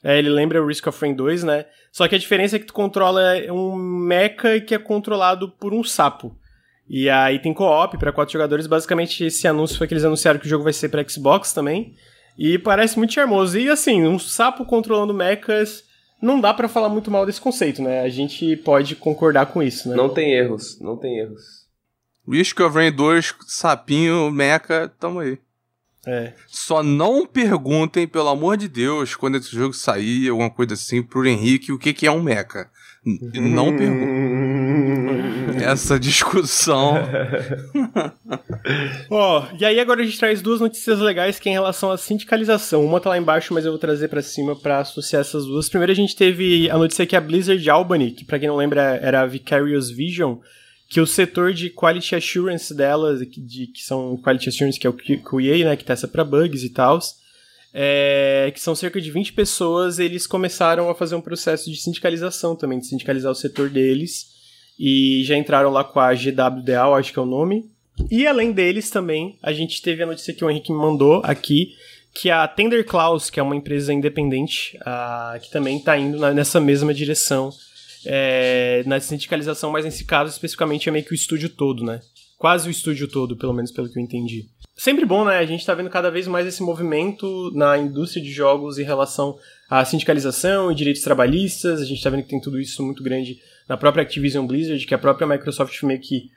Ele 0.03 0.09
lembra, 0.09 0.15
é, 0.15 0.19
ele 0.19 0.29
lembra 0.29 0.63
o 0.63 0.67
Risk 0.67 0.87
of 0.87 0.99
Rain 0.99 1.13
2, 1.13 1.43
né? 1.43 1.65
Só 1.91 2.07
que 2.07 2.15
a 2.15 2.19
diferença 2.19 2.55
é 2.55 2.59
que 2.59 2.65
tu 2.65 2.73
controla 2.73 3.21
um 3.51 3.75
mecha 3.75 4.59
que 4.59 4.73
é 4.73 4.79
controlado 4.79 5.49
por 5.49 5.73
um 5.73 5.83
sapo. 5.83 6.35
E 6.89 7.09
aí 7.09 7.39
tem 7.39 7.53
co-op 7.53 7.97
para 7.97 8.11
quatro 8.11 8.33
jogadores. 8.33 8.67
Basicamente, 8.67 9.25
esse 9.25 9.47
anúncio 9.47 9.77
foi 9.77 9.87
que 9.87 9.93
eles 9.93 10.03
anunciaram 10.03 10.39
que 10.39 10.45
o 10.45 10.49
jogo 10.49 10.63
vai 10.63 10.73
ser 10.73 10.89
para 10.89 11.07
Xbox 11.07 11.53
também. 11.53 11.95
E 12.37 12.57
parece 12.57 12.97
muito 12.97 13.13
charmoso. 13.13 13.57
E 13.57 13.69
assim, 13.69 14.05
um 14.05 14.19
sapo 14.19 14.65
controlando 14.65 15.13
mechas. 15.13 15.83
Não 16.21 16.39
dá 16.39 16.53
para 16.53 16.67
falar 16.67 16.89
muito 16.89 17.09
mal 17.09 17.25
desse 17.25 17.41
conceito, 17.41 17.81
né? 17.81 18.01
A 18.01 18.09
gente 18.09 18.55
pode 18.57 18.95
concordar 18.95 19.47
com 19.47 19.63
isso, 19.63 19.89
né? 19.89 19.95
Não 19.95 20.09
tem 20.09 20.33
erros, 20.33 20.79
não 20.79 20.97
tem 20.97 21.17
erros. 21.19 21.61
Risk 22.27 22.59
of 22.59 22.75
Rain 22.75 22.91
2, 22.91 23.35
sapinho, 23.47 24.29
mecha, 24.29 24.87
tamo 24.99 25.19
aí. 25.19 25.39
É. 26.05 26.33
Só 26.47 26.81
não 26.81 27.27
perguntem, 27.27 28.07
pelo 28.07 28.29
amor 28.29 28.57
de 28.57 28.67
Deus, 28.67 29.15
quando 29.15 29.37
esse 29.37 29.55
jogo 29.55 29.73
sair, 29.73 30.29
alguma 30.29 30.49
coisa 30.49 30.73
assim, 30.73 31.03
pro 31.03 31.27
Henrique, 31.27 31.71
o 31.71 31.77
que, 31.77 31.93
que 31.93 32.07
é 32.07 32.11
um 32.11 32.23
mecha. 32.23 32.67
Não 33.03 33.75
perguntem. 33.75 34.41
Essa 35.63 35.99
discussão. 35.99 36.95
Ó, 39.09 39.39
oh, 39.39 39.57
e 39.59 39.65
aí 39.65 39.79
agora 39.79 40.01
a 40.01 40.03
gente 40.03 40.19
traz 40.19 40.41
duas 40.41 40.59
notícias 40.59 40.99
legais 40.99 41.39
que 41.39 41.49
é 41.49 41.51
em 41.51 41.55
relação 41.55 41.91
à 41.91 41.97
sindicalização. 41.97 42.85
Uma 42.85 42.99
tá 42.99 43.09
lá 43.09 43.17
embaixo, 43.17 43.53
mas 43.53 43.65
eu 43.65 43.71
vou 43.71 43.79
trazer 43.79 44.07
para 44.07 44.21
cima 44.21 44.55
para 44.55 44.79
associar 44.79 45.21
essas 45.21 45.45
duas. 45.45 45.69
Primeiro 45.69 45.91
a 45.91 45.95
gente 45.95 46.15
teve 46.15 46.69
a 46.69 46.77
notícia 46.77 47.05
que 47.05 47.15
a 47.15 47.21
Blizzard 47.21 47.67
Albany, 47.69 48.11
que 48.11 48.25
para 48.25 48.39
quem 48.39 48.47
não 48.47 48.55
lembra 48.55 48.99
era 49.01 49.21
a 49.21 49.25
Vicarious 49.25 49.89
Vision, 49.89 50.37
que 50.91 50.99
o 50.99 51.07
setor 51.07 51.53
de 51.53 51.69
quality 51.69 52.15
assurance 52.15 52.73
dela, 52.75 53.15
de, 53.15 53.67
que 53.67 53.81
são 53.81 54.17
quality 54.17 54.49
assurance, 54.49 54.77
que 54.77 54.85
é 54.85 54.89
o 54.89 54.93
QA, 54.93 55.63
né, 55.63 55.77
que 55.77 55.85
testa 55.85 56.05
para 56.05 56.25
bugs 56.25 56.65
e 56.65 56.69
tal, 56.69 56.99
é, 57.73 58.51
que 58.53 58.59
são 58.59 58.75
cerca 58.75 58.99
de 58.99 59.09
20 59.09 59.31
pessoas, 59.31 59.99
eles 59.99 60.27
começaram 60.27 60.89
a 60.89 60.95
fazer 60.95 61.15
um 61.15 61.21
processo 61.21 61.71
de 61.71 61.77
sindicalização 61.77 62.57
também, 62.57 62.77
de 62.77 62.87
sindicalizar 62.87 63.31
o 63.31 63.35
setor 63.35 63.69
deles, 63.69 64.31
e 64.77 65.23
já 65.23 65.37
entraram 65.37 65.69
lá 65.69 65.81
com 65.81 65.97
a 65.97 66.13
GWDA, 66.13 66.83
acho 66.97 67.13
que 67.13 67.19
é 67.19 67.21
o 67.21 67.25
nome. 67.25 67.71
E 68.11 68.27
além 68.27 68.51
deles 68.51 68.89
também, 68.89 69.39
a 69.41 69.53
gente 69.53 69.81
teve 69.81 70.03
a 70.03 70.05
notícia 70.05 70.33
que 70.33 70.43
o 70.43 70.49
Henrique 70.49 70.73
me 70.73 70.77
mandou 70.77 71.21
aqui, 71.23 71.69
que 72.13 72.29
a 72.29 72.45
Tender 72.49 72.85
Claus, 72.85 73.29
que 73.29 73.39
é 73.39 73.43
uma 73.43 73.55
empresa 73.55 73.93
independente, 73.93 74.77
uh, 74.81 75.39
que 75.39 75.49
também 75.51 75.77
está 75.77 75.97
indo 75.97 76.19
na, 76.19 76.33
nessa 76.33 76.59
mesma 76.59 76.93
direção 76.93 77.49
é, 78.05 78.83
na 78.85 78.99
sindicalização, 78.99 79.71
mas 79.71 79.85
nesse 79.85 80.05
caso 80.05 80.31
especificamente 80.31 80.89
é 80.89 80.91
meio 80.91 81.05
que 81.05 81.11
o 81.11 81.15
estúdio 81.15 81.49
todo, 81.49 81.83
né? 81.83 81.99
Quase 82.37 82.67
o 82.67 82.71
estúdio 82.71 83.07
todo, 83.07 83.37
pelo 83.37 83.53
menos 83.53 83.71
pelo 83.71 83.89
que 83.89 83.99
eu 83.99 84.03
entendi. 84.03 84.45
Sempre 84.75 85.05
bom, 85.05 85.23
né? 85.23 85.37
A 85.37 85.45
gente 85.45 85.65
tá 85.65 85.75
vendo 85.75 85.89
cada 85.89 86.09
vez 86.09 86.27
mais 86.27 86.47
esse 86.47 86.63
movimento 86.63 87.51
na 87.53 87.77
indústria 87.77 88.23
de 88.23 88.31
jogos 88.31 88.79
em 88.79 88.83
relação 88.83 89.37
à 89.69 89.85
sindicalização 89.85 90.71
e 90.71 90.75
direitos 90.75 91.03
trabalhistas. 91.03 91.79
A 91.79 91.85
gente 91.85 92.01
tá 92.01 92.09
vendo 92.09 92.23
que 92.23 92.29
tem 92.29 92.41
tudo 92.41 92.59
isso 92.59 92.83
muito 92.83 93.03
grande 93.03 93.37
na 93.69 93.77
própria 93.77 94.01
Activision 94.01 94.47
Blizzard, 94.47 94.83
que 94.85 94.95
a 94.95 94.97
própria 94.97 95.27
Microsoft 95.27 95.83
meio 95.83 95.99
que 95.99 96.31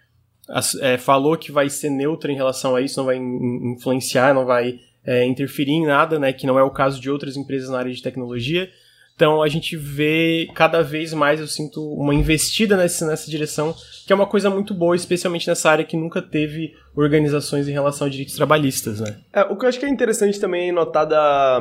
é, 0.80 0.98
falou 0.98 1.38
que 1.38 1.50
vai 1.50 1.70
ser 1.70 1.88
neutra 1.88 2.30
em 2.30 2.36
relação 2.36 2.76
a 2.76 2.82
isso, 2.82 2.98
não 2.98 3.06
vai 3.06 3.16
influenciar, 3.16 4.34
não 4.34 4.44
vai 4.44 4.78
é, 5.06 5.24
interferir 5.24 5.72
em 5.72 5.86
nada, 5.86 6.18
né? 6.18 6.32
Que 6.32 6.46
não 6.46 6.58
é 6.58 6.62
o 6.62 6.70
caso 6.70 7.00
de 7.00 7.10
outras 7.10 7.36
empresas 7.36 7.70
na 7.70 7.78
área 7.78 7.92
de 7.92 8.02
tecnologia. 8.02 8.68
Então 9.14 9.42
a 9.42 9.48
gente 9.48 9.76
vê 9.76 10.48
cada 10.54 10.82
vez 10.82 11.14
mais, 11.14 11.38
eu 11.38 11.46
sinto 11.46 11.80
uma 11.94 12.14
investida 12.14 12.76
nessa, 12.76 13.06
nessa 13.06 13.30
direção, 13.30 13.74
que 14.06 14.12
é 14.12 14.16
uma 14.16 14.26
coisa 14.26 14.50
muito 14.50 14.74
boa, 14.74 14.96
especialmente 14.96 15.46
nessa 15.46 15.70
área 15.70 15.84
que 15.84 15.96
nunca 15.96 16.20
teve 16.20 16.72
organizações 16.96 17.68
em 17.68 17.72
relação 17.72 18.06
a 18.06 18.10
direitos 18.10 18.34
trabalhistas, 18.34 19.00
né? 19.00 19.18
É, 19.32 19.42
o 19.42 19.56
que 19.56 19.64
eu 19.64 19.68
acho 19.68 19.78
que 19.78 19.86
é 19.86 19.88
interessante 19.88 20.40
também 20.40 20.72
notar 20.72 21.06
da, 21.06 21.60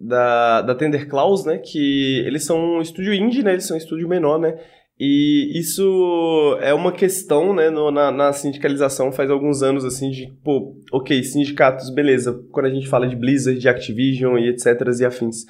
da, 0.00 0.62
da 0.62 0.74
Tender 0.74 1.06
Claus, 1.08 1.44
né? 1.44 1.58
Que 1.58 2.22
eles 2.26 2.44
são 2.44 2.58
um 2.58 2.80
estúdio 2.80 3.12
indie, 3.12 3.42
né? 3.42 3.52
Eles 3.52 3.66
são 3.66 3.76
um 3.76 3.78
estúdio 3.78 4.08
menor, 4.08 4.38
né? 4.38 4.58
E 4.98 5.58
isso 5.58 6.58
é 6.60 6.72
uma 6.72 6.92
questão, 6.92 7.52
né, 7.52 7.70
no, 7.70 7.90
na, 7.90 8.12
na, 8.12 8.32
sindicalização 8.32 9.10
faz 9.10 9.30
alguns 9.30 9.60
anos, 9.60 9.84
assim, 9.84 10.10
de, 10.10 10.32
pô, 10.44 10.76
ok, 10.92 11.24
sindicatos, 11.24 11.90
beleza, 11.90 12.40
quando 12.52 12.66
a 12.66 12.70
gente 12.70 12.86
fala 12.86 13.08
de 13.08 13.16
Blizzard, 13.16 13.58
de 13.58 13.68
Activision 13.68 14.38
e 14.38 14.48
etc 14.50 14.80
e 15.00 15.04
afins. 15.04 15.44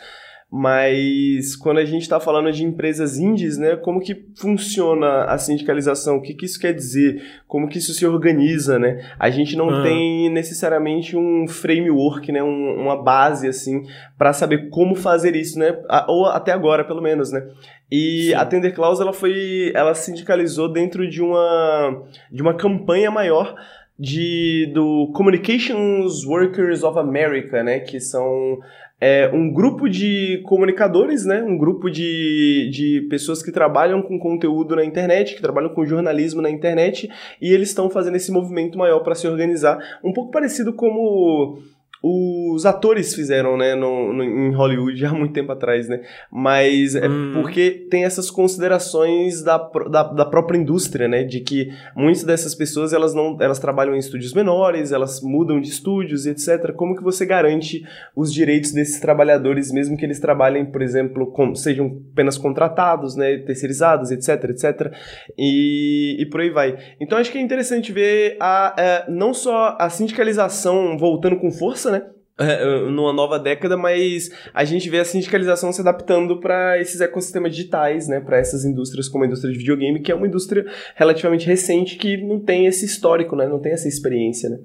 Mas 0.55 1.57
quando 1.57 1.79
a 1.79 1.85
gente 1.87 2.03
está 2.03 2.21
falando 2.21 2.53
de 2.53 2.63
empresas 2.63 3.19
indies, 3.19 3.57
né, 3.57 3.75
como 3.75 4.03
que 4.03 4.27
funciona 4.37 5.25
a 5.25 5.39
sindicalização? 5.39 6.17
O 6.17 6.21
que, 6.21 6.35
que 6.35 6.45
isso 6.45 6.61
quer 6.61 6.75
dizer? 6.75 7.23
Como 7.49 7.67
que 7.67 7.79
isso 7.79 7.95
se 7.95 8.05
organiza, 8.05 8.79
né? 8.79 9.03
A 9.19 9.31
gente 9.31 9.57
não 9.57 9.69
uhum. 9.69 9.83
tem 9.83 10.29
necessariamente 10.29 11.17
um 11.17 11.49
framework, 11.49 12.31
né, 12.31 12.43
um, 12.43 12.83
uma 12.83 13.03
base 13.03 13.49
assim 13.49 13.83
para 14.19 14.35
saber 14.35 14.69
como 14.69 14.95
fazer 14.95 15.35
isso, 15.35 15.59
né? 15.59 15.75
Ou 16.07 16.27
até 16.27 16.53
agora, 16.53 16.85
pelo 16.85 17.01
menos, 17.01 17.33
né? 17.33 17.43
E 17.91 18.27
Sim. 18.29 18.35
a 18.35 18.45
Tender 18.45 18.75
Clause 18.75 19.01
ela 19.01 19.15
foi, 19.15 19.73
ela 19.75 19.95
sindicalizou 19.95 20.71
dentro 20.71 21.09
de 21.09 21.23
uma 21.23 22.03
de 22.31 22.43
uma 22.43 22.53
campanha 22.53 23.11
maior 23.11 23.55
de 23.99 24.71
do 24.75 25.11
Communications 25.15 26.27
Workers 26.27 26.83
of 26.83 26.99
America, 26.99 27.63
né, 27.63 27.81
que 27.81 28.01
são 28.01 28.59
é 29.05 29.29
um 29.35 29.53
grupo 29.53 29.89
de 29.89 30.41
comunicadores, 30.45 31.25
né? 31.25 31.43
Um 31.43 31.59
grupo 31.59 31.91
de, 31.91 32.71
de 32.73 33.01
pessoas 33.11 33.43
que 33.43 33.51
trabalham 33.51 34.01
com 34.01 34.17
conteúdo 34.17 34.77
na 34.77 34.85
internet, 34.85 35.35
que 35.35 35.43
trabalham 35.43 35.75
com 35.75 35.85
jornalismo 35.85 36.41
na 36.41 36.49
internet, 36.49 37.11
e 37.41 37.53
eles 37.53 37.71
estão 37.71 37.91
fazendo 37.91 38.15
esse 38.15 38.31
movimento 38.31 38.79
maior 38.79 39.01
para 39.01 39.17
se 39.17 39.27
organizar, 39.27 39.77
um 40.05 40.13
pouco 40.13 40.31
parecido 40.31 40.73
como 40.73 41.59
os 42.03 42.67
atores 42.67 43.15
fizeram, 43.15 43.57
né, 43.57 43.77
no, 43.77 44.13
no, 44.13 44.25
em 44.25 44.53
Hollywood 44.53 45.07
há 45.07 45.13
muito 45.13 45.33
tempo 45.33 45.53
atrás, 45.53 45.89
né? 45.89 46.01
Mas 46.33 46.97
é 46.97 47.09
hum. 47.09 47.31
porque 47.33 47.87
tem 47.89 48.05
essas 48.05 48.29
considerações 48.29 49.41
da, 49.43 49.57
da, 49.89 50.03
da, 50.03 50.25
própria 50.25 50.59
indústria, 50.59 51.07
né? 51.07 51.23
De 51.23 51.41
que 51.41 51.69
muitas 51.95 52.25
dessas 52.25 52.57
pessoas 52.57 52.93
elas 52.93 53.15
não 53.15 53.37
elas 53.41 53.61
trabalham 53.61 53.95
em 53.95 53.99
estúdios 53.99 54.35
menores, 54.35 54.91
elas 54.91 55.21
mudam 55.23 55.61
de 55.61 55.69
estúdios, 55.69 56.27
etc. 56.27 56.73
Como 56.73 56.97
que 56.97 57.05
você 57.05 57.25
garante 57.25 57.85
os 58.17 58.33
direitos 58.33 58.73
desses 58.73 58.99
trabalhadores, 58.99 59.71
mesmo 59.71 59.97
que 59.97 60.05
eles 60.05 60.19
trabalhem, 60.19 60.67
por 60.67 60.83
exemplo, 60.83 61.31
com, 61.31 61.55
sejam 61.55 62.03
apenas 62.13 62.37
contratados, 62.37 63.15
né, 63.15 63.39
terceirizados, 63.39 64.11
etc, 64.11 64.51
etc. 64.51 64.93
E, 65.39 66.17
e 66.19 66.27
por 66.27 66.41
aí 66.41 66.51
vai. 66.51 66.77
Então 67.01 67.17
acho 67.17 67.31
que 67.31 67.39
é 67.39 67.41
interessante 67.41 67.93
ver 67.93 68.37
a, 68.41 68.75
a 68.81 68.85
é, 68.85 69.05
não 69.09 69.33
só 69.33 69.77
a 69.79 69.89
sindicalização 69.89 70.99
voltando 70.99 71.37
com 71.37 71.51
força 71.53 71.92
né? 71.93 72.03
É, 72.39 72.65
numa 72.91 73.13
nova 73.13 73.39
década, 73.39 73.77
mas 73.77 74.31
a 74.55 74.65
gente 74.65 74.89
vê 74.89 74.99
a 74.99 75.05
sindicalização 75.05 75.71
se 75.71 75.83
adaptando 75.83 76.41
para 76.41 76.81
esses 76.81 77.01
ecossistemas 77.01 77.55
digitais, 77.55 78.09
né, 78.09 78.21
para 78.21 78.39
essas 78.39 78.65
indústrias 78.65 79.07
como 79.07 79.23
a 79.23 79.27
indústria 79.27 79.53
de 79.53 79.59
videogame, 79.59 80.01
que 80.01 80.11
é 80.11 80.15
uma 80.15 80.27
indústria 80.27 80.65
relativamente 80.97 81.47
recente 81.47 81.97
que 81.97 82.17
não 82.17 82.41
tem 82.41 82.67
esse 82.67 82.87
histórico, 82.87 83.37
né, 83.37 83.47
não 83.47 83.61
tem 83.61 83.73
essa 83.73 83.87
experiência, 83.87 84.49
né. 84.49 84.59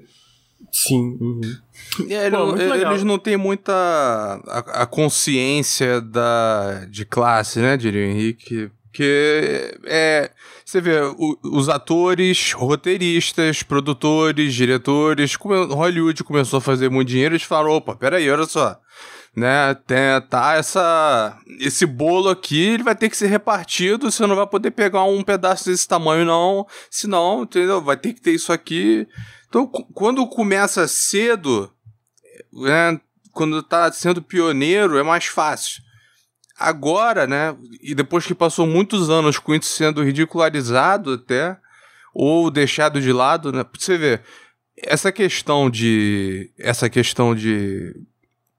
Sim. 0.71 1.17
Uhum. 1.19 1.41
É, 2.09 2.29
Pô, 2.31 2.55
eles 2.57 3.03
não 3.03 3.19
têm 3.19 3.37
muita 3.37 3.73
a, 3.73 4.83
a, 4.83 4.85
consciência 4.85 6.01
da, 6.01 6.85
de 6.89 7.05
classe, 7.05 7.59
né, 7.59 7.75
diria 7.75 8.07
o 8.07 8.09
Henrique, 8.09 8.71
porque 8.83 9.77
é, 9.85 10.31
você 10.67 10.81
vê, 10.81 10.99
o, 10.99 11.39
os 11.45 11.69
atores, 11.69 12.51
roteiristas, 12.51 13.63
produtores, 13.63 14.53
diretores, 14.53 15.37
como 15.37 15.73
Hollywood 15.73 16.21
começou 16.25 16.57
a 16.57 16.61
fazer 16.61 16.89
muito 16.89 17.07
dinheiro, 17.07 17.35
eles 17.35 17.45
falaram, 17.45 17.71
opa, 17.71 17.95
peraí, 17.95 18.29
olha 18.29 18.45
só. 18.45 18.77
Né, 19.33 19.73
tem, 19.85 19.97
tá 20.29 20.55
essa, 20.55 21.39
esse 21.59 21.85
bolo 21.85 22.27
aqui, 22.27 22.59
ele 22.59 22.83
vai 22.83 22.95
ter 22.95 23.07
que 23.07 23.15
ser 23.15 23.27
repartido, 23.27 24.11
você 24.11 24.27
não 24.27 24.35
vai 24.35 24.45
poder 24.45 24.71
pegar 24.71 25.03
um 25.03 25.23
pedaço 25.23 25.69
desse 25.69 25.87
tamanho 25.87 26.25
não, 26.25 26.67
senão, 26.91 27.43
entendeu? 27.43 27.81
Vai 27.81 27.95
ter 27.95 28.11
que 28.11 28.19
ter 28.19 28.33
isso 28.33 28.51
aqui. 28.51 29.07
Então, 29.47 29.67
quando 29.93 30.27
começa 30.27 30.85
cedo, 30.85 31.71
né, 32.51 32.99
quando 33.31 33.63
tá 33.63 33.89
sendo 33.93 34.21
pioneiro, 34.21 34.97
é 34.97 35.03
mais 35.03 35.27
fácil. 35.27 35.86
Agora, 36.59 37.27
né, 37.27 37.55
e 37.81 37.93
depois 37.93 38.25
que 38.25 38.33
passou 38.33 38.65
muitos 38.65 39.09
anos 39.09 39.37
com 39.37 39.53
isso 39.53 39.69
sendo 39.69 40.03
ridicularizado 40.03 41.13
até, 41.13 41.57
ou 42.13 42.49
deixado 42.49 42.99
de 42.99 43.13
lado, 43.13 43.51
né, 43.51 43.63
você 43.77 43.97
ver, 43.97 44.23
essa 44.75 45.11
questão 45.11 45.69
de, 45.69 46.51
essa 46.57 46.89
questão 46.89 47.35
de, 47.35 47.95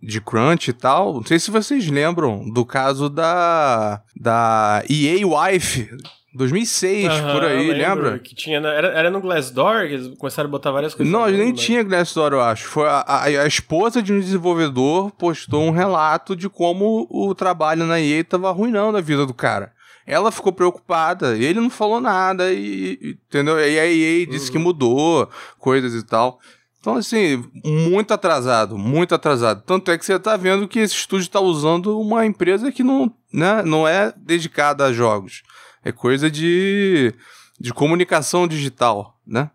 de 0.01 0.20
crunch 0.20 0.70
e 0.70 0.72
tal, 0.72 1.14
não 1.14 1.24
sei 1.24 1.40
se 1.40 1.51
vocês 1.51 1.88
lembram 1.88 2.49
do 2.49 2.64
caso 2.64 3.09
da, 3.09 4.01
da 4.14 4.84
EA 4.88 5.26
Wife, 5.26 5.90
2006, 6.35 7.07
uhum, 7.07 7.33
por 7.33 7.45
aí, 7.45 7.72
lembra? 7.72 8.18
Que 8.18 8.35
tinha, 8.35 8.59
era, 8.59 8.89
era 8.89 9.11
no 9.11 9.20
Glassdoor, 9.20 9.89
que 9.89 9.95
eles 9.95 10.18
começaram 10.18 10.49
a 10.49 10.51
botar 10.51 10.70
várias 10.70 10.95
coisas. 10.95 11.11
Não, 11.11 11.26
nem 11.26 11.55
tinha 11.55 11.83
Glassdoor, 11.83 12.33
eu 12.33 12.41
acho. 12.41 12.66
Foi 12.68 12.87
a, 12.87 13.01
a, 13.01 13.24
a, 13.24 13.47
esposa 13.47 14.03
de 14.03 14.12
um 14.12 14.20
desenvolvedor 14.20 15.11
postou 15.12 15.62
um 15.62 15.70
relato 15.70 16.37
de 16.37 16.49
como 16.49 17.07
o 17.11 17.35
trabalho 17.35 17.87
na 17.87 17.99
EA 17.99 18.22
tava 18.22 18.51
arruinando 18.51 18.99
a 18.99 19.01
vida 19.01 19.24
do 19.24 19.33
cara. 19.33 19.72
Ela 20.07 20.31
ficou 20.31 20.53
preocupada, 20.53 21.37
ele 21.37 21.61
não 21.61 21.70
falou 21.70 22.01
nada, 22.01 22.53
e, 22.53 23.16
entendeu? 23.26 23.59
E 23.59 23.79
a 23.79 23.87
EA 23.87 24.26
disse 24.26 24.47
uhum. 24.47 24.53
que 24.53 24.59
mudou 24.59 25.31
coisas 25.59 25.95
e 25.95 26.05
tal. 26.05 26.39
Então, 26.81 26.97
assim, 26.97 27.45
muito 27.64 28.14
atrasado, 28.14 28.79
muito 28.79 29.14
atrasado. 29.14 29.62
Tanto 29.66 29.91
é 29.91 29.99
que 29.99 30.05
você 30.05 30.18
tá 30.18 30.37
vendo 30.37 30.68
que 30.68 30.79
esse 30.79 30.95
estúdio 30.95 31.29
tá 31.29 31.41
usando 31.41 31.99
uma 31.99 32.24
empresa 32.24 32.70
que 32.70 32.83
não, 32.83 33.12
né, 33.33 33.62
não 33.62 33.87
é 33.89 34.12
dedicada 34.16 34.85
a 34.85 34.93
jogos. 34.93 35.43
É 35.89 35.93
coisa 35.93 36.30
de, 36.30 37.14
de 37.59 37.72
comunicação 37.72 38.47
digital, 38.47 39.18
né? 39.26 39.51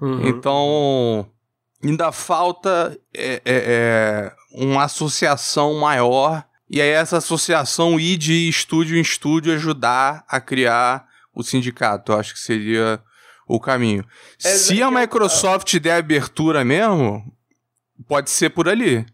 Uhum. 0.00 0.28
Então, 0.28 1.26
ainda 1.82 2.12
falta 2.12 2.96
é, 3.12 3.34
é, 3.34 3.42
é, 3.44 4.32
uma 4.52 4.84
associação 4.84 5.74
maior 5.80 6.44
e 6.70 6.80
aí 6.80 6.90
essa 6.90 7.16
associação 7.16 7.98
ir 7.98 8.16
de 8.16 8.48
estúdio 8.48 8.96
em 8.96 9.00
estúdio 9.00 9.52
ajudar 9.54 10.24
a 10.28 10.40
criar 10.40 11.04
o 11.34 11.42
sindicato. 11.42 12.12
Eu 12.12 12.20
acho 12.20 12.34
que 12.34 12.38
seria 12.38 13.00
o 13.48 13.58
caminho. 13.58 14.04
É, 14.38 14.50
Se 14.50 14.80
a 14.80 14.88
Microsoft 14.88 15.76
der 15.80 15.96
abertura 15.96 16.64
mesmo, 16.64 17.24
pode 18.06 18.30
ser 18.30 18.50
por 18.50 18.68
ali. 18.68 19.04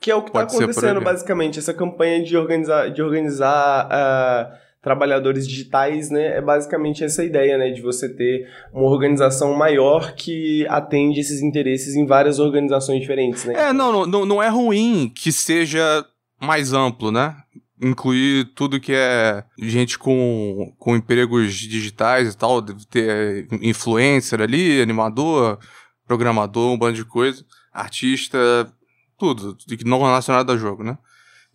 Que 0.00 0.10
é 0.10 0.14
o 0.14 0.22
que 0.22 0.30
está 0.30 0.44
acontecendo, 0.44 1.02
basicamente. 1.02 1.58
Essa 1.58 1.74
campanha 1.74 2.24
de 2.24 2.38
organizar, 2.38 2.90
de 2.90 3.02
organizar 3.02 3.84
uh 3.84 4.69
trabalhadores 4.82 5.46
digitais, 5.46 6.10
né, 6.10 6.38
é 6.38 6.40
basicamente 6.40 7.04
essa 7.04 7.22
ideia, 7.22 7.58
né, 7.58 7.70
de 7.70 7.82
você 7.82 8.08
ter 8.08 8.48
uma 8.72 8.86
organização 8.86 9.54
maior 9.54 10.14
que 10.14 10.66
atende 10.68 11.20
esses 11.20 11.42
interesses 11.42 11.94
em 11.94 12.06
várias 12.06 12.38
organizações 12.38 13.00
diferentes, 13.00 13.44
né? 13.44 13.54
É, 13.54 13.72
não, 13.72 14.06
não, 14.06 14.24
não 14.24 14.42
é 14.42 14.48
ruim 14.48 15.12
que 15.14 15.30
seja 15.30 16.04
mais 16.40 16.72
amplo, 16.72 17.12
né? 17.12 17.36
Incluir 17.82 18.46
tudo 18.54 18.80
que 18.80 18.92
é 18.94 19.44
gente 19.58 19.98
com, 19.98 20.72
com 20.78 20.96
empregos 20.96 21.54
digitais 21.54 22.32
e 22.32 22.36
tal, 22.36 22.62
ter 22.62 23.46
influencer 23.60 24.40
ali, 24.40 24.80
animador, 24.80 25.58
programador, 26.06 26.72
um 26.72 26.78
bando 26.78 26.96
de 26.96 27.04
coisa, 27.04 27.44
artista, 27.72 28.38
tudo, 29.18 29.56
não 29.84 30.02
relacionado 30.02 30.50
ao 30.50 30.58
jogo, 30.58 30.82
né? 30.82 30.96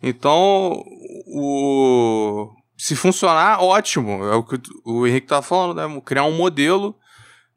Então, 0.02 0.82
o, 1.26 2.50
se 2.76 2.94
funcionar, 2.94 3.62
ótimo. 3.62 4.24
É 4.24 4.34
o 4.34 4.42
que 4.42 4.60
o 4.84 5.06
Henrique 5.06 5.26
tava 5.26 5.42
falando, 5.42 5.76
né? 5.76 6.02
Criar 6.04 6.24
um 6.24 6.36
modelo 6.36 6.94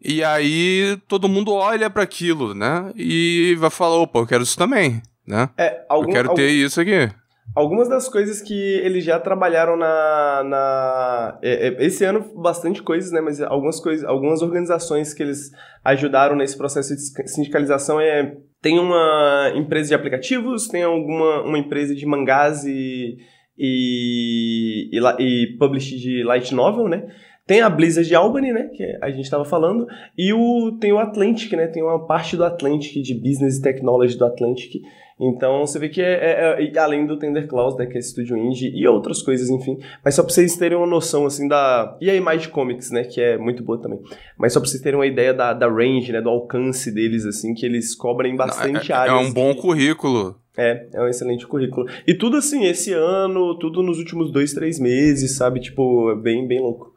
e 0.02 0.24
aí 0.24 0.98
todo 1.08 1.28
mundo 1.28 1.52
olha 1.54 1.90
para 1.90 2.04
aquilo, 2.04 2.54
né? 2.54 2.92
E 2.96 3.56
vai 3.60 3.70
falar, 3.70 3.98
opa, 3.98 4.20
eu 4.20 4.28
quero 4.28 4.44
isso 4.44 4.58
também, 4.58 5.02
né? 5.28 5.50
É, 5.58 5.84
algum, 5.90 6.10
eu 6.10 6.14
quero 6.14 6.34
ter 6.34 6.50
isso 6.50 6.80
aqui. 6.80 7.10
Algumas 7.54 7.90
das 7.90 8.08
coisas 8.08 8.42
que 8.42 8.54
eles 8.54 9.04
já 9.04 9.20
trabalharam 9.20 9.76
na. 9.76 10.44
na 10.46 11.40
é, 11.42 11.68
é, 11.68 11.86
esse 11.86 12.06
ano, 12.06 12.32
bastante 12.36 12.82
coisas, 12.82 13.12
né? 13.12 13.20
Mas 13.20 13.42
algumas 13.42 13.80
coisas, 13.80 14.06
algumas 14.06 14.42
organizações 14.42 15.14
que 15.14 15.24
eles 15.24 15.52
ajudaram 15.84 16.36
nesse 16.36 16.58
processo 16.58 16.96
de 16.96 17.30
sindicalização 17.30 18.00
é. 18.00 18.38
Tem 18.62 18.78
uma 18.78 19.54
empresa 19.56 19.88
de 19.88 19.96
aplicativos, 19.96 20.68
tem 20.68 20.84
alguma 20.84 21.44
uma 21.44 21.58
empresa 21.58 21.96
de 21.96 22.06
mangás 22.06 22.66
e 22.66 23.18
e, 23.60 24.90
e, 24.92 25.00
e 25.20 25.58
publish 25.58 25.98
de 25.98 26.24
light 26.24 26.54
novel, 26.54 26.88
né? 26.88 27.08
Tem 27.50 27.62
a 27.62 27.70
Blizzard 27.70 28.08
de 28.08 28.14
Albany, 28.14 28.54
né, 28.54 28.70
que 28.72 28.96
a 29.02 29.10
gente 29.10 29.24
estava 29.24 29.44
falando, 29.44 29.88
e 30.16 30.32
o, 30.32 30.78
tem 30.80 30.94
o 30.94 31.00
Atlantic, 31.00 31.52
né, 31.54 31.66
tem 31.66 31.82
uma 31.82 32.06
parte 32.06 32.38
do 32.38 32.46
Atlantic, 32.46 33.02
de 33.02 33.16
Business 33.16 33.58
Technology 33.58 34.16
do 34.16 34.26
Atlantic, 34.26 34.84
então 35.20 35.66
você 35.66 35.80
vê 35.80 35.90
que 35.90 36.00
é, 36.00 36.14
é, 36.14 36.64
é, 36.64 36.78
além 36.78 37.08
do 37.08 37.18
Tender 37.18 37.48
Clause, 37.48 37.76
né, 37.76 37.88
que 37.88 37.98
é 37.98 38.02
Studio 38.04 38.38
Indie 38.38 38.72
e 38.76 38.88
outras 38.88 39.24
coisas, 39.24 39.50
enfim. 39.50 39.80
Mas 40.06 40.14
só 40.14 40.22
pra 40.22 40.32
vocês 40.32 40.58
terem 40.58 40.78
uma 40.78 40.86
noção 40.86 41.26
assim 41.26 41.48
da. 41.48 41.98
E 42.00 42.08
a 42.08 42.14
Image 42.14 42.50
Comics, 42.50 42.92
né? 42.92 43.04
Que 43.04 43.20
é 43.20 43.38
muito 43.38 43.62
boa 43.62 43.82
também. 43.82 44.00
Mas 44.38 44.54
só 44.54 44.62
pra 44.62 44.70
vocês 44.70 44.82
terem 44.82 44.98
uma 44.98 45.06
ideia 45.06 45.34
da, 45.34 45.52
da 45.52 45.68
range, 45.68 46.14
né? 46.14 46.22
Do 46.22 46.30
alcance 46.30 46.90
deles, 46.90 47.26
assim, 47.26 47.54
que 47.54 47.66
eles 47.66 47.94
cobrem 47.94 48.34
bastante 48.38 48.92
Não, 48.92 48.96
é, 48.96 49.00
áreas. 49.00 49.26
É 49.26 49.30
um 49.30 49.34
bom 49.34 49.54
currículo. 49.56 50.36
É, 50.58 50.88
é 50.94 51.02
um 51.02 51.08
excelente 51.08 51.46
currículo. 51.46 51.88
E 52.08 52.14
tudo 52.14 52.38
assim, 52.38 52.66
esse 52.66 52.94
ano, 52.94 53.58
tudo 53.58 53.84
nos 53.84 53.98
últimos 53.98 54.32
dois, 54.32 54.54
três 54.54 54.80
meses, 54.80 55.36
sabe? 55.36 55.60
Tipo, 55.60 56.16
bem, 56.16 56.48
bem 56.48 56.62
louco. 56.62 56.94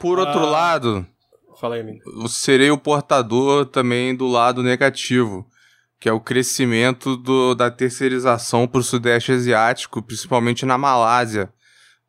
Por 0.00 0.18
outro 0.18 0.40
ah, 0.40 0.50
lado. 0.50 1.06
Fala 1.60 1.74
aí, 1.74 1.80
amigo. 1.80 2.28
Serei 2.28 2.70
o 2.70 2.78
portador 2.78 3.66
também 3.66 4.14
do 4.14 4.26
lado 4.26 4.62
negativo 4.62 5.46
que 6.00 6.08
é 6.08 6.12
o 6.12 6.20
crescimento 6.20 7.16
do, 7.16 7.54
da 7.54 7.70
terceirização 7.70 8.66
para 8.68 8.80
o 8.80 8.84
Sudeste 8.84 9.32
Asiático, 9.32 10.00
principalmente 10.00 10.64
na 10.64 10.78
Malásia, 10.78 11.52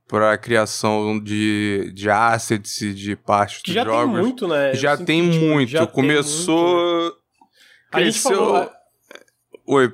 para 0.08 0.34
a 0.34 0.38
criação 0.38 1.20
de, 1.20 1.92
de 1.94 2.10
assets 2.10 2.82
e 2.82 2.94
de 2.94 3.16
parte 3.16 3.64
dos 3.64 3.74
já 3.74 3.84
jogos. 3.84 4.14
Tem 4.14 4.24
muito, 4.24 4.48
né? 4.48 4.74
Já 4.76 4.98
tem 4.98 5.22
muito. 5.24 5.70
Já 5.70 5.88
Começou. 5.88 6.76
Tem 6.76 7.02
muito, 7.02 7.14
né? 7.14 7.20
Cresceu. 7.92 8.38
Falou... 8.38 8.72
Oi, 9.66 9.94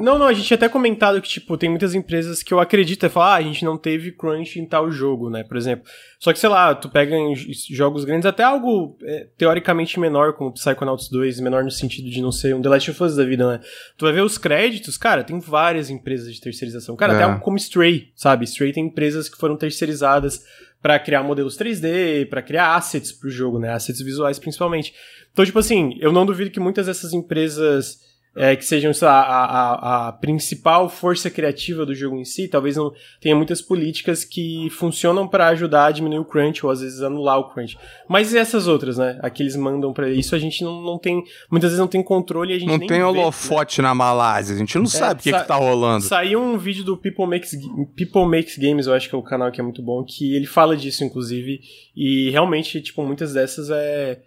não, 0.00 0.18
não, 0.18 0.26
a 0.26 0.32
gente 0.32 0.46
tinha 0.46 0.56
até 0.56 0.68
comentado 0.68 1.20
que, 1.20 1.28
tipo, 1.28 1.56
tem 1.58 1.68
muitas 1.68 1.94
empresas 1.94 2.42
que 2.42 2.54
eu 2.54 2.58
acredito, 2.58 3.04
é 3.04 3.08
falar, 3.08 3.34
ah, 3.34 3.36
a 3.36 3.42
gente 3.42 3.64
não 3.64 3.76
teve 3.76 4.10
crunch 4.12 4.58
em 4.58 4.64
tal 4.64 4.90
jogo, 4.90 5.28
né, 5.28 5.44
por 5.44 5.56
exemplo. 5.56 5.84
Só 6.18 6.32
que, 6.32 6.38
sei 6.38 6.48
lá, 6.48 6.74
tu 6.74 6.88
pega 6.88 7.14
em 7.14 7.34
jogos 7.70 8.04
grandes, 8.04 8.24
até 8.24 8.42
algo 8.42 8.96
é, 9.02 9.28
teoricamente 9.36 10.00
menor, 10.00 10.32
como 10.32 10.52
Psychonauts 10.52 11.08
2, 11.10 11.40
menor 11.40 11.62
no 11.62 11.70
sentido 11.70 12.08
de 12.08 12.22
não 12.22 12.32
ser 12.32 12.54
um 12.54 12.62
The 12.62 12.68
Last 12.68 12.90
of 12.90 13.02
Us 13.02 13.16
da 13.16 13.24
vida, 13.24 13.46
né. 13.46 13.60
Tu 13.98 14.04
vai 14.04 14.12
ver 14.12 14.22
os 14.22 14.38
créditos, 14.38 14.96
cara, 14.96 15.22
tem 15.22 15.38
várias 15.38 15.90
empresas 15.90 16.34
de 16.34 16.40
terceirização. 16.40 16.96
Cara, 16.96 17.12
é. 17.12 17.16
até 17.16 17.24
algo 17.24 17.40
como 17.40 17.56
Stray, 17.58 18.10
sabe? 18.16 18.46
Stray 18.46 18.72
tem 18.72 18.86
empresas 18.86 19.28
que 19.28 19.36
foram 19.36 19.56
terceirizadas 19.56 20.42
para 20.80 20.98
criar 20.98 21.22
modelos 21.22 21.58
3D, 21.58 22.26
para 22.28 22.40
criar 22.40 22.74
assets 22.74 23.12
pro 23.12 23.28
jogo, 23.28 23.58
né, 23.58 23.70
assets 23.70 24.00
visuais 24.00 24.38
principalmente. 24.38 24.94
Então, 25.32 25.44
tipo 25.44 25.58
assim, 25.58 25.96
eu 26.00 26.10
não 26.10 26.24
duvido 26.26 26.50
que 26.50 26.58
muitas 26.58 26.86
dessas 26.86 27.12
empresas 27.12 27.98
é, 28.36 28.54
que 28.54 28.64
sejam 28.64 28.92
lá, 29.02 29.22
a, 29.22 29.44
a, 29.44 30.08
a, 30.08 30.12
principal 30.12 30.88
força 30.88 31.28
criativa 31.28 31.84
do 31.84 31.94
jogo 31.94 32.16
em 32.16 32.24
si, 32.24 32.46
talvez 32.46 32.76
não 32.76 32.92
tenha 33.20 33.34
muitas 33.34 33.60
políticas 33.60 34.24
que 34.24 34.70
funcionam 34.70 35.26
para 35.26 35.48
ajudar 35.48 35.86
a 35.86 35.90
diminuir 35.90 36.20
o 36.20 36.24
crunch 36.24 36.64
ou 36.64 36.70
às 36.70 36.80
vezes 36.80 37.02
anular 37.02 37.38
o 37.38 37.52
crunch. 37.52 37.76
Mas 38.08 38.32
e 38.32 38.38
essas 38.38 38.68
outras, 38.68 38.98
né? 38.98 39.18
Aqueles 39.20 39.56
mandam 39.56 39.92
para 39.92 40.08
isso, 40.08 40.36
a 40.36 40.38
gente 40.38 40.62
não, 40.62 40.80
não 40.80 40.96
tem, 40.96 41.24
muitas 41.50 41.70
vezes 41.70 41.80
não 41.80 41.88
tem 41.88 42.02
controle 42.02 42.52
e 42.52 42.56
a 42.56 42.58
gente 42.58 42.68
não 42.68 42.78
nem 42.78 42.86
tem 42.88 43.02
holofote 43.02 43.82
né? 43.82 43.88
na 43.88 43.94
Malásia, 43.94 44.54
a 44.54 44.58
gente 44.58 44.76
não 44.76 44.84
é, 44.84 44.88
sabe 44.88 45.20
o 45.20 45.22
que, 45.24 45.32
que 45.32 45.44
tá 45.44 45.56
rolando. 45.56 46.04
Saiu 46.04 46.40
um 46.40 46.56
vídeo 46.56 46.84
do 46.84 46.96
People 46.96 47.26
Makes, 47.26 47.58
People 47.96 48.26
Makes 48.26 48.56
Games, 48.58 48.86
eu 48.86 48.94
acho 48.94 49.08
que 49.08 49.14
é 49.14 49.18
o 49.18 49.22
canal 49.22 49.50
que 49.50 49.60
é 49.60 49.64
muito 49.64 49.82
bom, 49.82 50.04
que 50.04 50.36
ele 50.36 50.46
fala 50.46 50.76
disso 50.76 51.02
inclusive 51.02 51.60
e 51.96 52.30
realmente 52.30 52.80
tipo 52.80 53.02
muitas 53.02 53.32
dessas 53.32 53.70
é 53.70 54.20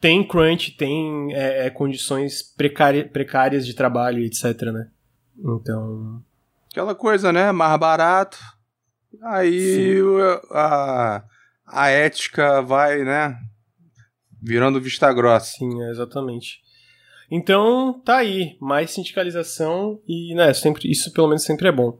tem 0.00 0.26
crunch, 0.26 0.76
tem 0.76 1.32
é, 1.32 1.66
é, 1.66 1.70
condições 1.70 2.42
precárias 2.42 3.66
de 3.66 3.74
trabalho, 3.74 4.22
etc, 4.22 4.62
né? 4.72 4.88
Então... 5.38 6.22
Aquela 6.70 6.94
coisa, 6.94 7.32
né? 7.32 7.52
Mais 7.52 7.78
barato. 7.78 8.38
Aí 9.22 9.98
a, 10.50 11.24
a 11.66 11.88
ética 11.88 12.60
vai, 12.60 13.02
né? 13.02 13.38
Virando 14.42 14.80
vista 14.80 15.10
grossa. 15.12 15.56
Sim, 15.58 15.82
exatamente. 15.84 16.60
Então, 17.30 18.00
tá 18.04 18.18
aí. 18.18 18.56
Mais 18.60 18.90
sindicalização 18.90 20.00
e, 20.06 20.34
né, 20.34 20.52
sempre, 20.52 20.90
isso 20.90 21.12
pelo 21.12 21.28
menos 21.28 21.44
sempre 21.44 21.68
é 21.68 21.72
bom. 21.72 21.98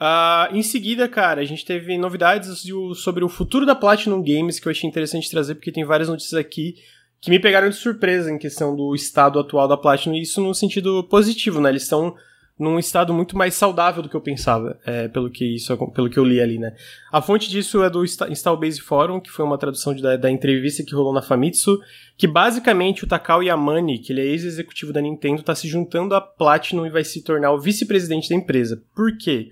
Uh, 0.00 0.54
em 0.54 0.62
seguida, 0.62 1.08
cara, 1.08 1.40
a 1.40 1.44
gente 1.44 1.64
teve 1.64 1.98
novidades 1.98 2.62
sobre 2.96 3.24
o 3.24 3.28
futuro 3.28 3.66
da 3.66 3.74
Platinum 3.74 4.22
Games 4.22 4.60
que 4.60 4.68
eu 4.68 4.70
achei 4.70 4.88
interessante 4.88 5.30
trazer, 5.30 5.56
porque 5.56 5.72
tem 5.72 5.84
várias 5.84 6.08
notícias 6.08 6.38
aqui 6.38 6.76
que 7.20 7.30
me 7.30 7.38
pegaram 7.38 7.68
de 7.68 7.76
surpresa 7.76 8.30
em 8.30 8.38
questão 8.38 8.74
do 8.74 8.94
estado 8.94 9.38
atual 9.38 9.66
da 9.66 9.76
Platinum, 9.76 10.14
e 10.14 10.22
isso 10.22 10.40
no 10.40 10.54
sentido 10.54 11.02
positivo, 11.04 11.60
né? 11.60 11.70
Eles 11.70 11.82
estão 11.82 12.14
num 12.58 12.78
estado 12.78 13.14
muito 13.14 13.36
mais 13.36 13.54
saudável 13.54 14.02
do 14.02 14.08
que 14.08 14.16
eu 14.16 14.20
pensava, 14.20 14.78
é, 14.84 15.06
pelo, 15.06 15.30
que 15.30 15.54
isso, 15.54 15.76
pelo 15.92 16.10
que 16.10 16.18
eu 16.18 16.24
li 16.24 16.40
ali, 16.40 16.58
né? 16.58 16.74
A 17.12 17.22
fonte 17.22 17.48
disso 17.48 17.82
é 17.84 17.88
do 17.88 18.04
Installbase 18.04 18.80
Forum, 18.80 19.20
que 19.20 19.30
foi 19.30 19.44
uma 19.44 19.56
tradução 19.56 19.94
de, 19.94 20.02
da, 20.02 20.16
da, 20.16 20.30
entrevista 20.30 20.82
que 20.82 20.94
rolou 20.94 21.12
na 21.12 21.22
Famitsu, 21.22 21.78
que 22.16 22.26
basicamente 22.26 23.04
o 23.04 23.06
Takao 23.06 23.42
Yamane, 23.42 24.00
que 24.00 24.12
ele 24.12 24.22
é 24.22 24.24
ex-executivo 24.24 24.92
da 24.92 25.00
Nintendo, 25.00 25.40
está 25.40 25.54
se 25.54 25.68
juntando 25.68 26.14
à 26.16 26.20
Platinum 26.20 26.84
e 26.84 26.90
vai 26.90 27.04
se 27.04 27.22
tornar 27.22 27.52
o 27.52 27.60
vice-presidente 27.60 28.28
da 28.28 28.34
empresa. 28.34 28.82
Por 28.94 29.16
quê? 29.16 29.50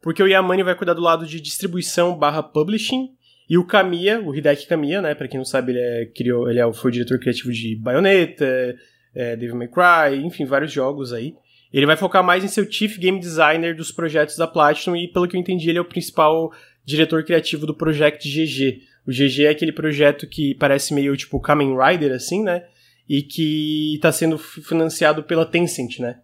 Porque 0.00 0.22
o 0.22 0.26
Yamane 0.26 0.62
vai 0.62 0.74
cuidar 0.74 0.94
do 0.94 1.02
lado 1.02 1.26
de 1.26 1.40
distribuição 1.40 2.16
barra 2.16 2.42
publishing, 2.42 3.10
e 3.48 3.56
o 3.56 3.64
Kamiya, 3.64 4.20
o 4.20 4.34
Hideki 4.34 4.66
Kamiya, 4.66 5.00
né, 5.00 5.14
pra 5.14 5.28
quem 5.28 5.38
não 5.38 5.44
sabe, 5.44 5.72
ele, 5.72 5.80
é, 5.80 6.06
criou, 6.06 6.50
ele 6.50 6.58
é, 6.58 6.72
foi 6.72 6.90
o 6.90 6.92
diretor 6.92 7.18
criativo 7.18 7.52
de 7.52 7.76
Bayonetta, 7.76 8.76
é, 9.14 9.36
Devil 9.36 9.56
May 9.56 9.68
Cry, 9.68 10.24
enfim, 10.24 10.44
vários 10.44 10.72
jogos 10.72 11.12
aí. 11.12 11.34
Ele 11.72 11.86
vai 11.86 11.96
focar 11.96 12.24
mais 12.24 12.42
em 12.44 12.48
ser 12.48 12.60
o 12.60 12.72
Chief 12.72 12.98
Game 12.98 13.18
Designer 13.18 13.74
dos 13.74 13.92
projetos 13.92 14.36
da 14.36 14.46
Platinum 14.46 14.96
e, 14.96 15.08
pelo 15.08 15.28
que 15.28 15.36
eu 15.36 15.40
entendi, 15.40 15.68
ele 15.68 15.78
é 15.78 15.80
o 15.80 15.84
principal 15.84 16.52
diretor 16.84 17.24
criativo 17.24 17.66
do 17.66 17.74
Project 17.74 18.28
GG. 18.28 18.82
O 19.06 19.10
GG 19.10 19.44
é 19.44 19.50
aquele 19.50 19.72
projeto 19.72 20.26
que 20.26 20.54
parece 20.54 20.94
meio 20.94 21.16
tipo 21.16 21.40
Kamen 21.40 21.76
Rider, 21.76 22.12
assim, 22.12 22.42
né? 22.42 22.64
E 23.08 23.22
que 23.22 23.94
está 23.94 24.10
sendo 24.10 24.38
financiado 24.38 25.22
pela 25.22 25.46
Tencent, 25.46 25.98
né? 25.98 26.20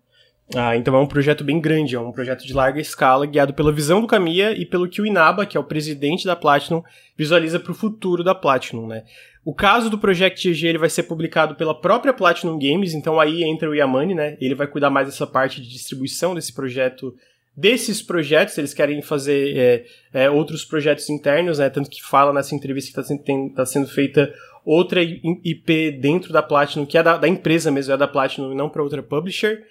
Ah, 0.54 0.76
então 0.76 0.94
é 0.94 0.98
um 0.98 1.06
projeto 1.06 1.42
bem 1.42 1.60
grande, 1.60 1.94
é 1.94 2.00
um 2.00 2.12
projeto 2.12 2.46
de 2.46 2.52
larga 2.52 2.80
escala, 2.80 3.24
guiado 3.24 3.54
pela 3.54 3.72
visão 3.72 4.00
do 4.00 4.06
Kamiya 4.06 4.52
e 4.52 4.66
pelo 4.66 4.86
que 4.86 5.00
o 5.00 5.06
Inaba, 5.06 5.46
que 5.46 5.56
é 5.56 5.60
o 5.60 5.64
presidente 5.64 6.26
da 6.26 6.36
Platinum, 6.36 6.82
visualiza 7.16 7.58
para 7.58 7.72
o 7.72 7.74
futuro 7.74 8.22
da 8.22 8.34
Platinum, 8.34 8.86
né? 8.86 9.04
O 9.44 9.54
caso 9.54 9.88
do 9.88 9.98
Project 9.98 10.52
GG 10.52 10.66
ele 10.66 10.78
vai 10.78 10.90
ser 10.90 11.04
publicado 11.04 11.54
pela 11.54 11.74
própria 11.74 12.12
Platinum 12.12 12.58
Games, 12.58 12.92
então 12.92 13.18
aí 13.18 13.42
entra 13.42 13.68
o 13.68 13.74
Yamane, 13.74 14.14
né? 14.14 14.36
Ele 14.40 14.54
vai 14.54 14.66
cuidar 14.66 14.90
mais 14.90 15.08
dessa 15.08 15.26
parte 15.26 15.60
de 15.60 15.68
distribuição 15.68 16.34
desse 16.34 16.52
projeto, 16.52 17.14
desses 17.56 18.02
projetos, 18.02 18.56
eles 18.58 18.74
querem 18.74 19.00
fazer 19.00 19.56
é, 19.56 20.24
é, 20.24 20.30
outros 20.30 20.64
projetos 20.64 21.08
internos, 21.08 21.58
né? 21.58 21.70
Tanto 21.70 21.88
que 21.88 22.02
fala 22.02 22.32
nessa 22.32 22.54
entrevista 22.54 22.92
que 22.92 23.00
está 23.00 23.16
sendo, 23.16 23.54
tá 23.54 23.66
sendo 23.66 23.88
feita 23.88 24.32
outra 24.64 25.02
IP 25.02 25.92
dentro 25.92 26.32
da 26.32 26.42
Platinum, 26.42 26.84
que 26.84 26.98
é 26.98 27.02
da, 27.02 27.16
da 27.16 27.26
empresa 27.26 27.70
mesmo, 27.70 27.94
é 27.94 27.96
da 27.96 28.06
Platinum 28.06 28.52
e 28.52 28.54
não 28.54 28.68
para 28.68 28.82
outra 28.82 29.02
publisher. 29.02 29.64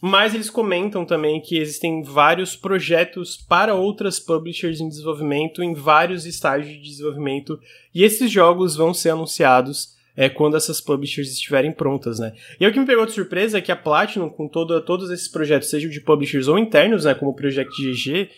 Mas 0.00 0.34
eles 0.34 0.48
comentam 0.48 1.04
também 1.04 1.40
que 1.40 1.58
existem 1.58 2.02
vários 2.02 2.56
projetos 2.56 3.36
para 3.36 3.74
outras 3.74 4.18
publishers 4.18 4.80
em 4.80 4.88
desenvolvimento, 4.88 5.62
em 5.62 5.74
vários 5.74 6.24
estágios 6.24 6.74
de 6.74 6.82
desenvolvimento, 6.82 7.58
e 7.94 8.02
esses 8.02 8.30
jogos 8.30 8.76
vão 8.76 8.94
ser 8.94 9.10
anunciados 9.10 9.98
é, 10.16 10.28
quando 10.28 10.56
essas 10.56 10.80
publishers 10.80 11.30
estiverem 11.30 11.72
prontas, 11.72 12.18
né? 12.18 12.32
E 12.58 12.66
o 12.66 12.72
que 12.72 12.80
me 12.80 12.86
pegou 12.86 13.06
de 13.06 13.12
surpresa 13.12 13.58
é 13.58 13.60
que 13.60 13.72
a 13.72 13.76
Platinum, 13.76 14.28
com 14.28 14.48
todo, 14.48 14.80
todos 14.82 15.10
esses 15.10 15.28
projetos, 15.28 15.70
sejam 15.70 15.90
de 15.90 16.00
publishers 16.00 16.48
ou 16.48 16.58
internos, 16.58 17.04
né, 17.04 17.14
como 17.14 17.30
o 17.30 17.34
Project 17.34 17.70
GG, 17.70 18.28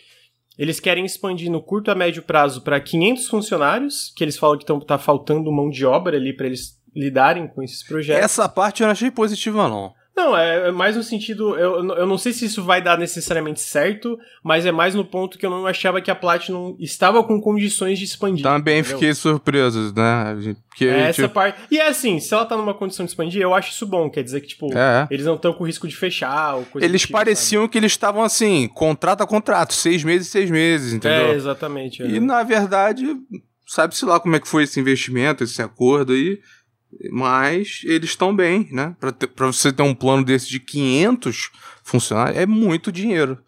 eles 0.57 0.79
querem 0.79 1.03
expandir 1.03 1.51
no 1.51 1.61
curto 1.61 1.89
a 1.89 1.95
médio 1.95 2.21
prazo 2.21 2.61
para 2.61 2.79
500 2.79 3.27
funcionários, 3.27 4.13
que 4.15 4.23
eles 4.23 4.37
falam 4.37 4.57
que 4.57 4.71
está 4.71 4.97
faltando 4.97 5.51
mão 5.51 5.69
de 5.69 5.85
obra 5.85 6.15
ali 6.15 6.31
para 6.31 6.45
eles 6.45 6.79
lidarem 6.95 7.47
com 7.47 7.63
esses 7.63 7.81
projetos. 7.83 8.23
Essa 8.23 8.47
parte 8.47 8.83
eu 8.83 8.89
achei 8.89 9.09
positiva, 9.09 9.67
não. 9.67 9.93
Não, 10.15 10.37
é, 10.37 10.67
é, 10.67 10.71
mais 10.71 10.95
no 10.95 11.01
sentido. 11.01 11.55
Eu, 11.57 11.83
eu 11.95 12.05
não 12.05 12.19
sei 12.19 12.33
se 12.33 12.45
isso 12.45 12.63
vai 12.63 12.81
dar 12.81 12.97
necessariamente 12.99 13.59
certo, 13.59 14.17
mas 14.43 14.63
é 14.63 14.71
mais 14.71 14.93
no 14.93 15.03
ponto 15.03 15.39
que 15.39 15.45
eu 15.45 15.49
não 15.49 15.65
achava 15.65 15.99
que 16.01 16.11
a 16.11 16.15
Platinum 16.15 16.75
estava 16.79 17.23
com 17.23 17.41
condições 17.41 17.97
de 17.97 18.05
expandir. 18.05 18.43
Também 18.43 18.79
entendeu? 18.79 18.99
fiquei 18.99 19.13
surpreso, 19.15 19.91
né? 19.95 20.55
Porque, 20.69 20.85
é 20.85 21.09
essa 21.09 21.23
tipo... 21.23 21.33
parte. 21.33 21.59
E 21.71 21.79
é 21.79 21.87
assim, 21.87 22.19
se 22.19 22.31
ela 22.31 22.45
tá 22.45 22.55
numa 22.55 22.75
condição 22.75 23.03
de 23.03 23.11
expandir, 23.11 23.41
eu 23.41 23.55
acho 23.55 23.71
isso 23.71 23.87
bom. 23.87 24.07
Quer 24.07 24.23
dizer 24.23 24.41
que, 24.41 24.47
tipo, 24.47 24.67
é. 24.77 25.07
eles 25.09 25.25
não 25.25 25.35
estão 25.35 25.51
com 25.51 25.65
risco 25.65 25.87
de 25.87 25.95
fechar 25.95 26.55
ou 26.55 26.65
coisa 26.65 26.85
Eles 26.85 27.01
tipo, 27.01 27.13
pareciam 27.13 27.63
sabe? 27.63 27.71
que 27.71 27.77
eles 27.79 27.91
estavam 27.91 28.21
assim, 28.21 28.67
contrato 28.67 29.21
a 29.21 29.27
contrato, 29.27 29.73
seis 29.73 30.03
meses, 30.03 30.27
seis 30.27 30.49
meses, 30.49 30.93
entendeu? 30.93 31.27
É, 31.27 31.33
exatamente. 31.33 32.03
É. 32.03 32.07
E 32.07 32.19
na 32.19 32.43
verdade, 32.43 33.17
sabe-se 33.65 34.05
lá 34.05 34.19
como 34.19 34.35
é 34.35 34.39
que 34.39 34.47
foi 34.47 34.63
esse 34.63 34.79
investimento, 34.79 35.43
esse 35.43 35.61
acordo 35.61 36.13
aí. 36.13 36.39
Mas 37.11 37.81
eles 37.83 38.11
estão 38.11 38.35
bem, 38.35 38.67
né? 38.71 38.95
Para 38.99 39.47
você 39.47 39.71
ter 39.71 39.83
um 39.83 39.95
plano 39.95 40.23
desse 40.23 40.49
de 40.49 40.59
500 40.59 41.51
funcionários, 41.83 42.37
é 42.37 42.45
muito 42.45 42.91
dinheiro 42.91 43.39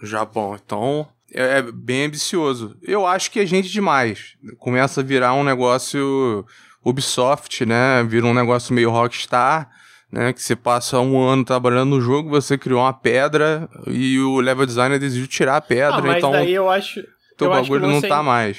no 0.00 0.06
Japão. 0.06 0.58
Então, 0.64 1.06
é, 1.32 1.58
é 1.58 1.62
bem 1.62 2.06
ambicioso. 2.06 2.76
Eu 2.82 3.06
acho 3.06 3.30
que 3.30 3.40
é 3.40 3.46
gente 3.46 3.68
demais. 3.68 4.36
Começa 4.58 5.00
a 5.00 5.04
virar 5.04 5.34
um 5.34 5.44
negócio 5.44 6.44
Ubisoft, 6.84 7.64
né? 7.64 8.02
Vira 8.04 8.26
um 8.26 8.34
negócio 8.34 8.74
meio 8.74 8.90
Rockstar, 8.90 9.68
né? 10.10 10.32
Que 10.32 10.42
você 10.42 10.56
passa 10.56 10.98
um 10.98 11.20
ano 11.20 11.44
trabalhando 11.44 11.90
no 11.90 12.00
jogo, 12.00 12.30
você 12.30 12.56
criou 12.56 12.80
uma 12.80 12.92
pedra 12.92 13.68
e 13.86 14.18
o 14.18 14.40
level 14.40 14.66
designer 14.66 14.98
decidiu 14.98 15.26
tirar 15.26 15.56
a 15.56 15.60
pedra. 15.60 15.98
Ah, 15.98 16.02
mas 16.02 16.18
então, 16.18 16.32
daí 16.32 16.52
eu 16.52 16.68
acho. 16.68 17.02
Teu 17.36 17.50
bagulho 17.50 17.86
não, 17.86 18.00
não 18.00 18.02
tá 18.02 18.22
mais. 18.22 18.58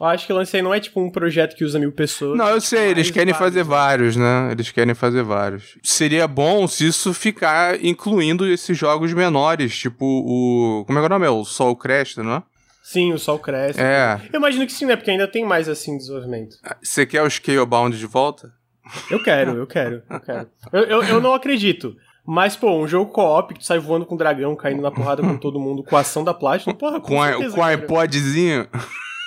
Eu 0.00 0.06
acho 0.06 0.26
que 0.26 0.32
o 0.32 0.36
lance 0.36 0.56
aí 0.56 0.62
não 0.62 0.74
é 0.74 0.80
tipo 0.80 1.00
um 1.00 1.10
projeto 1.10 1.54
que 1.54 1.64
usa 1.64 1.78
mil 1.78 1.92
pessoas. 1.92 2.36
Não, 2.36 2.48
eu 2.48 2.60
sei, 2.60 2.90
eles 2.90 3.10
querem 3.10 3.32
vários, 3.32 3.48
fazer 3.48 3.62
vários, 3.62 4.16
né? 4.16 4.48
Eles 4.50 4.70
querem 4.70 4.94
fazer 4.94 5.22
vários. 5.22 5.78
Seria 5.82 6.26
bom 6.26 6.66
se 6.66 6.86
isso 6.86 7.14
ficar 7.14 7.82
incluindo 7.84 8.46
esses 8.46 8.76
jogos 8.76 9.12
menores, 9.12 9.76
tipo 9.76 10.04
o. 10.04 10.84
Como 10.86 10.98
é 10.98 11.02
que 11.02 11.04
é 11.04 11.06
o 11.06 11.10
nome? 11.10 11.26
É 11.26 11.30
o 11.30 11.44
Sol 11.44 11.76
Crest, 11.76 12.18
não 12.18 12.34
é? 12.34 12.42
Sim, 12.84 13.14
o 13.14 13.18
sol 13.18 13.38
cresce. 13.38 13.80
É. 13.80 14.20
Eu 14.30 14.38
imagino 14.38 14.66
que 14.66 14.72
sim, 14.72 14.84
né? 14.84 14.94
Porque 14.94 15.10
ainda 15.10 15.26
tem 15.26 15.42
mais 15.42 15.70
assim 15.70 15.96
desenvolvimento. 15.96 16.56
Você 16.82 17.06
quer 17.06 17.22
o 17.22 17.30
Scalebound 17.30 17.98
de 17.98 18.04
volta? 18.04 18.52
Eu 19.10 19.22
quero, 19.22 19.56
eu 19.56 19.66
quero, 19.66 20.02
eu 20.10 20.20
quero. 20.20 20.48
Eu, 20.70 20.82
eu, 20.82 21.02
eu 21.02 21.20
não 21.20 21.32
acredito. 21.32 21.96
Mas, 22.26 22.54
pô, 22.56 22.70
um 22.78 22.86
jogo 22.86 23.10
co-op 23.10 23.54
que 23.54 23.60
tu 23.60 23.66
sai 23.66 23.78
voando 23.78 24.04
com 24.04 24.14
um 24.14 24.18
dragão, 24.18 24.54
caindo 24.54 24.82
na 24.82 24.90
porrada 24.90 25.22
com 25.22 25.36
todo 25.36 25.58
mundo, 25.58 25.82
com 25.82 25.96
a 25.96 26.00
ação 26.00 26.22
da 26.22 26.34
Platinum, 26.34 26.74
porra, 26.74 27.00
com, 27.00 27.16
com, 27.16 27.22
certeza, 27.22 27.54
a, 27.54 27.56
com 27.56 27.72
iPodzinho. 27.72 28.68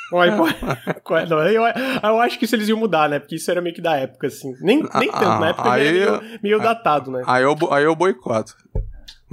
Com 0.10 0.20
iPod. 0.22 0.56
não, 1.30 1.44
eu, 1.44 1.64
eu 1.64 2.22
acho 2.22 2.40
que 2.40 2.46
isso 2.46 2.56
eles 2.56 2.68
iam 2.70 2.78
mudar, 2.78 3.10
né? 3.10 3.20
Porque 3.20 3.36
isso 3.36 3.50
era 3.52 3.62
meio 3.62 3.76
que 3.76 3.82
da 3.82 3.96
época, 3.98 4.28
assim. 4.28 4.54
Nem, 4.62 4.78
nem 4.96 5.12
tanto, 5.12 5.40
na 5.40 5.50
época 5.50 5.72
aí, 5.72 5.92
meio, 5.92 6.22
meio 6.42 6.60
datado, 6.60 7.12
né? 7.12 7.24
Aí 7.26 7.44
eu, 7.44 7.56
aí 7.72 7.84
eu 7.84 7.96
boicoto. 7.96 8.56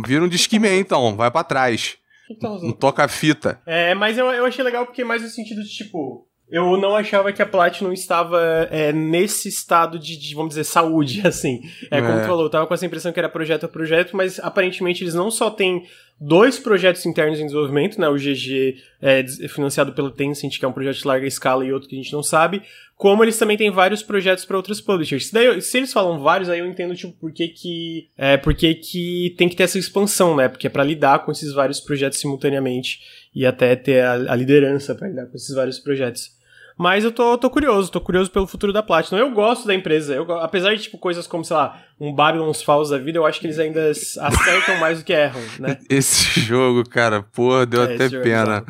Vira 0.04 0.24
um 0.24 0.28
disquimê, 0.28 0.78
então, 0.80 1.16
vai 1.16 1.30
para 1.30 1.44
trás. 1.44 1.96
Então, 2.30 2.56
um 2.56 2.72
toca-fita. 2.72 3.60
É, 3.66 3.94
mas 3.94 4.16
eu, 4.16 4.26
eu 4.26 4.46
achei 4.46 4.64
legal 4.64 4.86
porque 4.86 5.04
mais 5.04 5.22
no 5.22 5.28
sentido 5.28 5.62
de, 5.62 5.68
tipo, 5.68 6.26
eu 6.48 6.76
não 6.76 6.94
achava 6.94 7.32
que 7.32 7.42
a 7.42 7.46
Platinum 7.46 7.92
estava 7.92 8.68
é, 8.70 8.92
nesse 8.92 9.48
estado 9.48 9.98
de, 9.98 10.16
de, 10.16 10.34
vamos 10.34 10.50
dizer, 10.50 10.64
saúde, 10.64 11.22
assim. 11.26 11.60
É, 11.90 12.00
como 12.00 12.18
é. 12.18 12.20
tu 12.22 12.26
falou, 12.26 12.44
eu 12.44 12.50
tava 12.50 12.66
com 12.66 12.74
essa 12.74 12.86
impressão 12.86 13.12
que 13.12 13.18
era 13.18 13.28
projeto 13.28 13.64
a 13.64 13.68
projeto, 13.68 14.16
mas 14.16 14.38
aparentemente 14.38 15.02
eles 15.02 15.14
não 15.14 15.30
só 15.30 15.50
têm 15.50 15.84
dois 16.20 16.58
projetos 16.58 17.04
internos 17.06 17.40
em 17.40 17.46
desenvolvimento, 17.46 18.00
né? 18.00 18.08
O 18.08 18.14
GG 18.14 18.76
é 19.02 19.24
financiado 19.48 19.92
pelo 19.92 20.10
Tencent, 20.10 20.58
que 20.58 20.64
é 20.64 20.68
um 20.68 20.72
projeto 20.72 20.98
de 20.98 21.06
larga 21.06 21.26
escala, 21.26 21.64
e 21.64 21.72
outro 21.72 21.88
que 21.88 21.98
a 21.98 22.02
gente 22.02 22.12
não 22.12 22.22
sabe, 22.22 22.62
como 22.96 23.24
eles 23.24 23.38
também 23.38 23.56
têm 23.56 23.70
vários 23.70 24.02
projetos 24.02 24.44
para 24.44 24.56
outros 24.56 24.80
publishers. 24.80 25.26
Se, 25.26 25.34
daí, 25.34 25.60
se 25.60 25.76
eles 25.76 25.92
falam 25.92 26.20
vários, 26.20 26.48
aí 26.48 26.60
eu 26.60 26.66
entendo, 26.66 26.94
tipo, 26.94 27.12
por 27.14 27.32
que 27.32 27.48
que, 27.48 28.08
é, 28.16 28.36
por 28.36 28.54
que 28.54 28.74
que 28.74 29.34
tem 29.36 29.48
que 29.48 29.56
ter 29.56 29.64
essa 29.64 29.78
expansão, 29.78 30.36
né? 30.36 30.48
Porque 30.48 30.66
é 30.66 30.70
para 30.70 30.84
lidar 30.84 31.24
com 31.24 31.32
esses 31.32 31.52
vários 31.52 31.80
projetos 31.80 32.18
simultaneamente 32.18 33.00
e 33.34 33.44
até 33.44 33.74
ter 33.74 34.02
a, 34.02 34.12
a 34.12 34.36
liderança 34.36 34.94
para 34.94 35.08
lidar 35.08 35.26
com 35.26 35.36
esses 35.36 35.54
vários 35.54 35.78
projetos. 35.78 36.30
Mas 36.76 37.04
eu 37.04 37.12
tô, 37.12 37.38
tô 37.38 37.48
curioso, 37.48 37.90
tô 37.90 38.00
curioso 38.00 38.30
pelo 38.30 38.48
futuro 38.48 38.72
da 38.72 38.82
Platinum. 38.82 39.18
Eu 39.18 39.30
gosto 39.30 39.66
da 39.66 39.74
empresa. 39.74 40.14
Eu, 40.14 40.30
apesar 40.40 40.74
de, 40.74 40.82
tipo, 40.82 40.98
coisas 40.98 41.26
como, 41.26 41.44
sei 41.44 41.56
lá, 41.56 41.80
um 42.00 42.12
Babylon's 42.12 42.62
Falls 42.62 42.90
da 42.90 42.98
vida, 42.98 43.18
eu 43.18 43.24
acho 43.24 43.38
que 43.38 43.46
eles 43.46 43.60
ainda 43.60 43.90
acertam 43.90 44.78
mais 44.80 44.98
do 44.98 45.04
que 45.04 45.12
erram, 45.12 45.40
né? 45.60 45.78
Esse 45.88 46.40
jogo, 46.40 46.88
cara, 46.88 47.22
porra, 47.22 47.64
deu 47.64 47.82
é, 47.82 47.94
até 47.94 48.06
é 48.06 48.20
pena. 48.20 48.64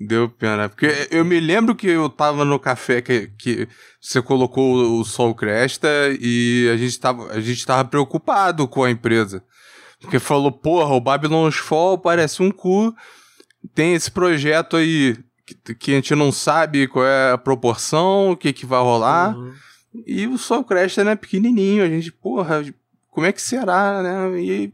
Deu 0.00 0.28
pena. 0.28 0.68
Porque 0.68 1.08
eu 1.10 1.24
me 1.24 1.40
lembro 1.40 1.74
que 1.74 1.88
eu 1.88 2.08
tava 2.08 2.44
no 2.44 2.60
café 2.60 3.02
que, 3.02 3.32
que 3.36 3.68
você 4.00 4.22
colocou 4.22 5.00
o 5.00 5.04
Sol 5.04 5.34
Cresta 5.34 5.88
e 6.20 6.70
a 6.72 6.76
gente, 6.76 7.00
tava, 7.00 7.32
a 7.32 7.40
gente 7.40 7.66
tava 7.66 7.84
preocupado 7.88 8.68
com 8.68 8.84
a 8.84 8.90
empresa. 8.90 9.42
Porque 10.00 10.20
falou, 10.20 10.52
porra, 10.52 10.94
o 10.94 11.00
Babylon's 11.00 11.56
Fall 11.56 11.98
parece 11.98 12.40
um 12.40 12.52
cu. 12.52 12.94
Tem 13.74 13.94
esse 13.94 14.10
projeto 14.10 14.76
aí 14.76 15.16
que, 15.46 15.74
que 15.74 15.90
a 15.92 15.94
gente 15.94 16.14
não 16.14 16.30
sabe 16.30 16.86
qual 16.86 17.04
é 17.04 17.32
a 17.32 17.38
proporção, 17.38 18.32
o 18.32 18.36
que, 18.36 18.52
que 18.52 18.66
vai 18.66 18.80
rolar. 18.80 19.36
Uhum. 19.36 19.52
E 20.06 20.26
o 20.26 20.36
Sol 20.36 20.64
Cresta, 20.64 21.02
né, 21.02 21.16
pequenininho. 21.16 21.84
A 21.84 21.88
gente, 21.88 22.12
porra, 22.12 22.64
como 23.10 23.26
é 23.26 23.32
que 23.32 23.42
será, 23.42 24.02
né? 24.02 24.40
E 24.40 24.72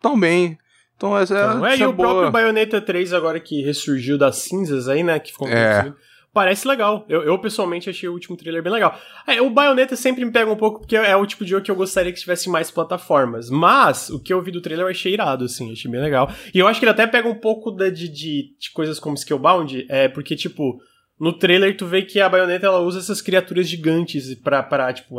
tão 0.00 0.18
bem. 0.18 0.58
Então, 0.96 1.18
essa, 1.18 1.34
então, 1.34 1.66
é, 1.66 1.76
e 1.76 1.84
o 1.84 1.94
próprio 1.94 2.30
Bayonetta 2.30 2.80
3 2.80 3.12
agora 3.12 3.40
que 3.40 3.62
ressurgiu 3.62 4.16
das 4.16 4.36
cinzas 4.36 4.88
aí, 4.88 5.02
né? 5.02 5.18
Que 5.18 5.32
ficou 5.32 5.48
é. 5.48 5.92
Parece 6.32 6.66
legal. 6.66 7.04
Eu, 7.10 7.22
eu, 7.22 7.38
pessoalmente 7.38 7.90
achei 7.90 8.08
o 8.08 8.12
último 8.12 8.38
trailer 8.38 8.62
bem 8.62 8.72
legal. 8.72 8.98
É, 9.26 9.42
o 9.42 9.50
Bayonetta 9.50 9.94
sempre 9.94 10.24
me 10.24 10.32
pega 10.32 10.50
um 10.50 10.56
pouco 10.56 10.80
porque 10.80 10.96
é 10.96 11.14
o 11.14 11.26
tipo 11.26 11.44
de 11.44 11.50
jogo 11.50 11.62
que 11.62 11.70
eu 11.70 11.76
gostaria 11.76 12.10
que 12.10 12.18
tivesse 12.18 12.48
mais 12.48 12.70
plataformas. 12.70 13.50
Mas 13.50 14.08
o 14.08 14.18
que 14.18 14.32
eu 14.32 14.40
vi 14.40 14.50
do 14.50 14.62
trailer 14.62 14.86
eu 14.86 14.90
achei 14.90 15.12
irado, 15.12 15.44
assim, 15.44 15.70
achei 15.70 15.90
bem 15.90 16.00
legal. 16.00 16.32
E 16.54 16.58
eu 16.58 16.66
acho 16.66 16.80
que 16.80 16.86
ele 16.86 16.92
até 16.92 17.06
pega 17.06 17.28
um 17.28 17.34
pouco 17.34 17.70
de, 17.70 17.90
de, 17.90 18.56
de 18.58 18.70
coisas 18.72 18.98
como 18.98 19.14
Skillbound, 19.14 19.84
é 19.90 20.08
porque, 20.08 20.34
tipo, 20.34 20.80
no 21.20 21.34
trailer 21.34 21.76
tu 21.76 21.84
vê 21.84 22.00
que 22.00 22.18
a 22.18 22.30
Bayonetta 22.30 22.66
ela 22.66 22.80
usa 22.80 23.00
essas 23.00 23.20
criaturas 23.20 23.68
gigantes 23.68 24.34
pra, 24.36 24.62
pra 24.62 24.90
tipo, 24.90 25.16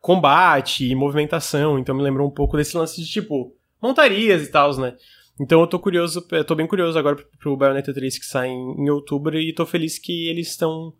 combate 0.00 0.90
e 0.90 0.94
movimentação. 0.96 1.78
Então 1.78 1.94
me 1.94 2.02
lembrou 2.02 2.26
um 2.26 2.34
pouco 2.34 2.56
desse 2.56 2.76
lance 2.76 3.00
de, 3.00 3.08
tipo, 3.08 3.54
montarias 3.80 4.42
e 4.42 4.50
tal, 4.50 4.76
né? 4.76 4.94
Então 5.40 5.60
eu 5.60 5.66
tô 5.66 5.78
curioso, 5.78 6.26
eu 6.30 6.44
tô 6.44 6.54
bem 6.54 6.66
curioso 6.66 6.98
agora 6.98 7.16
pro 7.38 7.56
Bayonetta 7.56 7.92
3 7.92 8.18
que 8.18 8.26
sai 8.26 8.48
em, 8.48 8.84
em 8.84 8.90
outubro 8.90 9.38
e 9.38 9.52
tô 9.52 9.66
feliz 9.66 9.98
que 9.98 10.28
eles 10.28 10.48
estão 10.48 10.94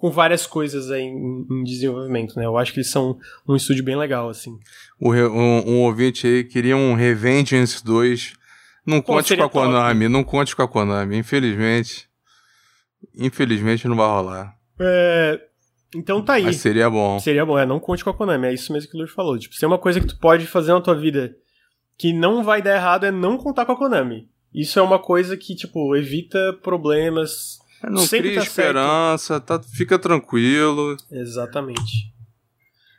com 0.00 0.10
várias 0.10 0.46
coisas 0.46 0.90
aí 0.90 1.02
em, 1.02 1.46
em, 1.50 1.62
desenvolvimento, 1.62 2.34
né? 2.36 2.46
Eu 2.46 2.56
acho 2.56 2.72
que 2.72 2.78
eles 2.78 2.90
são 2.90 3.18
um 3.46 3.54
estúdio 3.54 3.84
bem 3.84 3.96
legal, 3.96 4.30
assim. 4.30 4.58
O, 4.98 5.12
um, 5.12 5.68
um 5.68 5.80
ouvinte 5.82 6.26
aí 6.26 6.44
queria 6.44 6.76
um 6.76 6.94
Revengeance 6.94 7.84
2. 7.84 8.32
Não 8.86 9.02
Pô, 9.02 9.14
conte 9.14 9.36
com 9.36 9.42
a 9.42 9.50
Konami, 9.50 10.04
top. 10.04 10.08
não 10.08 10.24
conte 10.24 10.56
com 10.56 10.62
a 10.62 10.68
Konami, 10.68 11.18
infelizmente. 11.18 12.08
Infelizmente 13.14 13.86
não 13.86 13.96
vai 13.96 14.06
rolar. 14.06 14.56
É, 14.80 15.38
então 15.94 16.24
tá 16.24 16.34
aí. 16.34 16.44
Mas 16.44 16.56
seria 16.56 16.88
bom. 16.88 17.18
Seria 17.18 17.44
bom, 17.44 17.58
é, 17.58 17.66
não 17.66 17.78
conte 17.78 18.02
com 18.02 18.10
a 18.10 18.14
Konami, 18.14 18.46
é 18.46 18.54
isso 18.54 18.72
mesmo 18.72 18.90
que 18.90 18.96
o 18.96 19.00
Lur 19.00 19.08
falou. 19.08 19.38
Tipo, 19.38 19.54
se 19.54 19.64
é 19.64 19.68
uma 19.68 19.78
coisa 19.78 20.00
que 20.00 20.06
tu 20.06 20.18
pode 20.18 20.46
fazer 20.46 20.72
na 20.72 20.80
tua 20.80 20.94
vida 20.94 21.36
que 22.00 22.14
não 22.14 22.42
vai 22.42 22.62
dar 22.62 22.76
errado 22.76 23.04
é 23.04 23.10
não 23.10 23.36
contar 23.36 23.66
com 23.66 23.72
a 23.72 23.76
Konami. 23.76 24.26
Isso 24.54 24.78
é 24.78 24.82
uma 24.82 24.98
coisa 24.98 25.36
que, 25.36 25.54
tipo, 25.54 25.94
evita 25.94 26.58
problemas. 26.62 27.58
É, 27.84 27.90
não 27.90 27.98
Sempre 27.98 28.30
cria 28.30 28.40
tá 28.40 28.46
esperança, 28.46 29.38
tá, 29.38 29.62
fica 29.62 29.98
tranquilo. 29.98 30.96
Exatamente. 31.12 32.10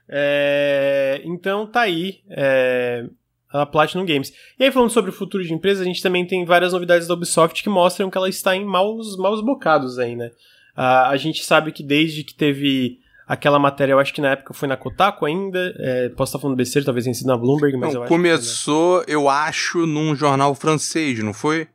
É, 0.07 1.19
então 1.25 1.65
tá 1.65 1.81
aí 1.81 2.19
é, 2.29 3.07
a 3.49 3.65
Platinum 3.65 4.05
Games. 4.05 4.31
E 4.59 4.65
aí, 4.65 4.71
falando 4.71 4.91
sobre 4.91 5.09
o 5.09 5.13
futuro 5.13 5.43
de 5.43 5.51
empresa, 5.51 5.81
a 5.81 5.85
gente 5.85 6.03
também 6.03 6.23
tem 6.23 6.45
várias 6.45 6.71
novidades 6.71 7.07
da 7.07 7.15
Ubisoft 7.15 7.63
que 7.63 7.69
mostram 7.69 8.11
que 8.11 8.17
ela 8.19 8.29
está 8.29 8.55
em 8.55 8.63
maus, 8.63 9.17
maus 9.17 9.41
bocados 9.41 9.97
aí, 9.97 10.15
né? 10.15 10.27
Uh, 10.77 11.09
a 11.09 11.17
gente 11.17 11.43
sabe 11.43 11.71
que 11.71 11.81
desde 11.81 12.23
que 12.23 12.35
teve 12.35 12.99
Aquela 13.27 13.59
matéria, 13.59 13.93
eu 13.93 13.99
acho 13.99 14.13
que 14.13 14.19
na 14.19 14.31
época 14.31 14.53
foi 14.53 14.67
na 14.67 14.75
Kotaku 14.75 15.25
ainda. 15.25 15.73
É, 15.77 16.09
posso 16.09 16.31
estar 16.31 16.39
falando 16.39 16.57
besteira, 16.57 16.85
talvez 16.85 17.05
tenha 17.05 17.13
sido 17.13 17.27
na 17.27 17.37
Bloomberg, 17.37 17.77
mas 17.77 17.93
não, 17.93 18.03
eu 18.03 18.07
Começou, 18.07 18.97
acho 18.97 19.05
que, 19.05 19.13
eu 19.13 19.29
acho, 19.29 19.85
num 19.85 20.15
jornal 20.15 20.53
francês, 20.53 21.19
não 21.19 21.33
foi? 21.33 21.67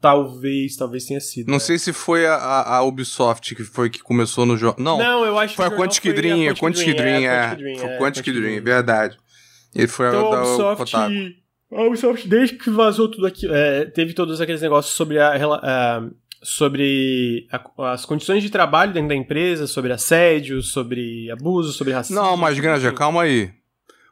Talvez, 0.00 0.76
talvez 0.76 1.04
tenha 1.06 1.20
sido. 1.20 1.48
Não 1.48 1.56
é. 1.56 1.60
sei 1.60 1.78
se 1.78 1.92
foi 1.92 2.24
a, 2.26 2.36
a, 2.36 2.82
Ubisoft 2.82 3.54
que 3.54 3.64
foi 3.64 3.90
que 3.90 4.00
começou 4.00 4.46
no 4.46 4.56
jornal. 4.56 4.96
Não, 4.96 4.98
não, 4.98 5.26
eu 5.26 5.38
acho 5.38 5.56
foi 5.56 5.68
que 5.68 5.74
a 5.74 5.76
Quantic 5.76 6.14
Dream, 6.14 6.50
a 6.50 6.54
Quantic 6.54 6.94
Dream, 6.94 7.24
é. 7.24 7.56
Foi 7.56 7.94
a 7.94 7.98
Quantic 7.98 8.32
Dream, 8.32 8.62
verdade. 8.62 9.16
Ele 9.74 9.88
foi 9.88 10.08
então, 10.08 10.32
a 10.32 10.36
da 10.36 10.42
Ubisoft, 10.42 10.92
Kotaku. 10.92 11.14
A 11.72 11.82
Ubisoft, 11.82 12.28
desde 12.28 12.56
que 12.56 12.70
vazou 12.70 13.10
tudo 13.10 13.26
aqui, 13.26 13.46
é, 13.50 13.86
teve 13.86 14.14
todos 14.14 14.40
aqueles 14.40 14.62
negócios 14.62 14.94
sobre 14.94 15.18
a, 15.18 15.32
a 15.34 16.02
sobre 16.42 17.46
a, 17.50 17.92
as 17.92 18.04
condições 18.04 18.42
de 18.42 18.50
trabalho 18.50 18.92
dentro 18.92 19.08
da 19.08 19.14
empresa, 19.14 19.66
sobre 19.66 19.92
assédio, 19.92 20.62
sobre 20.62 21.30
abuso, 21.30 21.72
sobre 21.72 21.92
racismo. 21.92 22.20
Não, 22.20 22.36
mas 22.36 22.58
Granja, 22.58 22.92
calma 22.92 23.22
aí. 23.22 23.50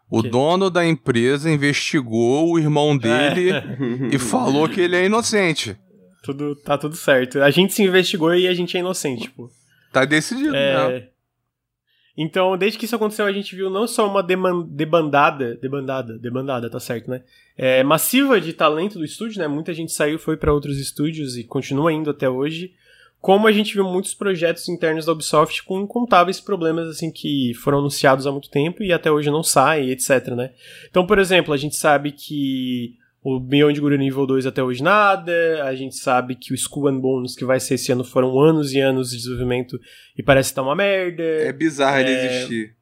O 0.08 0.22
que? 0.22 0.28
dono 0.28 0.70
da 0.70 0.86
empresa 0.86 1.50
investigou 1.50 2.52
o 2.52 2.58
irmão 2.58 2.96
dele 2.96 3.50
é. 3.50 3.64
e 4.14 4.18
falou 4.18 4.68
que 4.68 4.80
ele 4.80 4.96
é 4.96 5.04
inocente. 5.04 5.76
Tudo, 6.22 6.56
tá 6.56 6.76
tudo 6.78 6.96
certo. 6.96 7.42
A 7.42 7.50
gente 7.50 7.72
se 7.72 7.82
investigou 7.82 8.34
e 8.34 8.46
a 8.48 8.54
gente 8.54 8.76
é 8.76 8.80
inocente, 8.80 9.30
pô. 9.30 9.50
Tá 9.92 10.04
decidido, 10.04 10.54
é... 10.54 10.88
né? 10.88 11.08
Então, 12.16 12.56
desde 12.56 12.78
que 12.78 12.86
isso 12.86 12.96
aconteceu, 12.96 13.26
a 13.26 13.32
gente 13.32 13.54
viu 13.54 13.68
não 13.68 13.86
só 13.86 14.08
uma 14.08 14.22
debandada, 14.22 15.54
debandada, 15.56 16.18
debandada, 16.18 16.70
tá 16.70 16.80
certo, 16.80 17.10
né? 17.10 17.22
É, 17.58 17.82
massiva 17.82 18.40
de 18.40 18.54
talento 18.54 18.98
do 18.98 19.04
estúdio, 19.04 19.38
né? 19.38 19.46
Muita 19.46 19.74
gente 19.74 19.92
saiu, 19.92 20.18
foi 20.18 20.36
para 20.36 20.52
outros 20.52 20.78
estúdios 20.78 21.36
e 21.36 21.44
continua 21.44 21.92
indo 21.92 22.08
até 22.08 22.28
hoje. 22.28 22.72
Como 23.20 23.46
a 23.46 23.52
gente 23.52 23.74
viu 23.74 23.84
muitos 23.84 24.14
projetos 24.14 24.68
internos 24.68 25.04
da 25.04 25.12
Ubisoft 25.12 25.62
com 25.64 25.80
incontáveis 25.80 26.40
problemas, 26.40 26.88
assim, 26.88 27.10
que 27.10 27.52
foram 27.54 27.80
anunciados 27.80 28.26
há 28.26 28.32
muito 28.32 28.48
tempo 28.48 28.82
e 28.82 28.92
até 28.92 29.10
hoje 29.10 29.30
não 29.30 29.42
saem, 29.42 29.90
etc, 29.90 30.28
né? 30.28 30.52
Então, 30.88 31.06
por 31.06 31.18
exemplo, 31.18 31.52
a 31.52 31.56
gente 31.56 31.76
sabe 31.76 32.12
que 32.12 32.96
o 33.28 33.40
Beyond 33.40 33.80
Good 33.80 33.98
nível 33.98 34.24
2 34.24 34.46
até 34.46 34.62
hoje 34.62 34.80
nada. 34.84 35.64
A 35.64 35.74
gente 35.74 35.96
sabe 35.96 36.36
que 36.36 36.52
o 36.52 36.54
Skull 36.54 36.86
and 36.86 37.00
Bones 37.00 37.34
que 37.34 37.44
vai 37.44 37.58
ser 37.58 37.74
esse 37.74 37.90
ano 37.90 38.04
foram 38.04 38.38
anos 38.38 38.72
e 38.72 38.78
anos 38.78 39.10
de 39.10 39.16
desenvolvimento 39.16 39.80
e 40.16 40.22
parece 40.22 40.50
estar 40.50 40.62
tá 40.62 40.68
uma 40.68 40.76
merda. 40.76 41.24
É 41.24 41.52
bizarro 41.52 41.96
é, 41.96 42.00
ele 42.02 42.10
existir. 42.12 42.76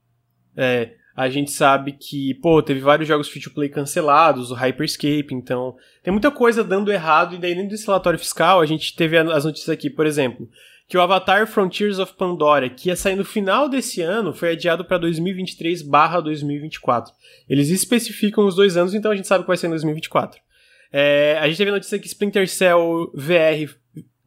É. 0.55 0.91
A 1.17 1.31
gente 1.31 1.51
sabe 1.51 1.93
que, 1.93 2.35
pô, 2.43 2.61
teve 2.61 2.81
vários 2.81 3.09
jogos 3.09 3.29
free 3.29 3.41
to 3.41 3.53
play 3.53 3.71
cancelados, 3.71 4.51
o 4.51 4.55
Hyperscape, 4.55 5.29
então 5.33 5.77
tem 6.03 6.13
muita 6.13 6.31
coisa 6.31 6.63
dando 6.63 6.93
errado 6.93 7.37
e 7.37 7.39
daí 7.39 7.55
dentro 7.55 7.71
desse 7.71 7.87
relatório 7.87 8.19
fiscal 8.19 8.61
a 8.61 8.67
gente 8.67 8.95
teve 8.95 9.17
as 9.17 9.45
notícias 9.45 9.71
aqui, 9.71 9.89
por 9.89 10.07
exemplo, 10.07 10.47
que 10.87 10.99
o 10.99 11.01
Avatar 11.01 11.47
Frontiers 11.47 11.99
of 11.99 12.13
Pandora, 12.15 12.69
que 12.69 12.89
ia 12.89 12.97
sair 12.97 13.17
no 13.17 13.25
final 13.25 13.69
desse 13.69 14.03
ano, 14.03 14.35
foi 14.35 14.53
adiado 14.53 14.85
para 14.85 14.99
2023/2024. 14.99 17.11
Eles 17.49 17.71
especificam 17.71 18.47
os 18.47 18.55
dois 18.55 18.77
anos, 18.77 18.95
então 18.95 19.11
a 19.11 19.17
gente 19.17 19.27
sabe 19.27 19.45
que 19.45 19.49
vai 19.49 19.57
ser 19.57 19.69
em 19.69 19.71
2024. 19.71 20.39
É, 20.93 21.39
a 21.41 21.49
gente 21.49 21.57
teve 21.57 21.71
a 21.71 21.75
notícia 21.75 21.99
que 21.99 22.07
Splinter 22.07 22.47
Cell 22.49 23.11
VR 23.15 23.75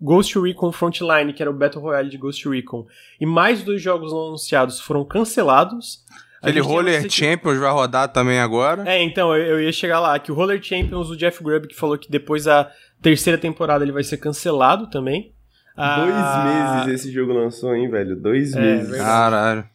Ghost 0.01 0.37
Recon 0.39 0.71
Frontline, 0.71 1.33
que 1.33 1.41
era 1.41 1.49
o 1.49 1.53
Battle 1.53 1.81
Royale 1.81 2.09
de 2.09 2.17
Ghost 2.17 2.47
Recon, 2.47 2.85
e 3.19 3.25
mais 3.25 3.63
dois 3.63 3.81
jogos 3.81 4.11
não 4.11 4.27
anunciados 4.27 4.79
foram 4.79 5.03
cancelados. 5.05 6.05
Aquele 6.41 6.59
Roller 6.59 7.09
Champions 7.09 7.57
vai 7.57 7.71
rodar 7.71 8.09
também 8.09 8.39
agora. 8.39 8.87
É, 8.87 9.01
então, 9.01 9.35
eu, 9.35 9.43
eu, 9.43 9.61
ia 9.61 9.71
chegar 9.71 9.99
lá, 9.99 10.19
que 10.19 10.31
o 10.31 10.35
Roller 10.35 10.61
Champions, 10.61 11.09
o 11.09 11.17
Jeff 11.17 11.43
Grubb 11.43 11.67
que 11.67 11.75
falou 11.75 11.97
que 11.97 12.11
depois 12.11 12.43
da 12.43 12.71
terceira 13.01 13.39
temporada 13.39 13.83
ele 13.83 13.91
vai 13.91 14.03
ser 14.03 14.17
cancelado 14.17 14.87
também. 14.87 15.33
Dois 15.77 16.15
ah, 16.15 16.83
meses 16.85 17.01
esse 17.01 17.13
jogo 17.13 17.33
lançou, 17.33 17.75
hein, 17.75 17.87
velho? 17.87 18.15
Dois 18.15 18.53
é, 18.53 18.59
meses. 18.59 18.89
Verdade. 18.89 19.09
Caralho. 19.09 19.69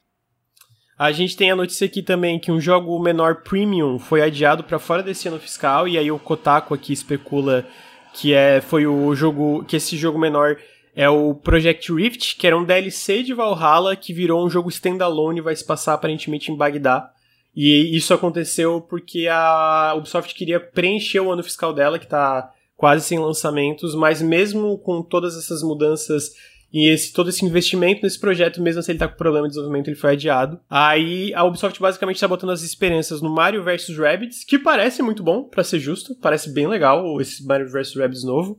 A 0.98 1.12
gente 1.12 1.36
tem 1.36 1.50
a 1.50 1.56
notícia 1.56 1.86
aqui 1.86 2.02
também 2.02 2.40
que 2.40 2.50
um 2.50 2.60
jogo 2.60 2.98
menor 3.00 3.42
premium 3.42 3.98
foi 3.98 4.20
adiado 4.20 4.64
para 4.64 4.80
fora 4.80 5.02
desse 5.02 5.28
ano 5.28 5.38
fiscal 5.38 5.86
e 5.86 5.96
aí 5.96 6.10
o 6.10 6.18
Kotaku 6.18 6.74
aqui 6.74 6.92
especula 6.92 7.64
que 8.12 8.34
é 8.34 8.60
foi 8.60 8.86
o 8.86 9.14
jogo 9.14 9.64
que 9.64 9.76
esse 9.76 9.96
jogo 9.96 10.18
menor 10.18 10.56
é 10.94 11.08
o 11.08 11.34
Project 11.34 11.92
Rift, 11.92 12.36
que 12.36 12.46
era 12.46 12.58
um 12.58 12.64
DLC 12.64 13.22
de 13.22 13.32
Valhalla 13.32 13.96
que 13.96 14.12
virou 14.12 14.44
um 14.44 14.50
jogo 14.50 14.68
standalone 14.68 15.38
e 15.38 15.42
vai 15.42 15.56
se 15.56 15.64
passar 15.64 15.94
aparentemente 15.94 16.52
em 16.52 16.56
Bagdá. 16.56 17.10
E 17.54 17.96
isso 17.96 18.12
aconteceu 18.12 18.80
porque 18.80 19.28
a 19.30 19.94
Ubisoft 19.96 20.34
queria 20.34 20.60
preencher 20.60 21.20
o 21.20 21.30
ano 21.30 21.42
fiscal 21.42 21.72
dela, 21.72 21.98
que 21.98 22.06
tá 22.06 22.50
quase 22.82 23.04
sem 23.04 23.16
lançamentos, 23.16 23.94
mas 23.94 24.20
mesmo 24.20 24.76
com 24.76 25.04
todas 25.04 25.36
essas 25.36 25.62
mudanças 25.62 26.32
e 26.72 26.88
esse, 26.88 27.12
todo 27.12 27.30
esse 27.30 27.44
investimento 27.44 28.02
nesse 28.02 28.18
projeto, 28.18 28.60
mesmo 28.60 28.82
se 28.82 28.90
ele 28.90 28.98
tá 28.98 29.06
com 29.06 29.16
problema 29.16 29.46
de 29.46 29.50
desenvolvimento, 29.50 29.86
ele 29.86 29.94
foi 29.94 30.14
adiado. 30.14 30.58
Aí 30.68 31.32
a 31.32 31.44
Ubisoft 31.44 31.80
basicamente 31.80 32.18
tá 32.18 32.26
botando 32.26 32.50
as 32.50 32.64
esperanças 32.64 33.22
no 33.22 33.30
Mario 33.30 33.62
vs 33.62 33.96
Rabbids, 33.96 34.42
que 34.42 34.58
parece 34.58 35.00
muito 35.00 35.22
bom, 35.22 35.44
para 35.44 35.62
ser 35.62 35.78
justo, 35.78 36.12
parece 36.16 36.52
bem 36.52 36.66
legal 36.66 37.20
esse 37.20 37.46
Mario 37.46 37.70
vs 37.70 37.94
Rabbids 37.94 38.24
novo, 38.24 38.58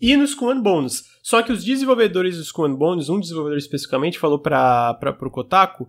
e 0.00 0.16
no 0.16 0.24
Skull 0.24 0.62
Bones. 0.62 1.04
Só 1.22 1.42
que 1.42 1.52
os 1.52 1.62
desenvolvedores 1.62 2.36
do 2.36 2.42
Skull 2.44 2.74
Bones, 2.74 3.10
um 3.10 3.20
desenvolvedor 3.20 3.58
especificamente, 3.58 4.18
falou 4.18 4.38
para 4.38 4.94
pro 4.94 5.30
Kotaku 5.30 5.86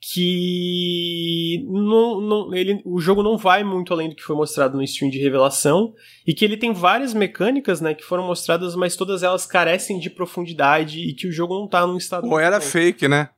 que 0.00 1.62
não, 1.68 2.20
não, 2.20 2.54
ele, 2.54 2.80
o 2.86 2.98
jogo 3.00 3.22
não 3.22 3.36
vai 3.36 3.62
muito 3.62 3.92
além 3.92 4.08
do 4.08 4.16
que 4.16 4.22
foi 4.22 4.34
mostrado 4.34 4.76
no 4.76 4.82
stream 4.82 5.10
de 5.10 5.18
revelação 5.18 5.92
e 6.26 6.32
que 6.32 6.42
ele 6.42 6.56
tem 6.56 6.72
várias 6.72 7.12
mecânicas 7.12 7.82
né, 7.82 7.92
que 7.92 8.04
foram 8.04 8.26
mostradas, 8.26 8.74
mas 8.74 8.96
todas 8.96 9.22
elas 9.22 9.44
carecem 9.44 9.98
de 9.98 10.08
profundidade 10.08 11.00
e 11.00 11.12
que 11.12 11.28
o 11.28 11.32
jogo 11.32 11.54
não 11.54 11.68
tá 11.68 11.86
num 11.86 11.98
estado. 11.98 12.26
Ou 12.26 12.40
era 12.40 12.58
bom. 12.58 12.64
fake, 12.64 13.06
né? 13.08 13.28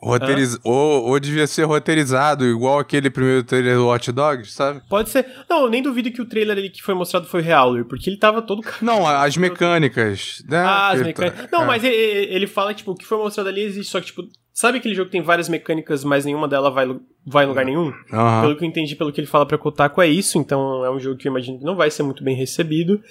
Roteiriz... 0.00 0.58
Ou, 0.62 1.08
ou 1.08 1.18
devia 1.18 1.46
ser 1.46 1.64
roteirizado, 1.64 2.44
igual 2.44 2.78
aquele 2.78 3.08
primeiro 3.08 3.42
trailer 3.42 3.76
do 3.76 3.86
Watch 3.86 4.12
Dogs, 4.12 4.52
sabe? 4.52 4.82
Pode 4.88 5.08
ser. 5.08 5.26
Não, 5.48 5.62
eu 5.64 5.70
nem 5.70 5.82
duvido 5.82 6.12
que 6.12 6.20
o 6.20 6.26
trailer 6.26 6.56
ali 6.56 6.70
que 6.70 6.82
foi 6.82 6.94
mostrado 6.94 7.26
foi 7.26 7.40
real, 7.40 7.72
porque 7.86 8.10
ele 8.10 8.18
tava 8.18 8.42
todo. 8.42 8.62
Não, 8.80 9.06
as 9.06 9.36
mecânicas. 9.36 10.44
Né? 10.46 10.58
Ah, 10.58 10.90
as 10.90 11.02
mecânicas. 11.02 11.48
Não, 11.50 11.62
é. 11.62 11.66
mas 11.66 11.82
ele, 11.82 11.96
ele 11.96 12.46
fala, 12.46 12.74
tipo, 12.74 12.92
o 12.92 12.94
que 12.94 13.06
foi 13.06 13.18
mostrado 13.18 13.48
ali 13.48 13.62
existe, 13.62 13.90
só 13.90 13.98
que, 13.98 14.06
tipo, 14.06 14.22
sabe 14.52 14.78
aquele 14.78 14.94
jogo 14.94 15.06
que 15.06 15.12
tem 15.12 15.22
várias 15.22 15.48
mecânicas, 15.48 16.04
mas 16.04 16.24
nenhuma 16.24 16.46
delas 16.46 16.72
vai, 16.72 16.86
vai 17.26 17.44
em 17.44 17.48
lugar 17.48 17.64
nenhum? 17.64 17.86
Uhum. 17.86 18.40
Pelo 18.40 18.56
que 18.56 18.64
eu 18.64 18.68
entendi, 18.68 18.96
pelo 18.96 19.12
que 19.12 19.20
ele 19.20 19.26
fala 19.26 19.46
pra 19.46 19.58
Kotaku, 19.58 20.00
é 20.02 20.08
isso, 20.08 20.38
então 20.38 20.84
é 20.84 20.90
um 20.90 21.00
jogo 21.00 21.16
que 21.16 21.26
eu 21.26 21.30
imagino 21.30 21.58
que 21.58 21.64
não 21.64 21.76
vai 21.76 21.90
ser 21.90 22.02
muito 22.02 22.22
bem 22.22 22.36
recebido. 22.36 23.02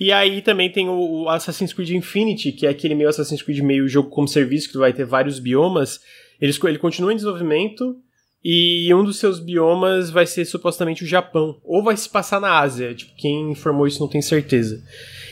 E 0.00 0.12
aí 0.12 0.40
também 0.42 0.70
tem 0.70 0.88
o 0.88 1.28
Assassin's 1.28 1.72
Creed 1.72 1.90
Infinity, 1.90 2.52
que 2.52 2.66
é 2.66 2.70
aquele 2.70 2.94
meio 2.94 3.08
Assassin's 3.08 3.42
Creed 3.42 3.60
meio 3.60 3.88
jogo 3.88 4.10
como 4.10 4.28
serviço, 4.28 4.70
que 4.70 4.78
vai 4.78 4.92
ter 4.92 5.04
vários 5.04 5.38
biomas. 5.40 6.00
Ele, 6.40 6.52
ele 6.64 6.78
continua 6.78 7.12
em 7.12 7.16
desenvolvimento 7.16 7.96
e 8.44 8.92
um 8.94 9.04
dos 9.04 9.18
seus 9.18 9.40
biomas 9.40 10.10
vai 10.10 10.26
ser 10.26 10.44
supostamente 10.44 11.04
o 11.04 11.06
Japão. 11.06 11.58
Ou 11.64 11.82
vai 11.82 11.96
se 11.96 12.08
passar 12.08 12.40
na 12.40 12.58
Ásia. 12.58 12.94
Tipo, 12.94 13.12
quem 13.16 13.50
informou 13.50 13.86
isso 13.86 14.00
não 14.00 14.08
tem 14.08 14.22
certeza. 14.22 14.82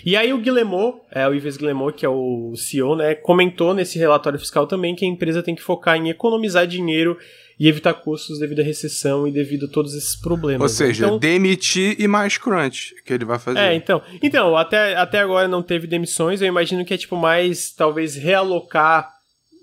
E 0.05 0.17
aí 0.17 0.33
o 0.33 0.39
Guillemot, 0.39 0.99
é, 1.11 1.27
o 1.27 1.35
Ives 1.35 1.57
Guillemot, 1.57 1.97
que 1.97 2.07
é 2.07 2.09
o 2.09 2.55
CEO, 2.57 2.95
né, 2.95 3.15
comentou 3.15 3.75
nesse 3.75 3.99
relatório 3.99 4.39
fiscal 4.39 4.67
também 4.67 4.95
que 4.95 5.05
a 5.05 5.09
empresa 5.09 5.43
tem 5.43 5.55
que 5.55 5.63
focar 5.63 5.97
em 5.97 6.09
economizar 6.09 6.67
dinheiro 6.67 7.17
e 7.59 7.69
evitar 7.69 7.95
custos 7.95 8.39
devido 8.39 8.61
à 8.61 8.63
recessão 8.63 9.27
e 9.27 9.33
devido 9.33 9.67
a 9.67 9.69
todos 9.69 9.95
esses 9.95 10.15
problemas. 10.15 10.63
Ou 10.63 10.69
seja, 10.69 11.07
então, 11.07 11.19
demitir 11.19 11.97
e 11.99 12.07
mais 12.07 12.37
crunch 12.37 12.95
que 13.05 13.13
ele 13.13 13.25
vai 13.25 13.39
fazer. 13.39 13.59
É, 13.59 13.75
então. 13.75 14.03
Então, 14.23 14.57
até, 14.57 14.95
até 14.95 15.21
agora 15.21 15.49
não 15.49 15.63
teve 15.63 15.87
demissões, 15.87 16.43
eu 16.43 16.49
imagino 16.49 16.85
que 16.85 16.93
é 16.93 16.99
tipo 16.99 17.17
mais 17.17 17.71
talvez 17.71 18.15
realocar. 18.15 19.16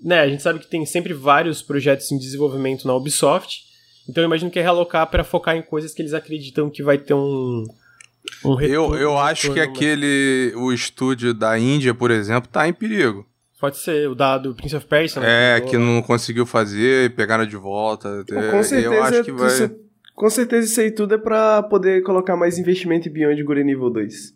Né, 0.04 0.20
a 0.20 0.28
gente 0.28 0.42
sabe 0.42 0.58
que 0.58 0.66
tem 0.66 0.84
sempre 0.84 1.14
vários 1.14 1.62
projetos 1.62 2.12
em 2.12 2.18
desenvolvimento 2.18 2.86
na 2.86 2.94
Ubisoft. 2.94 3.62
Então 4.06 4.22
eu 4.22 4.26
imagino 4.26 4.50
que 4.50 4.58
é 4.58 4.62
realocar 4.62 5.06
para 5.06 5.24
focar 5.24 5.56
em 5.56 5.62
coisas 5.62 5.94
que 5.94 6.02
eles 6.02 6.12
acreditam 6.12 6.68
que 6.68 6.82
vai 6.82 6.98
ter 6.98 7.14
um, 7.14 7.64
um 8.44 8.54
retorno, 8.54 8.96
eu, 8.96 9.00
eu 9.00 9.18
acho 9.18 9.52
que 9.52 9.60
aquele 9.60 10.52
o 10.56 10.72
estúdio 10.72 11.32
da 11.32 11.58
Índia, 11.58 11.94
por 11.94 12.10
exemplo, 12.10 12.50
tá 12.50 12.68
em 12.68 12.72
perigo. 12.72 13.26
Pode 13.58 13.78
ser, 13.78 14.10
o 14.10 14.14
da, 14.14 14.36
do 14.36 14.54
Prince 14.54 14.76
of 14.76 14.84
Persia. 14.84 15.22
Né? 15.22 15.56
É, 15.56 15.60
que 15.62 15.78
não 15.78 16.02
conseguiu 16.02 16.44
fazer, 16.44 17.14
pegaram 17.14 17.46
de 17.46 17.56
volta. 17.56 18.22
com 18.28 18.38
é, 18.38 18.62
certeza, 18.62 18.94
eu 18.94 19.02
acho 19.02 19.24
que 19.24 19.32
vai... 19.32 19.48
Isso, 19.48 19.70
com 20.14 20.28
certeza 20.28 20.66
isso 20.66 20.80
aí 20.82 20.90
tudo 20.90 21.14
é 21.14 21.18
pra 21.18 21.62
poder 21.62 22.02
colocar 22.02 22.36
mais 22.36 22.58
investimento 22.58 23.08
em 23.08 23.12
Beyond 23.12 23.42
Good 23.42 23.64
nível 23.64 23.88
2. 23.88 24.34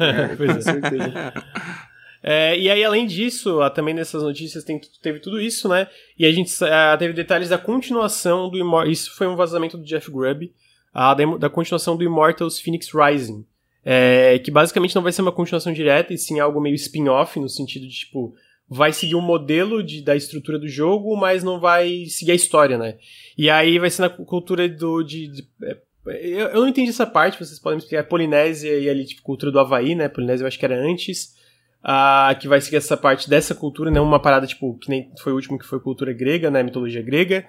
é, 0.00 0.36
pois 0.36 0.50
é. 0.50 0.54
Com 0.54 0.60
certeza. 0.60 1.32
É, 2.22 2.58
e 2.58 2.68
aí, 2.68 2.84
além 2.84 3.06
disso, 3.06 3.58
também 3.74 3.94
nessas 3.94 4.22
notícias 4.22 4.62
tem, 4.62 4.80
teve 5.02 5.20
tudo 5.20 5.40
isso, 5.40 5.68
né? 5.68 5.88
E 6.18 6.26
a 6.26 6.32
gente 6.32 6.52
teve 6.98 7.12
detalhes 7.14 7.48
da 7.48 7.58
continuação 7.58 8.50
do 8.50 8.58
Immortals. 8.58 8.98
Isso 8.98 9.16
foi 9.16 9.26
um 9.26 9.36
vazamento 9.36 9.78
do 9.78 9.84
Jeff 9.84 10.10
Grubb, 10.10 10.52
a, 10.92 11.14
da, 11.14 11.24
da 11.36 11.50
continuação 11.50 11.96
do 11.96 12.04
Immortals 12.04 12.60
Phoenix 12.60 12.90
Rising. 12.92 13.44
É, 13.82 14.38
que 14.38 14.50
basicamente 14.50 14.94
não 14.94 15.02
vai 15.02 15.12
ser 15.12 15.22
uma 15.22 15.32
continuação 15.32 15.72
direta, 15.72 16.12
e 16.12 16.18
sim 16.18 16.38
algo 16.38 16.60
meio 16.60 16.74
spin-off, 16.74 17.40
no 17.40 17.48
sentido 17.48 17.86
de, 17.86 17.94
tipo, 17.94 18.34
vai 18.68 18.92
seguir 18.92 19.14
o 19.14 19.20
modelo 19.20 19.82
de, 19.82 20.02
da 20.02 20.14
estrutura 20.14 20.58
do 20.58 20.68
jogo, 20.68 21.16
mas 21.16 21.42
não 21.42 21.58
vai 21.58 22.04
seguir 22.06 22.32
a 22.32 22.36
história, 22.36 22.76
né? 22.78 22.98
E 23.36 23.48
aí 23.48 23.78
vai 23.78 23.90
ser 23.90 24.02
na 24.02 24.10
cultura 24.10 24.68
do. 24.68 25.02
De, 25.02 25.28
de, 25.28 25.48
é, 25.62 25.76
eu, 26.06 26.60
não 26.60 26.68
entendi 26.68 26.90
essa 26.90 27.06
parte, 27.06 27.38
vocês 27.38 27.58
podem 27.58 27.76
me 27.76 27.82
explicar. 27.82 28.04
Polinésia 28.04 28.78
e 28.78 28.88
ali, 28.88 29.04
tipo, 29.04 29.22
cultura 29.22 29.50
do 29.50 29.58
Havaí, 29.58 29.94
né? 29.94 30.08
Polinésia 30.08 30.44
eu 30.44 30.48
acho 30.48 30.58
que 30.58 30.64
era 30.64 30.78
antes. 30.78 31.34
Uh, 31.82 32.38
que 32.38 32.46
vai 32.46 32.60
seguir 32.60 32.76
essa 32.76 32.94
parte 32.94 33.28
dessa 33.28 33.54
cultura, 33.54 33.90
né? 33.90 34.00
Uma 34.00 34.20
parada, 34.20 34.46
tipo, 34.46 34.76
que 34.78 34.90
nem 34.90 35.10
foi 35.22 35.32
o 35.32 35.36
último 35.36 35.58
que 35.58 35.64
foi 35.64 35.80
cultura 35.80 36.12
grega, 36.12 36.50
né? 36.50 36.62
Mitologia 36.62 37.02
grega. 37.02 37.46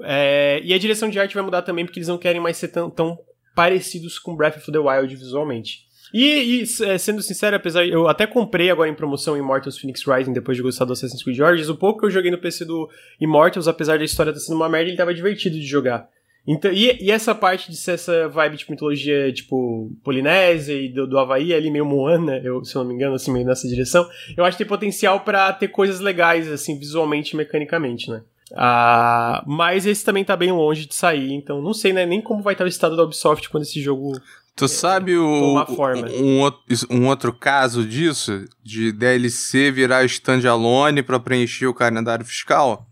É, 0.00 0.60
e 0.62 0.72
a 0.72 0.78
direção 0.78 1.08
de 1.08 1.18
arte 1.18 1.34
vai 1.34 1.42
mudar 1.42 1.62
também, 1.62 1.84
porque 1.84 1.98
eles 1.98 2.08
não 2.08 2.18
querem 2.18 2.40
mais 2.40 2.56
ser 2.56 2.68
tão, 2.68 2.88
tão 2.88 3.18
parecidos 3.54 4.18
com 4.18 4.36
Breath 4.36 4.56
of 4.56 4.72
the 4.72 4.78
Wild 4.78 5.14
visualmente. 5.16 5.86
E, 6.12 6.60
e, 6.60 6.84
é, 6.84 6.98
sendo 6.98 7.22
sincero, 7.22 7.56
apesar 7.56 7.86
eu 7.86 8.06
até 8.06 8.26
comprei 8.26 8.70
agora 8.70 8.88
em 8.88 8.94
promoção 8.94 9.36
Immortals 9.36 9.78
Phoenix 9.78 10.04
Rising 10.06 10.32
depois 10.32 10.56
de 10.56 10.62
gostar 10.62 10.84
do 10.84 10.92
Assassin's 10.92 11.22
Creed 11.22 11.40
Origins, 11.40 11.70
o 11.70 11.76
pouco 11.76 12.00
que 12.00 12.06
eu 12.06 12.10
joguei 12.10 12.30
no 12.30 12.38
PC 12.38 12.66
do 12.66 12.88
Immortals, 13.18 13.66
apesar 13.66 13.98
da 13.98 14.04
história 14.04 14.30
estar 14.30 14.40
sendo 14.40 14.56
uma 14.56 14.68
merda, 14.68 14.90
ele 14.90 14.96
tava 14.96 15.14
divertido 15.14 15.56
de 15.56 15.66
jogar. 15.66 16.08
Então, 16.46 16.72
e, 16.72 16.98
e, 17.00 17.10
essa 17.10 17.34
parte 17.34 17.70
de 17.70 17.76
ser 17.76 17.92
essa 17.92 18.28
vibe 18.28 18.56
de 18.56 18.66
mitologia, 18.68 19.32
tipo, 19.32 19.92
polinésia 20.02 20.74
e 20.74 20.88
do, 20.88 21.06
do 21.06 21.18
Havaí, 21.18 21.54
ali 21.54 21.70
meio 21.70 21.86
Moana, 21.86 22.40
eu, 22.42 22.64
se 22.64 22.74
eu 22.74 22.82
não 22.82 22.88
me 22.88 22.94
engano, 22.94 23.14
assim, 23.14 23.32
meio 23.32 23.46
nessa 23.46 23.68
direção, 23.68 24.08
eu 24.36 24.44
acho 24.44 24.56
que 24.56 24.64
tem 24.64 24.68
potencial 24.68 25.20
para 25.20 25.52
ter 25.52 25.68
coisas 25.68 26.00
legais, 26.00 26.50
assim, 26.50 26.76
visualmente 26.76 27.34
e 27.34 27.36
mecanicamente, 27.36 28.10
né? 28.10 28.22
Ah, 28.54 29.42
mas 29.46 29.86
esse 29.86 30.04
também 30.04 30.24
tá 30.24 30.36
bem 30.36 30.52
longe 30.52 30.84
de 30.86 30.94
sair, 30.94 31.32
então 31.32 31.62
não 31.62 31.72
sei 31.72 31.92
né, 31.92 32.04
nem 32.04 32.20
como 32.20 32.42
vai 32.42 32.52
estar 32.52 32.64
o 32.64 32.68
estado 32.68 32.96
da 32.96 33.04
Ubisoft 33.04 33.48
quando 33.48 33.62
esse 33.62 33.80
jogo. 33.80 34.12
Tu 34.54 34.66
é, 34.66 34.68
sabe 34.68 35.16
o, 35.16 35.26
um, 35.26 36.50
um, 36.90 37.06
outro 37.06 37.32
caso 37.32 37.86
disso? 37.86 38.44
De 38.62 38.92
DLC 38.92 39.70
virar 39.70 40.04
standalone 40.04 41.02
para 41.02 41.18
preencher 41.18 41.66
o 41.66 41.72
calendário 41.72 42.26
fiscal? 42.26 42.86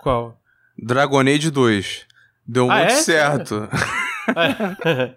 Qual? 0.00 0.40
Dragon 0.76 1.20
Age 1.20 1.50
2. 1.50 2.06
Deu 2.46 2.70
ah, 2.70 2.76
muito 2.76 2.92
é? 2.92 2.96
certo. 2.96 3.68
É. 4.28 5.14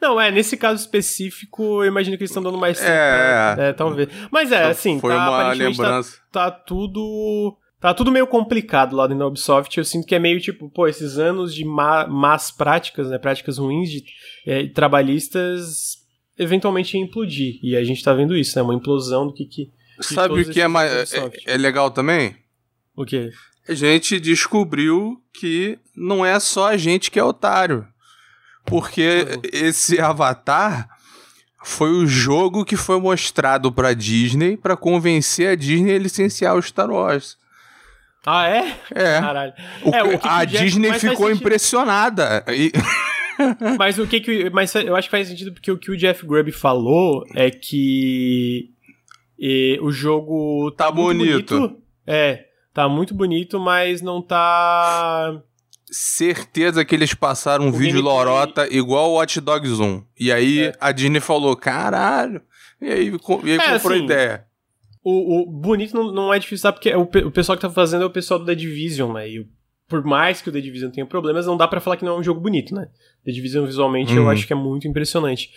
Não, 0.00 0.20
é, 0.20 0.30
nesse 0.30 0.56
caso 0.56 0.80
específico, 0.80 1.82
eu 1.82 1.86
imagino 1.88 2.16
que 2.16 2.22
eles 2.22 2.30
estão 2.30 2.44
dando 2.44 2.56
mais 2.56 2.78
certo. 2.78 2.92
É, 2.92 3.56
né? 3.56 3.68
é, 3.70 3.72
talvez. 3.72 4.08
Mas 4.30 4.52
é, 4.52 4.66
assim, 4.66 5.00
Foi 5.00 5.12
tá, 5.12 5.28
uma 5.28 5.38
tá 5.42 5.52
lembrança. 5.52 6.18
Tá, 6.30 6.48
tá 6.48 6.50
tudo 6.52 7.58
Tá 7.82 7.92
tudo 7.92 8.12
meio 8.12 8.28
complicado 8.28 8.94
lá 8.94 9.08
dentro 9.08 9.18
da 9.18 9.26
Ubisoft. 9.26 9.76
Eu 9.76 9.84
sinto 9.84 10.06
que 10.06 10.14
é 10.14 10.18
meio 10.20 10.40
tipo, 10.40 10.70
pô, 10.70 10.86
esses 10.86 11.18
anos 11.18 11.52
de 11.52 11.64
má, 11.64 12.06
más 12.06 12.52
práticas, 12.52 13.10
né? 13.10 13.18
Práticas 13.18 13.58
ruins 13.58 13.90
de 13.90 14.04
é, 14.46 14.68
trabalhistas 14.68 15.96
eventualmente 16.38 16.96
ia 16.96 17.02
implodir. 17.02 17.58
E 17.60 17.74
a 17.76 17.82
gente 17.82 18.04
tá 18.04 18.14
vendo 18.14 18.36
isso, 18.36 18.56
né? 18.56 18.62
Uma 18.62 18.76
implosão 18.76 19.26
do 19.26 19.34
que. 19.34 19.46
que 19.46 19.72
Sabe 19.98 20.40
o 20.40 20.48
que 20.48 20.60
é, 20.60 20.68
mais, 20.68 21.12
é, 21.12 21.32
é 21.44 21.56
legal 21.56 21.90
também? 21.90 22.36
O 22.96 23.04
quê? 23.04 23.30
A 23.68 23.74
gente 23.74 24.18
descobriu 24.18 25.20
que 25.32 25.78
não 25.96 26.24
é 26.24 26.38
só 26.40 26.68
a 26.68 26.76
gente 26.76 27.10
que 27.10 27.18
é 27.18 27.24
otário. 27.24 27.86
Porque 28.64 29.26
uhum. 29.28 29.42
esse 29.52 30.00
Avatar 30.00 30.88
foi 31.64 31.90
o 31.90 32.06
jogo 32.06 32.64
que 32.64 32.76
foi 32.76 33.00
mostrado 33.00 33.72
pra 33.72 33.92
Disney 33.92 34.56
para 34.56 34.76
convencer 34.76 35.48
a 35.48 35.54
Disney 35.54 35.94
a 35.94 35.98
licenciar 35.98 36.56
o 36.56 36.62
Star 36.62 36.90
Wars. 36.90 37.36
Ah, 38.24 38.48
é? 38.48 38.76
É. 38.94 39.20
Caralho. 39.20 39.52
O, 39.84 39.94
é, 39.94 40.02
o 40.02 40.18
que 40.18 40.28
a 40.28 40.46
que 40.46 40.58
Disney 40.58 40.92
ficou 40.94 41.30
impressionada. 41.30 42.44
E... 42.48 42.72
mas 43.78 43.98
o 43.98 44.06
que 44.06 44.20
que. 44.20 44.50
Mas 44.50 44.74
eu 44.74 44.94
acho 44.94 45.08
que 45.08 45.16
faz 45.16 45.28
sentido 45.28 45.52
porque 45.52 45.70
o 45.70 45.78
que 45.78 45.90
o 45.90 45.96
Jeff 45.96 46.24
Grubb 46.24 46.52
falou 46.52 47.24
é 47.34 47.50
que. 47.50 48.70
E 49.38 49.76
o 49.82 49.90
jogo 49.90 50.70
tá, 50.72 50.84
tá 50.86 50.92
bonito. 50.92 51.58
bonito. 51.58 51.82
É, 52.06 52.46
tá 52.72 52.88
muito 52.88 53.14
bonito, 53.14 53.58
mas 53.60 54.00
não 54.02 54.22
tá 54.22 55.42
certeza 55.92 56.84
que 56.84 56.94
eles 56.94 57.12
passaram 57.12 57.66
um 57.66 57.68
o 57.68 57.72
vídeo 57.72 58.00
lorota 58.00 58.66
igual 58.74 59.10
o 59.10 59.14
Watch 59.14 59.40
Dogs 59.40 59.80
1. 59.80 60.02
E 60.18 60.32
aí 60.32 60.62
é. 60.62 60.72
a 60.80 60.90
Disney 60.90 61.20
falou, 61.20 61.54
caralho. 61.54 62.40
E 62.80 62.86
aí, 62.86 63.08
e 63.44 63.50
aí 63.50 63.58
é, 63.58 63.72
comprou 63.74 63.94
assim, 63.94 64.04
ideia. 64.04 64.46
O, 65.04 65.42
o 65.42 65.46
bonito 65.46 65.94
não, 65.94 66.12
não, 66.12 66.34
é 66.34 66.38
difícil, 66.38 66.62
sabe? 66.62 66.78
Porque 66.78 66.94
o, 66.94 67.02
o 67.02 67.30
pessoal 67.30 67.56
que 67.56 67.62
tá 67.62 67.70
fazendo 67.70 68.02
é 68.02 68.06
o 68.06 68.10
pessoal 68.10 68.40
do 68.40 68.46
The 68.46 68.54
Division, 68.54 69.12
né? 69.12 69.28
E 69.28 69.46
por 69.86 70.02
mais 70.02 70.40
que 70.40 70.48
o 70.48 70.52
The 70.52 70.60
Division 70.60 70.90
tenha 70.90 71.06
problemas, 71.06 71.46
não 71.46 71.56
dá 71.56 71.68
para 71.68 71.80
falar 71.80 71.98
que 71.98 72.04
não 72.04 72.16
é 72.16 72.18
um 72.18 72.22
jogo 72.22 72.40
bonito, 72.40 72.74
né? 72.74 72.88
The 73.24 73.32
Division 73.32 73.66
visualmente 73.66 74.14
eu 74.14 74.22
uhum. 74.22 74.30
acho 74.30 74.46
que 74.46 74.52
é 74.52 74.56
muito 74.56 74.88
impressionante. 74.88 75.50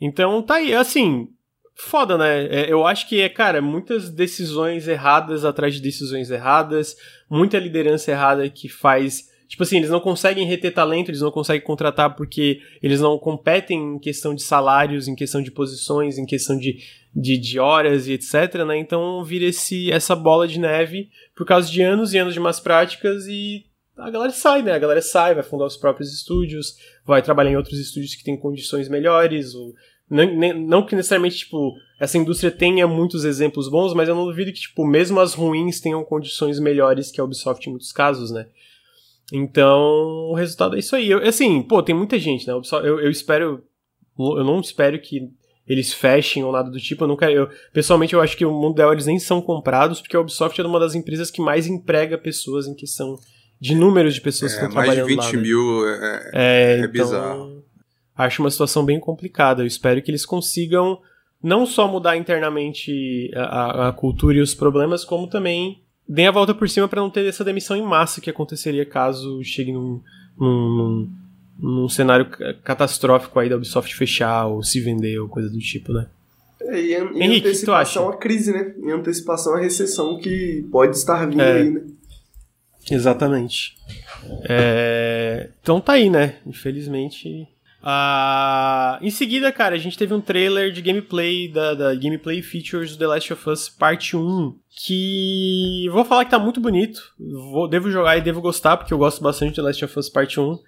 Então 0.00 0.40
tá 0.42 0.54
aí, 0.54 0.74
assim, 0.74 1.28
foda, 1.74 2.16
né? 2.16 2.46
É, 2.46 2.72
eu 2.72 2.86
acho 2.86 3.08
que 3.08 3.20
é, 3.20 3.28
cara, 3.28 3.60
muitas 3.60 4.10
decisões 4.10 4.88
erradas 4.88 5.44
atrás 5.44 5.74
de 5.74 5.80
decisões 5.80 6.30
erradas, 6.30 6.96
muita 7.28 7.58
liderança 7.58 8.10
errada 8.10 8.48
que 8.48 8.68
faz 8.68 9.32
Tipo 9.54 9.62
assim, 9.62 9.76
eles 9.76 9.90
não 9.90 10.00
conseguem 10.00 10.46
reter 10.46 10.72
talento, 10.72 11.10
eles 11.10 11.20
não 11.20 11.30
conseguem 11.30 11.62
contratar 11.62 12.16
porque 12.16 12.60
eles 12.82 13.00
não 13.00 13.18
competem 13.18 13.94
em 13.94 13.98
questão 13.98 14.34
de 14.34 14.42
salários, 14.42 15.06
em 15.06 15.14
questão 15.14 15.42
de 15.42 15.50
posições, 15.50 16.18
em 16.18 16.26
questão 16.26 16.58
de, 16.58 16.78
de, 17.14 17.36
de 17.36 17.58
horas 17.60 18.08
e 18.08 18.14
etc, 18.14 18.64
né? 18.66 18.76
Então 18.78 19.22
vira 19.22 19.44
esse, 19.44 19.92
essa 19.92 20.16
bola 20.16 20.48
de 20.48 20.58
neve 20.58 21.08
por 21.36 21.46
causa 21.46 21.70
de 21.70 21.82
anos 21.82 22.14
e 22.14 22.18
anos 22.18 22.34
de 22.34 22.40
más 22.40 22.58
práticas 22.58 23.26
e 23.26 23.64
a 23.96 24.10
galera 24.10 24.32
sai, 24.32 24.62
né? 24.62 24.72
A 24.72 24.78
galera 24.78 25.02
sai, 25.02 25.34
vai 25.34 25.44
fundar 25.44 25.66
os 25.66 25.76
próprios 25.76 26.12
estúdios, 26.12 26.76
vai 27.06 27.22
trabalhar 27.22 27.52
em 27.52 27.56
outros 27.56 27.78
estúdios 27.78 28.14
que 28.14 28.24
têm 28.24 28.36
condições 28.36 28.88
melhores, 28.88 29.54
ou 29.54 29.72
não, 30.14 30.54
não 30.54 30.86
que 30.86 30.94
necessariamente, 30.94 31.38
tipo, 31.38 31.74
essa 31.98 32.16
indústria 32.16 32.50
tenha 32.50 32.86
muitos 32.86 33.24
exemplos 33.24 33.68
bons, 33.68 33.92
mas 33.94 34.08
eu 34.08 34.14
não 34.14 34.26
duvido 34.26 34.52
que, 34.52 34.60
tipo, 34.60 34.86
mesmo 34.86 35.18
as 35.20 35.34
ruins 35.34 35.80
tenham 35.80 36.04
condições 36.04 36.60
melhores 36.60 37.10
que 37.10 37.20
a 37.20 37.24
Ubisoft 37.24 37.66
em 37.66 37.70
muitos 37.70 37.92
casos, 37.92 38.30
né? 38.30 38.46
Então, 39.32 39.80
o 40.30 40.34
resultado 40.34 40.76
é 40.76 40.78
isso 40.78 40.94
aí. 40.94 41.10
Eu, 41.10 41.18
assim, 41.26 41.62
pô, 41.62 41.82
tem 41.82 41.94
muita 41.94 42.18
gente, 42.18 42.46
né? 42.46 42.52
Eu, 42.52 43.00
eu 43.00 43.10
espero. 43.10 43.64
Eu 44.16 44.44
não 44.44 44.60
espero 44.60 45.00
que 45.00 45.28
eles 45.66 45.92
fechem 45.92 46.44
ou 46.44 46.52
nada 46.52 46.70
do 46.70 46.78
tipo. 46.78 47.04
Eu 47.04 47.08
nunca. 47.08 47.30
Eu, 47.30 47.48
pessoalmente, 47.72 48.14
eu 48.14 48.20
acho 48.20 48.36
que 48.36 48.44
o 48.44 48.52
mundo 48.52 48.74
dela 48.74 48.92
eles 48.92 49.06
nem 49.06 49.18
são 49.18 49.40
comprados, 49.40 50.00
porque 50.00 50.16
a 50.16 50.20
Ubisoft 50.20 50.60
é 50.60 50.64
uma 50.64 50.78
das 50.78 50.94
empresas 50.94 51.30
que 51.30 51.40
mais 51.40 51.66
emprega 51.66 52.18
pessoas 52.18 52.66
em 52.66 52.74
questão 52.74 53.18
de 53.60 53.74
números 53.74 54.14
de 54.14 54.20
pessoas 54.20 54.52
é, 54.52 54.58
que 54.58 54.62
estão 54.62 54.74
trabalhando 54.74 55.08
lá. 55.08 55.16
Mais 55.16 55.30
de 55.30 55.32
20 55.32 55.36
lá, 55.36 55.42
mil 55.42 55.84
né? 55.86 56.30
é, 56.32 56.32
é, 56.34 56.72
é 56.72 56.78
então, 56.80 56.90
bizarro. 56.90 57.53
Acho 58.16 58.42
uma 58.42 58.50
situação 58.50 58.84
bem 58.84 59.00
complicada. 59.00 59.62
Eu 59.62 59.66
espero 59.66 60.00
que 60.00 60.10
eles 60.10 60.24
consigam 60.24 61.00
não 61.42 61.66
só 61.66 61.86
mudar 61.86 62.16
internamente 62.16 63.30
a, 63.34 63.88
a 63.88 63.92
cultura 63.92 64.38
e 64.38 64.40
os 64.40 64.54
problemas, 64.54 65.04
como 65.04 65.26
também 65.26 65.82
deem 66.08 66.28
a 66.28 66.32
volta 66.32 66.54
por 66.54 66.68
cima 66.68 66.88
para 66.88 67.00
não 67.00 67.10
ter 67.10 67.26
essa 67.26 67.44
demissão 67.44 67.76
em 67.76 67.82
massa 67.82 68.20
que 68.20 68.30
aconteceria 68.30 68.86
caso 68.86 69.42
chegue 69.42 69.72
num, 69.72 70.00
num, 70.38 71.10
num, 71.58 71.88
cenário 71.88 72.28
catastrófico 72.62 73.38
aí 73.38 73.48
da 73.48 73.56
Ubisoft 73.56 73.94
fechar 73.94 74.46
ou 74.46 74.62
se 74.62 74.80
vender 74.80 75.18
ou 75.18 75.28
coisa 75.28 75.50
do 75.50 75.58
tipo, 75.58 75.92
né? 75.92 76.06
É, 76.60 76.80
e 76.80 76.94
em, 76.94 77.18
em 77.18 77.22
Henrique, 77.24 77.48
antecipação 77.48 78.08
à 78.08 78.16
crise, 78.16 78.52
né? 78.52 78.74
Em 78.78 78.92
antecipação 78.92 79.54
à 79.54 79.60
recessão 79.60 80.18
que 80.18 80.66
pode 80.70 80.96
estar 80.96 81.26
vindo 81.26 81.42
é, 81.42 81.52
aí, 81.52 81.70
né? 81.70 81.82
Exatamente. 82.90 83.76
É, 84.48 85.50
então 85.60 85.80
tá 85.80 85.94
aí, 85.94 86.08
né? 86.08 86.36
Infelizmente 86.46 87.48
Uh, 87.84 88.96
em 89.02 89.10
seguida, 89.10 89.52
cara, 89.52 89.74
a 89.74 89.78
gente 89.78 89.98
teve 89.98 90.14
um 90.14 90.20
trailer 90.20 90.72
de 90.72 90.80
gameplay 90.80 91.52
da, 91.52 91.74
da, 91.74 91.94
Gameplay 91.94 92.40
Features 92.40 92.92
do 92.92 92.98
The 92.98 93.06
Last 93.06 93.32
of 93.34 93.50
Us 93.50 93.68
Parte 93.68 94.16
1, 94.16 94.58
que 94.70 95.86
vou 95.92 96.02
falar 96.02 96.24
que 96.24 96.30
tá 96.30 96.38
muito 96.38 96.62
bonito. 96.62 97.12
Vou, 97.18 97.68
devo 97.68 97.90
jogar 97.90 98.16
e 98.16 98.22
devo 98.22 98.40
gostar, 98.40 98.78
porque 98.78 98.94
eu 98.94 98.96
gosto 98.96 99.22
bastante 99.22 99.50
de 99.50 99.56
The 99.56 99.62
Last 99.62 99.84
of 99.84 99.98
Us 99.98 100.08
Parte 100.08 100.40
1. 100.40 100.58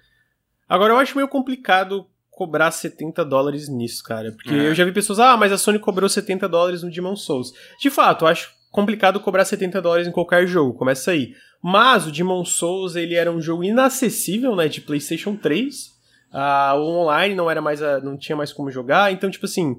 Agora, 0.69 0.93
eu 0.93 0.99
acho 0.99 1.15
meio 1.15 1.27
complicado 1.27 2.05
cobrar 2.29 2.69
70 2.69 3.25
dólares 3.25 3.67
nisso, 3.67 4.03
cara. 4.03 4.31
Porque 4.33 4.53
é. 4.53 4.67
eu 4.67 4.75
já 4.75 4.85
vi 4.85 4.91
pessoas, 4.91 5.19
ah, 5.19 5.35
mas 5.35 5.51
a 5.51 5.57
Sony 5.57 5.79
cobrou 5.79 6.07
70 6.07 6.47
dólares 6.47 6.83
no 6.83 6.91
Demon 6.91 7.15
Souls. 7.15 7.51
De 7.81 7.89
fato, 7.89 8.25
eu 8.25 8.29
acho 8.29 8.51
complicado 8.69 9.19
cobrar 9.19 9.43
70 9.43 9.81
dólares 9.81 10.07
em 10.07 10.11
qualquer 10.11 10.45
jogo, 10.45 10.77
começa 10.77 11.09
aí. 11.09 11.33
Mas 11.63 12.05
o 12.05 12.11
Demon 12.11 12.45
Souls, 12.45 12.95
ele 12.95 13.15
era 13.15 13.31
um 13.31 13.41
jogo 13.41 13.63
inacessível, 13.63 14.55
né, 14.55 14.67
de 14.67 14.81
PlayStation 14.81 15.35
3 15.35 15.96
Uh, 16.33 16.75
o 16.77 17.01
online 17.01 17.35
não 17.35 17.49
era 17.49 17.61
mais 17.61 17.81
a, 17.81 17.99
não 17.99 18.17
tinha 18.17 18.35
mais 18.35 18.51
como 18.51 18.69
jogar, 18.69 19.11
então 19.11 19.29
tipo 19.29 19.45
assim, 19.45 19.77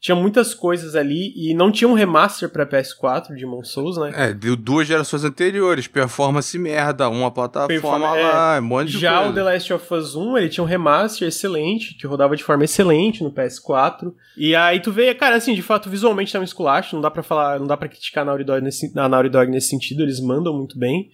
tinha 0.00 0.14
muitas 0.14 0.54
coisas 0.54 0.96
ali 0.96 1.30
e 1.36 1.52
não 1.52 1.70
tinha 1.70 1.86
um 1.86 1.92
remaster 1.92 2.48
para 2.48 2.64
PS4 2.64 3.34
de 3.34 3.44
Mon 3.44 3.62
Souls, 3.62 3.98
né? 3.98 4.12
É, 4.14 4.32
deu 4.32 4.56
duas 4.56 4.88
gerações 4.88 5.24
anteriores, 5.24 5.86
performance 5.86 6.58
merda, 6.58 7.06
uma 7.10 7.30
plataforma 7.30 7.68
Performa, 7.68 8.12
lá, 8.14 8.56
é, 8.56 8.60
um 8.60 8.62
monte 8.62 8.92
de 8.92 8.98
Já 8.98 9.18
coisa. 9.18 9.30
o 9.30 9.34
The 9.34 9.42
Last 9.42 9.72
of 9.74 9.94
Us 9.94 10.14
1, 10.14 10.38
ele 10.38 10.48
tinha 10.48 10.64
um 10.64 10.66
remaster 10.66 11.28
excelente, 11.28 11.94
que 11.94 12.06
rodava 12.06 12.34
de 12.34 12.42
forma 12.42 12.64
excelente 12.64 13.22
no 13.22 13.30
PS4. 13.30 14.10
E 14.38 14.56
aí 14.56 14.80
tu 14.80 14.90
vê, 14.90 15.14
cara, 15.14 15.36
assim, 15.36 15.54
de 15.54 15.62
fato, 15.62 15.90
visualmente 15.90 16.32
tá 16.32 16.40
um 16.40 16.44
esculacho, 16.44 16.96
não 16.96 17.02
dá 17.02 17.10
para 17.10 17.22
falar, 17.22 17.60
não 17.60 17.66
dá 17.66 17.76
para 17.76 17.88
criticar 17.88 18.22
a 18.22 18.24
Naughty 18.24 18.44
Dog 18.44 18.62
nesse, 18.62 18.90
a 18.98 19.06
Naughty 19.06 19.28
Dog 19.28 19.50
nesse 19.50 19.68
sentido, 19.68 20.02
eles 20.02 20.18
mandam 20.18 20.56
muito 20.56 20.78
bem. 20.78 21.10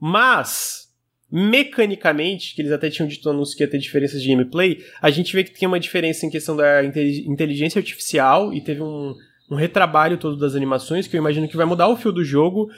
Mas 0.00 0.87
mecanicamente, 1.30 2.54
que 2.54 2.62
eles 2.62 2.72
até 2.72 2.88
tinham 2.88 3.08
dito 3.08 3.24
no 3.26 3.34
anúncio 3.34 3.56
que 3.56 3.62
ia 3.62 3.68
ter 3.68 3.78
diferenças 3.78 4.22
de 4.22 4.28
gameplay, 4.28 4.82
a 5.00 5.10
gente 5.10 5.34
vê 5.34 5.44
que 5.44 5.58
tem 5.58 5.68
uma 5.68 5.78
diferença 5.78 6.24
em 6.24 6.30
questão 6.30 6.56
da 6.56 6.82
inteligência 6.84 7.78
artificial 7.78 8.52
e 8.52 8.60
teve 8.60 8.82
um, 8.82 9.14
um 9.50 9.54
retrabalho 9.54 10.16
todo 10.16 10.36
das 10.36 10.54
animações, 10.54 11.06
que 11.06 11.16
eu 11.16 11.20
imagino 11.20 11.48
que 11.48 11.56
vai 11.56 11.66
mudar 11.66 11.88
o 11.88 11.96
fio 11.96 12.12
do 12.12 12.24
jogo, 12.24 12.70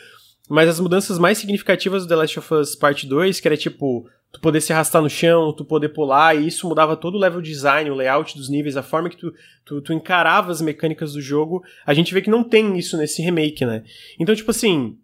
mas 0.48 0.68
as 0.68 0.80
mudanças 0.80 1.18
mais 1.18 1.38
significativas 1.38 2.02
do 2.02 2.08
The 2.08 2.16
Last 2.16 2.38
of 2.40 2.54
Us 2.54 2.74
Part 2.74 3.06
2, 3.06 3.38
que 3.38 3.46
era 3.46 3.56
tipo, 3.56 4.08
tu 4.32 4.40
poder 4.40 4.60
se 4.60 4.72
arrastar 4.72 5.00
no 5.00 5.08
chão, 5.08 5.52
tu 5.52 5.64
poder 5.64 5.90
pular, 5.90 6.36
e 6.36 6.48
isso 6.48 6.68
mudava 6.68 6.96
todo 6.96 7.14
o 7.14 7.18
level 7.18 7.40
design, 7.40 7.88
o 7.88 7.94
layout 7.94 8.36
dos 8.36 8.48
níveis, 8.48 8.76
a 8.76 8.82
forma 8.82 9.08
que 9.08 9.16
tu, 9.16 9.32
tu, 9.64 9.80
tu 9.80 9.92
encarava 9.92 10.50
as 10.50 10.60
mecânicas 10.60 11.12
do 11.12 11.20
jogo, 11.20 11.62
a 11.86 11.94
gente 11.94 12.12
vê 12.12 12.20
que 12.20 12.30
não 12.30 12.42
tem 12.42 12.76
isso 12.76 12.96
nesse 12.96 13.22
remake, 13.22 13.64
né? 13.64 13.84
Então, 14.18 14.34
tipo 14.34 14.50
assim, 14.50 14.98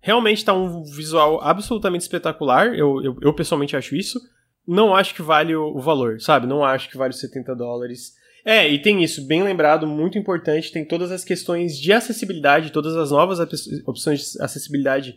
Realmente 0.00 0.44
tá 0.44 0.54
um 0.54 0.82
visual 0.82 1.40
absolutamente 1.42 2.02
espetacular. 2.02 2.74
Eu, 2.74 3.02
eu, 3.02 3.16
eu 3.20 3.34
pessoalmente 3.34 3.76
acho 3.76 3.94
isso. 3.94 4.18
Não 4.66 4.94
acho 4.94 5.14
que 5.14 5.22
vale 5.22 5.54
o, 5.54 5.76
o, 5.76 5.80
valor, 5.80 6.20
sabe? 6.20 6.46
Não 6.46 6.64
acho 6.64 6.88
que 6.88 6.96
vale 6.96 7.12
os 7.12 7.20
70 7.20 7.54
dólares. 7.54 8.14
É, 8.44 8.66
e 8.66 8.80
tem 8.80 9.02
isso, 9.02 9.26
bem 9.26 9.42
lembrado, 9.42 9.86
muito 9.86 10.16
importante. 10.16 10.72
Tem 10.72 10.84
todas 10.84 11.10
as 11.10 11.24
questões 11.24 11.78
de 11.78 11.92
acessibilidade, 11.92 12.72
todas 12.72 12.96
as 12.96 13.10
novas 13.10 13.38
opções 13.84 14.32
de 14.32 14.42
acessibilidade, 14.42 15.16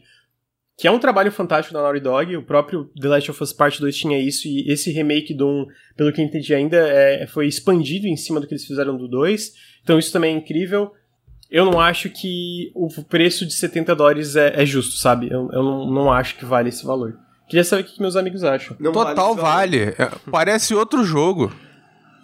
que 0.78 0.88
é 0.88 0.92
um 0.92 1.00
trabalho 1.00 1.32
fantástico 1.32 1.74
da 1.74 1.82
Naughty 1.82 2.02
Dog. 2.02 2.36
O 2.36 2.44
próprio 2.44 2.92
The 3.00 3.08
Last 3.08 3.32
of 3.32 3.42
Us 3.42 3.54
Part 3.54 3.80
2 3.80 3.96
tinha 3.96 4.20
isso, 4.20 4.48
e 4.48 4.70
esse 4.70 4.92
remake 4.92 5.34
do 5.34 5.48
1, 5.48 5.68
pelo 5.96 6.12
que 6.12 6.20
eu 6.20 6.26
entendi, 6.26 6.54
ainda 6.54 6.78
é, 6.78 7.26
foi 7.28 7.48
expandido 7.48 8.08
em 8.08 8.18
cima 8.18 8.42
do 8.42 8.48
que 8.48 8.54
eles 8.54 8.66
fizeram 8.66 8.98
do 8.98 9.08
2. 9.08 9.54
Então 9.84 9.98
isso 9.98 10.12
também 10.12 10.36
é 10.36 10.38
incrível 10.38 10.92
eu 11.54 11.66
não 11.66 11.80
acho 11.80 12.10
que 12.10 12.72
o 12.74 12.90
preço 13.04 13.46
de 13.46 13.54
70 13.54 13.96
dólares 13.96 14.36
é, 14.36 14.64
é 14.64 14.66
justo, 14.66 14.98
sabe? 14.98 15.28
Eu, 15.30 15.52
eu 15.54 15.62
não, 15.62 15.86
não, 15.86 16.12
acho 16.12 16.36
que 16.36 16.44
vale 16.44 16.70
esse 16.70 16.84
valor. 16.84 17.16
Queria 17.48 17.64
saber 17.64 17.84
o 17.84 17.86
que 17.86 18.02
meus 18.02 18.16
amigos 18.16 18.44
acham. 18.44 18.76
Não 18.80 18.92
Total 18.92 19.36
vale. 19.36 19.86
vale. 19.86 19.96
É, 20.00 20.12
parece 20.32 20.74
outro 20.74 21.04
jogo. 21.04 21.54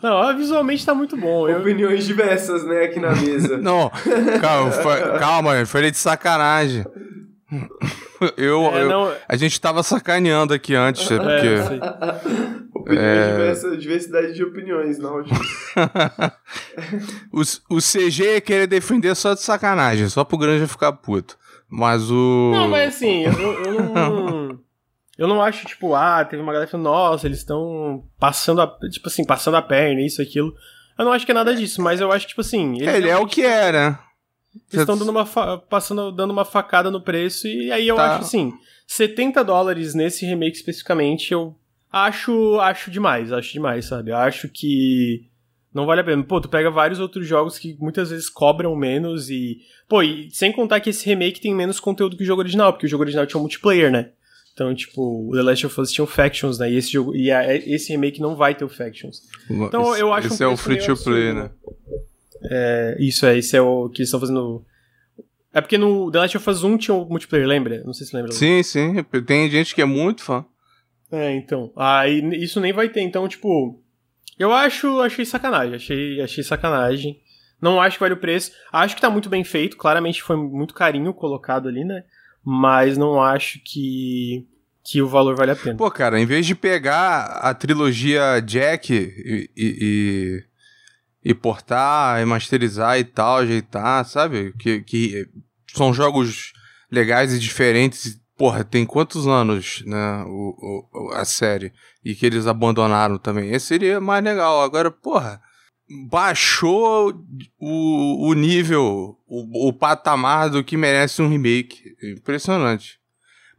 Não, 0.01 0.35
visualmente 0.35 0.83
tá 0.83 0.95
muito 0.95 1.15
bom. 1.15 1.47
Opiniões 1.47 2.01
eu... 2.01 2.07
diversas, 2.07 2.65
né, 2.65 2.85
aqui 2.85 2.99
na 2.99 3.11
mesa. 3.11 3.57
não, 3.61 3.91
calma, 4.41 4.71
foi, 4.71 5.19
calma, 5.19 5.65
falei 5.67 5.91
de 5.91 5.97
sacanagem. 5.97 6.83
Eu, 8.35 8.63
é, 8.63 8.81
eu 8.81 8.89
não... 8.89 9.13
A 9.27 9.35
gente 9.35 9.61
tava 9.61 9.83
sacaneando 9.83 10.55
aqui 10.55 10.73
antes, 10.73 11.09
é, 11.11 11.17
porque. 11.17 12.58
É... 12.97 13.75
diversidade 13.77 14.33
de 14.33 14.43
opiniões, 14.43 14.97
não. 14.97 15.19
o, 17.31 17.41
o 17.69 17.77
CG 17.77 18.23
ia 18.23 18.41
querer 18.41 18.67
defender 18.67 19.15
só 19.15 19.33
de 19.33 19.41
sacanagem, 19.41 20.07
só 20.09 20.23
pro 20.23 20.37
Granja 20.37 20.67
ficar 20.67 20.93
puto. 20.93 21.37
Mas 21.69 22.09
o. 22.09 22.51
Não, 22.53 22.67
mas 22.67 22.95
assim, 22.95 23.25
eu, 23.25 23.63
eu 23.63 23.73
não. 23.83 24.59
Eu 25.17 25.27
não 25.27 25.41
acho, 25.41 25.65
tipo, 25.67 25.93
ah, 25.93 26.23
teve 26.23 26.41
uma 26.41 26.53
galera 26.53 26.71
falando, 26.71 26.85
nossa, 26.85 27.27
eles 27.27 27.39
estão 27.39 28.05
passando 28.17 28.61
a. 28.61 28.67
Tipo 28.89 29.09
assim, 29.09 29.25
passando 29.25 29.57
a 29.57 29.61
perna, 29.61 30.01
isso, 30.01 30.21
aquilo. 30.21 30.53
Eu 30.97 31.05
não 31.05 31.11
acho 31.11 31.25
que 31.25 31.31
é 31.31 31.35
nada 31.35 31.53
disso, 31.53 31.81
mas 31.81 31.99
eu 31.99 32.11
acho, 32.11 32.27
tipo 32.27 32.41
assim. 32.41 32.81
Ele 32.81 33.09
é 33.09 33.17
o 33.17 33.27
que 33.27 33.45
é, 33.45 33.71
né? 33.71 33.99
Eles 34.71 34.81
estão 34.81 34.97
dando 34.97 35.09
uma 35.09 35.25
passando 35.69 36.11
dando 36.11 36.31
uma 36.31 36.45
facada 36.45 36.89
no 36.89 37.01
preço 37.01 37.47
e 37.47 37.71
aí 37.71 37.87
eu 37.87 37.95
tá. 37.95 38.15
acho 38.15 38.25
assim, 38.25 38.51
70 38.87 39.43
dólares 39.43 39.93
nesse 39.93 40.25
remake 40.25 40.57
especificamente, 40.57 41.31
eu 41.31 41.55
acho 41.91 42.59
acho 42.59 42.91
demais, 42.91 43.31
acho 43.31 43.53
demais, 43.53 43.85
sabe? 43.85 44.11
Acho 44.11 44.49
que 44.49 45.29
não 45.73 45.85
vale 45.85 46.01
a 46.01 46.03
pena. 46.03 46.23
Pô, 46.23 46.41
tu 46.41 46.49
pega 46.49 46.71
vários 46.71 46.99
outros 46.99 47.27
jogos 47.27 47.57
que 47.59 47.77
muitas 47.79 48.09
vezes 48.09 48.29
cobram 48.29 48.75
menos 48.75 49.29
e. 49.29 49.59
Pô, 49.87 50.01
e 50.01 50.29
sem 50.31 50.51
contar 50.51 50.79
que 50.79 50.89
esse 50.89 51.05
remake 51.05 51.41
tem 51.41 51.53
menos 51.53 51.79
conteúdo 51.79 52.17
que 52.17 52.23
o 52.23 52.25
jogo 52.25 52.41
original, 52.41 52.73
porque 52.73 52.85
o 52.85 52.89
jogo 52.89 53.03
original 53.03 53.25
tinha 53.25 53.37
um 53.37 53.43
multiplayer, 53.43 53.91
né? 53.91 54.09
Então, 54.53 54.73
tipo, 54.75 55.29
o 55.29 55.31
The 55.33 55.41
Last 55.41 55.65
of 55.67 55.81
Us 55.81 55.91
tinha 55.91 56.03
um 56.03 56.07
Factions, 56.07 56.59
né? 56.59 56.71
E 56.71 56.75
esse 56.75 56.91
jogo. 56.91 57.15
E 57.15 57.31
a, 57.31 57.55
esse 57.55 57.91
remake 57.91 58.19
não 58.19 58.35
vai 58.35 58.55
ter 58.55 58.65
o 58.65 58.69
Factions. 58.69 59.21
Então 59.49 59.93
esse, 59.93 60.01
eu 60.01 60.11
acho 60.11 60.27
Esse 60.27 60.43
um 60.43 60.49
é 60.49 60.53
o 60.53 60.57
free 60.57 60.79
to 60.79 60.97
play, 60.97 61.33
né? 61.33 61.49
É, 62.43 62.97
isso 62.99 63.25
é, 63.25 63.37
isso 63.37 63.55
é 63.55 63.61
o 63.61 63.89
que 63.89 64.01
eles 64.01 64.07
estão 64.07 64.19
fazendo 64.19 64.65
É 65.53 65.61
porque 65.61 65.77
no 65.77 66.09
The 66.09 66.19
Last 66.19 66.37
of 66.37 66.49
Us 66.49 66.63
1 66.63 66.77
tinha 66.77 66.95
o 66.95 67.05
multiplayer, 67.05 67.47
lembra? 67.47 67.83
Não 67.85 67.93
sei 67.93 68.07
se 68.07 68.15
lembra. 68.15 68.31
Sim, 68.31 68.63
sim. 68.63 69.03
Tem 69.25 69.49
gente 69.49 69.75
que 69.75 69.81
é 69.81 69.85
muito 69.85 70.23
fã. 70.23 70.43
É, 71.11 71.35
então. 71.35 71.71
Aí 71.75 72.19
isso 72.43 72.59
nem 72.59 72.73
vai 72.73 72.89
ter. 72.89 73.01
Então, 73.01 73.27
tipo. 73.27 73.81
Eu 74.37 74.51
acho. 74.53 75.01
Achei 75.01 75.25
sacanagem. 75.25 75.75
Achei, 75.75 76.21
achei 76.21 76.43
sacanagem. 76.43 77.19
Não 77.61 77.81
acho 77.81 77.97
que 77.97 78.01
vale 78.01 78.13
o 78.13 78.19
preço. 78.19 78.51
Acho 78.71 78.95
que 78.95 79.01
tá 79.01 79.09
muito 79.09 79.29
bem 79.29 79.43
feito. 79.43 79.77
Claramente 79.77 80.23
foi 80.23 80.37
muito 80.37 80.73
carinho 80.73 81.13
colocado 81.13 81.67
ali, 81.67 81.83
né? 81.83 82.03
Mas 82.43 82.97
não 82.97 83.21
acho 83.21 83.59
que. 83.63 84.47
Que 84.81 85.01
o 85.01 85.07
valor 85.07 85.35
vale 85.35 85.51
a 85.51 85.55
pena. 85.55 85.75
Pô, 85.75 85.91
cara, 85.91 86.19
em 86.19 86.25
vez 86.25 86.45
de 86.45 86.55
pegar 86.55 87.25
a 87.41 87.53
trilogia 87.53 88.39
Jack 88.39 88.91
e, 88.91 89.49
e, 89.55 90.43
e 91.23 91.33
portar, 91.33 92.19
e 92.21 92.25
masterizar 92.25 92.97
e 92.97 93.03
tal, 93.03 93.37
ajeitar, 93.37 94.05
sabe? 94.05 94.53
Que, 94.57 94.81
que 94.81 95.27
são 95.75 95.93
jogos 95.93 96.53
legais 96.89 97.33
e 97.33 97.39
diferentes. 97.39 98.19
Porra, 98.39 98.63
tem 98.63 98.85
quantos 98.85 99.27
anos, 99.27 99.83
né, 99.85 100.23
o, 100.25 100.87
o, 100.93 101.11
a 101.13 101.25
série? 101.25 101.73
E 102.03 102.15
que 102.15 102.25
eles 102.25 102.47
abandonaram 102.47 103.17
também. 103.17 103.51
Esse 103.51 103.67
seria 103.67 103.99
mais 103.99 104.23
legal. 104.23 104.61
Agora, 104.61 104.89
porra, 104.89 105.41
baixou 106.09 107.13
o, 107.59 108.29
o 108.29 108.33
nível, 108.33 109.17
o, 109.27 109.67
o 109.67 109.73
patamar 109.73 110.49
do 110.49 110.63
que 110.63 110.77
merece 110.77 111.21
um 111.21 111.27
remake. 111.27 111.83
Impressionante. 112.01 112.97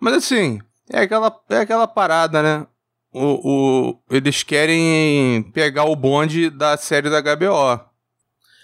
Mas 0.01 0.15
assim, 0.15 0.59
é 0.91 1.01
aquela, 1.01 1.39
é 1.51 1.59
aquela 1.59 1.87
parada, 1.87 2.43
né? 2.43 2.67
o, 3.13 3.91
o, 3.91 4.03
eles 4.11 4.43
querem 4.43 5.43
pegar 5.53 5.85
o 5.85 5.97
bonde 5.97 6.49
da 6.49 6.77
série 6.77 7.11
da 7.11 7.21
HBO. 7.21 7.90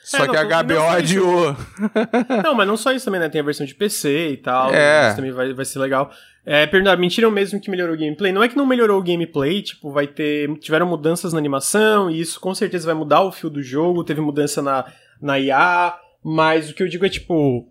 Só 0.06 0.24
é, 0.24 0.28
que 0.28 0.36
a 0.36 0.62
HBO 0.62 0.86
adiou. 0.88 1.56
Não, 2.44 2.54
mas 2.54 2.68
não 2.68 2.76
só 2.76 2.92
isso 2.92 3.04
também, 3.04 3.20
né? 3.20 3.28
Tem 3.28 3.40
a 3.40 3.44
versão 3.44 3.66
de 3.66 3.74
PC 3.74 4.28
e 4.28 4.36
tal. 4.36 4.72
É. 4.72 5.08
Isso 5.08 5.16
também 5.16 5.32
vai, 5.32 5.52
vai 5.52 5.64
ser 5.64 5.80
legal. 5.80 6.12
É, 6.44 6.64
perguntar, 6.64 6.96
mentiram 6.96 7.28
mesmo 7.28 7.60
que 7.60 7.68
melhorou 7.68 7.96
o 7.96 7.98
gameplay? 7.98 8.30
Não 8.30 8.40
é 8.40 8.48
que 8.48 8.56
não 8.56 8.64
melhorou 8.64 9.00
o 9.00 9.02
gameplay, 9.02 9.62
tipo, 9.62 9.90
vai 9.90 10.06
ter. 10.06 10.48
Tiveram 10.60 10.86
mudanças 10.86 11.32
na 11.32 11.40
animação, 11.40 12.08
e 12.08 12.20
isso 12.20 12.38
com 12.38 12.54
certeza 12.54 12.86
vai 12.86 12.94
mudar 12.94 13.22
o 13.22 13.32
fio 13.32 13.50
do 13.50 13.60
jogo. 13.60 14.04
Teve 14.04 14.20
mudança 14.20 14.62
na, 14.62 14.84
na 15.20 15.40
IA, 15.40 15.96
mas 16.22 16.70
o 16.70 16.74
que 16.74 16.84
eu 16.84 16.88
digo 16.88 17.04
é, 17.04 17.08
tipo, 17.08 17.68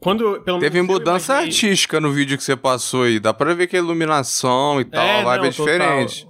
quando, 0.00 0.40
pelo 0.40 0.58
Teve 0.60 0.80
mudança 0.80 1.34
imaginei... 1.34 1.54
artística 1.54 2.00
no 2.00 2.10
vídeo 2.10 2.38
que 2.38 2.42
você 2.42 2.56
passou 2.56 3.02
aí. 3.02 3.20
Dá 3.20 3.34
pra 3.34 3.52
ver 3.52 3.66
que 3.66 3.76
a 3.76 3.80
iluminação 3.80 4.80
e 4.80 4.86
tal, 4.86 5.04
é, 5.04 5.20
a 5.20 5.24
vibe 5.24 5.40
não, 5.40 5.46
é 5.46 5.50
diferente. 5.50 6.26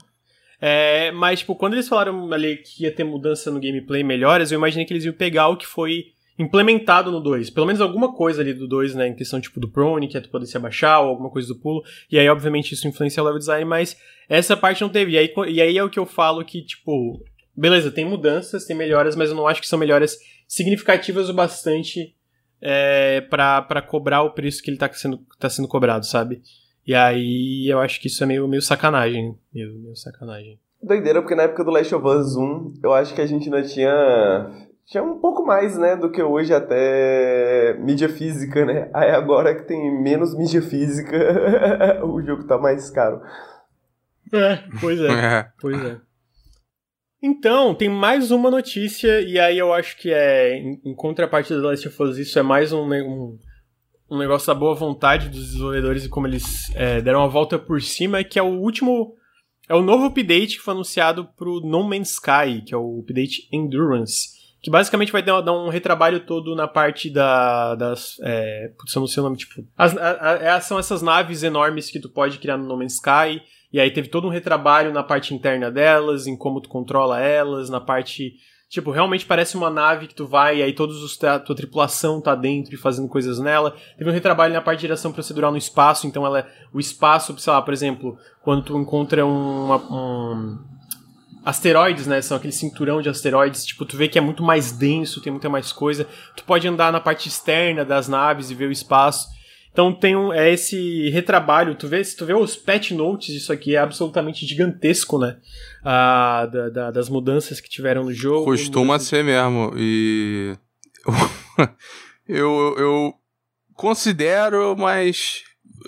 É, 0.61 1.11
mas, 1.13 1.41
tipo, 1.41 1.55
quando 1.55 1.75
eles 1.75 1.89
falaram 1.89 2.33
ali 2.33 2.57
que 2.57 2.85
ia 2.85 2.93
ter 2.93 3.05
mudança 3.05 3.51
no 3.51 3.61
gameplay 3.61 4.03
melhores, 4.03 4.51
eu 4.51 4.59
imaginei 4.59 4.87
que 4.87 4.93
eles 4.93 5.05
iam 5.05 5.15
pegar 5.15 5.49
o 5.49 5.57
que 5.57 5.67
foi 5.67 6.15
implementado 6.39 7.11
no 7.11 7.21
2. 7.21 7.51
Pelo 7.51 7.67
menos 7.67 7.81
alguma 7.81 8.13
coisa 8.13 8.43
ali 8.43 8.53
do 8.53 8.67
2, 8.67 8.95
né? 8.95 9.09
Em 9.09 9.15
questão, 9.15 9.41
tipo, 9.41 9.61
do 9.61 9.69
prone, 9.69 10.09
que 10.09 10.17
é 10.17 10.21
tu 10.21 10.29
poder 10.29 10.47
se 10.47 10.57
abaixar, 10.57 11.01
ou 11.01 11.09
alguma 11.09 11.31
coisa 11.31 11.49
do 11.49 11.59
pulo. 11.59 11.83
E 12.11 12.19
aí, 12.19 12.29
obviamente, 12.29 12.73
isso 12.73 12.89
influencia 12.89 13.23
o 13.23 13.27
level 13.27 13.39
design, 13.39 13.65
mas 13.65 13.97
essa 14.29 14.57
parte 14.57 14.83
não 14.83 14.89
teve. 14.89 15.13
E 15.13 15.19
aí, 15.19 15.33
e 15.49 15.61
aí 15.61 15.79
é 15.79 15.85
o 15.85 15.91
que 15.91 15.99
eu 15.99 16.07
falo 16.07 16.45
que, 16.45 16.63
tipo, 16.63 17.23
beleza, 17.57 17.91
tem 17.91 18.05
mudanças, 18.05 18.65
tem 18.65 18.77
melhoras, 18.77 19.15
mas 19.15 19.31
eu 19.31 19.37
não 19.37 19.47
acho 19.47 19.61
que 19.61 19.69
são 19.69 19.79
melhoras 19.79 20.19
significativas 20.49 21.29
o 21.29 21.35
bastante 21.35 22.15
é, 22.61 23.21
para 23.21 23.83
cobrar 23.83 24.23
o 24.23 24.31
preço 24.31 24.63
que 24.63 24.71
ele 24.71 24.79
tá 24.79 24.91
sendo, 24.93 25.21
tá 25.39 25.49
sendo 25.49 25.69
cobrado, 25.69 26.07
sabe? 26.07 26.43
E 26.87 26.95
aí 26.95 27.67
eu 27.69 27.81
acho 27.81 28.01
que 28.01 28.09
isso 28.09 28.23
é 28.23 28.27
meio, 28.27 28.47
meio 28.47 28.63
sacanagem. 28.63 29.39
Meio, 29.53 29.75
meio 29.79 29.97
sacanagem. 29.97 30.59
Doideira, 30.83 31.23
porque 31.23 31.35
na 31.35 31.45
época 31.45 31.65
do 31.65 31.71
Last 31.71 31.95
of 31.95 32.07
Us 32.07 32.37
1, 32.37 32.75
eu 32.83 32.93
acho 32.93 33.15
que 33.15 33.21
a 33.21 33.27
gente 33.27 33.45
ainda 33.45 33.63
tinha. 33.67 34.69
Tinha 34.87 35.03
um 35.03 35.19
pouco 35.19 35.47
mais, 35.47 35.79
né, 35.79 35.97
do 35.97 36.11
que 36.11 36.23
hoje 36.23 36.53
até 36.53 37.75
mídia 37.81 38.07
física, 38.07 38.67
né? 38.67 38.91
Aí 38.93 39.11
agora 39.11 39.55
que 39.55 39.63
tem 39.63 40.03
menos 40.03 40.37
mídia 40.37 40.61
física, 40.61 41.17
o 42.05 42.21
jogo 42.23 42.47
tá 42.47 42.59
mais 42.59 42.91
caro. 42.91 43.23
É, 44.31 44.59
pois 44.81 45.01
é. 45.01 45.07
é. 45.07 45.49
Pois 45.59 45.83
é. 45.83 45.97
Então, 47.23 47.75
tem 47.75 47.89
mais 47.89 48.31
uma 48.31 48.51
notícia, 48.51 49.23
e 49.23 49.39
aí 49.39 49.57
eu 49.57 49.73
acho 49.73 49.97
que 49.97 50.13
é, 50.13 50.59
em, 50.59 50.79
em 50.85 50.95
contrapartida 50.95 51.59
do 51.59 51.69
Last 51.69 51.89
of 51.89 52.03
Us, 52.03 52.19
isso 52.19 52.39
é 52.39 52.43
mais 52.43 52.71
um, 52.71 52.85
um, 52.85 53.39
um, 54.11 54.19
negócio 54.19 54.47
da 54.47 54.55
boa 54.55 54.75
vontade 54.75 55.29
dos 55.29 55.47
desenvolvedores 55.47 56.05
e 56.05 56.09
como 56.09 56.27
eles 56.27 56.75
é, 56.75 57.01
deram 57.01 57.23
a 57.23 57.29
volta 57.29 57.59
por 57.59 57.81
cima, 57.83 58.25
que 58.25 58.39
é 58.39 58.43
o 58.43 58.61
último. 58.61 59.15
É 59.69 59.75
o 59.75 59.83
novo 59.83 60.05
update 60.05 60.57
que 60.57 60.63
foi 60.63 60.75
anunciado 60.75 61.27
pro 61.37 61.61
No 61.61 61.83
Man's 61.83 62.13
Sky, 62.13 62.63
que 62.67 62.75
é 62.75 62.77
o 62.77 63.01
update 63.01 63.49
Endurance. 63.51 64.35
Que 64.63 64.71
basicamente 64.71 65.13
vai 65.13 65.23
dar, 65.23 65.43
um 65.53 65.69
retrabalho 65.69 66.21
todo 66.21 66.55
na 66.55 66.67
parte 66.67 67.11
da, 67.11 67.75
das. 67.75 68.17
É, 68.23 68.73
putz, 68.79 68.95
eu 68.95 69.01
não 69.01 69.07
sei 69.07 69.21
o 69.21 69.25
nome, 69.25 69.37
tipo. 69.37 69.67
As, 69.77 69.97
a, 69.97 70.57
a, 70.57 70.61
são 70.61 70.79
essas 70.79 71.03
naves 71.03 71.43
enormes 71.43 71.91
que 71.91 72.01
tu 72.01 72.09
pode 72.09 72.39
criar 72.39 72.57
no 72.57 72.67
No 72.67 72.77
Man's 72.77 72.95
Sky 72.95 73.43
e 73.75 73.81
aí 73.81 73.91
teve 73.91 74.07
todo 74.07 74.29
um 74.29 74.31
retrabalho 74.31 74.93
na 74.93 75.03
parte 75.03 75.35
interna 75.35 75.69
delas, 75.69 76.29
em 76.29 76.37
como 76.37 76.61
tu 76.61 76.69
controla 76.69 77.21
elas, 77.21 77.69
na 77.69 77.81
parte. 77.81 78.35
Tipo, 78.75 78.91
realmente 78.91 79.25
parece 79.25 79.57
uma 79.57 79.71
nave 79.71 80.09
que 80.09 80.17
tu 80.17 80.27
vai 80.27 80.59
e 80.59 80.63
aí 80.65 80.73
todos 80.73 81.01
os 81.01 81.23
a 81.23 81.39
tua 81.39 81.55
tripulação 81.55 82.21
tá 82.21 82.35
dentro 82.35 82.75
e 82.75 82.77
fazendo 82.77 83.07
coisas 83.07 83.39
nela. 83.39 83.77
Teve 83.97 84.11
um 84.11 84.13
retrabalho 84.13 84.53
na 84.53 84.61
parte 84.61 84.81
de 84.81 84.87
direção 84.89 85.13
procedural 85.13 85.53
no 85.53 85.57
espaço, 85.57 86.09
então 86.09 86.27
ela 86.27 86.41
é 86.41 86.47
o 86.73 86.81
espaço, 86.81 87.39
sei 87.39 87.53
lá, 87.53 87.63
por 87.63 87.73
exemplo, 87.73 88.19
quando 88.43 88.65
tu 88.65 88.77
encontra 88.77 89.25
um, 89.25 90.59
asteroides, 91.45 92.09
né? 92.09 92.21
São 92.21 92.37
aquele 92.37 92.53
cinturão 92.53 93.01
de 93.01 93.09
asteroides, 93.09 93.65
tipo, 93.65 93.85
tu 93.85 93.97
vê 93.97 94.09
que 94.09 94.19
é 94.19 94.21
muito 94.21 94.43
mais 94.43 94.73
denso, 94.73 95.21
tem 95.21 95.31
muita 95.31 95.49
mais 95.49 95.71
coisa. 95.71 96.09
Tu 96.37 96.43
pode 96.43 96.67
andar 96.67 96.91
na 96.91 96.99
parte 96.99 97.29
externa 97.29 97.85
das 97.85 98.09
naves 98.09 98.51
e 98.51 98.57
ver 98.57 98.67
o 98.67 98.73
espaço. 98.73 99.29
Então 99.71 99.93
tem 99.93 100.17
um, 100.17 100.33
é 100.33 100.53
esse 100.53 101.11
retrabalho, 101.11 101.77
tu 101.77 101.87
vê, 101.87 102.03
se 102.03 102.17
tu 102.17 102.25
vê 102.25 102.33
os 102.33 102.57
patch 102.57 102.93
notes 102.93 103.35
disso 103.35 103.53
aqui, 103.53 103.75
é 103.75 103.79
absolutamente 103.79 104.45
gigantesco, 104.45 105.17
né? 105.17 105.37
Ah, 105.85 106.49
da, 106.51 106.69
da, 106.71 106.91
das 106.91 107.09
mudanças 107.09 107.61
que 107.61 107.69
tiveram 107.69 108.05
no 108.05 108.13
jogo. 108.13 108.47
Costuma 108.47 108.95
mudanças... 108.95 109.09
ser 109.09 109.25
mesmo, 109.25 109.73
e... 109.77 110.57
eu, 112.29 112.75
eu 112.79 113.15
considero, 113.75 114.75
mas... 114.77 115.43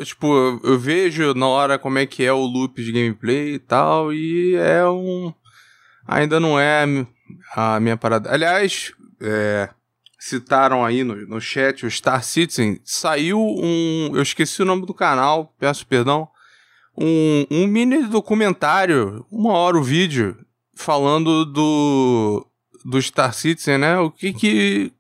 Tipo, 0.05 0.61
eu 0.63 0.79
vejo 0.79 1.33
na 1.33 1.47
hora 1.47 1.79
como 1.79 1.99
é 1.99 2.05
que 2.05 2.23
é 2.23 2.33
o 2.33 2.45
loop 2.45 2.85
de 2.85 2.93
gameplay 2.93 3.55
e 3.55 3.59
tal, 3.59 4.13
e 4.13 4.55
é 4.57 4.87
um... 4.87 5.33
Ainda 6.07 6.39
não 6.39 6.61
é 6.61 6.85
a 7.55 7.81
minha 7.81 7.97
parada. 7.97 8.31
Aliás, 8.31 8.93
é, 9.21 9.71
citaram 10.19 10.85
aí 10.85 11.05
no, 11.05 11.15
no 11.27 11.41
chat, 11.41 11.87
o 11.87 11.91
Star 11.91 12.23
Citizen, 12.23 12.81
saiu 12.85 13.41
um. 13.41 14.13
Eu 14.15 14.23
esqueci 14.23 14.63
o 14.63 14.65
nome 14.65 14.87
do 14.87 14.95
canal, 14.95 15.55
peço 15.59 15.87
perdão. 15.87 16.29
Um, 16.99 17.47
um 17.51 17.67
mini 17.67 18.05
documentário, 18.05 19.25
uma 19.31 19.53
hora 19.53 19.77
o 19.77 19.83
vídeo, 19.83 20.37
falando 20.75 21.45
do, 21.45 22.47
do 22.85 23.01
Star 23.01 23.35
Citizen, 23.35 23.79
né? 23.79 23.99
O 23.99 24.11
que 24.11 24.33
que. 24.33 24.93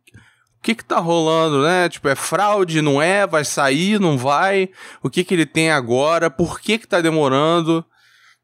O 0.59 0.62
que 0.66 0.74
que 0.74 0.84
tá 0.84 0.99
rolando, 0.99 1.62
né? 1.62 1.88
Tipo, 1.88 2.09
é 2.09 2.16
fraude, 2.16 2.82
não 2.82 3.01
é? 3.01 3.24
Vai 3.24 3.44
sair, 3.44 4.01
não 4.01 4.18
vai? 4.18 4.68
O 5.01 5.09
que 5.09 5.22
que 5.22 5.32
ele 5.32 5.47
tem 5.47 5.70
agora? 5.70 6.28
Por 6.28 6.61
que 6.61 6.76
que 6.76 6.88
tá 6.88 7.01
demorando? 7.01 7.84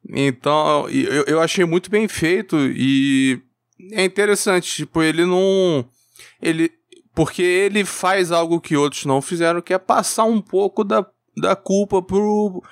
Então, 0.09 0.89
eu, 0.89 1.25
eu 1.25 1.41
achei 1.41 1.65
muito 1.65 1.91
bem 1.91 2.07
feito 2.07 2.57
e 2.59 3.43
é 3.91 4.05
interessante, 4.05 4.73
tipo, 4.73 5.03
ele 5.03 5.25
não 5.25 5.85
ele 6.41 6.71
porque 7.15 7.43
ele 7.43 7.85
faz 7.85 8.33
algo 8.33 8.61
que 8.61 8.77
outros 8.77 9.05
não 9.05 9.21
fizeram, 9.21 9.61
que 9.61 9.75
é 9.75 9.79
passar 9.79 10.25
um 10.25 10.41
pouco 10.41 10.83
da, 10.83 11.05
da 11.37 11.55
culpa 11.55 12.01
pro, 12.01 12.63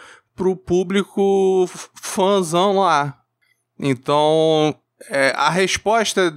pro 0.41 0.57
público 0.57 1.69
fãzão 1.95 2.79
lá. 2.79 3.21
Então, 3.79 4.75
é, 5.11 5.35
a 5.37 5.51
resposta 5.51 6.35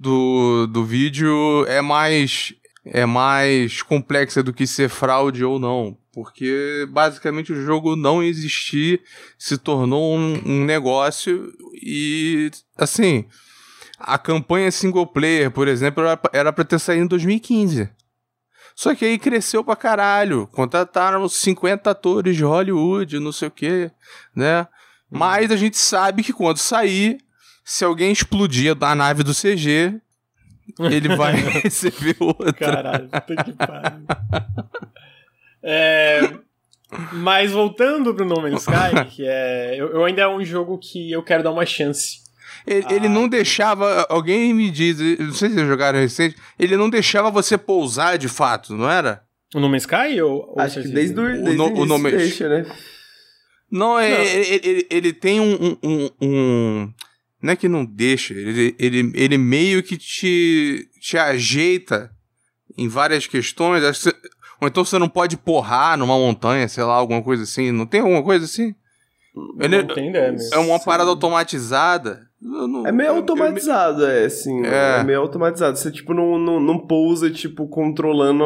do, 0.00 0.68
do 0.68 0.84
vídeo 0.84 1.66
é 1.66 1.80
mais 1.80 2.54
é 2.86 3.04
mais 3.04 3.82
complexa 3.82 4.40
do 4.40 4.52
que 4.52 4.68
ser 4.68 4.88
fraude 4.88 5.44
ou 5.44 5.58
não, 5.58 5.98
porque 6.12 6.86
basicamente 6.90 7.52
o 7.52 7.60
jogo 7.60 7.96
não 7.96 8.22
existir 8.22 9.02
se 9.36 9.58
tornou 9.58 10.16
um, 10.16 10.40
um 10.46 10.64
negócio 10.64 11.52
e 11.82 12.52
assim 12.78 13.24
a 13.98 14.16
campanha 14.16 14.70
single 14.70 15.08
player, 15.08 15.50
por 15.50 15.66
exemplo, 15.66 16.04
era 16.32 16.52
para 16.52 16.64
ter 16.64 16.78
saído 16.78 17.04
em 17.04 17.08
2015. 17.08 17.90
Só 18.74 18.94
que 18.94 19.04
aí 19.04 19.18
cresceu 19.18 19.62
pra 19.62 19.76
caralho. 19.76 20.48
Contrataram 20.48 21.28
50 21.28 21.90
atores 21.90 22.36
de 22.36 22.44
Hollywood, 22.44 23.20
não 23.20 23.32
sei 23.32 23.48
o 23.48 23.50
quê, 23.50 23.90
né? 24.34 24.60
Uhum. 25.10 25.18
Mas 25.18 25.50
a 25.50 25.56
gente 25.56 25.76
sabe 25.76 26.22
que 26.22 26.32
quando 26.32 26.58
sair, 26.58 27.18
se 27.64 27.84
alguém 27.84 28.10
explodir 28.10 28.74
da 28.74 28.94
nave 28.94 29.22
do 29.22 29.32
CG, 29.32 30.00
ele 30.78 31.16
vai 31.16 31.34
receber 31.62 32.16
outra. 32.18 32.52
Caralho, 32.52 33.08
puta 33.08 33.44
que 33.44 33.52
pariu. 33.52 34.04
É, 35.62 36.34
mas 37.12 37.52
voltando 37.52 38.14
pro 38.14 38.24
No 38.24 38.40
Man's 38.40 38.62
Sky, 38.62 39.04
que 39.14 39.26
é. 39.26 39.74
Eu, 39.76 39.88
eu, 39.88 40.04
ainda 40.04 40.22
é 40.22 40.28
um 40.28 40.44
jogo 40.44 40.78
que 40.78 41.10
eu 41.10 41.22
quero 41.22 41.42
dar 41.42 41.52
uma 41.52 41.66
chance. 41.66 42.23
Ele, 42.66 42.86
ah. 42.88 42.94
ele, 42.94 43.08
não 43.08 43.28
deixava. 43.28 44.06
Alguém 44.08 44.54
me 44.54 44.70
diz, 44.70 44.98
não 45.18 45.32
sei 45.32 45.50
se 45.50 45.54
vocês 45.54 45.68
jogaram 45.68 45.98
recente, 45.98 46.36
ele 46.58 46.76
não 46.76 46.88
deixava 46.88 47.30
você 47.30 47.58
pousar 47.58 48.16
de 48.16 48.28
fato, 48.28 48.74
não 48.74 48.90
era? 48.90 49.22
O 49.54 49.60
No 49.60 49.68
Man's 49.68 49.82
Sky? 49.82 50.20
Ou, 50.20 50.54
Acho 50.58 50.82
que 50.82 50.88
desde, 50.88 51.18
o, 51.18 51.24
desde 51.24 51.60
o, 51.60 51.66
o, 51.66 51.82
o 51.82 52.10
deixa, 52.10 52.48
né? 52.48 52.66
Não, 53.70 53.98
é, 53.98 54.10
não. 54.10 54.24
Ele, 54.24 54.60
ele, 54.64 54.86
ele, 54.90 55.12
tem 55.12 55.40
um, 55.40 55.76
um, 55.82 56.10
um, 56.20 56.92
Não 57.42 57.52
é 57.52 57.56
que 57.56 57.68
não 57.68 57.84
deixa, 57.84 58.34
ele, 58.34 58.74
ele, 58.78 59.12
ele 59.14 59.38
meio 59.38 59.82
que 59.82 59.96
te, 59.96 60.88
te 61.00 61.18
ajeita 61.18 62.10
em 62.76 62.88
várias 62.88 63.26
questões. 63.26 63.82
Ou 64.60 64.68
então 64.68 64.84
você 64.84 64.98
não 64.98 65.08
pode 65.08 65.36
porrar 65.36 65.98
numa 65.98 66.16
montanha, 66.16 66.66
sei 66.68 66.84
lá, 66.84 66.94
alguma 66.94 67.22
coisa 67.22 67.42
assim. 67.42 67.70
Não 67.70 67.86
tem 67.86 68.00
alguma 68.00 68.22
coisa 68.22 68.44
assim? 68.44 68.74
Ele, 69.58 69.82
não 69.82 69.94
tem 69.94 70.10
ideia, 70.10 70.36
É 70.52 70.58
uma 70.58 70.78
parada 70.78 71.10
automatizada. 71.10 72.28
Não, 72.44 72.86
é 72.86 72.92
meio 72.92 73.12
automatizado, 73.12 74.02
eu, 74.02 74.08
é, 74.08 74.24
assim. 74.26 74.66
É. 74.66 75.00
é. 75.00 75.02
meio 75.02 75.20
automatizado. 75.20 75.78
Você, 75.78 75.90
tipo, 75.90 76.12
não, 76.12 76.38
não, 76.38 76.60
não 76.60 76.78
pousa, 76.78 77.30
tipo, 77.30 77.66
controlando 77.66 78.44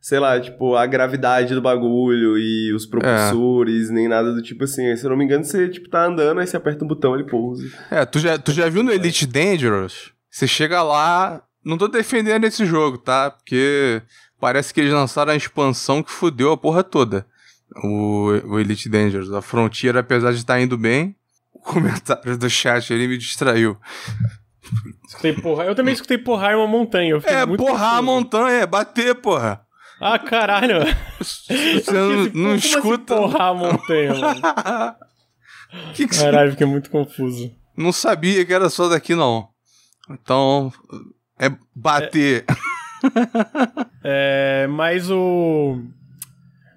sei 0.00 0.18
lá, 0.18 0.40
tipo, 0.40 0.74
a 0.74 0.86
gravidade 0.86 1.54
do 1.54 1.60
bagulho 1.60 2.38
e 2.38 2.72
os 2.72 2.86
propulsores, 2.86 3.90
é. 3.90 3.92
nem 3.92 4.08
nada 4.08 4.32
do 4.32 4.42
tipo 4.42 4.64
assim. 4.64 4.96
Se 4.96 5.04
eu 5.04 5.10
não 5.10 5.16
me 5.16 5.24
engano, 5.24 5.44
você, 5.44 5.68
tipo, 5.68 5.88
tá 5.88 6.06
andando, 6.06 6.40
aí 6.40 6.46
você 6.46 6.56
aperta 6.56 6.84
um 6.84 6.88
botão, 6.88 7.14
ele 7.14 7.24
pousa. 7.24 7.64
É, 7.90 8.04
tu 8.06 8.18
já, 8.18 8.38
tu 8.38 8.50
já 8.50 8.68
viu 8.68 8.82
no 8.82 8.90
Elite 8.90 9.26
Dangerous? 9.26 10.10
Você 10.30 10.46
chega 10.46 10.82
lá... 10.82 11.42
Não 11.62 11.76
tô 11.76 11.88
defendendo 11.88 12.44
esse 12.44 12.64
jogo, 12.64 12.96
tá? 12.96 13.30
Porque 13.30 14.00
parece 14.40 14.72
que 14.72 14.80
eles 14.80 14.94
lançaram 14.94 15.32
a 15.32 15.36
expansão 15.36 16.02
que 16.02 16.10
fudeu 16.10 16.52
a 16.52 16.56
porra 16.56 16.82
toda. 16.82 17.26
O, 17.84 18.30
o 18.46 18.58
Elite 18.58 18.88
Dangerous. 18.88 19.30
A 19.30 19.42
Frontier, 19.42 19.94
apesar 19.98 20.30
de 20.32 20.38
estar 20.38 20.54
tá 20.54 20.60
indo 20.60 20.78
bem, 20.78 21.14
o 21.52 21.58
comentário 21.58 22.36
do 22.36 22.48
chat 22.48 22.92
ele 22.92 23.08
me 23.08 23.18
distraiu. 23.18 23.78
Escutei 25.06 25.32
porra. 25.32 25.64
Eu 25.64 25.74
também 25.74 25.94
escutei 25.94 26.18
porrar 26.18 26.56
uma 26.56 26.66
montanha. 26.66 27.16
é, 27.24 27.46
porrar 27.56 27.96
a 27.96 28.02
montanha, 28.02 28.62
é 28.62 28.66
bater, 28.66 29.14
porra. 29.16 29.66
Ah, 30.00 30.18
caralho. 30.18 30.80
Você 31.20 31.92
não, 31.92 32.24
não 32.32 32.54
assim 32.54 32.68
escuta. 32.68 33.14
Assim 33.14 33.22
porrar 33.22 33.48
a 33.48 33.54
montanha, 33.54 34.14
mano. 34.14 34.40
que 35.94 36.08
que 36.08 36.18
caralho, 36.18 36.52
fiquei 36.52 36.66
muito 36.66 36.88
confuso. 36.90 37.54
Não 37.76 37.92
sabia 37.92 38.44
que 38.44 38.52
era 38.52 38.70
só 38.70 38.88
daqui, 38.88 39.14
não. 39.14 39.48
Então, 40.08 40.72
é 41.38 41.50
bater. 41.74 42.44
É, 44.02 44.64
é 44.64 44.66
mas 44.66 45.10
o. 45.10 45.82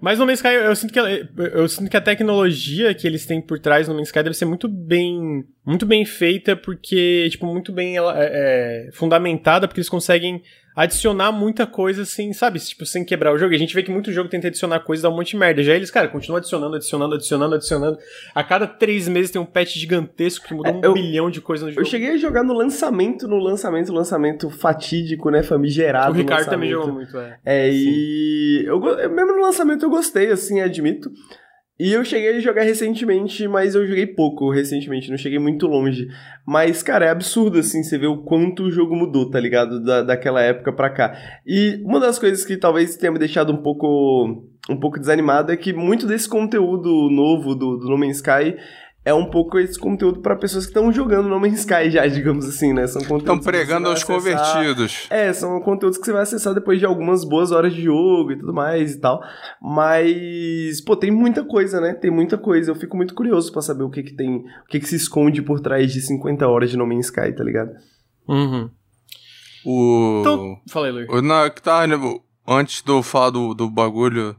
Mas 0.04 0.20
no 0.20 0.26
Man's 0.26 0.40
Sky, 0.40 0.50
eu 0.50 0.76
sinto, 0.76 0.92
que, 0.92 1.00
eu 1.00 1.66
sinto 1.70 1.90
que 1.90 1.96
a 1.96 2.02
tecnologia 2.02 2.94
que 2.94 3.08
eles 3.08 3.26
têm 3.26 3.40
por 3.40 3.58
trás 3.58 3.88
no 3.88 3.96
Man's 3.96 4.10
Sky 4.10 4.22
deve 4.22 4.36
ser 4.36 4.44
muito 4.44 4.68
bem, 4.68 5.46
muito 5.66 5.86
bem 5.86 6.04
feita, 6.04 6.58
porque, 6.58 7.30
tipo, 7.32 7.46
muito 7.46 7.72
bem 7.72 7.98
é, 7.98 8.02
é, 8.10 8.90
fundamentada, 8.92 9.66
porque 9.66 9.80
eles 9.80 9.88
conseguem 9.88 10.44
adicionar 10.76 11.32
muita 11.32 11.66
coisa 11.66 12.04
assim, 12.04 12.34
sabe? 12.34 12.60
Tipo, 12.60 12.86
sem 12.86 13.06
quebrar 13.06 13.34
o 13.34 13.38
jogo. 13.38 13.54
E 13.54 13.56
a 13.56 13.60
gente 13.60 13.74
vê 13.74 13.84
que 13.84 13.92
muito 13.92 14.12
jogo 14.12 14.30
tenta 14.30 14.48
adicionar 14.48 14.80
coisa 14.80 15.02
e 15.02 15.04
dá 15.04 15.10
um 15.10 15.16
monte 15.16 15.32
de 15.32 15.38
merda. 15.38 15.64
Já 15.64 15.74
eles, 15.74 15.92
cara, 15.92 16.08
continuam 16.08 16.38
adicionando, 16.38 16.76
adicionando, 16.76 17.16
adicionando, 17.16 17.56
adicionando. 17.56 17.98
A 18.34 18.44
cada 18.44 18.68
três 18.68 19.08
meses 19.08 19.32
tem 19.32 19.42
um 19.42 19.46
patch 19.46 19.76
gigantesco 19.76 20.48
que 20.48 20.54
muda 20.54 20.70
é, 20.70 20.74
um 20.74 20.82
eu, 20.82 20.94
bilhão 20.94 21.30
de 21.30 21.42
coisas 21.42 21.66
no 21.66 21.72
jogo. 21.72 21.82
Eu 21.82 21.90
cheguei 21.90 22.12
a 22.12 22.18
jogar 22.18 22.44
no 22.44 22.54
lançamento, 22.54 23.28
no 23.28 23.38
lançamento, 23.38 23.94
lançamento 23.94 24.50
fatídico, 24.50 25.30
né? 25.30 25.44
Famigerado. 25.44 26.12
O 26.12 26.16
Ricardo 26.16 26.50
também 26.50 26.70
jogou 26.70 26.94
muito, 26.94 27.18
é. 27.18 27.38
É, 27.46 27.72
Sim. 27.72 27.78
e. 27.78 28.64
Eu, 28.66 28.80
mesmo 28.80 29.34
no 29.34 29.42
lançamento 29.42 29.86
eu 29.86 29.90
gostei, 29.90 30.32
assim, 30.32 30.62
admito. 30.62 31.12
E 31.84 31.92
eu 31.92 32.06
cheguei 32.06 32.38
a 32.38 32.40
jogar 32.40 32.64
recentemente, 32.64 33.46
mas 33.46 33.76
eu 33.76 33.86
joguei 33.86 34.08
pouco 34.08 34.50
recentemente, 34.50 35.10
não 35.10 35.18
cheguei 35.18 35.38
muito 35.38 35.68
longe. 35.68 36.08
Mas, 36.48 36.82
cara, 36.82 37.08
é 37.08 37.10
absurdo, 37.10 37.60
assim, 37.60 37.84
você 37.84 37.98
ver 37.98 38.08
o 38.08 38.24
quanto 38.24 38.64
o 38.64 38.72
jogo 38.72 38.96
mudou, 38.96 39.30
tá 39.30 39.38
ligado? 39.38 39.84
Da, 39.84 40.02
daquela 40.02 40.42
época 40.42 40.72
pra 40.72 40.90
cá. 40.90 41.14
E 41.46 41.82
uma 41.84 42.00
das 42.00 42.18
coisas 42.18 42.46
que 42.46 42.56
talvez 42.56 42.96
tenha 42.96 43.12
me 43.12 43.20
deixado 43.20 43.52
um 43.52 43.58
pouco, 43.58 44.46
um 44.70 44.80
pouco 44.80 44.98
desanimado 44.98 45.52
é 45.52 45.58
que 45.58 45.74
muito 45.74 46.08
desse 46.08 46.30
conteúdo 46.30 47.10
novo 47.10 47.54
do, 47.54 47.76
do 47.76 47.90
No 47.90 47.98
Man's 47.98 48.16
Sky 48.16 48.56
é 49.06 49.14
um 49.14 49.30
pouco 49.30 49.60
esse 49.60 49.78
conteúdo 49.78 50.22
para 50.22 50.36
pessoas 50.36 50.66
que 50.66 50.70
estão 50.70 50.92
jogando 50.92 51.28
No 51.28 51.40
Man's 51.40 51.60
Sky 51.60 51.92
já, 51.92 52.08
digamos 52.08 52.48
assim, 52.48 52.72
né? 52.72 52.88
São 52.88 53.02
conteúdos 53.02 53.24
Estão 53.24 53.40
pregando 53.40 53.90
aos 53.90 54.02
acessar... 54.02 54.16
convertidos. 54.16 55.08
É, 55.10 55.34
são 55.34 55.60
conteúdos 55.60 55.98
que 55.98 56.06
você 56.06 56.14
vai 56.14 56.22
acessar 56.22 56.54
depois 56.54 56.80
de 56.80 56.86
algumas 56.86 57.26
boas 57.26 57.52
horas 57.52 57.74
de 57.74 57.84
jogo 57.84 58.32
e 58.32 58.40
tudo 58.40 58.54
mais 58.54 58.94
e 58.94 59.00
tal. 59.00 59.22
Mas, 59.62 60.80
pô, 60.82 60.96
tem 60.96 61.12
muita 61.12 61.44
coisa, 61.44 61.82
né? 61.82 61.94
Tem 61.94 62.10
muita 62.10 62.38
coisa. 62.38 62.72
Eu 62.72 62.76
fico 62.76 62.96
muito 62.96 63.14
curioso 63.14 63.52
para 63.52 63.62
saber 63.62 63.84
o 63.84 63.90
que 63.90 64.04
que 64.04 64.16
tem, 64.16 64.38
o 64.38 64.68
que 64.70 64.80
que 64.80 64.88
se 64.88 64.96
esconde 64.96 65.42
por 65.42 65.60
trás 65.60 65.92
de 65.92 66.02
50 66.02 66.48
horas 66.48 66.70
de 66.72 66.78
No 66.78 66.88
Man's 66.88 67.08
Sky, 67.08 67.34
tá 67.36 67.44
ligado? 67.44 67.72
Uhum. 68.28 68.70
O... 69.66 70.20
Então, 70.22 70.62
falei, 70.70 70.92
Luiz. 70.92 71.24
Na, 71.24 71.50
que 71.50 71.62
tá, 71.62 71.86
né, 71.86 71.96
antes 72.48 72.82
do 72.82 73.04
falar 73.04 73.32
do, 73.32 73.54
do 73.54 73.70
bagulho, 73.70 74.36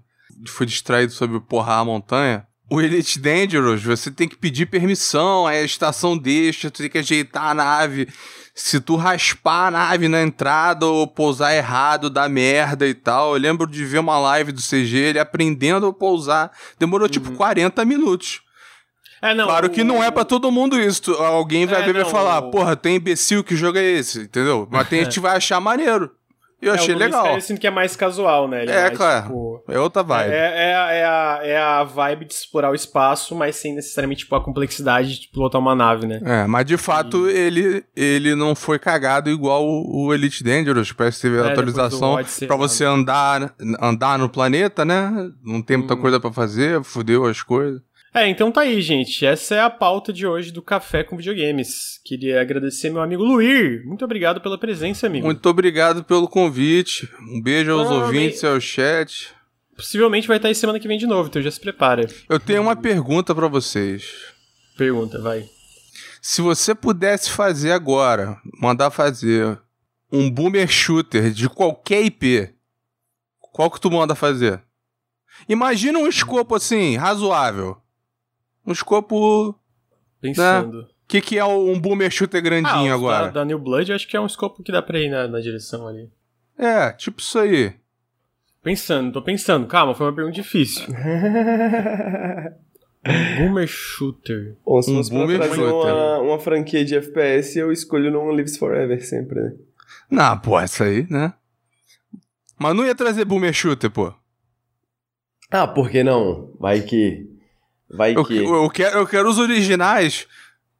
fui 0.48 0.66
distraído 0.66 1.12
sobre 1.12 1.38
porrar 1.40 1.80
a 1.80 1.84
montanha. 1.84 2.46
O 2.70 2.80
Elite 2.80 3.18
Dangerous, 3.18 3.82
você 3.82 4.10
tem 4.10 4.26
que 4.26 4.36
pedir 4.36 4.66
permissão, 4.66 5.46
aí 5.46 5.58
a 5.58 5.64
estação 5.64 6.16
deixa, 6.16 6.70
tu 6.70 6.78
tem 6.78 6.90
que 6.90 6.98
ajeitar 6.98 7.50
a 7.50 7.54
nave. 7.54 8.08
Se 8.54 8.80
tu 8.80 8.96
raspar 8.96 9.66
a 9.66 9.70
nave 9.70 10.08
na 10.08 10.22
entrada 10.22 10.86
ou 10.86 11.06
pousar 11.06 11.54
errado, 11.54 12.08
dá 12.08 12.28
merda 12.28 12.86
e 12.86 12.94
tal. 12.94 13.34
Eu 13.34 13.40
lembro 13.40 13.66
de 13.66 13.84
ver 13.84 13.98
uma 13.98 14.18
live 14.18 14.52
do 14.52 14.62
CG, 14.62 14.96
ele 14.96 15.18
aprendendo 15.18 15.86
a 15.86 15.92
pousar. 15.92 16.50
Demorou 16.78 17.08
tipo, 17.08 17.26
uhum. 17.26 17.32
tipo 17.32 17.38
40 17.38 17.84
minutos. 17.84 18.40
É, 19.20 19.34
não, 19.34 19.46
claro 19.46 19.66
o... 19.66 19.70
que 19.70 19.82
não 19.82 20.02
é 20.02 20.10
para 20.10 20.24
todo 20.24 20.50
mundo 20.52 20.80
isso. 20.80 21.12
Alguém 21.14 21.66
vai 21.66 21.82
é, 21.82 21.84
ver 21.84 21.96
e 21.96 22.02
vai 22.02 22.10
falar, 22.10 22.42
porra, 22.42 22.76
tem 22.76 22.96
imbecil 22.96 23.42
que 23.42 23.56
joga 23.56 23.82
esse, 23.82 24.20
entendeu? 24.20 24.68
Mas 24.70 24.88
tem 24.88 25.00
gente 25.04 25.14
que 25.14 25.20
vai 25.20 25.36
achar 25.36 25.60
maneiro. 25.60 26.10
Eu 26.64 26.72
é, 26.72 26.74
achei 26.76 26.94
legal. 26.94 27.34
Eu 27.34 27.40
sinto 27.40 27.60
que 27.60 27.66
é 27.66 27.70
mais 27.70 27.94
casual, 27.94 28.48
né? 28.48 28.62
Ele 28.62 28.72
é, 28.72 28.74
é 28.74 28.82
mais, 28.82 28.98
cara. 28.98 29.22
Tipo, 29.22 29.64
é 29.68 29.78
outra 29.78 30.02
vibe. 30.02 30.32
É, 30.32 30.36
é, 30.36 30.70
é, 30.70 31.04
a, 31.04 31.40
é 31.42 31.58
a 31.58 31.84
vibe 31.84 32.24
de 32.24 32.34
explorar 32.34 32.70
o 32.70 32.74
espaço, 32.74 33.34
mas 33.34 33.56
sem 33.56 33.74
necessariamente 33.74 34.24
tipo, 34.24 34.34
a 34.34 34.42
complexidade 34.42 35.20
de 35.20 35.28
pilotar 35.28 35.60
uma 35.60 35.74
nave, 35.74 36.06
né? 36.06 36.20
É, 36.24 36.46
mas 36.46 36.64
de 36.64 36.76
fato 36.76 37.28
e... 37.28 37.36
ele, 37.36 37.84
ele 37.94 38.34
não 38.34 38.54
foi 38.54 38.78
cagado 38.78 39.30
igual 39.30 39.64
o, 39.64 40.06
o 40.06 40.14
Elite 40.14 40.42
Dangerous. 40.42 40.92
Parece 40.92 41.18
que 41.18 41.28
teve 41.28 41.38
é, 41.38 41.52
atualização 41.52 42.18
pra 42.46 42.56
você 42.56 42.84
andar, 42.84 43.54
andar 43.80 44.18
no 44.18 44.28
planeta, 44.28 44.84
né? 44.84 45.30
Não 45.44 45.60
tem 45.60 45.76
muita 45.76 45.94
hum. 45.94 46.00
coisa 46.00 46.18
para 46.18 46.32
fazer, 46.32 46.82
fudeu 46.82 47.26
as 47.26 47.42
coisas. 47.42 47.80
É, 48.14 48.28
então 48.28 48.52
tá 48.52 48.60
aí, 48.60 48.80
gente. 48.80 49.26
Essa 49.26 49.56
é 49.56 49.60
a 49.60 49.68
pauta 49.68 50.12
de 50.12 50.24
hoje 50.24 50.52
do 50.52 50.62
Café 50.62 51.02
com 51.02 51.16
Videogames. 51.16 51.98
Queria 52.04 52.40
agradecer 52.40 52.88
meu 52.88 53.02
amigo 53.02 53.24
Luir. 53.24 53.84
Muito 53.84 54.04
obrigado 54.04 54.40
pela 54.40 54.56
presença, 54.56 55.08
amigo. 55.08 55.26
Muito 55.26 55.44
obrigado 55.48 56.04
pelo 56.04 56.28
convite. 56.28 57.10
Um 57.28 57.42
beijo 57.42 57.72
aos 57.72 57.90
ouvintes 57.90 58.40
e 58.40 58.46
ao 58.46 58.60
chat. 58.60 59.34
Possivelmente 59.74 60.28
vai 60.28 60.36
estar 60.36 60.46
aí 60.46 60.54
semana 60.54 60.78
que 60.78 60.86
vem 60.86 60.96
de 60.96 61.08
novo, 61.08 61.28
então 61.28 61.42
já 61.42 61.50
se 61.50 61.58
prepara. 61.58 62.08
Eu 62.28 62.38
tenho 62.38 62.62
uma 62.62 62.76
pergunta 62.76 63.34
para 63.34 63.48
vocês. 63.48 64.04
Pergunta, 64.78 65.20
vai. 65.20 65.48
Se 66.22 66.40
você 66.40 66.72
pudesse 66.72 67.32
fazer 67.32 67.72
agora, 67.72 68.38
mandar 68.60 68.92
fazer 68.92 69.60
um 70.12 70.30
boomer 70.30 70.68
shooter 70.68 71.32
de 71.32 71.48
qualquer 71.48 72.04
IP, 72.04 72.54
qual 73.40 73.68
que 73.68 73.80
tu 73.80 73.90
manda 73.90 74.14
fazer? 74.14 74.62
Imagina 75.48 75.98
um 75.98 76.06
escopo 76.06 76.54
assim, 76.54 76.96
razoável 76.96 77.82
um 78.66 78.72
escopo. 78.72 79.54
Pensando. 80.20 80.78
O 80.78 80.82
né? 80.82 80.88
que, 81.06 81.20
que 81.20 81.38
é 81.38 81.44
um 81.44 81.78
boomer 81.78 82.10
shooter 82.10 82.42
grandinho 82.42 82.92
ah, 82.92 82.94
agora? 82.94 83.26
Da, 83.26 83.30
da 83.30 83.44
New 83.44 83.58
Blood, 83.58 83.90
eu 83.90 83.96
acho 83.96 84.08
que 84.08 84.16
é 84.16 84.20
um 84.20 84.26
escopo 84.26 84.62
que 84.62 84.72
dá 84.72 84.80
pra 84.80 84.98
ir 84.98 85.10
na, 85.10 85.28
na 85.28 85.40
direção 85.40 85.86
ali. 85.86 86.10
É, 86.58 86.92
tipo 86.92 87.20
isso 87.20 87.38
aí. 87.38 87.74
Pensando, 88.62 89.12
tô 89.12 89.20
pensando. 89.20 89.66
Calma, 89.66 89.94
foi 89.94 90.06
uma 90.06 90.14
pergunta 90.14 90.34
difícil. 90.34 90.86
boomer 93.38 93.66
Shooter. 93.66 94.56
Bom, 94.64 94.80
se 94.80 94.90
um 94.90 94.96
fosse 94.96 95.10
boomer 95.10 95.36
pra 95.38 95.48
trazer 95.48 95.62
uma, 95.62 96.18
uma, 96.20 96.38
franquia 96.38 96.84
de 96.84 96.96
FPS, 96.96 97.58
eu 97.58 97.70
escolho 97.70 98.10
No 98.10 98.20
One 98.20 98.38
Lives 98.38 98.56
Forever 98.56 99.04
sempre, 99.04 99.40
né? 99.40 99.52
Não, 100.10 100.38
pô, 100.38 100.58
essa 100.58 100.84
aí, 100.84 101.06
né? 101.10 101.34
Mas 102.58 102.74
não 102.74 102.86
ia 102.86 102.94
trazer 102.94 103.24
Boomer 103.24 103.52
Shooter, 103.52 103.90
pô. 103.90 104.14
Ah, 105.50 105.66
por 105.66 105.90
que 105.90 106.02
não? 106.02 106.52
Vai 106.58 106.80
que 106.80 107.28
Vai 107.90 108.16
eu, 108.16 108.24
que. 108.24 108.36
Eu, 108.36 108.54
eu, 108.54 108.70
quero, 108.70 108.98
eu 108.98 109.06
quero 109.06 109.28
os 109.28 109.38
originais. 109.38 110.26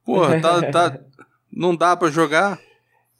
Porra, 0.05 0.39
tá, 0.39 0.71
tá, 0.71 0.99
não 1.51 1.75
dá 1.75 1.95
pra 1.95 2.09
jogar. 2.09 2.59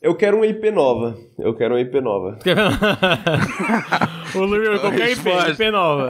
Eu 0.01 0.15
quero 0.15 0.37
uma 0.37 0.45
IP 0.45 0.69
nova. 0.69 1.17
Eu 1.39 1.55
quero 1.55 1.73
uma 1.73 1.81
IP 1.81 1.99
nova. 1.99 2.37
o 4.35 4.39
Luiz, 4.39 4.79
qualquer 4.79 5.11
IP, 5.11 5.29
IP 5.51 5.71
nova. 5.71 6.09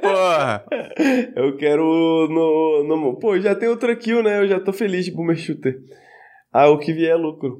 Porra. 0.00 0.64
Eu 1.36 1.54
quero 1.58 1.84
no, 2.30 2.84
no. 2.84 3.18
Pô, 3.18 3.38
já 3.38 3.54
tem 3.54 3.68
outra 3.68 3.94
kill, 3.94 4.22
né? 4.22 4.40
Eu 4.40 4.48
já 4.48 4.58
tô 4.58 4.72
feliz 4.72 5.04
de 5.04 5.10
Boomer 5.10 5.36
Shooter. 5.36 5.78
Ah, 6.50 6.70
o 6.70 6.78
que 6.78 6.92
vier 6.92 7.10
é 7.10 7.16
lucro. 7.16 7.58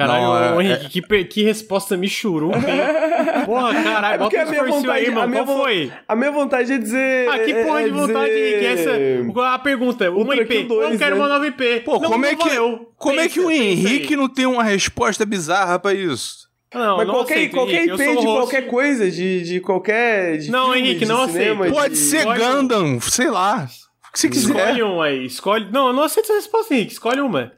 Caralho, 0.00 0.54
não, 0.54 0.60
é, 0.60 0.64
Henrique, 0.64 0.98
é... 0.98 1.02
que, 1.02 1.24
que 1.24 1.42
resposta 1.42 1.94
michuruca, 1.94 2.56
hein? 2.56 3.44
Porra, 3.44 3.74
caralho, 3.82 4.14
é 4.14 4.18
bota 4.18 4.44
os 4.44 4.58
cursinhos 4.58 4.88
aí, 4.88 5.10
mano. 5.10 5.32
Qual 5.32 5.58
foi? 5.58 5.92
A 6.08 6.16
minha 6.16 6.32
vontade 6.32 6.72
é 6.72 6.78
dizer. 6.78 7.28
Ah, 7.28 7.38
que 7.38 7.52
porra 7.52 7.82
é 7.82 7.84
de 7.84 7.90
vontade, 7.90 8.30
dizer... 8.30 8.64
Henrique? 8.64 8.66
Essa, 8.66 9.54
a 9.54 9.58
pergunta, 9.58 10.10
uma 10.10 10.34
IP. 10.36 10.64
2, 10.64 10.70
eu 10.70 10.90
não 10.90 10.98
quero 10.98 11.16
né? 11.16 11.22
uma 11.22 11.28
nova 11.28 11.46
IP. 11.46 11.80
Pô, 11.80 11.98
não, 11.98 12.10
como, 12.10 12.24
é 12.24 12.34
que, 12.34 12.56
como 12.96 13.16
pensa, 13.16 13.20
é 13.20 13.28
que 13.28 13.40
o 13.40 13.50
Henrique 13.50 14.16
não 14.16 14.28
tem 14.28 14.46
uma 14.46 14.64
resposta 14.64 15.26
bizarra 15.26 15.78
pra 15.78 15.92
isso? 15.92 16.48
Não, 16.74 16.96
Mas 16.96 17.06
não 17.06 17.14
qualquer, 17.14 17.34
aceito, 17.34 17.52
qualquer 17.52 17.84
IP 17.84 17.96
de 17.96 18.24
qualquer 18.24 18.66
coisa, 18.68 19.10
de, 19.10 19.42
de 19.42 19.60
qualquer. 19.60 20.38
De 20.38 20.50
não, 20.50 20.72
filme, 20.72 20.80
Henrique, 20.80 21.04
não 21.04 21.28
cinema, 21.28 21.64
aceito. 21.66 21.74
Pode 21.74 21.94
de... 21.94 22.00
ser 22.00 22.24
Gundam, 22.24 23.00
sei 23.00 23.28
lá. 23.28 23.68
O 24.08 24.12
que 24.12 24.18
você 24.18 24.28
quiser. 24.30 24.56
Escolhe 24.56 24.82
um 24.82 25.02
aí, 25.02 25.26
escolhe. 25.26 25.70
Não, 25.70 25.88
eu 25.88 25.92
não 25.92 26.04
aceito 26.04 26.26
essa 26.26 26.34
resposta, 26.34 26.72
Henrique. 26.72 26.92
Escolhe 26.92 27.20
uma. 27.20 27.52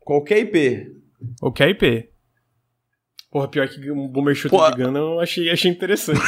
Qualquer 0.00 0.38
IP. 0.38 0.97
Qualquer 1.40 1.70
IP. 1.70 2.10
Porra, 3.30 3.48
pior 3.48 3.68
que 3.68 3.90
um 3.90 4.08
Boomer 4.08 4.34
Shooter 4.34 4.58
Pô. 4.58 4.70
de 4.70 4.82
Gundam 4.82 5.14
eu 5.14 5.20
achei, 5.20 5.50
achei 5.50 5.70
interessante. 5.70 6.20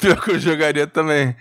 pior 0.00 0.22
que 0.22 0.30
eu 0.30 0.38
jogaria 0.38 0.86
também. 0.86 1.34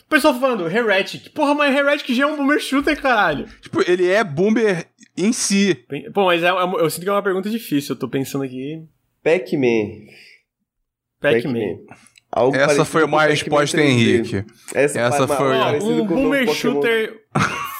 O 0.00 0.04
pessoal 0.08 0.40
falando, 0.40 0.70
Heretic. 0.70 1.28
Porra, 1.30 1.54
mas 1.54 1.76
Heretic 1.76 2.14
já 2.14 2.24
é 2.24 2.26
um 2.26 2.36
Boomer 2.36 2.60
Shooter, 2.60 2.98
caralho. 3.00 3.46
Tipo, 3.60 3.82
ele 3.88 4.08
é 4.08 4.24
Boomer 4.24 4.86
em 5.16 5.32
si. 5.32 5.74
Pô, 6.14 6.26
mas 6.26 6.42
é, 6.42 6.48
é, 6.48 6.50
eu 6.50 6.88
sinto 6.88 7.02
que 7.02 7.08
é 7.10 7.12
uma 7.12 7.22
pergunta 7.22 7.50
difícil. 7.50 7.94
Eu 7.94 7.98
tô 7.98 8.08
pensando 8.08 8.44
aqui. 8.44 8.82
Pac-Man. 9.22 10.06
Pac-Man. 11.20 11.80
Algo 12.30 12.56
Essa 12.56 12.86
foi 12.86 13.04
uma 13.04 13.24
resposta, 13.24 13.78
Henrique. 13.78 14.46
Essa, 14.74 14.98
Essa 14.98 15.28
foi. 15.28 15.54
Ó, 15.54 15.72
um 15.84 16.06
Boomer 16.06 16.48
Shooter 16.48 17.20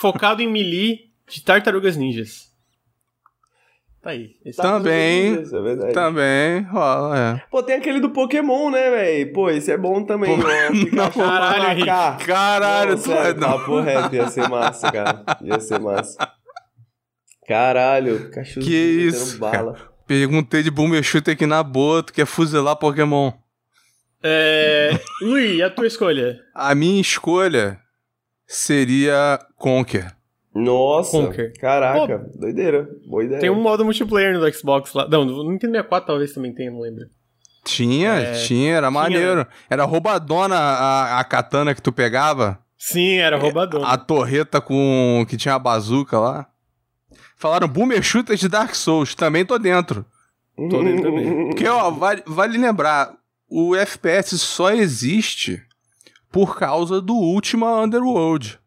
focado 0.03 0.43
em 0.43 0.49
melee 0.49 1.11
de 1.33 1.43
tartarugas 1.43 1.97
ninjas. 1.97 2.53
Tá 4.03 4.11
aí. 4.11 4.37
Esse 4.45 4.61
também. 4.61 5.31
Ninjas, 5.31 5.53
é 5.53 5.61
verdade. 5.61 5.93
Também. 5.95 6.67
Ó, 6.73 7.15
é. 7.15 7.43
Pô, 7.51 7.63
tem 7.63 7.77
aquele 7.77 8.01
do 8.01 8.11
Pokémon, 8.11 8.71
né, 8.71 8.91
velho? 8.91 9.33
Pô, 9.33 9.49
esse 9.49 9.71
é 9.71 9.79
bom 9.79 10.05
também. 10.05 10.37
Pô, 10.37 10.43
não, 10.93 11.11
caralho, 11.11 11.71
Henrique. 11.71 12.27
Caralho, 12.27 12.91
não, 12.91 12.99
sério, 12.99 13.41
não. 13.41 13.59
Papo 13.59 13.81
reto, 13.81 14.15
ia 14.15 14.29
ser 14.29 14.49
massa, 14.49 14.91
cara. 14.91 15.25
Ia 15.41 15.61
ser 15.61 15.79
massa. 15.79 16.19
Caralho, 17.47 18.31
cachorro. 18.31 18.67
Que 18.67 18.75
isso? 18.75 19.39
Bala. 19.39 19.75
Cara, 19.75 19.89
perguntei 20.07 20.63
de 20.63 20.71
Boomer 20.71 21.03
Shooter 21.03 21.35
aqui 21.35 21.47
na 21.47 21.63
boa, 21.63 22.03
tu 22.03 22.13
quer 22.13 22.27
fuzilar 22.27 22.77
Pokémon. 22.77 23.33
É. 24.23 24.91
Luiz, 25.21 25.61
a 25.61 25.71
tua 25.71 25.87
escolha? 25.87 26.41
A 26.55 26.75
minha 26.75 27.01
escolha 27.01 27.81
seria 28.47 29.39
Conker. 29.57 30.13
Nossa, 30.55 31.11
Conker. 31.13 31.53
caraca, 31.59 32.19
Pô, 32.19 32.39
doideira, 32.39 32.89
boa 33.07 33.25
ideia. 33.25 33.41
Tem 33.41 33.51
um 33.51 33.61
modo 33.61 33.85
multiplayer 33.85 34.39
no 34.39 34.53
Xbox 34.53 34.93
lá. 34.93 35.09
Não, 35.09 35.25
no 35.25 35.51
Nintendo 35.51 35.73
64 35.73 36.07
talvez 36.07 36.33
também 36.33 36.53
tenha, 36.53 36.71
não 36.71 36.81
lembro. 36.81 37.07
Tinha, 37.65 38.11
é... 38.15 38.33
tinha, 38.33 38.75
era 38.75 38.91
maneiro. 38.91 39.45
Tinha. 39.45 39.57
Era 39.71 39.85
roubadona 39.85 40.57
a, 40.57 41.21
a 41.21 41.25
katana 41.25 41.75
que 41.75 41.81
tu 41.81 41.93
pegava. 41.93 42.59
Sim, 42.77 43.19
era 43.19 43.39
roubadona. 43.39 43.87
A, 43.87 43.93
a 43.93 43.97
torreta 43.97 44.61
com 44.61 45.25
que 45.29 45.37
tinha 45.37 45.55
a 45.55 45.59
bazuca 45.59 46.19
lá. 46.19 46.49
Falaram 47.37 47.69
Boomer 47.69 48.03
Shooter 48.03 48.37
de 48.37 48.49
Dark 48.49 48.75
Souls, 48.75 49.15
também 49.15 49.45
tô 49.45 49.59
dentro. 49.59 50.05
Tô 50.57 50.83
dentro 50.83 51.03
também. 51.03 51.47
Porque, 51.51 51.67
ó, 51.67 51.91
vale, 51.91 52.23
vale 52.27 52.59
lembrar, 52.59 53.15
o 53.49 53.75
FPS 53.75 54.39
só 54.39 54.71
existe 54.71 55.63
por 56.31 56.57
causa 56.57 57.01
do 57.01 57.15
Ultima 57.15 57.83
Underworld, 57.83 58.59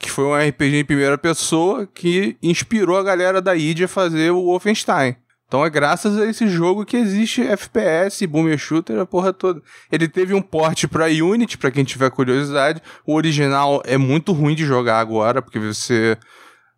que 0.00 0.10
foi 0.10 0.24
um 0.24 0.34
RPG 0.34 0.76
em 0.78 0.84
primeira 0.84 1.18
pessoa 1.18 1.86
que 1.86 2.36
inspirou 2.42 2.96
a 2.96 3.02
galera 3.02 3.40
da 3.40 3.54
id 3.54 3.82
a 3.82 3.88
fazer 3.88 4.30
o 4.30 4.46
Wolfenstein. 4.46 5.14
Então 5.46 5.64
é 5.64 5.68
graças 5.68 6.16
a 6.16 6.26
esse 6.26 6.48
jogo 6.48 6.86
que 6.86 6.96
existe 6.96 7.42
FPS, 7.42 8.26
Boomer 8.26 8.56
Shooter, 8.56 8.98
a 8.98 9.04
porra 9.04 9.32
toda. 9.32 9.60
Ele 9.92 10.08
teve 10.08 10.32
um 10.32 10.40
porte 10.40 10.88
para 10.88 11.06
Unity, 11.06 11.58
para 11.58 11.70
quem 11.70 11.84
tiver 11.84 12.10
curiosidade. 12.10 12.80
O 13.04 13.14
original 13.14 13.82
é 13.84 13.98
muito 13.98 14.32
ruim 14.32 14.54
de 14.54 14.64
jogar 14.64 15.00
agora, 15.00 15.42
porque 15.42 15.58
você, 15.58 16.16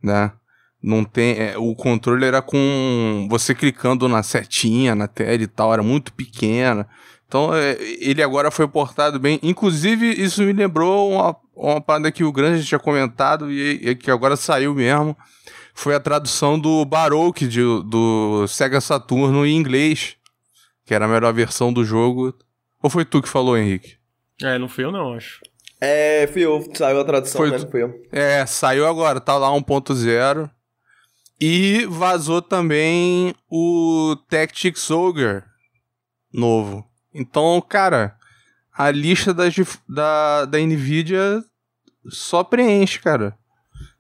né, 0.03 0.33
não 0.83 1.05
tem. 1.05 1.39
É, 1.39 1.55
o 1.57 1.77
controle 1.77 2.25
era 2.25 2.43
com 2.43 3.29
você 3.31 3.55
clicando 3.55 4.09
na 4.09 4.23
setinha, 4.23 4.95
na 4.95 5.07
tela 5.07 5.43
e 5.43 5.47
tal, 5.47 5.73
era 5.73 5.83
muito 5.83 6.13
pequena. 6.13 6.89
Então, 7.29 7.55
é, 7.55 7.77
ele 8.01 8.23
agora 8.23 8.51
foi 8.51 8.67
portado 8.67 9.21
bem. 9.21 9.39
Inclusive, 9.43 10.11
isso 10.11 10.43
me 10.43 10.53
lembrou 10.53 11.13
uma, 11.13 11.37
uma 11.55 11.81
parada 11.81 12.11
que 12.11 12.25
o 12.25 12.33
Grande 12.33 12.65
tinha 12.65 12.79
comentado 12.79 13.51
e, 13.51 13.91
e, 13.91 13.95
que 13.95 14.11
agora 14.11 14.37
saiu 14.37 14.75
mesmo. 14.75 15.17
Foi 15.75 15.95
a 15.95 16.01
tradução 16.01 16.59
do 16.59 16.85
Baroque 16.85 17.47
de, 17.47 17.61
do 17.61 18.47
Sega 18.47 18.81
Saturno 18.81 19.47
em 19.47 19.57
inglês, 19.57 20.17
que 20.85 20.95
era 20.95 21.07
a 21.07 21.09
melhor 21.09 21.33
versão 21.33 21.73
do 21.73 21.85
jogo. 21.85 22.35
Ou 22.83 22.91
foi 22.91 23.05
tu 23.05 23.23
que 23.23 23.29
falou, 23.29 23.57
Henrique? 23.57 23.97
É, 24.43 24.59
não 24.59 24.69
fui 24.69 24.85
eu 24.85 24.93
não, 24.93 25.15
acho. 25.15 25.41
É, 25.81 26.27
fui 26.33 26.43
eu. 26.43 26.65
Saiu 26.75 27.01
a 27.01 27.05
tradução, 27.05 27.39
foi 27.39 27.51
né? 27.51 27.59
Não 27.59 27.71
fui 27.71 27.83
eu. 27.83 28.03
É, 28.13 28.45
saiu 28.47 28.87
agora. 28.87 29.21
Tá 29.21 29.37
lá 29.37 29.49
1.0. 29.49 30.51
E 31.41 31.87
vazou 31.87 32.41
também 32.41 33.35
o 33.51 34.17
Tactics 34.29 34.91
Ogre 34.91 35.43
novo. 36.33 36.89
Então, 37.13 37.61
cara, 37.61 38.17
a 38.73 38.91
lista 38.91 39.35
das, 39.35 39.55
da, 39.89 40.45
da 40.45 40.59
Nvidia 40.59 41.43
só 42.09 42.43
preenche, 42.43 42.99
cara. 42.99 43.37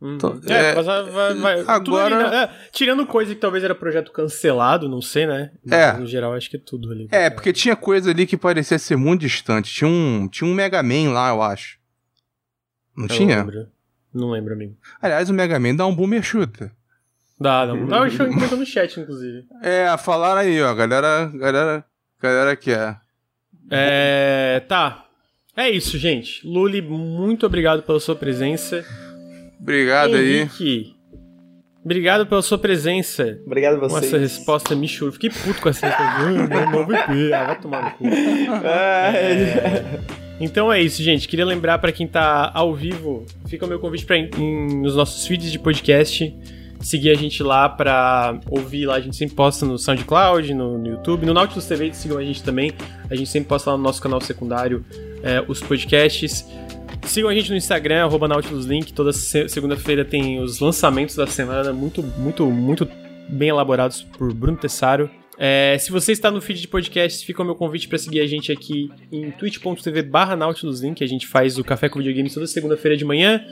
Uhum. 0.00 0.14
Então, 0.16 0.40
é, 0.48 0.70
é, 0.70 0.74
mas 0.74 0.86
vai, 0.86 1.34
vai, 1.34 1.64
agora 1.66 2.16
ali, 2.16 2.30
né? 2.30 2.42
é, 2.44 2.68
tirando 2.72 3.06
coisa 3.06 3.32
que 3.32 3.40
talvez 3.40 3.62
era 3.62 3.74
projeto 3.74 4.10
cancelado, 4.10 4.88
não 4.88 5.00
sei, 5.00 5.26
né? 5.26 5.52
Mas, 5.64 5.72
é. 5.72 5.92
No 5.92 6.06
geral, 6.06 6.34
acho 6.34 6.50
que 6.50 6.56
é 6.56 6.60
tudo 6.60 6.90
ali. 6.90 7.06
É, 7.10 7.30
porque 7.30 7.52
tinha 7.52 7.76
coisa 7.76 8.10
ali 8.10 8.26
que 8.26 8.36
parecia 8.36 8.78
ser 8.78 8.96
muito 8.96 9.20
distante. 9.20 9.72
Tinha 9.72 9.88
um, 9.88 10.28
tinha 10.28 10.48
um 10.48 10.54
Mega 10.54 10.82
Man 10.82 11.12
lá, 11.12 11.30
eu 11.30 11.40
acho. 11.40 11.78
Não 12.96 13.04
eu 13.04 13.08
tinha? 13.08 13.36
Não 13.36 13.46
lembro. 13.46 13.68
Não 14.12 14.30
lembro, 14.30 14.54
amigo. 14.54 14.76
Aliás, 15.00 15.30
o 15.30 15.34
Mega 15.34 15.58
Man 15.60 15.76
dá 15.76 15.86
um 15.86 15.94
boomer 15.94 16.22
shooter. 16.22 16.72
Dá, 17.40 17.66
dá. 17.66 17.74
Dá, 17.74 18.08
eu 18.08 18.28
comentou 18.28 18.58
no 18.58 18.66
chat, 18.66 18.98
inclusive. 18.98 19.44
É, 19.62 19.96
falaram 19.98 20.40
aí, 20.40 20.60
ó. 20.62 20.74
Galera, 20.74 21.30
galera, 21.32 21.84
galera 22.20 22.56
que 22.56 22.72
é. 22.72 22.96
É. 23.70 24.62
Tá. 24.68 25.06
É 25.56 25.70
isso, 25.70 25.98
gente. 25.98 26.46
Luli, 26.46 26.80
muito 26.80 27.44
obrigado 27.44 27.82
pela 27.82 28.00
sua 28.00 28.16
presença. 28.16 28.84
Obrigado 29.60 30.16
Henrique, 30.16 30.64
aí. 30.64 31.02
Obrigado 31.84 32.26
pela 32.26 32.42
sua 32.42 32.58
presença. 32.58 33.38
Obrigado 33.44 33.76
a 33.76 33.80
você. 33.80 33.92
Com 33.92 33.98
essa 33.98 34.18
resposta 34.18 34.74
me 34.74 34.88
choro. 34.88 35.12
Fiquei 35.12 35.30
puto 35.30 35.60
com 35.60 35.68
essa 35.68 35.86
resposta. 35.86 36.70
Novo 36.70 36.94
IP. 36.94 37.32
Ah, 37.32 37.44
vai 37.44 37.60
tomar 37.60 37.84
no 37.84 37.90
cu. 37.92 38.06
É... 38.06 40.00
Então 40.40 40.72
é 40.72 40.80
isso, 40.80 41.02
gente. 41.02 41.28
Queria 41.28 41.44
lembrar 41.44 41.78
para 41.78 41.92
quem 41.92 42.06
tá 42.06 42.50
ao 42.54 42.74
vivo, 42.74 43.26
fica 43.46 43.64
o 43.64 43.68
meu 43.68 43.78
convite 43.78 44.04
para 44.04 44.16
nos 44.36 44.96
nossos 44.96 45.26
feeds 45.26 45.52
de 45.52 45.58
podcast 45.58 46.34
seguir 46.82 47.10
a 47.10 47.14
gente 47.14 47.42
lá 47.42 47.68
pra 47.68 48.38
ouvir 48.50 48.86
lá. 48.86 48.96
A 48.96 49.00
gente 49.00 49.16
sempre 49.16 49.34
posta 49.34 49.64
no 49.64 49.78
SoundCloud, 49.78 50.52
no, 50.54 50.78
no 50.78 50.88
YouTube, 50.88 51.24
no 51.24 51.32
Nautilus 51.32 51.66
TV, 51.66 51.92
sigam 51.92 52.18
a 52.18 52.24
gente 52.24 52.42
também. 52.42 52.72
A 53.10 53.14
gente 53.14 53.30
sempre 53.30 53.48
posta 53.48 53.70
lá 53.70 53.76
no 53.76 53.82
nosso 53.82 54.02
canal 54.02 54.20
secundário 54.20 54.84
é, 55.22 55.42
os 55.46 55.60
podcasts. 55.60 56.46
Sigam 57.04 57.30
a 57.30 57.34
gente 57.34 57.50
no 57.50 57.56
Instagram, 57.56 58.04
arroba 58.04 58.28
NautilusLink. 58.28 58.92
Toda 58.92 59.12
segunda-feira 59.12 60.04
tem 60.04 60.40
os 60.40 60.60
lançamentos 60.60 61.16
da 61.16 61.26
semana, 61.26 61.72
muito, 61.72 62.02
muito, 62.02 62.46
muito 62.46 62.88
bem 63.28 63.48
elaborados 63.48 64.02
por 64.02 64.32
Bruno 64.32 64.58
Tessaro. 64.58 65.10
É, 65.38 65.76
se 65.78 65.90
você 65.90 66.12
está 66.12 66.30
no 66.30 66.40
feed 66.40 66.60
de 66.60 66.68
podcast, 66.68 67.24
fica 67.24 67.42
o 67.42 67.44
meu 67.44 67.54
convite 67.54 67.88
para 67.88 67.98
seguir 67.98 68.20
a 68.20 68.26
gente 68.26 68.52
aqui 68.52 68.90
em 69.10 69.30
twitch.tv 69.30 70.02
barra 70.02 70.36
NautilusLink. 70.36 71.02
A 71.02 71.06
gente 71.06 71.26
faz 71.26 71.58
o 71.58 71.64
Café 71.64 71.88
com 71.88 71.98
Videogame 71.98 72.30
toda 72.30 72.46
segunda-feira 72.46 72.96
de 72.96 73.04
manhã 73.04 73.44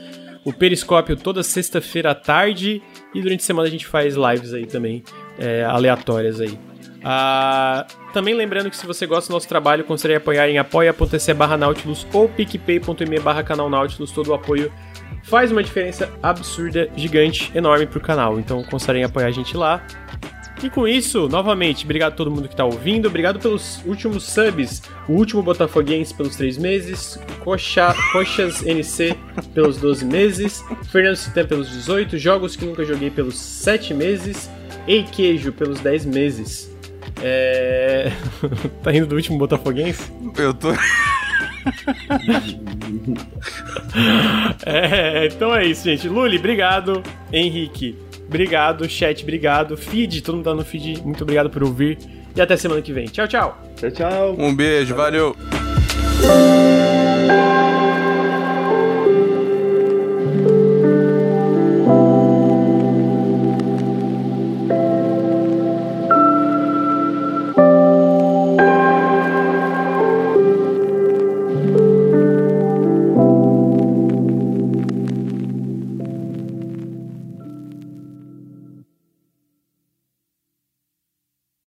o 0.43 0.51
Periscópio 0.51 1.15
toda 1.15 1.43
sexta-feira 1.43 2.11
à 2.11 2.15
tarde 2.15 2.81
e 3.13 3.21
durante 3.21 3.41
a 3.41 3.45
semana 3.45 3.67
a 3.67 3.71
gente 3.71 3.85
faz 3.85 4.15
lives 4.15 4.53
aí 4.53 4.65
também, 4.65 5.03
é, 5.37 5.63
aleatórias 5.63 6.41
aí. 6.41 6.57
Ah, 7.03 7.87
também 8.13 8.33
lembrando 8.33 8.69
que 8.69 8.77
se 8.77 8.85
você 8.85 9.07
gosta 9.07 9.29
do 9.29 9.33
nosso 9.33 9.47
trabalho, 9.47 9.83
considere 9.83 10.17
apoiar 10.17 10.47
em 10.49 10.59
apoia.se 10.59 11.33
barra 11.33 11.57
Nautilus 11.57 12.05
ou 12.13 12.29
picpay.me 12.29 13.19
barra 13.19 13.43
canal 13.43 13.69
Nautilus, 13.69 14.11
todo 14.11 14.27
o 14.29 14.33
apoio 14.33 14.71
faz 15.23 15.51
uma 15.51 15.63
diferença 15.63 16.11
absurda, 16.21 16.89
gigante, 16.95 17.51
enorme 17.55 17.85
pro 17.85 17.99
canal, 17.99 18.39
então 18.39 18.63
considerem 18.63 19.03
apoiar 19.03 19.27
a 19.27 19.31
gente 19.31 19.55
lá. 19.55 19.83
E 20.63 20.69
com 20.69 20.87
isso, 20.87 21.27
novamente, 21.27 21.83
obrigado 21.85 22.13
a 22.13 22.15
todo 22.15 22.29
mundo 22.29 22.47
que 22.47 22.53
está 22.53 22.63
ouvindo, 22.63 23.07
obrigado 23.07 23.39
pelos 23.39 23.83
últimos 23.83 24.23
subs, 24.23 24.83
o 25.09 25.13
último 25.13 25.41
Botafoguense 25.41 26.13
pelos 26.13 26.35
3 26.35 26.59
meses, 26.59 27.19
Coxa, 27.43 27.95
Coxas 28.11 28.61
NC 28.61 29.17
pelos 29.55 29.77
12 29.77 30.05
meses, 30.05 30.63
Fernando 30.91 31.15
Citan 31.15 31.47
pelos 31.47 31.67
18, 31.67 32.15
Jogos 32.19 32.55
que 32.55 32.63
Nunca 32.63 32.85
Joguei 32.85 33.09
pelos 33.09 33.39
7 33.39 33.95
meses, 33.95 34.51
Ei 34.87 35.01
Queijo 35.03 35.51
pelos 35.51 35.79
10 35.79 36.05
meses. 36.05 36.71
É... 37.23 38.11
tá 38.83 38.93
indo 38.93 39.07
do 39.07 39.15
último 39.15 39.39
Botafoguense? 39.39 40.11
Eu 40.37 40.53
tô... 40.53 40.69
é, 44.65 45.27
então 45.27 45.55
é 45.55 45.65
isso, 45.65 45.83
gente. 45.83 46.07
Luli, 46.07 46.37
obrigado. 46.37 47.03
Henrique, 47.31 47.95
Obrigado, 48.31 48.87
chat, 48.87 49.23
obrigado. 49.23 49.75
Feed, 49.75 50.21
todo 50.21 50.35
mundo 50.35 50.45
tá 50.45 50.55
no 50.55 50.63
feed, 50.63 51.01
muito 51.03 51.21
obrigado 51.21 51.49
por 51.49 51.63
ouvir. 51.63 51.97
E 52.33 52.39
até 52.39 52.55
semana 52.55 52.81
que 52.81 52.93
vem. 52.93 53.07
Tchau, 53.07 53.27
tchau. 53.27 53.61
Tchau, 53.75 53.91
tchau. 53.91 54.35
Um 54.39 54.55
beijo, 54.55 54.95
valeu. 54.95 55.35
valeu. 56.21 57.80